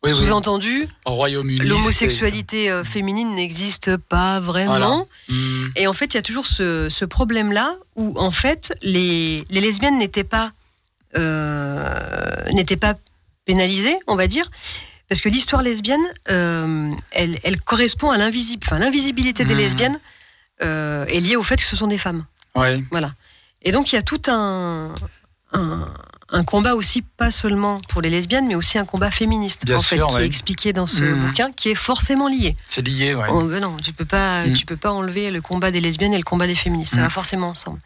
Oui, 0.04 0.12
oui. 0.12 0.26
Sous-entendu, 0.26 0.88
Au 1.06 1.16
Royaume-Uni. 1.16 1.68
l'homosexualité 1.68 2.70
euh, 2.70 2.84
féminine 2.84 3.34
n'existe 3.34 3.98
pas 3.98 4.40
vraiment. 4.40 5.08
Voilà. 5.28 5.70
Et 5.76 5.88
en 5.88 5.94
fait, 5.94 6.14
il 6.14 6.16
y 6.16 6.20
a 6.20 6.22
toujours 6.22 6.46
ce, 6.46 6.88
ce 6.90 7.04
problème-là 7.06 7.76
où, 7.96 8.14
en 8.20 8.30
fait, 8.30 8.78
les, 8.84 9.44
les 9.50 9.60
lesbiennes 9.62 9.98
n'étaient 9.98 10.24
pas, 10.24 10.52
euh, 11.18 12.44
n'étaient 12.54 12.78
pas 12.78 12.96
pénalisées, 13.46 13.98
on 14.06 14.16
va 14.16 14.28
dire, 14.28 14.52
parce 15.10 15.22
que 15.22 15.30
l'histoire 15.30 15.62
lesbienne, 15.62 16.04
euh, 16.30 16.92
elle, 17.12 17.38
elle 17.44 17.60
correspond 17.62 18.10
à 18.12 18.18
l'invisible, 18.18 18.64
enfin, 18.66 18.78
l'invisibilité 18.80 19.46
des 19.46 19.54
Mhm. 19.54 19.60
lesbiennes 19.60 20.00
euh, 20.64 21.06
est 21.06 21.20
liée 21.20 21.36
au 21.36 21.44
fait 21.44 21.56
que 21.58 21.62
ce 21.64 21.76
sont 21.76 21.88
des 21.88 21.98
femmes. 22.00 22.26
Ouais. 22.56 22.84
Voilà. 22.92 23.14
Et 23.62 23.72
donc, 23.72 23.92
il 23.92 23.96
y 23.96 24.00
a 24.00 24.02
tout 24.02 24.22
un, 24.28 24.94
un, 25.54 25.88
un 26.30 26.44
combat 26.44 26.74
aussi, 26.76 27.02
pas 27.04 27.30
seulement 27.32 27.80
pour 27.90 28.02
les 28.02 28.10
lesbiennes, 28.10 28.48
mais 28.48 28.56
aussi 28.56 28.78
un 28.80 28.86
combat 28.86 29.12
féministe, 29.12 29.66
Bien 29.66 29.78
en 29.78 29.82
fait, 29.82 30.00
qui 30.00 30.16
est 30.18 30.26
expliqué 30.26 30.74
dans 30.74 30.88
ce 30.88 31.02
Mhm. 31.04 31.20
bouquin, 31.28 31.52
qui 31.52 31.70
est 31.70 31.76
forcément 31.76 32.28
lié. 32.28 32.56
C'est 32.70 32.82
lié. 32.82 33.16
Oh, 33.30 33.44
ben 33.44 33.62
non, 33.62 33.78
tu 33.78 33.94
peux 33.94 34.06
pas, 34.06 34.46
Mm. 34.48 34.54
tu 34.56 34.66
peux 34.66 34.78
pas 34.78 34.92
enlever 34.92 35.30
le 35.32 35.42
combat 35.42 35.70
des 35.72 35.80
lesbiennes 35.80 36.14
et 36.14 36.18
le 36.18 36.24
combat 36.24 36.48
des 36.48 36.56
féministes. 36.56 36.96
Ça 36.96 37.02
va 37.02 37.10
forcément 37.10 37.50
ensemble. 37.50 37.80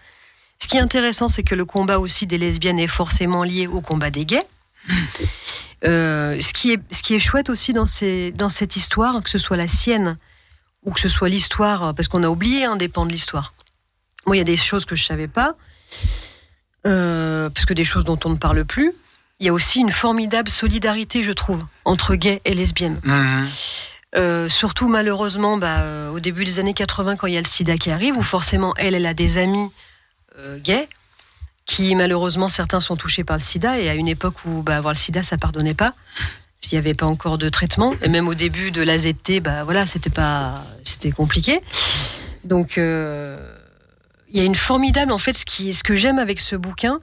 Ce 0.61 0.67
qui 0.67 0.77
est 0.77 0.81
intéressant, 0.81 1.27
c'est 1.27 1.43
que 1.43 1.55
le 1.55 1.65
combat 1.65 1.99
aussi 1.99 2.25
des 2.25 2.37
lesbiennes 2.37 2.79
est 2.79 2.87
forcément 2.87 3.43
lié 3.43 3.67
au 3.67 3.81
combat 3.81 4.09
des 4.11 4.25
gays. 4.25 4.45
Euh, 5.83 6.39
ce, 6.39 6.53
qui 6.53 6.71
est, 6.71 6.79
ce 6.93 7.01
qui 7.01 7.15
est 7.15 7.19
chouette 7.19 7.49
aussi 7.49 7.73
dans, 7.73 7.85
ces, 7.85 8.31
dans 8.31 8.49
cette 8.49 8.75
histoire, 8.75 9.21
que 9.23 9.29
ce 9.29 9.37
soit 9.37 9.57
la 9.57 9.67
sienne 9.67 10.17
ou 10.83 10.91
que 10.91 10.99
ce 10.99 11.09
soit 11.09 11.29
l'histoire, 11.29 11.93
parce 11.95 12.07
qu'on 12.07 12.23
a 12.23 12.27
oublié 12.27 12.65
un 12.65 12.75
des 12.75 12.87
pans 12.87 13.05
de 13.05 13.11
l'histoire. 13.11 13.53
Moi, 14.25 14.35
il 14.35 14.39
y 14.39 14.41
a 14.41 14.45
des 14.45 14.57
choses 14.57 14.85
que 14.85 14.95
je 14.95 15.03
savais 15.03 15.27
pas, 15.27 15.55
euh, 16.85 17.49
parce 17.49 17.65
que 17.65 17.73
des 17.73 17.83
choses 17.83 18.03
dont 18.03 18.19
on 18.25 18.29
ne 18.29 18.35
parle 18.35 18.65
plus. 18.65 18.91
Il 19.39 19.45
y 19.45 19.49
a 19.49 19.53
aussi 19.53 19.79
une 19.79 19.91
formidable 19.91 20.49
solidarité, 20.49 21.23
je 21.23 21.31
trouve, 21.31 21.63
entre 21.85 22.15
gays 22.15 22.41
et 22.45 22.53
lesbiennes. 22.53 22.99
Mhm. 23.03 23.47
Euh, 24.13 24.49
surtout 24.49 24.89
malheureusement 24.89 25.55
bah, 25.55 26.11
au 26.11 26.19
début 26.19 26.43
des 26.43 26.59
années 26.59 26.73
80 26.73 27.15
quand 27.15 27.27
il 27.27 27.33
y 27.33 27.37
a 27.37 27.41
le 27.41 27.47
sida 27.47 27.77
qui 27.77 27.91
arrive 27.91 28.17
où 28.17 28.23
forcément 28.23 28.73
elle 28.75 28.93
elle 28.93 29.05
a 29.05 29.13
des 29.13 29.37
amis 29.37 29.69
gays 30.57 30.89
qui 31.71 31.95
malheureusement 31.95 32.49
certains 32.49 32.81
sont 32.81 32.97
touchés 32.97 33.23
par 33.23 33.37
le 33.37 33.41
sida 33.41 33.79
et 33.79 33.87
à 33.87 33.95
une 33.95 34.09
époque 34.09 34.43
où 34.45 34.61
bah, 34.61 34.75
avoir 34.75 34.93
le 34.93 34.97
sida 34.97 35.23
ça 35.23 35.37
pardonnait 35.37 35.73
pas 35.73 35.93
s'il 36.59 36.77
n'y 36.77 36.79
avait 36.79 36.93
pas 36.93 37.05
encore 37.05 37.37
de 37.37 37.47
traitement 37.47 37.95
et 38.01 38.09
même 38.09 38.27
au 38.27 38.33
début 38.33 38.71
de 38.71 38.81
l'AZT 38.81 39.39
bah 39.41 39.63
voilà 39.63 39.87
c'était 39.87 40.09
pas 40.09 40.65
c'était 40.83 41.11
compliqué 41.11 41.61
donc 42.43 42.77
euh, 42.77 43.37
il 44.29 44.37
y 44.37 44.41
a 44.41 44.43
une 44.43 44.55
formidable 44.55 45.13
en 45.13 45.17
fait 45.17 45.31
ce 45.31 45.45
qui 45.45 45.73
ce 45.73 45.81
que 45.81 45.95
j'aime 45.95 46.19
avec 46.19 46.41
ce 46.41 46.57
bouquin 46.57 46.99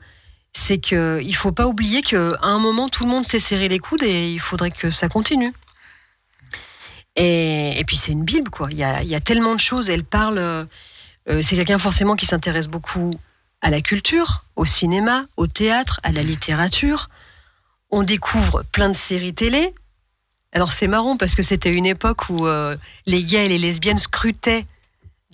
c'est 0.52 0.76
que 0.76 1.18
il 1.24 1.34
faut 1.34 1.52
pas 1.52 1.66
oublier 1.66 2.02
que 2.02 2.34
à 2.42 2.48
un 2.48 2.58
moment 2.58 2.90
tout 2.90 3.04
le 3.04 3.10
monde 3.10 3.24
s'est 3.24 3.38
serré 3.38 3.68
les 3.68 3.78
coudes 3.78 4.02
et 4.02 4.30
il 4.30 4.40
faudrait 4.40 4.70
que 4.70 4.90
ça 4.90 5.08
continue 5.08 5.54
et, 7.20 7.82
puis 7.84 7.96
c'est 7.96 8.12
une 8.12 8.22
Bible, 8.22 8.48
quoi. 8.48 8.68
Il 8.70 8.78
y 8.78 8.84
a, 8.84 9.20
tellement 9.20 9.56
de 9.56 9.58
choses. 9.58 9.90
Elle 9.90 10.04
parle. 10.04 10.38
euh, 10.38 11.42
c'est 11.42 11.56
quelqu'un 11.56 11.78
forcément 11.78 12.14
qui 12.14 12.26
s'intéresse 12.26 12.68
beaucoup 12.68 13.10
à 13.60 13.70
la 13.70 13.80
culture, 13.80 14.44
au 14.56 14.64
cinéma, 14.64 15.24
au 15.36 15.46
théâtre, 15.46 16.00
à 16.02 16.12
la 16.12 16.22
littérature. 16.22 17.08
On 17.90 18.02
découvre 18.02 18.64
plein 18.72 18.88
de 18.88 18.94
séries 18.94 19.34
télé. 19.34 19.74
Alors 20.52 20.72
c'est 20.72 20.88
marrant 20.88 21.16
parce 21.16 21.34
que 21.34 21.42
c'était 21.42 21.72
une 21.72 21.86
époque 21.86 22.30
où 22.30 22.46
euh, 22.46 22.76
les 23.06 23.24
gays 23.24 23.46
et 23.46 23.48
les 23.48 23.58
lesbiennes 23.58 23.98
scrutaient 23.98 24.66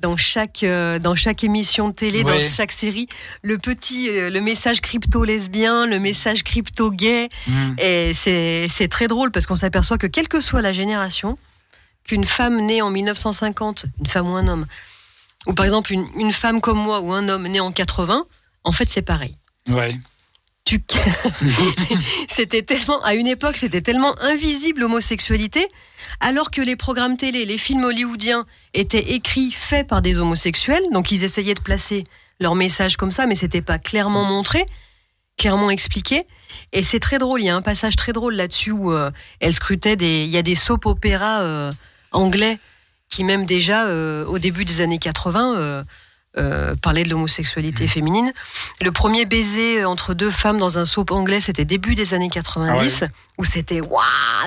dans 0.00 0.16
chaque 0.16 0.64
euh, 0.64 0.98
dans 0.98 1.14
chaque 1.14 1.44
émission 1.44 1.88
de 1.88 1.94
télé, 1.94 2.24
dans 2.24 2.40
chaque 2.40 2.72
série, 2.72 3.08
le 3.42 3.58
petit 3.58 4.10
euh, 4.10 4.28
le 4.28 4.40
message 4.40 4.80
crypto 4.80 5.24
lesbien, 5.24 5.86
le 5.86 6.00
message 6.00 6.42
crypto 6.42 6.90
gay. 6.90 7.28
Mm. 7.46 7.74
Et 7.78 8.12
c'est 8.14 8.88
très 8.90 9.06
drôle 9.06 9.30
parce 9.30 9.46
qu'on 9.46 9.54
s'aperçoit 9.54 9.98
que 9.98 10.08
quelle 10.08 10.28
que 10.28 10.40
soit 10.40 10.62
la 10.62 10.72
génération, 10.72 11.38
qu'une 12.02 12.24
femme 12.24 12.60
née 12.60 12.82
en 12.82 12.90
1950, 12.90 13.86
une 14.00 14.06
femme 14.06 14.28
ou 14.28 14.34
un 14.34 14.48
homme, 14.48 14.66
ou 15.46 15.52
par 15.52 15.64
exemple 15.64 15.92
une, 15.92 16.06
une 16.16 16.32
femme 16.32 16.60
comme 16.60 16.78
moi 16.78 17.00
ou 17.00 17.12
un 17.12 17.28
homme 17.28 17.46
né 17.48 17.60
en 17.60 17.72
80, 17.72 18.26
en 18.64 18.72
fait 18.72 18.88
c'est 18.88 19.02
pareil. 19.02 19.36
Ouais. 19.68 19.96
Tu... 20.64 20.82
c'était 22.28 22.62
tellement 22.62 23.02
à 23.02 23.12
une 23.14 23.26
époque 23.26 23.58
c'était 23.58 23.82
tellement 23.82 24.18
invisible 24.22 24.80
l'homosexualité 24.80 25.68
alors 26.20 26.50
que 26.50 26.62
les 26.62 26.74
programmes 26.74 27.18
télé 27.18 27.44
les 27.44 27.58
films 27.58 27.84
hollywoodiens 27.84 28.46
étaient 28.72 29.12
écrits 29.12 29.50
faits 29.50 29.86
par 29.86 30.00
des 30.00 30.18
homosexuels 30.18 30.84
donc 30.90 31.12
ils 31.12 31.22
essayaient 31.22 31.52
de 31.52 31.60
placer 31.60 32.04
leur 32.40 32.54
message 32.54 32.96
comme 32.96 33.10
ça 33.10 33.26
mais 33.26 33.34
c'était 33.34 33.60
pas 33.60 33.78
clairement 33.78 34.24
montré 34.24 34.64
clairement 35.36 35.70
expliqué. 35.70 36.26
Et 36.72 36.82
c'est 36.82 37.00
très 37.00 37.18
drôle. 37.18 37.40
Il 37.40 37.46
y 37.46 37.50
a 37.50 37.56
un 37.56 37.62
passage 37.62 37.96
très 37.96 38.12
drôle 38.12 38.34
là-dessus 38.34 38.70
où 38.70 38.92
euh, 38.92 39.10
elle 39.40 39.52
scrutait 39.52 39.96
des. 39.96 40.24
Il 40.24 40.30
y 40.30 40.36
a 40.36 40.42
des 40.42 40.54
soap 40.54 40.86
opéras 40.86 41.42
euh, 41.42 41.72
anglais 42.12 42.58
qui 43.08 43.24
même 43.24 43.46
déjà 43.46 43.86
euh, 43.86 44.24
au 44.26 44.38
début 44.38 44.64
des 44.64 44.80
années 44.80 44.98
80 44.98 45.56
euh, 45.56 45.84
euh, 46.36 46.74
parlaient 46.74 47.04
de 47.04 47.10
l'homosexualité 47.10 47.86
féminine. 47.86 48.32
Le 48.80 48.90
premier 48.90 49.24
baiser 49.24 49.84
entre 49.84 50.14
deux 50.14 50.32
femmes 50.32 50.58
dans 50.58 50.78
un 50.80 50.84
soap 50.84 51.12
anglais, 51.12 51.40
c'était 51.40 51.64
début 51.64 51.94
des 51.94 52.12
années 52.12 52.28
90, 52.30 53.02
Ah 53.02 53.04
ouais. 53.06 53.12
où 53.38 53.44
c'était 53.44 53.80
waouh, 53.80 54.02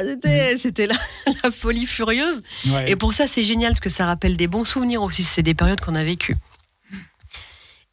c'était 0.06 0.58
c'était 0.58 0.88
la, 0.88 0.96
la 1.44 1.52
folie 1.52 1.86
furieuse. 1.86 2.44
Ouais. 2.68 2.92
Et 2.92 2.96
pour 2.98 3.14
ça, 3.14 3.26
c'est 3.28 3.44
génial 3.46 3.72
parce 3.72 3.80
que 3.80 3.90
ça 3.90 4.06
rappelle 4.06 4.36
des 4.36 4.48
bons 4.48 4.66
souvenirs 4.66 5.02
aussi. 5.02 5.24
C'est 5.24 5.44
des 5.44 5.54
périodes 5.54 5.80
qu'on 5.80 5.96
a 5.96 6.04
vécues. 6.04 6.36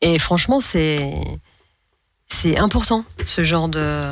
Et 0.01 0.19
franchement, 0.19 0.59
c'est 0.61 1.15
c'est 2.29 2.59
important 2.59 3.05
ce 3.25 3.45
genre 3.45 3.69
de 3.69 4.03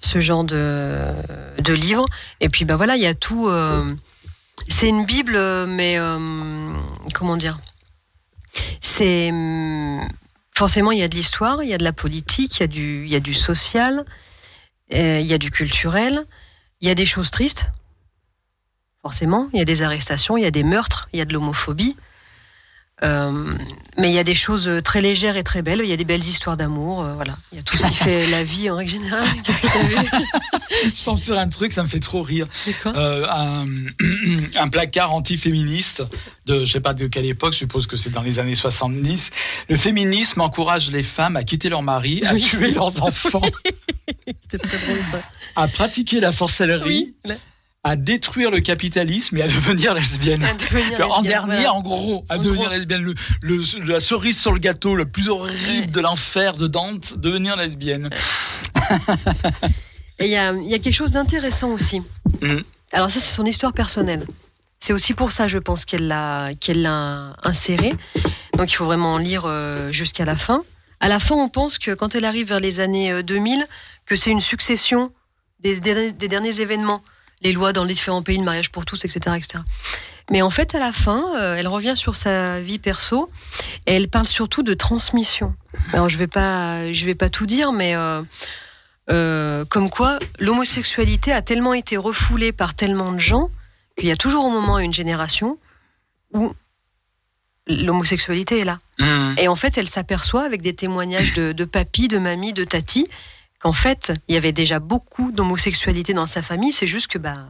ce 0.00 0.18
genre 0.18 0.42
de 0.42 0.98
de 1.58 1.72
livre. 1.72 2.06
Et 2.40 2.48
puis 2.48 2.64
bah 2.64 2.74
voilà, 2.74 2.96
il 2.96 3.02
y 3.02 3.06
a 3.06 3.14
tout. 3.14 3.48
euh, 3.48 3.84
c'est 4.68 4.88
une 4.88 5.04
bible, 5.04 5.36
mais 5.66 5.98
euh, 5.98 6.18
comment 7.14 7.36
dire? 7.36 7.58
C'est 8.80 9.30
hum, 9.30 10.06
forcément 10.54 10.92
il 10.92 10.98
y 10.98 11.02
a 11.02 11.08
de 11.08 11.14
l'histoire, 11.14 11.62
il 11.62 11.68
y 11.68 11.74
a 11.74 11.78
de 11.78 11.84
la 11.84 11.92
politique, 11.92 12.58
il 12.58 12.60
y 12.60 12.64
a 12.64 12.66
du 12.66 13.04
il 13.04 13.10
y 13.10 13.16
a 13.16 13.20
du 13.20 13.34
social, 13.34 14.04
euh, 14.92 15.20
il 15.20 15.26
y 15.26 15.34
a 15.34 15.38
du 15.38 15.50
culturel, 15.50 16.24
il 16.80 16.88
y 16.88 16.90
a 16.90 16.94
des 16.94 17.06
choses 17.06 17.30
tristes. 17.30 17.66
Forcément, 19.02 19.48
il 19.52 19.58
y 19.58 19.62
a 19.62 19.64
des 19.64 19.82
arrestations, 19.82 20.36
il 20.36 20.42
y 20.42 20.46
a 20.46 20.52
des 20.52 20.62
meurtres, 20.62 21.08
il 21.12 21.18
y 21.18 21.22
a 21.22 21.24
de 21.24 21.32
l'homophobie. 21.32 21.96
Euh, 23.02 23.52
mais 23.98 24.10
il 24.10 24.14
y 24.14 24.18
a 24.18 24.24
des 24.24 24.34
choses 24.34 24.70
très 24.84 25.00
légères 25.00 25.36
et 25.36 25.42
très 25.42 25.60
belles. 25.60 25.80
Il 25.82 25.88
y 25.88 25.92
a 25.92 25.96
des 25.96 26.04
belles 26.04 26.24
histoires 26.24 26.56
d'amour. 26.56 27.02
euh, 27.02 27.14
voilà, 27.14 27.36
il 27.52 27.56
y 27.56 27.58
a 27.60 27.62
tout 27.64 27.76
ce 27.76 27.84
qui 27.86 27.94
fait 27.94 28.26
la 28.30 28.44
vie 28.44 28.70
en 28.70 28.76
règle 28.76 28.90
générale. 28.92 29.26
Qu'est-ce 29.44 29.62
que 29.62 29.66
t'as 29.66 29.82
vu? 29.82 30.08
Je 30.94 31.04
tombe 31.04 31.18
sur 31.18 31.36
un 31.36 31.48
truc, 31.48 31.72
ça 31.72 31.82
me 31.82 31.88
fait 31.88 32.00
trop 32.00 32.22
rire. 32.22 32.46
Euh, 32.86 33.26
un, 33.28 33.66
un 34.56 34.68
placard 34.68 35.12
antiféministe 35.12 36.02
de, 36.46 36.64
je 36.64 36.72
sais 36.72 36.80
pas 36.80 36.94
de 36.94 37.06
quelle 37.06 37.26
époque, 37.26 37.52
je 37.52 37.58
suppose 37.58 37.86
que 37.86 37.96
c'est 37.96 38.10
dans 38.10 38.22
les 38.22 38.38
années 38.38 38.54
70. 38.54 39.30
Le 39.68 39.76
féminisme 39.76 40.40
encourage 40.40 40.90
les 40.90 41.02
femmes 41.02 41.36
à 41.36 41.44
quitter 41.44 41.68
leur 41.68 41.82
mari, 41.82 42.22
à 42.24 42.34
tuer 42.36 42.70
leurs 42.70 43.02
enfants, 43.02 43.42
C'était 44.40 44.58
très 44.58 44.78
drôle 44.78 45.04
ça. 45.10 45.22
à 45.56 45.68
pratiquer 45.68 46.20
la 46.20 46.32
sorcellerie. 46.32 47.14
Oui. 47.28 47.34
À 47.84 47.96
détruire 47.96 48.52
le 48.52 48.60
capitalisme 48.60 49.38
et 49.38 49.42
à 49.42 49.48
devenir 49.48 49.92
lesbienne. 49.94 50.44
À 50.44 50.54
devenir 50.54 51.16
en 51.16 51.20
dernier, 51.22 51.54
voilà. 51.54 51.72
en 51.74 51.82
gros, 51.82 52.24
à 52.28 52.36
En 52.36 52.38
devenir 52.38 52.66
gros. 52.66 52.70
lesbienne. 52.74 53.02
Le, 53.02 53.14
le- 53.40 53.86
la 53.92 53.98
cerise 53.98 54.38
sur 54.40 54.52
le 54.52 54.60
gâteau, 54.60 54.94
le 54.94 55.04
plus 55.04 55.28
horrible 55.28 55.90
de 55.90 56.00
l'enfer 56.00 56.56
de 56.56 56.68
Dante, 56.68 57.18
devenir 57.18 57.56
lesbienne. 57.56 58.08
Et 60.20 60.26
il 60.26 60.30
y 60.30 60.36
a, 60.36 60.52
il 60.52 60.68
y 60.68 60.74
a 60.74 60.78
quelque 60.78 60.94
chose 60.94 61.10
d'intéressant 61.10 61.70
aussi. 61.70 62.02
Mm. 62.40 62.58
Alors 62.92 63.10
ça, 63.10 63.18
c'est 63.18 63.34
son 63.34 63.44
histoire 63.46 63.72
personnelle. 63.72 64.26
C'est 64.78 64.92
aussi 64.92 65.12
pour 65.14 65.32
ça, 65.32 65.48
je 65.48 65.58
pense, 65.58 65.84
qu'elle 65.84 66.06
l'a 66.06 66.50
qu'elle 66.60 66.82
l'a 66.82 67.34
inséré. 67.42 67.94
Donc 68.56 68.70
il 68.70 68.74
faut 68.76 68.84
vraiment 68.84 69.14
en 69.14 69.18
lire 69.18 69.42
euh, 69.46 69.90
jusqu'à 69.90 70.24
la 70.24 70.36
fin. 70.36 70.62
À 71.00 71.08
la 71.08 71.18
fin, 71.18 71.34
on 71.34 71.48
pense 71.48 71.78
que 71.78 71.92
quand 71.94 72.14
elle 72.14 72.24
arrive 72.24 72.46
vers 72.48 72.60
les 72.60 72.78
années 72.78 73.10
euh, 73.10 73.22
2000, 73.22 73.66
que 74.06 74.14
c'est 74.14 74.30
une 74.30 74.40
succession 74.40 75.10
des 75.60 75.80
derniers 75.80 76.60
événements, 76.60 77.00
les 77.42 77.52
lois 77.52 77.72
dans 77.72 77.84
les 77.84 77.94
différents 77.94 78.22
pays, 78.22 78.38
le 78.38 78.44
mariage 78.44 78.70
pour 78.70 78.84
tous, 78.84 79.04
etc., 79.04 79.36
etc. 79.36 79.62
Mais 80.30 80.42
en 80.42 80.50
fait, 80.50 80.74
à 80.74 80.78
la 80.78 80.92
fin, 80.92 81.24
euh, 81.36 81.56
elle 81.56 81.68
revient 81.68 81.96
sur 81.96 82.14
sa 82.14 82.60
vie 82.60 82.78
perso 82.78 83.30
et 83.86 83.94
elle 83.94 84.08
parle 84.08 84.28
surtout 84.28 84.62
de 84.62 84.74
transmission. 84.74 85.54
Alors 85.92 86.08
je 86.08 86.16
vais 86.16 86.26
pas, 86.26 86.92
je 86.92 87.04
vais 87.04 87.14
pas 87.14 87.28
tout 87.28 87.46
dire, 87.46 87.72
mais 87.72 87.96
euh, 87.96 88.22
euh, 89.10 89.64
comme 89.64 89.90
quoi 89.90 90.18
l'homosexualité 90.38 91.32
a 91.32 91.42
tellement 91.42 91.74
été 91.74 91.96
refoulée 91.96 92.52
par 92.52 92.74
tellement 92.74 93.12
de 93.12 93.18
gens 93.18 93.50
qu'il 93.96 94.08
y 94.08 94.12
a 94.12 94.16
toujours 94.16 94.46
un 94.46 94.50
moment, 94.50 94.78
une 94.78 94.92
génération 94.92 95.58
où 96.32 96.52
l'homosexualité 97.66 98.60
est 98.60 98.64
là. 98.64 98.78
Mmh. 98.98 99.34
Et 99.38 99.48
en 99.48 99.56
fait, 99.56 99.76
elle 99.76 99.88
s'aperçoit 99.88 100.44
avec 100.44 100.62
des 100.62 100.74
témoignages 100.74 101.32
de, 101.32 101.52
de 101.52 101.64
papy, 101.64 102.08
de 102.08 102.18
mamie, 102.18 102.52
de 102.52 102.64
tati, 102.64 103.08
qu'en 103.62 103.72
fait, 103.72 104.12
il 104.28 104.34
y 104.34 104.36
avait 104.36 104.52
déjà 104.52 104.78
beaucoup 104.80 105.30
d'homosexualité 105.32 106.12
dans 106.14 106.26
sa 106.26 106.42
famille. 106.42 106.72
C'est 106.72 106.86
juste 106.88 107.06
que 107.06 107.18
bah, 107.18 107.46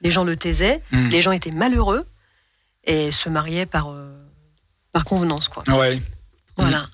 les 0.00 0.10
gens 0.10 0.24
le 0.24 0.36
taisaient, 0.36 0.80
Mm. 0.90 1.08
les 1.08 1.20
gens 1.22 1.32
étaient 1.32 1.50
malheureux 1.50 2.06
et 2.84 3.10
se 3.10 3.28
mariaient 3.28 3.66
par, 3.66 3.90
euh, 3.90 4.10
par 4.92 5.04
convenance. 5.04 5.48
Quoi. 5.48 5.62
Ouais. 5.68 6.00
Voilà. 6.56 6.86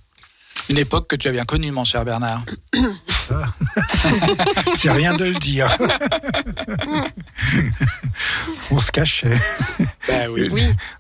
Une 0.69 0.79
époque 0.79 1.07
que 1.09 1.15
tu 1.15 1.29
as 1.29 1.33
bien 1.33 1.45
connue, 1.45 1.71
mon 1.71 1.85
cher 1.85 2.05
Bernard. 2.05 2.43
C'est 4.75 4.91
rien 4.91 5.15
de 5.15 5.25
le 5.27 5.35
dire. 5.35 5.69
On 8.71 8.79
se 8.79 8.91
cachait. 8.91 9.39
Ben 10.09 10.29
oui. 10.31 10.49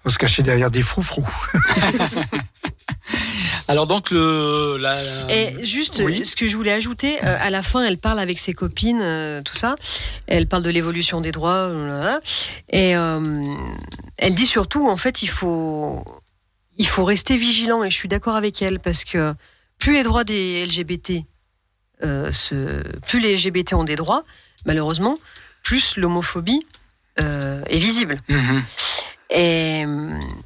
On 0.04 0.08
se 0.08 0.18
cachait 0.18 0.42
derrière 0.42 0.70
des 0.70 0.82
froufrous. 0.82 1.26
Alors 3.68 3.86
donc 3.86 4.10
le 4.10 4.76
la, 4.78 4.96
Et 5.28 5.64
juste, 5.64 6.00
Oui. 6.04 6.24
ce 6.24 6.36
que 6.36 6.46
je 6.46 6.56
voulais 6.56 6.72
ajouter, 6.72 7.18
euh, 7.24 7.36
à 7.40 7.50
la 7.50 7.62
fin, 7.62 7.84
elle 7.84 7.98
parle 7.98 8.18
avec 8.20 8.38
ses 8.38 8.52
copines, 8.52 9.00
euh, 9.02 9.42
tout 9.42 9.54
ça. 9.54 9.74
Elle 10.26 10.46
parle 10.46 10.62
de 10.62 10.70
l'évolution 10.70 11.20
des 11.20 11.32
droits, 11.32 11.68
blablabla. 11.68 12.20
et 12.70 12.96
euh, 12.96 13.20
elle 14.18 14.34
dit 14.34 14.46
surtout, 14.46 14.88
en 14.88 14.96
fait, 14.96 15.22
il 15.22 15.28
faut, 15.28 16.04
il 16.78 16.86
faut 16.86 17.04
rester 17.04 17.36
vigilant. 17.36 17.82
Et 17.84 17.90
je 17.90 17.96
suis 17.96 18.08
d'accord 18.08 18.36
avec 18.36 18.62
elle 18.62 18.78
parce 18.80 19.04
que 19.04 19.34
plus 19.78 19.94
les 19.94 20.02
droits 20.02 20.24
des 20.24 20.64
LGBT, 20.66 21.24
euh, 22.02 22.30
se, 22.32 22.82
plus 23.06 23.20
les 23.20 23.36
LGBT 23.36 23.74
ont 23.74 23.84
des 23.84 23.96
droits, 23.96 24.24
malheureusement, 24.64 25.18
plus 25.62 25.96
l'homophobie 25.96 26.66
euh, 27.20 27.62
est 27.68 27.78
visible. 27.78 28.20
Mhm. 28.28 28.62
Et, 29.30 29.84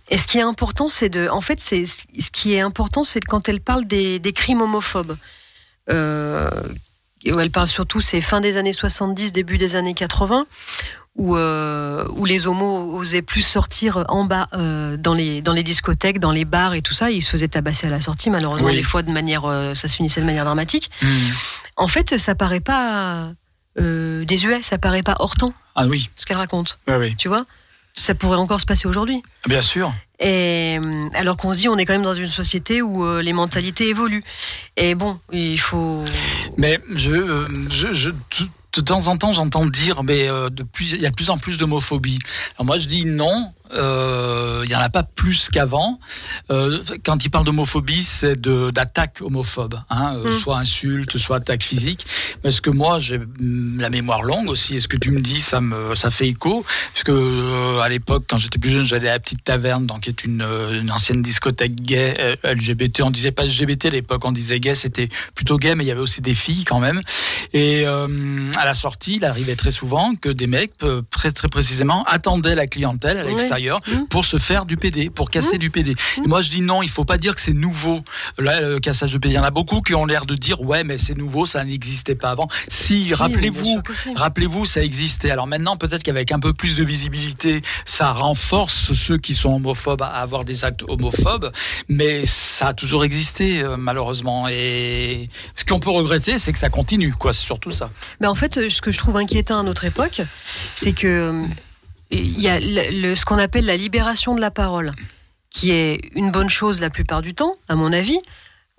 et 0.08 0.18
ce 0.18 0.26
qui 0.26 0.38
est 0.38 0.42
important, 0.42 0.88
c'est 0.88 1.08
de, 1.10 1.28
en 1.28 1.40
fait, 1.40 1.60
c'est 1.60 1.84
ce 1.86 2.30
qui 2.32 2.54
est 2.54 2.60
important, 2.60 3.02
c'est 3.02 3.20
quand 3.20 3.48
elle 3.48 3.60
parle 3.60 3.84
des, 3.86 4.18
des 4.18 4.32
crimes 4.32 4.62
homophobes. 4.62 5.16
Euh, 5.90 6.48
où 7.26 7.38
elle 7.38 7.50
parle 7.50 7.66
surtout, 7.66 8.00
c'est 8.00 8.20
fin 8.22 8.40
des 8.40 8.56
années 8.56 8.72
70, 8.72 9.32
début 9.32 9.58
des 9.58 9.76
années 9.76 9.92
80, 9.92 10.46
où, 11.16 11.36
euh, 11.36 12.06
où 12.12 12.24
les 12.24 12.46
homos 12.46 12.96
osaient 12.96 13.20
plus 13.20 13.42
sortir 13.42 14.04
en 14.08 14.24
bas 14.24 14.48
euh, 14.54 14.96
dans, 14.96 15.12
les, 15.12 15.42
dans 15.42 15.52
les 15.52 15.62
discothèques, 15.62 16.18
dans 16.18 16.30
les 16.30 16.46
bars 16.46 16.72
et 16.72 16.80
tout 16.80 16.94
ça. 16.94 17.10
Ils 17.10 17.20
se 17.22 17.28
faisaient 17.30 17.48
tabasser 17.48 17.88
à 17.88 17.90
la 17.90 18.00
sortie, 18.00 18.30
malheureusement, 18.30 18.68
Oui. 18.68 18.76
des 18.76 18.82
fois 18.82 19.02
de 19.02 19.10
manière, 19.10 19.44
euh, 19.44 19.74
ça 19.74 19.88
se 19.88 19.96
finissait 19.96 20.22
de 20.22 20.26
manière 20.26 20.44
dramatique. 20.46 20.90
Mhm. 21.02 21.32
En 21.76 21.88
fait, 21.88 22.16
ça 22.16 22.34
paraît 22.34 22.60
pas 22.60 23.32
euh, 23.78 24.24
désuet, 24.24 24.62
ça 24.62 24.78
paraît 24.78 25.02
pas 25.02 25.16
hors 25.18 25.36
temps, 25.36 25.52
Ah 25.74 25.86
oui, 25.86 26.08
ce 26.16 26.24
qu'elle 26.24 26.36
raconte. 26.38 26.78
oui, 26.88 26.94
oui. 26.98 27.16
Tu 27.18 27.28
vois? 27.28 27.44
Ça 27.94 28.14
pourrait 28.14 28.36
encore 28.38 28.60
se 28.60 28.66
passer 28.66 28.86
aujourd'hui. 28.88 29.22
Bien 29.46 29.60
sûr. 29.60 29.92
Et 30.18 30.78
euh, 30.80 31.08
alors 31.14 31.36
qu'on 31.36 31.52
se 31.52 31.58
dit, 31.60 31.68
on 31.68 31.78
est 31.78 31.84
quand 31.84 31.94
même 31.94 32.02
dans 32.02 32.14
une 32.14 32.26
société 32.26 32.82
où 32.82 33.04
euh, 33.04 33.22
les 33.22 33.32
mentalités 33.32 33.88
évoluent. 33.88 34.24
Et 34.76 34.94
bon, 34.94 35.18
il 35.32 35.58
faut. 35.58 36.04
Mais 36.56 36.78
je, 36.94 37.12
euh, 37.12 37.46
je, 37.70 37.92
je- 37.94 38.10
de, 38.74 38.80
temps 38.82 39.08
en 39.08 39.16
temps, 39.16 39.32
j'entends 39.32 39.66
dire, 39.66 40.02
mais 40.04 40.28
euh, 40.28 40.48
il 40.80 41.00
y 41.00 41.06
a 41.06 41.10
de 41.10 41.14
plus 41.14 41.30
en 41.30 41.38
plus 41.38 41.56
d'homophobie. 41.58 42.18
Alors 42.56 42.66
moi, 42.66 42.78
je 42.78 42.86
dis 42.86 43.04
non. 43.04 43.52
Euh, 43.72 44.62
Il 44.64 44.70
y 44.70 44.74
en 44.76 44.80
a 44.80 44.90
pas 44.90 45.02
plus 45.02 45.48
qu'avant. 45.50 45.98
Euh, 46.50 46.78
quand 47.04 47.24
il 47.24 47.30
parle 47.30 47.44
d'homophobie, 47.44 48.02
c'est 48.02 48.40
d'attaque 48.40 49.18
homophobe, 49.20 49.80
hein, 49.90 50.14
euh, 50.16 50.36
Mm. 50.36 50.38
soit 50.38 50.58
insulte, 50.58 51.18
soit 51.18 51.36
attaque 51.36 51.62
physique. 51.62 52.06
Parce 52.42 52.60
que 52.60 52.70
moi, 52.70 52.98
j'ai 52.98 53.18
mm, 53.18 53.80
la 53.80 53.90
mémoire 53.90 54.22
longue 54.22 54.48
aussi. 54.48 54.76
Et 54.76 54.80
ce 54.80 54.88
que 54.88 54.96
tu 54.96 55.10
me 55.10 55.20
dis, 55.20 55.40
ça 55.40 55.60
me 55.60 55.94
ça 55.94 56.10
fait 56.10 56.28
écho? 56.28 56.64
Parce 56.92 57.04
que 57.04 57.12
euh, 57.12 57.80
à 57.80 57.88
l'époque, 57.88 58.24
quand 58.28 58.38
j'étais 58.38 58.58
plus 58.58 58.70
jeune, 58.70 58.84
j'allais 58.84 59.08
à 59.08 59.14
la 59.14 59.20
petite 59.20 59.44
taverne, 59.44 59.86
donc 59.86 60.00
qui 60.02 60.10
est 60.10 60.24
une, 60.24 60.42
euh, 60.42 60.80
une 60.80 60.90
ancienne 60.90 61.22
discothèque 61.22 61.74
gay 61.76 62.36
LGBT. 62.44 63.02
On 63.02 63.10
disait 63.10 63.32
pas 63.32 63.44
LGBT 63.44 63.86
à 63.86 63.90
l'époque, 63.90 64.24
on 64.24 64.32
disait 64.32 64.60
gay. 64.60 64.74
C'était 64.74 65.08
plutôt 65.34 65.58
gay, 65.58 65.74
mais 65.74 65.84
il 65.84 65.88
y 65.88 65.90
avait 65.90 66.00
aussi 66.00 66.20
des 66.20 66.34
filles 66.34 66.64
quand 66.64 66.80
même. 66.80 67.00
Et 67.52 67.84
euh, 67.86 68.06
à 68.56 68.64
la 68.64 68.74
sortie, 68.74 69.16
il 69.16 69.24
arrivait 69.24 69.56
très 69.56 69.70
souvent 69.70 70.14
que 70.14 70.28
des 70.28 70.46
mecs, 70.46 70.72
très 71.10 71.32
très 71.32 71.48
précisément, 71.48 72.04
attendaient 72.04 72.54
la 72.54 72.66
clientèle 72.66 73.18
à 73.18 73.24
Oui. 73.24 73.32
Mmh. 73.68 74.06
pour 74.08 74.24
se 74.24 74.38
faire 74.38 74.64
du 74.64 74.76
PD, 74.76 75.10
pour 75.10 75.30
casser 75.30 75.58
du 75.58 75.70
PD. 75.70 75.94
Et 76.16 76.26
moi, 76.26 76.42
je 76.42 76.50
dis 76.50 76.60
non, 76.60 76.82
il 76.82 76.88
faut 76.88 77.04
pas 77.04 77.18
dire 77.18 77.34
que 77.34 77.40
c'est 77.40 77.52
nouveau. 77.52 78.02
Là, 78.38 78.60
le 78.60 78.80
cassage 78.80 79.12
de 79.12 79.18
PD, 79.18 79.34
il 79.34 79.36
y 79.36 79.38
en 79.38 79.44
a 79.44 79.50
beaucoup 79.50 79.82
qui 79.82 79.94
ont 79.94 80.06
l'air 80.06 80.26
de 80.26 80.34
dire 80.34 80.60
ouais, 80.62 80.84
mais 80.84 80.98
c'est 80.98 81.16
nouveau, 81.16 81.46
ça 81.46 81.64
n'existait 81.64 82.14
pas 82.14 82.30
avant. 82.30 82.48
Si, 82.68 83.12
rappelez-vous, 83.14 83.82
rappelez-vous, 84.16 84.64
ça 84.64 84.82
existait. 84.82 85.30
Alors 85.30 85.46
maintenant, 85.46 85.76
peut-être 85.76 86.02
qu'avec 86.02 86.32
un 86.32 86.40
peu 86.40 86.52
plus 86.52 86.76
de 86.76 86.84
visibilité, 86.84 87.62
ça 87.84 88.12
renforce 88.12 88.92
ceux 88.92 89.18
qui 89.18 89.34
sont 89.34 89.54
homophobes 89.54 90.02
à 90.02 90.06
avoir 90.06 90.44
des 90.44 90.64
actes 90.64 90.82
homophobes, 90.88 91.52
mais 91.88 92.24
ça 92.26 92.68
a 92.68 92.74
toujours 92.74 93.04
existé 93.04 93.62
euh, 93.62 93.76
malheureusement. 93.76 94.48
Et 94.48 95.28
ce 95.54 95.64
qu'on 95.64 95.80
peut 95.80 95.90
regretter, 95.90 96.38
c'est 96.38 96.52
que 96.52 96.58
ça 96.58 96.70
continue, 96.70 97.12
quoi. 97.12 97.32
C'est 97.32 97.44
surtout 97.44 97.72
ça. 97.72 97.90
Mais 98.20 98.26
en 98.26 98.34
fait, 98.34 98.68
ce 98.68 98.80
que 98.80 98.92
je 98.92 98.98
trouve 98.98 99.16
inquiétant 99.16 99.60
à 99.60 99.62
notre 99.62 99.84
époque, 99.84 100.22
c'est 100.74 100.92
que 100.92 101.06
euh, 101.06 101.46
il 102.10 102.40
y 102.40 102.48
a 102.48 102.58
le- 102.60 103.00
le- 103.02 103.14
ce 103.14 103.24
qu'on 103.24 103.38
appelle 103.38 103.64
la 103.66 103.76
libération 103.76 104.34
de 104.34 104.40
la 104.40 104.50
parole, 104.50 104.92
qui 105.50 105.70
est 105.72 106.10
une 106.14 106.30
bonne 106.30 106.48
chose 106.50 106.80
la 106.80 106.90
plupart 106.90 107.22
du 107.22 107.34
temps, 107.34 107.56
à 107.68 107.74
mon 107.74 107.92
avis. 107.92 108.18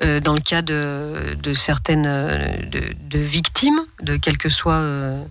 euh, 0.04 0.20
dans 0.20 0.34
le 0.34 0.40
cas 0.42 0.64
de, 0.64 1.36
de 1.44 1.54
certaines 1.54 2.08
euh, 2.08 2.48
de, 2.66 2.82
de 3.04 3.20
victimes, 3.20 3.82
de 4.02 4.18
quel 4.18 4.36
que 4.36 4.50
soit 4.50 4.78
euh, 4.80 5.24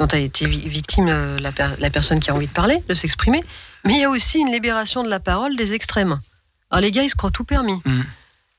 dont 0.00 0.06
a 0.06 0.18
été 0.18 0.44
vi- 0.44 0.66
victime 0.68 1.06
euh, 1.08 1.38
la, 1.38 1.52
per- 1.52 1.76
la 1.78 1.88
personne 1.88 2.18
qui 2.18 2.28
a 2.30 2.34
envie 2.34 2.48
de 2.48 2.52
parler, 2.52 2.82
de 2.88 2.94
s'exprimer. 2.94 3.44
Mais 3.84 3.92
il 3.94 4.00
y 4.00 4.04
a 4.04 4.10
aussi 4.10 4.38
une 4.40 4.50
libération 4.50 5.04
de 5.04 5.08
la 5.08 5.20
parole 5.20 5.54
des 5.54 5.72
extrêmes. 5.72 6.18
Alors 6.70 6.80
les 6.82 6.90
gars, 6.90 7.04
ils 7.04 7.10
se 7.10 7.14
croient 7.14 7.30
tout 7.30 7.44
permis. 7.44 7.80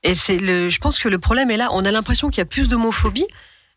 Et 0.02 0.14
c'est 0.14 0.38
le, 0.38 0.70
je 0.70 0.78
pense 0.78 0.98
que 0.98 1.10
le 1.10 1.18
problème 1.18 1.50
est 1.50 1.58
là. 1.58 1.68
On 1.72 1.84
a 1.84 1.90
l'impression 1.90 2.30
qu'il 2.30 2.38
y 2.38 2.40
a 2.40 2.46
plus 2.46 2.66
d'homophobie, 2.68 3.26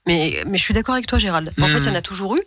mais, 0.07 0.41
mais 0.48 0.57
je 0.57 0.64
suis 0.64 0.73
d'accord 0.73 0.94
avec 0.95 1.06
toi, 1.07 1.19
Gérald. 1.19 1.52
En 1.60 1.68
Mhm. 1.68 1.73
fait, 1.73 1.80
il 1.80 1.85
y 1.88 1.90
en 1.90 1.95
a 1.95 2.02
toujours 2.02 2.38
eu. 2.38 2.41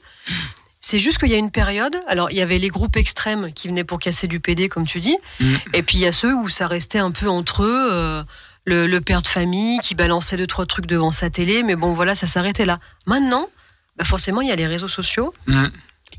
C'est 0.89 1.01
juste 1.01 1.19
qu'il 1.19 1.31
y 1.31 1.35
a 1.35 1.39
une 1.39 1.51
période. 1.51 1.97
Alors, 2.07 2.31
il 2.31 2.37
y 2.37 2.43
avait 2.43 2.59
les 2.59 2.69
groupes 2.69 2.97
extrêmes 2.97 3.53
qui 3.53 3.67
venaient 3.67 3.83
pour 3.83 3.99
casser 3.99 4.29
du 4.29 4.39
PD, 4.39 4.69
comme 4.69 4.87
tu 4.87 5.01
dis. 5.01 5.17
Mm. 5.41 5.55
Et 5.75 5.83
puis, 5.83 5.99
il 5.99 6.03
y 6.03 6.07
a 6.07 6.13
ceux 6.13 6.33
où 6.33 6.49
ça 6.49 6.69
restait 6.69 7.01
un 7.01 7.11
peu 7.11 7.29
entre 7.29 7.65
eux. 7.65 7.89
euh, 7.91 8.23
le, 8.67 8.87
le 8.87 9.01
père 9.01 9.21
de 9.21 9.27
famille 9.27 9.79
qui 9.79 9.97
balançait 9.97 10.37
deux, 10.37 10.47
trois 10.47 10.65
trucs 10.65 10.87
devant 10.87 11.11
sa 11.11 11.29
télé. 11.29 11.65
Mais 11.65 11.75
bon, 11.75 11.93
voilà, 11.93 12.15
ça 12.15 12.29
s'arrêtait 12.29 12.67
là. 12.67 12.79
Maintenant, 13.07 13.49
bah 13.97 14.05
forcément, 14.05 14.43
il 14.43 14.49
y 14.49 14.53
a 14.53 14.57
les 14.57 14.67
réseaux 14.69 14.89
sociaux. 14.89 15.35
Mm. 15.49 15.67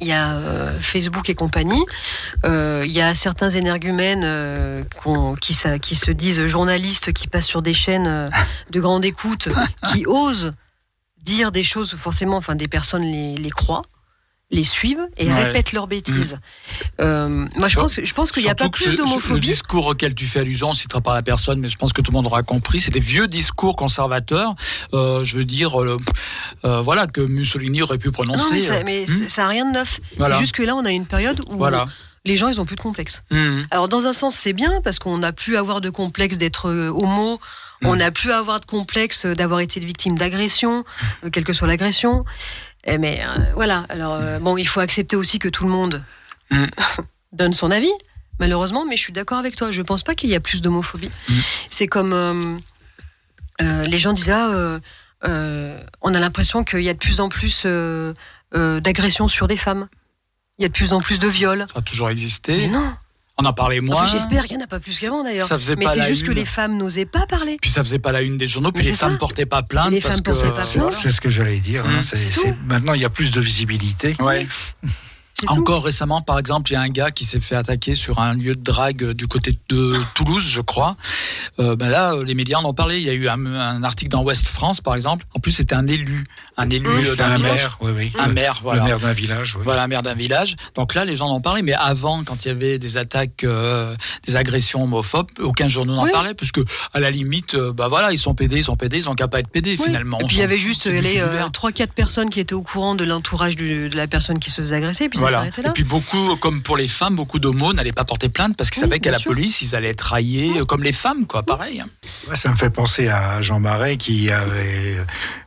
Il 0.01 0.07
y 0.07 0.11
a 0.11 0.33
euh, 0.33 0.79
Facebook 0.81 1.29
et 1.29 1.35
compagnie. 1.35 1.83
Euh, 2.45 2.83
il 2.85 2.91
y 2.91 3.01
a 3.01 3.15
certains 3.15 3.49
énergumènes 3.49 4.23
euh, 4.25 4.83
qui, 5.39 5.53
se 5.53 6.11
disent 6.11 6.45
journalistes, 6.45 7.13
qui 7.13 7.29
passent 7.29 7.47
sur 7.47 7.61
des 7.61 7.73
chaînes 7.73 8.29
de 8.69 8.79
grande 8.81 9.05
écoute, 9.05 9.47
qui 9.85 10.05
osent 10.07 10.53
dire 11.23 11.53
des 11.53 11.63
choses, 11.63 11.95
forcément, 11.95 12.37
enfin, 12.37 12.55
des 12.55 12.67
personnes 12.67 13.03
les, 13.03 13.35
les 13.35 13.49
croient, 13.49 13.81
les 14.49 14.63
suivent 14.63 15.05
et 15.17 15.27
Ouais. 15.27 15.43
répètent 15.43 15.73
leurs 15.73 15.87
bêtises. 15.87 16.39
Euh, 17.01 17.45
moi, 17.57 17.67
je 17.67 17.75
pense, 17.75 17.99
je 18.01 18.13
pense 18.13 18.31
qu'il 18.31 18.43
n'y 18.43 18.49
a 18.49 18.55
pas 18.55 18.69
plus 18.69 18.85
ce- 18.85 18.89
Le 18.91 18.95
d'homophobie. 18.97 19.41
discours 19.41 19.87
auquel 19.87 20.15
tu 20.15 20.25
fais 20.25 20.39
allusion, 20.39 20.67
on 20.69 20.71
ne 20.71 20.75
citera 20.77 21.01
pas 21.01 21.13
la 21.13 21.21
personne, 21.21 21.59
mais 21.59 21.67
je 21.67 21.75
pense 21.77 21.91
que 21.91 22.01
tout 22.01 22.11
le 22.11 22.15
monde 22.15 22.27
aura 22.27 22.43
compris. 22.43 22.79
C'est 22.79 22.91
des 22.91 23.01
vieux 23.01 23.27
discours 23.27 23.75
conservateurs. 23.75 24.55
Euh, 24.93 25.25
je 25.25 25.35
veux 25.35 25.43
dire, 25.45 25.81
euh, 25.81 25.97
voilà, 26.81 27.07
que 27.07 27.19
Mussolini 27.21 27.81
aurait 27.81 27.97
pu 27.97 28.09
prononcer. 28.11 28.43
Non, 28.69 28.83
mais 28.85 29.05
ça, 29.05 29.23
hmm. 29.23 29.27
ça 29.27 29.41
n'a 29.43 29.47
rien 29.49 29.65
de 29.65 29.73
neuf. 29.73 29.99
Voilà. 30.17 30.35
C'est 30.35 30.41
juste 30.41 30.55
que 30.55 30.63
là, 30.63 30.75
on 30.75 30.85
a 30.85 30.91
une 30.91 31.05
période 31.05 31.41
où 31.49 31.57
Voilà. 31.57 31.87
les 32.23 32.37
gens, 32.37 32.47
ils 32.47 32.61
ont 32.61 32.65
plus 32.65 32.77
de 32.77 32.81
complexe. 32.81 33.23
Hmm. 33.31 33.63
Alors, 33.71 33.89
dans 33.89 34.07
un 34.07 34.13
sens, 34.13 34.33
c'est 34.35 34.53
bien 34.53 34.79
parce 34.81 34.97
qu'on 34.97 35.17
n'a 35.17 35.33
plus 35.33 35.57
à 35.57 35.59
avoir 35.59 35.81
de 35.81 35.89
complexe 35.89 36.37
d'être 36.37 36.69
homo. 36.69 37.41
Hmm. 37.81 37.87
On 37.87 37.95
n'a 37.97 38.09
plus 38.11 38.31
à 38.31 38.39
avoir 38.39 38.59
de 38.61 38.65
complexe 38.65 39.25
d'avoir 39.25 39.59
été 39.59 39.79
victime 39.79 40.17
d'agression, 40.17 40.83
quelle 41.31 41.43
que 41.43 41.53
soit 41.53 41.67
l'agression. 41.67 42.25
Eh, 42.87 42.97
Mais 42.97 43.21
euh, 43.21 43.41
voilà. 43.53 43.85
Alors, 43.89 44.13
euh, 44.13 44.39
bon, 44.39 44.57
il 44.57 44.65
faut 44.67 44.79
accepter 44.79 45.15
aussi 45.15 45.39
que 45.39 45.49
tout 45.49 45.63
le 45.65 45.69
monde 45.71 46.03
Hmm. 46.49 46.67
donne 47.33 47.51
son 47.51 47.71
avis, 47.71 47.91
malheureusement. 48.39 48.85
Mais 48.85 48.95
je 48.95 49.01
suis 49.01 49.11
d'accord 49.11 49.37
avec 49.37 49.57
toi. 49.57 49.69
Je 49.69 49.81
pense 49.81 50.01
pas 50.01 50.15
qu'il 50.15 50.29
y 50.29 50.35
a 50.35 50.39
plus 50.39 50.61
d'homophobie. 50.61 51.11
Hmm. 51.27 51.33
C'est 51.69 51.87
comme 51.87 52.13
euh, 52.13 53.83
les 53.83 53.99
gens 53.99 54.13
disent 54.13 54.29
ah, 54.31 54.79
on 55.23 56.13
a 56.13 56.19
l'impression 56.19 56.63
qu'il 56.63 56.83
y 56.83 56.89
a 56.89 56.93
de 56.93 56.99
plus 56.99 57.19
en 57.19 57.27
plus 57.27 57.67
d'agressions 58.53 59.27
sur 59.27 59.49
des 59.49 59.57
femmes. 59.57 59.89
Il 60.57 60.61
y 60.61 60.65
a 60.65 60.69
de 60.69 60.73
plus 60.73 60.93
en 60.93 61.01
plus 61.01 61.19
de 61.19 61.27
viols. 61.27 61.65
Ça 61.73 61.79
a 61.79 61.81
toujours 61.81 62.09
existé. 62.09 62.57
Mais 62.57 62.67
non. 62.67 62.93
On 63.39 63.45
en 63.45 63.53
parlait 63.53 63.81
moins. 63.81 63.97
Enfin, 63.97 64.07
j'espère 64.07 64.45
qu'il 64.45 64.57
n'y 64.57 64.63
en 64.63 64.65
a 64.65 64.67
pas 64.67 64.79
plus 64.79 64.97
qu'avant 64.97 65.23
d'ailleurs. 65.23 65.47
Ça 65.47 65.57
faisait 65.59 65.75
Mais 65.75 65.85
pas 65.85 65.93
c'est 65.93 65.99
la 65.99 66.07
juste 66.07 66.23
que 66.23 66.31
une. 66.31 66.37
les 66.37 66.45
femmes 66.45 66.75
n'osaient 66.77 67.05
pas 67.05 67.27
parler. 67.27 67.57
Puis 67.61 67.69
ça 67.69 67.83
faisait 67.83 67.99
pas 67.99 68.11
la 68.11 68.21
une 68.23 68.37
des 68.37 68.47
journaux, 68.47 68.71
puis 68.71 68.83
Mais 68.83 68.89
les 68.91 68.95
femmes 68.95 69.11
ça. 69.13 69.17
portaient 69.19 69.45
pas 69.45 69.61
plainte. 69.61 69.91
Les 69.91 70.01
parce 70.01 70.15
femmes 70.15 70.23
que, 70.23 70.31
portaient 70.31 70.49
pas 70.53 70.67
plainte. 70.67 70.93
C'est 70.93 71.09
ce 71.11 71.21
que 71.21 71.29
j'allais 71.29 71.59
dire. 71.59 71.85
hein, 71.85 71.99
Mm. 71.99 72.01
c'est- 72.01 72.55
maintenant, 72.67 72.93
il 72.93 73.01
y 73.01 73.05
a 73.05 73.09
plus 73.11 73.29
de 73.31 73.39
visibilité. 73.39 74.15
Ouais. 74.19 74.47
Encore 75.45 75.83
récemment, 75.85 76.23
par 76.23 76.39
exemple, 76.39 76.71
il 76.71 76.73
y 76.73 76.77
a 76.77 76.81
un 76.81 76.89
gars 76.89 77.11
qui 77.11 77.23
s'est 77.23 77.39
fait 77.39 77.55
attaquer 77.55 77.93
sur 77.93 78.17
un 78.17 78.33
lieu 78.33 78.55
de 78.55 78.63
drague 78.63 79.11
du 79.11 79.27
côté 79.27 79.55
de 79.69 79.93
Toulouse, 80.15 80.49
je 80.51 80.61
crois. 80.61 80.97
Euh, 81.59 81.75
ben 81.75 81.89
là, 81.89 82.15
les 82.25 82.33
médias 82.33 82.57
en 82.57 82.65
ont 82.65 82.73
parlé. 82.73 82.97
Il 82.97 83.03
y 83.03 83.09
a 83.09 83.13
eu 83.13 83.27
un, 83.29 83.45
un 83.45 83.83
article 83.83 84.09
dans 84.09 84.23
Ouest 84.23 84.47
France, 84.47 84.81
par 84.81 84.95
exemple. 84.95 85.27
En 85.35 85.39
plus, 85.39 85.51
c'était 85.51 85.75
un 85.75 85.85
élu, 85.85 86.25
un 86.57 86.69
élu 86.69 87.03
c'était 87.03 87.17
d'un 87.17 87.37
maire, 87.37 87.77
oui, 87.81 87.91
oui. 87.95 88.11
un 88.17 88.27
Le- 88.27 88.33
maire, 88.33 88.55
le 88.57 88.63
voilà. 88.63 88.83
maire 88.83 88.99
d'un 88.99 89.13
village, 89.13 89.55
oui. 89.55 89.61
Voilà, 89.63 89.83
un 89.83 89.87
maire 89.87 90.01
d'un 90.03 90.13
village. 90.15 90.55
Donc 90.75 90.93
là, 90.95 91.05
les 91.05 91.15
gens 91.15 91.27
en 91.27 91.39
parlé. 91.39 91.61
Mais 91.61 91.73
avant, 91.73 92.23
quand 92.23 92.45
il 92.45 92.47
y 92.47 92.51
avait 92.51 92.79
des 92.79 92.97
attaques, 92.97 93.43
euh, 93.43 93.95
des 94.25 94.35
agressions 94.35 94.83
homophobes, 94.83 95.27
aucun 95.39 95.67
journal 95.67 95.95
n'en 95.95 96.03
Oui. 96.03 96.11
parlait, 96.11 96.33
puisque 96.33 96.59
à 96.93 96.99
la 96.99 97.11
limite, 97.11 97.53
euh, 97.55 97.71
bah 97.71 97.87
voilà, 97.87 98.11
ils 98.11 98.17
sont 98.17 98.33
pédés, 98.33 98.57
ils 98.57 98.63
sont 98.63 98.75
pédés, 98.75 98.97
ils 98.97 99.09
ont 99.09 99.15
qu'à 99.15 99.27
pas 99.27 99.39
être 99.39 99.49
pédés 99.49 99.75
Oui. 99.79 99.85
finalement. 99.85 100.19
Et 100.19 100.25
puis 100.25 100.37
il 100.37 100.39
y 100.39 100.43
avait 100.43 100.57
juste 100.57 100.85
les 100.87 101.19
euh, 101.19 101.27
divers. 101.27 101.51
3-4 101.51 101.93
personnes 101.93 102.29
qui 102.29 102.39
étaient 102.39 102.53
au 102.55 102.63
courant 102.63 102.95
de 102.95 103.03
l'entourage 103.03 103.55
de 103.55 103.89
la 103.93 104.07
personne 104.07 104.39
qui 104.39 104.49
se 104.51 104.61
faisait 104.61 104.77
agresser, 104.77 105.05
et 105.05 105.09
puis 105.09 105.19
ça 105.19 105.25
Voilà. 105.25 105.37
s'arrêtait 105.37 105.61
là. 105.61 105.69
Et 105.69 105.73
puis 105.73 105.83
beaucoup, 105.83 106.35
comme 106.37 106.61
pour 106.63 106.77
les 106.77 106.87
femmes, 106.87 107.15
beaucoup 107.15 107.39
d'homos 107.39 107.73
n'allaient 107.73 107.91
pas 107.91 108.03
porter 108.05 108.29
plainte 108.29 108.57
parce 108.57 108.69
qu'ils 108.71 108.81
Oui, 108.83 108.89
savaient 108.89 108.99
qu'à 108.99 109.11
la 109.11 109.19
sûr. 109.19 109.31
police, 109.31 109.61
ils 109.61 109.75
allaient 109.75 109.89
être 109.89 110.01
raillés, 110.01 110.53
comme 110.67 110.83
les 110.83 110.91
femmes, 110.91 111.25
quoi, 111.27 111.43
pareil. 111.43 111.83
ça 112.33 112.49
me 112.49 112.55
fait 112.55 112.69
penser 112.71 113.07
à 113.09 113.41
Jean 113.41 113.59
Marais 113.59 113.97
qui 113.97 114.29
avait 114.31 114.97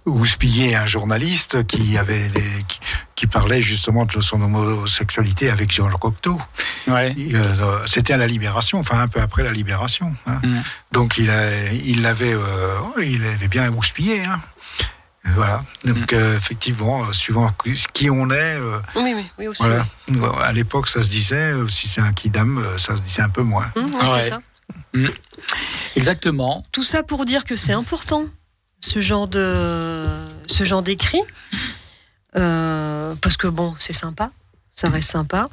houspillé 0.07 0.75
un 0.75 0.87
journaliste 1.05 1.67
qui 1.67 1.97
avait 1.97 2.29
des- 2.29 2.65
qui, 2.69 2.79
qui 3.17 3.27
parlait 3.27 3.63
justement 3.63 4.05
de 4.05 4.21
son 4.21 4.41
homosexualité 4.43 5.49
avec 5.51 5.73
Jean 5.73 5.89
Cocteau. 5.89 6.39
Ouais. 6.87 7.15
Euh, 7.35 7.87
C'était 7.87 8.13
à 8.13 8.19
la 8.19 8.27
Libération, 8.27 8.79
enfin 8.79 9.01
un 9.01 9.09
peu 9.09 9.21
après 9.21 9.43
la 9.43 9.53
Libération. 9.53 10.15
hein. 10.27 10.41
Mm. 10.45 10.61
Donc 10.93 11.17
il 11.17 11.31
a- 11.31 11.73
il 11.73 12.03
l'avait, 12.03 12.35
euh, 12.35 12.75
il 13.03 13.25
avait 13.25 13.49
bien 13.49 13.73
houspillé. 13.73 14.25
Hein. 14.25 14.41
Voilà. 15.37 15.63
Donc 15.87 16.13
euh, 16.13 16.37
effectivement, 16.37 17.11
suivant 17.15 17.51
qui 17.95 18.11
on 18.11 18.31
est. 18.31 18.57
euh, 18.61 18.79
Oui, 18.97 19.13
oui, 19.17 19.25
oui 19.39 19.49
aussi. 19.49 19.63
voilà. 19.63 19.87
À 20.45 20.53
l'époque, 20.53 20.87
ça 20.89 21.01
se 21.03 21.09
disait, 21.09 21.53
euh, 21.53 21.67
si 21.69 21.89
c'est 21.89 22.03
un 22.03 22.13
kidam, 22.13 22.63
ça 22.77 22.95
se 22.97 23.01
disait 23.01 23.23
un 23.23 23.31
peu 23.31 23.43
moins. 23.43 23.71
oui. 23.77 23.83
Ouais, 23.85 24.01
Ouais. 24.13 24.23
c'est 24.23 24.29
ça. 24.31 24.41
Mm. 24.95 25.09
Exactement. 25.97 26.65
Tout 26.73 26.85
ça 26.85 27.03
pour 27.03 27.25
dire 27.25 27.45
que 27.45 27.57
c'est 27.57 27.73
important, 27.73 28.27
ce 28.81 29.01
genre 29.01 29.29
de, 29.29 30.07
ce 30.47 30.65
genre 30.65 30.83
d'écrit, 30.83 31.23
Euh, 32.37 33.15
parce 33.21 33.37
que 33.37 33.49
bon, 33.49 33.75
c'est 33.81 33.93
sympa, 33.93 34.31
ça 34.77 34.89
reste 34.89 35.11
sympa. 35.11 35.49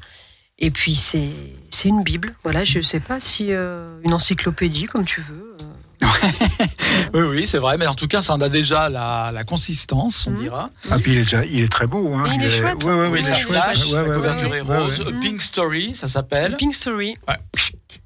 Et 0.59 0.69
puis 0.71 0.93
c'est, 0.95 1.31
c'est 1.71 1.89
une 1.89 2.03
bible. 2.03 2.35
Voilà, 2.43 2.63
je 2.63 2.81
sais 2.81 2.99
pas 2.99 3.19
si 3.19 3.47
euh, 3.51 3.99
une 4.03 4.13
encyclopédie, 4.13 4.85
comme 4.85 5.05
tu 5.05 5.21
veux. 5.21 5.55
euh. 5.61 6.07
Oui, 7.13 7.21
oui, 7.21 7.47
c'est 7.47 7.57
vrai. 7.57 7.77
Mais 7.77 7.87
en 7.87 7.93
tout 7.95 8.07
cas, 8.07 8.21
ça 8.21 8.33
en 8.33 8.41
a 8.41 8.49
déjà 8.49 8.89
la, 8.89 9.31
la 9.33 9.43
consistance, 9.43 10.27
on 10.27 10.31
dira. 10.31 10.69
Ah, 10.91 10.97
puis 10.99 11.13
il 11.13 11.17
est, 11.19 11.21
déjà, 11.21 11.45
il 11.45 11.61
est 11.63 11.71
très 11.71 11.87
beau. 11.87 12.13
Hein. 12.15 12.25
Il 12.35 12.43
est 12.43 12.49
chouette. 12.49 12.83
Ouais, 12.83 12.93
ouais, 12.93 13.07
ouais, 13.07 13.21
il 13.21 13.27
est 13.27 13.33
chouette. 13.33 13.59
Flash, 13.61 13.85
Ouais, 13.87 13.99
ouais, 14.01 14.07
la 14.09 14.15
couverture 14.15 14.49
ouais, 14.51 14.57
est 14.57 14.61
rose. 14.61 15.03
Pink 15.21 15.41
Story, 15.41 15.95
ça 15.95 16.07
s'appelle. 16.07 16.55
Pink 16.57 16.73
Story, 16.73 17.15
Ouais. 17.27 17.37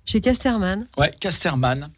chez 0.05 0.21
Casterman, 0.21 0.87
Ouais, 0.97 1.11
Casterman. 1.19 1.89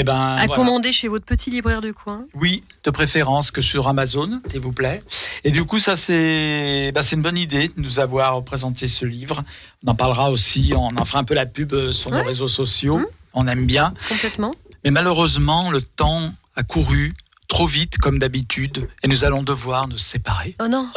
Eh 0.00 0.02
ben, 0.02 0.14
à 0.14 0.46
voilà. 0.46 0.54
commander 0.54 0.92
chez 0.92 1.08
votre 1.08 1.26
petit 1.26 1.50
libraire 1.50 1.82
du 1.82 1.92
coin. 1.92 2.24
Oui, 2.34 2.64
de 2.84 2.90
préférence 2.90 3.50
que 3.50 3.60
sur 3.60 3.86
Amazon, 3.86 4.40
s'il 4.50 4.60
vous 4.60 4.72
plaît. 4.72 5.02
Et 5.44 5.50
du 5.50 5.64
coup, 5.64 5.78
ça 5.78 5.94
c'est, 5.94 6.90
bah, 6.94 7.02
c'est 7.02 7.16
une 7.16 7.22
bonne 7.22 7.36
idée 7.36 7.68
de 7.68 7.82
nous 7.82 8.00
avoir 8.00 8.42
présenté 8.42 8.88
ce 8.88 9.04
livre. 9.04 9.44
On 9.84 9.90
en 9.90 9.94
parlera 9.94 10.30
aussi, 10.30 10.72
on 10.74 10.96
en 10.96 11.04
fera 11.04 11.18
un 11.18 11.24
peu 11.24 11.34
la 11.34 11.44
pub 11.44 11.74
euh, 11.74 11.92
sur 11.92 12.10
nos 12.10 12.22
réseaux 12.22 12.48
sociaux. 12.48 12.96
Mhm. 12.96 13.06
On 13.34 13.46
aime 13.46 13.66
bien. 13.66 13.92
Complètement. 14.08 14.54
Mais 14.84 14.90
malheureusement, 14.90 15.70
le 15.70 15.82
temps 15.82 16.32
a 16.56 16.62
couru 16.62 17.12
trop 17.48 17.66
vite 17.66 17.98
comme 17.98 18.18
d'habitude 18.18 18.88
et 19.02 19.08
nous 19.08 19.24
allons 19.24 19.42
devoir 19.42 19.86
nous 19.86 19.98
séparer. 19.98 20.56
Oh 20.62 20.66
non. 20.66 20.88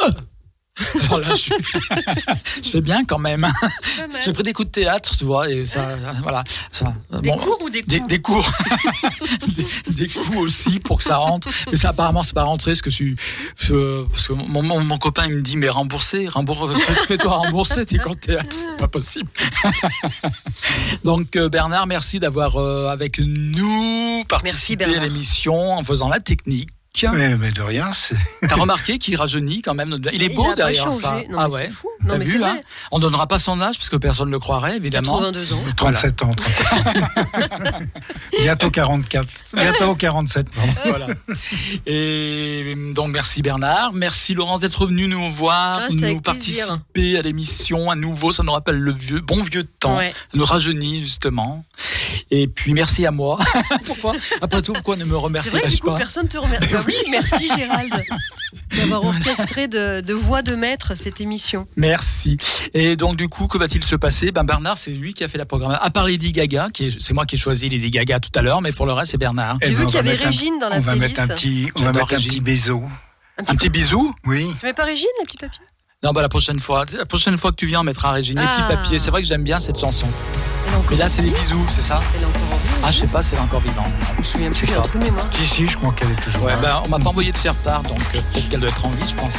Alors 1.04 1.18
là, 1.20 1.34
je, 1.36 1.54
je 2.64 2.68
fais 2.68 2.80
bien 2.80 3.04
quand 3.04 3.18
même. 3.20 3.40
mal. 3.42 3.52
J'ai 4.24 4.32
pris 4.32 4.42
des 4.42 4.52
coups 4.52 4.66
de 4.66 4.72
théâtre, 4.72 5.16
tu 5.16 5.24
vois, 5.24 5.48
et 5.48 5.66
ça, 5.66 5.96
voilà. 6.22 6.42
Ça, 6.72 6.92
Des 7.22 7.28
bon, 7.30 7.38
cours 7.38 7.62
ou 7.62 7.70
des 7.70 7.82
des, 7.82 7.98
coups 7.98 8.08
des 8.08 8.20
cours, 8.20 8.50
des, 9.86 9.92
des 9.92 10.08
coups 10.08 10.36
aussi 10.36 10.80
pour 10.80 10.98
que 10.98 11.04
ça 11.04 11.16
rentre. 11.18 11.48
Mais 11.70 11.76
ça 11.76 11.90
apparemment 11.90 12.22
c'est 12.24 12.34
pas 12.34 12.42
rentré, 12.42 12.72
parce 12.72 12.82
que 12.82 12.90
je 12.90 12.94
suis, 12.96 13.16
je- 13.60 14.02
parce 14.04 14.26
que 14.26 14.32
mon, 14.32 14.62
mon, 14.62 14.80
mon 14.82 14.98
copain 14.98 15.26
il 15.26 15.34
me 15.36 15.42
dit 15.42 15.56
mais 15.56 15.68
rembourser, 15.68 16.26
rembourse, 16.28 16.72
fais-toi 17.06 17.32
rembourser, 17.36 17.86
t'es 17.86 17.98
qu'en 17.98 18.14
théâtre, 18.14 18.48
c'est 18.56 18.76
pas 18.76 18.88
possible. 18.88 19.28
Donc 21.04 21.36
euh, 21.36 21.48
Bernard, 21.48 21.86
merci 21.86 22.18
d'avoir 22.18 22.56
euh, 22.56 22.88
avec 22.88 23.18
nous 23.20 24.24
participé 24.28 24.84
à 24.84 24.88
Bernard. 24.88 25.08
l'émission 25.08 25.72
en 25.72 25.84
faisant 25.84 26.08
la 26.08 26.20
technique. 26.20 26.70
Mais, 27.02 27.36
mais 27.36 27.50
de 27.50 27.60
rien, 27.62 27.92
c'est. 27.92 28.14
T'as 28.48 28.54
remarqué 28.54 28.98
qu'il 28.98 29.16
rajeunit 29.16 29.62
quand 29.62 29.74
même. 29.74 29.98
Il 30.12 30.22
est 30.22 30.26
Il 30.26 30.34
beau 30.34 30.50
a 30.50 30.54
derrière 30.54 30.84
changé. 30.84 31.00
ça. 31.02 31.16
Non, 31.28 31.38
ah 31.38 31.48
ouais. 31.48 31.66
c'est 31.66 31.70
fou. 31.72 31.88
Non, 32.02 32.10
T'as 32.10 32.18
mais 32.18 32.24
vu, 32.24 32.32
c'est 32.32 32.38
là 32.38 32.52
vrai. 32.52 32.64
On 32.92 32.98
donnera 32.98 33.26
pas 33.26 33.38
son 33.38 33.60
âge 33.60 33.76
parce 33.78 33.88
que 33.88 33.96
personne 33.96 34.28
ne 34.28 34.32
le 34.32 34.38
croirait 34.38 34.76
évidemment. 34.76 35.18
82 35.18 35.52
ans. 35.54 35.62
37 35.76 36.22
ans, 36.22 36.30
37 36.34 36.72
ans. 36.72 37.78
Bientôt 38.42 38.70
44. 38.70 39.26
Bientôt 39.56 39.94
47, 39.94 40.46
pardon. 40.54 40.72
voilà. 40.84 41.06
Et 41.86 42.74
donc 42.94 43.08
merci 43.10 43.42
Bernard, 43.42 43.92
merci 43.92 44.34
Laurence 44.34 44.60
d'être 44.60 44.86
venu 44.86 45.06
nous 45.08 45.30
voir, 45.30 45.78
Ah, 45.82 45.86
c'est 45.90 45.94
nous 46.14 46.20
plaisir. 46.20 46.22
participer 46.22 47.18
à 47.18 47.22
l'émission 47.22 47.90
à 47.90 47.96
nouveau. 47.96 48.32
Ça 48.32 48.42
nous 48.42 48.52
rappelle 48.52 48.78
le 48.78 48.92
vieux, 48.92 49.20
bon 49.20 49.42
vieux 49.42 49.64
temps, 49.64 49.96
Ouais. 49.96 50.12
nous 50.34 50.44
rajeunit 50.44 51.00
justement. 51.00 51.64
Et 52.30 52.46
puis 52.48 52.72
merci 52.74 53.06
à 53.06 53.10
moi. 53.10 53.38
pourquoi 53.84 54.14
Après 54.42 54.62
tout, 54.62 54.72
pourquoi 54.74 54.96
ne 54.96 55.04
me 55.04 55.10
C'est 55.10 55.16
remercie 55.16 55.50
vrai 55.50 55.62
que 55.62 55.68
du 55.70 55.78
coup, 55.78 55.86
pas 55.88 55.96
personne 55.96 56.28
te 56.28 56.36
remercie. 56.38 56.68
Oui, 56.86 56.94
merci 57.10 57.48
Gérald 57.56 57.92
d'avoir 58.78 59.04
orchestré 59.04 59.68
de, 59.68 60.00
de 60.00 60.14
voix 60.14 60.42
de 60.42 60.54
maître 60.54 60.94
cette 60.96 61.20
émission. 61.20 61.66
Merci. 61.76 62.36
Et 62.72 62.96
donc 62.96 63.16
du 63.16 63.28
coup, 63.28 63.46
que 63.46 63.58
va-t-il 63.58 63.84
se 63.84 63.96
passer? 63.96 64.30
Ben 64.32 64.44
Bernard, 64.44 64.78
c'est 64.78 64.90
lui 64.90 65.14
qui 65.14 65.24
a 65.24 65.28
fait 65.28 65.38
la 65.38 65.44
programmation. 65.46 65.82
À 65.82 65.90
part 65.90 66.04
Lady 66.04 66.32
Gaga, 66.32 66.68
qui 66.72 66.86
est, 66.86 67.00
c'est 67.00 67.14
moi 67.14 67.26
qui 67.26 67.34
ai 67.36 67.38
choisi 67.38 67.68
Lady 67.68 67.90
Gaga 67.90 68.20
tout 68.20 68.30
à 68.38 68.42
l'heure, 68.42 68.60
mais 68.62 68.72
pour 68.72 68.86
le 68.86 68.92
reste, 68.92 69.12
c'est 69.12 69.18
Bernard. 69.18 69.58
J'ai 69.62 69.68
Eh 69.68 69.74
vu 69.74 69.80
ben, 69.82 69.86
qu'il 69.86 69.94
y 69.94 69.98
avait 69.98 70.10
mettre 70.10 70.22
un- 70.24 70.26
Régine 70.30 70.58
dans 70.58 70.68
la 70.68 70.76
On 70.76 70.80
va 70.80 70.94
mettre 70.96 71.20
un 71.20 71.26
petit, 71.28 71.70
on 71.76 71.82
va 71.82 71.92
mettre 71.92 72.04
un 72.12 72.16
Régine. 72.16 72.30
petit 72.30 72.40
bisou. 72.40 72.82
Un 73.38 73.54
petit 73.56 73.68
bisou? 73.70 74.14
Oui. 74.26 74.48
Tu 74.60 74.66
mets 74.66 74.72
pas 74.72 74.84
Régine, 74.84 75.06
les 75.20 75.26
petits 75.26 75.36
papiers 75.38 75.64
Non, 76.02 76.12
bah 76.12 76.22
la 76.22 76.28
prochaine 76.28 76.58
fois, 76.60 76.84
la 76.96 77.06
prochaine 77.06 77.36
fois 77.38 77.50
que 77.50 77.56
tu 77.56 77.66
viens, 77.66 77.80
on 77.80 77.84
mettra 77.84 78.12
Régine 78.12 78.38
les 78.40 78.46
petits 78.46 78.60
Ah. 78.64 78.76
papiers. 78.76 78.98
C'est 78.98 79.10
vrai 79.10 79.22
que 79.22 79.28
j'aime 79.28 79.44
bien 79.44 79.58
cette 79.60 79.78
chanson. 79.78 80.06
Mais 80.90 80.96
là, 80.96 81.08
c'est 81.08 81.22
les 81.22 81.30
bisous, 81.30 81.64
c'est 81.70 81.82
ça? 81.82 82.00
Elle 82.16 82.22
est 82.22 82.26
encore 82.26 82.42
en 82.52 82.56
vie. 82.58 82.63
Ah, 82.86 82.90
je 82.90 83.00
sais 83.00 83.06
pas, 83.06 83.22
c'est 83.22 83.38
encore 83.38 83.60
vivant. 83.60 83.82
Je 84.14 84.18
me 84.18 84.22
souviens 84.24 84.50
plus, 84.50 84.66
j'ai 84.66 84.74
un 84.76 84.82
trou 84.82 84.98
de 84.98 85.04
mémoire. 85.04 85.26
Si, 85.32 85.42
si, 85.44 85.66
je 85.66 85.76
crois 85.76 85.92
qu'elle 85.92 86.10
est 86.10 86.22
toujours 86.22 86.42
Ouais, 86.42 86.52
là. 86.52 86.58
ben, 86.60 86.82
on 86.84 86.88
m'a 86.88 86.98
pas 86.98 87.08
envoyé 87.08 87.32
de 87.32 87.36
faire 87.38 87.54
part, 87.54 87.82
donc 87.84 87.98
euh, 88.14 88.20
peut-être 88.32 88.48
qu'elle 88.50 88.60
doit 88.60 88.68
être 88.68 88.84
en 88.84 88.90
vie, 88.90 89.08
je 89.08 89.14
pense. 89.14 89.38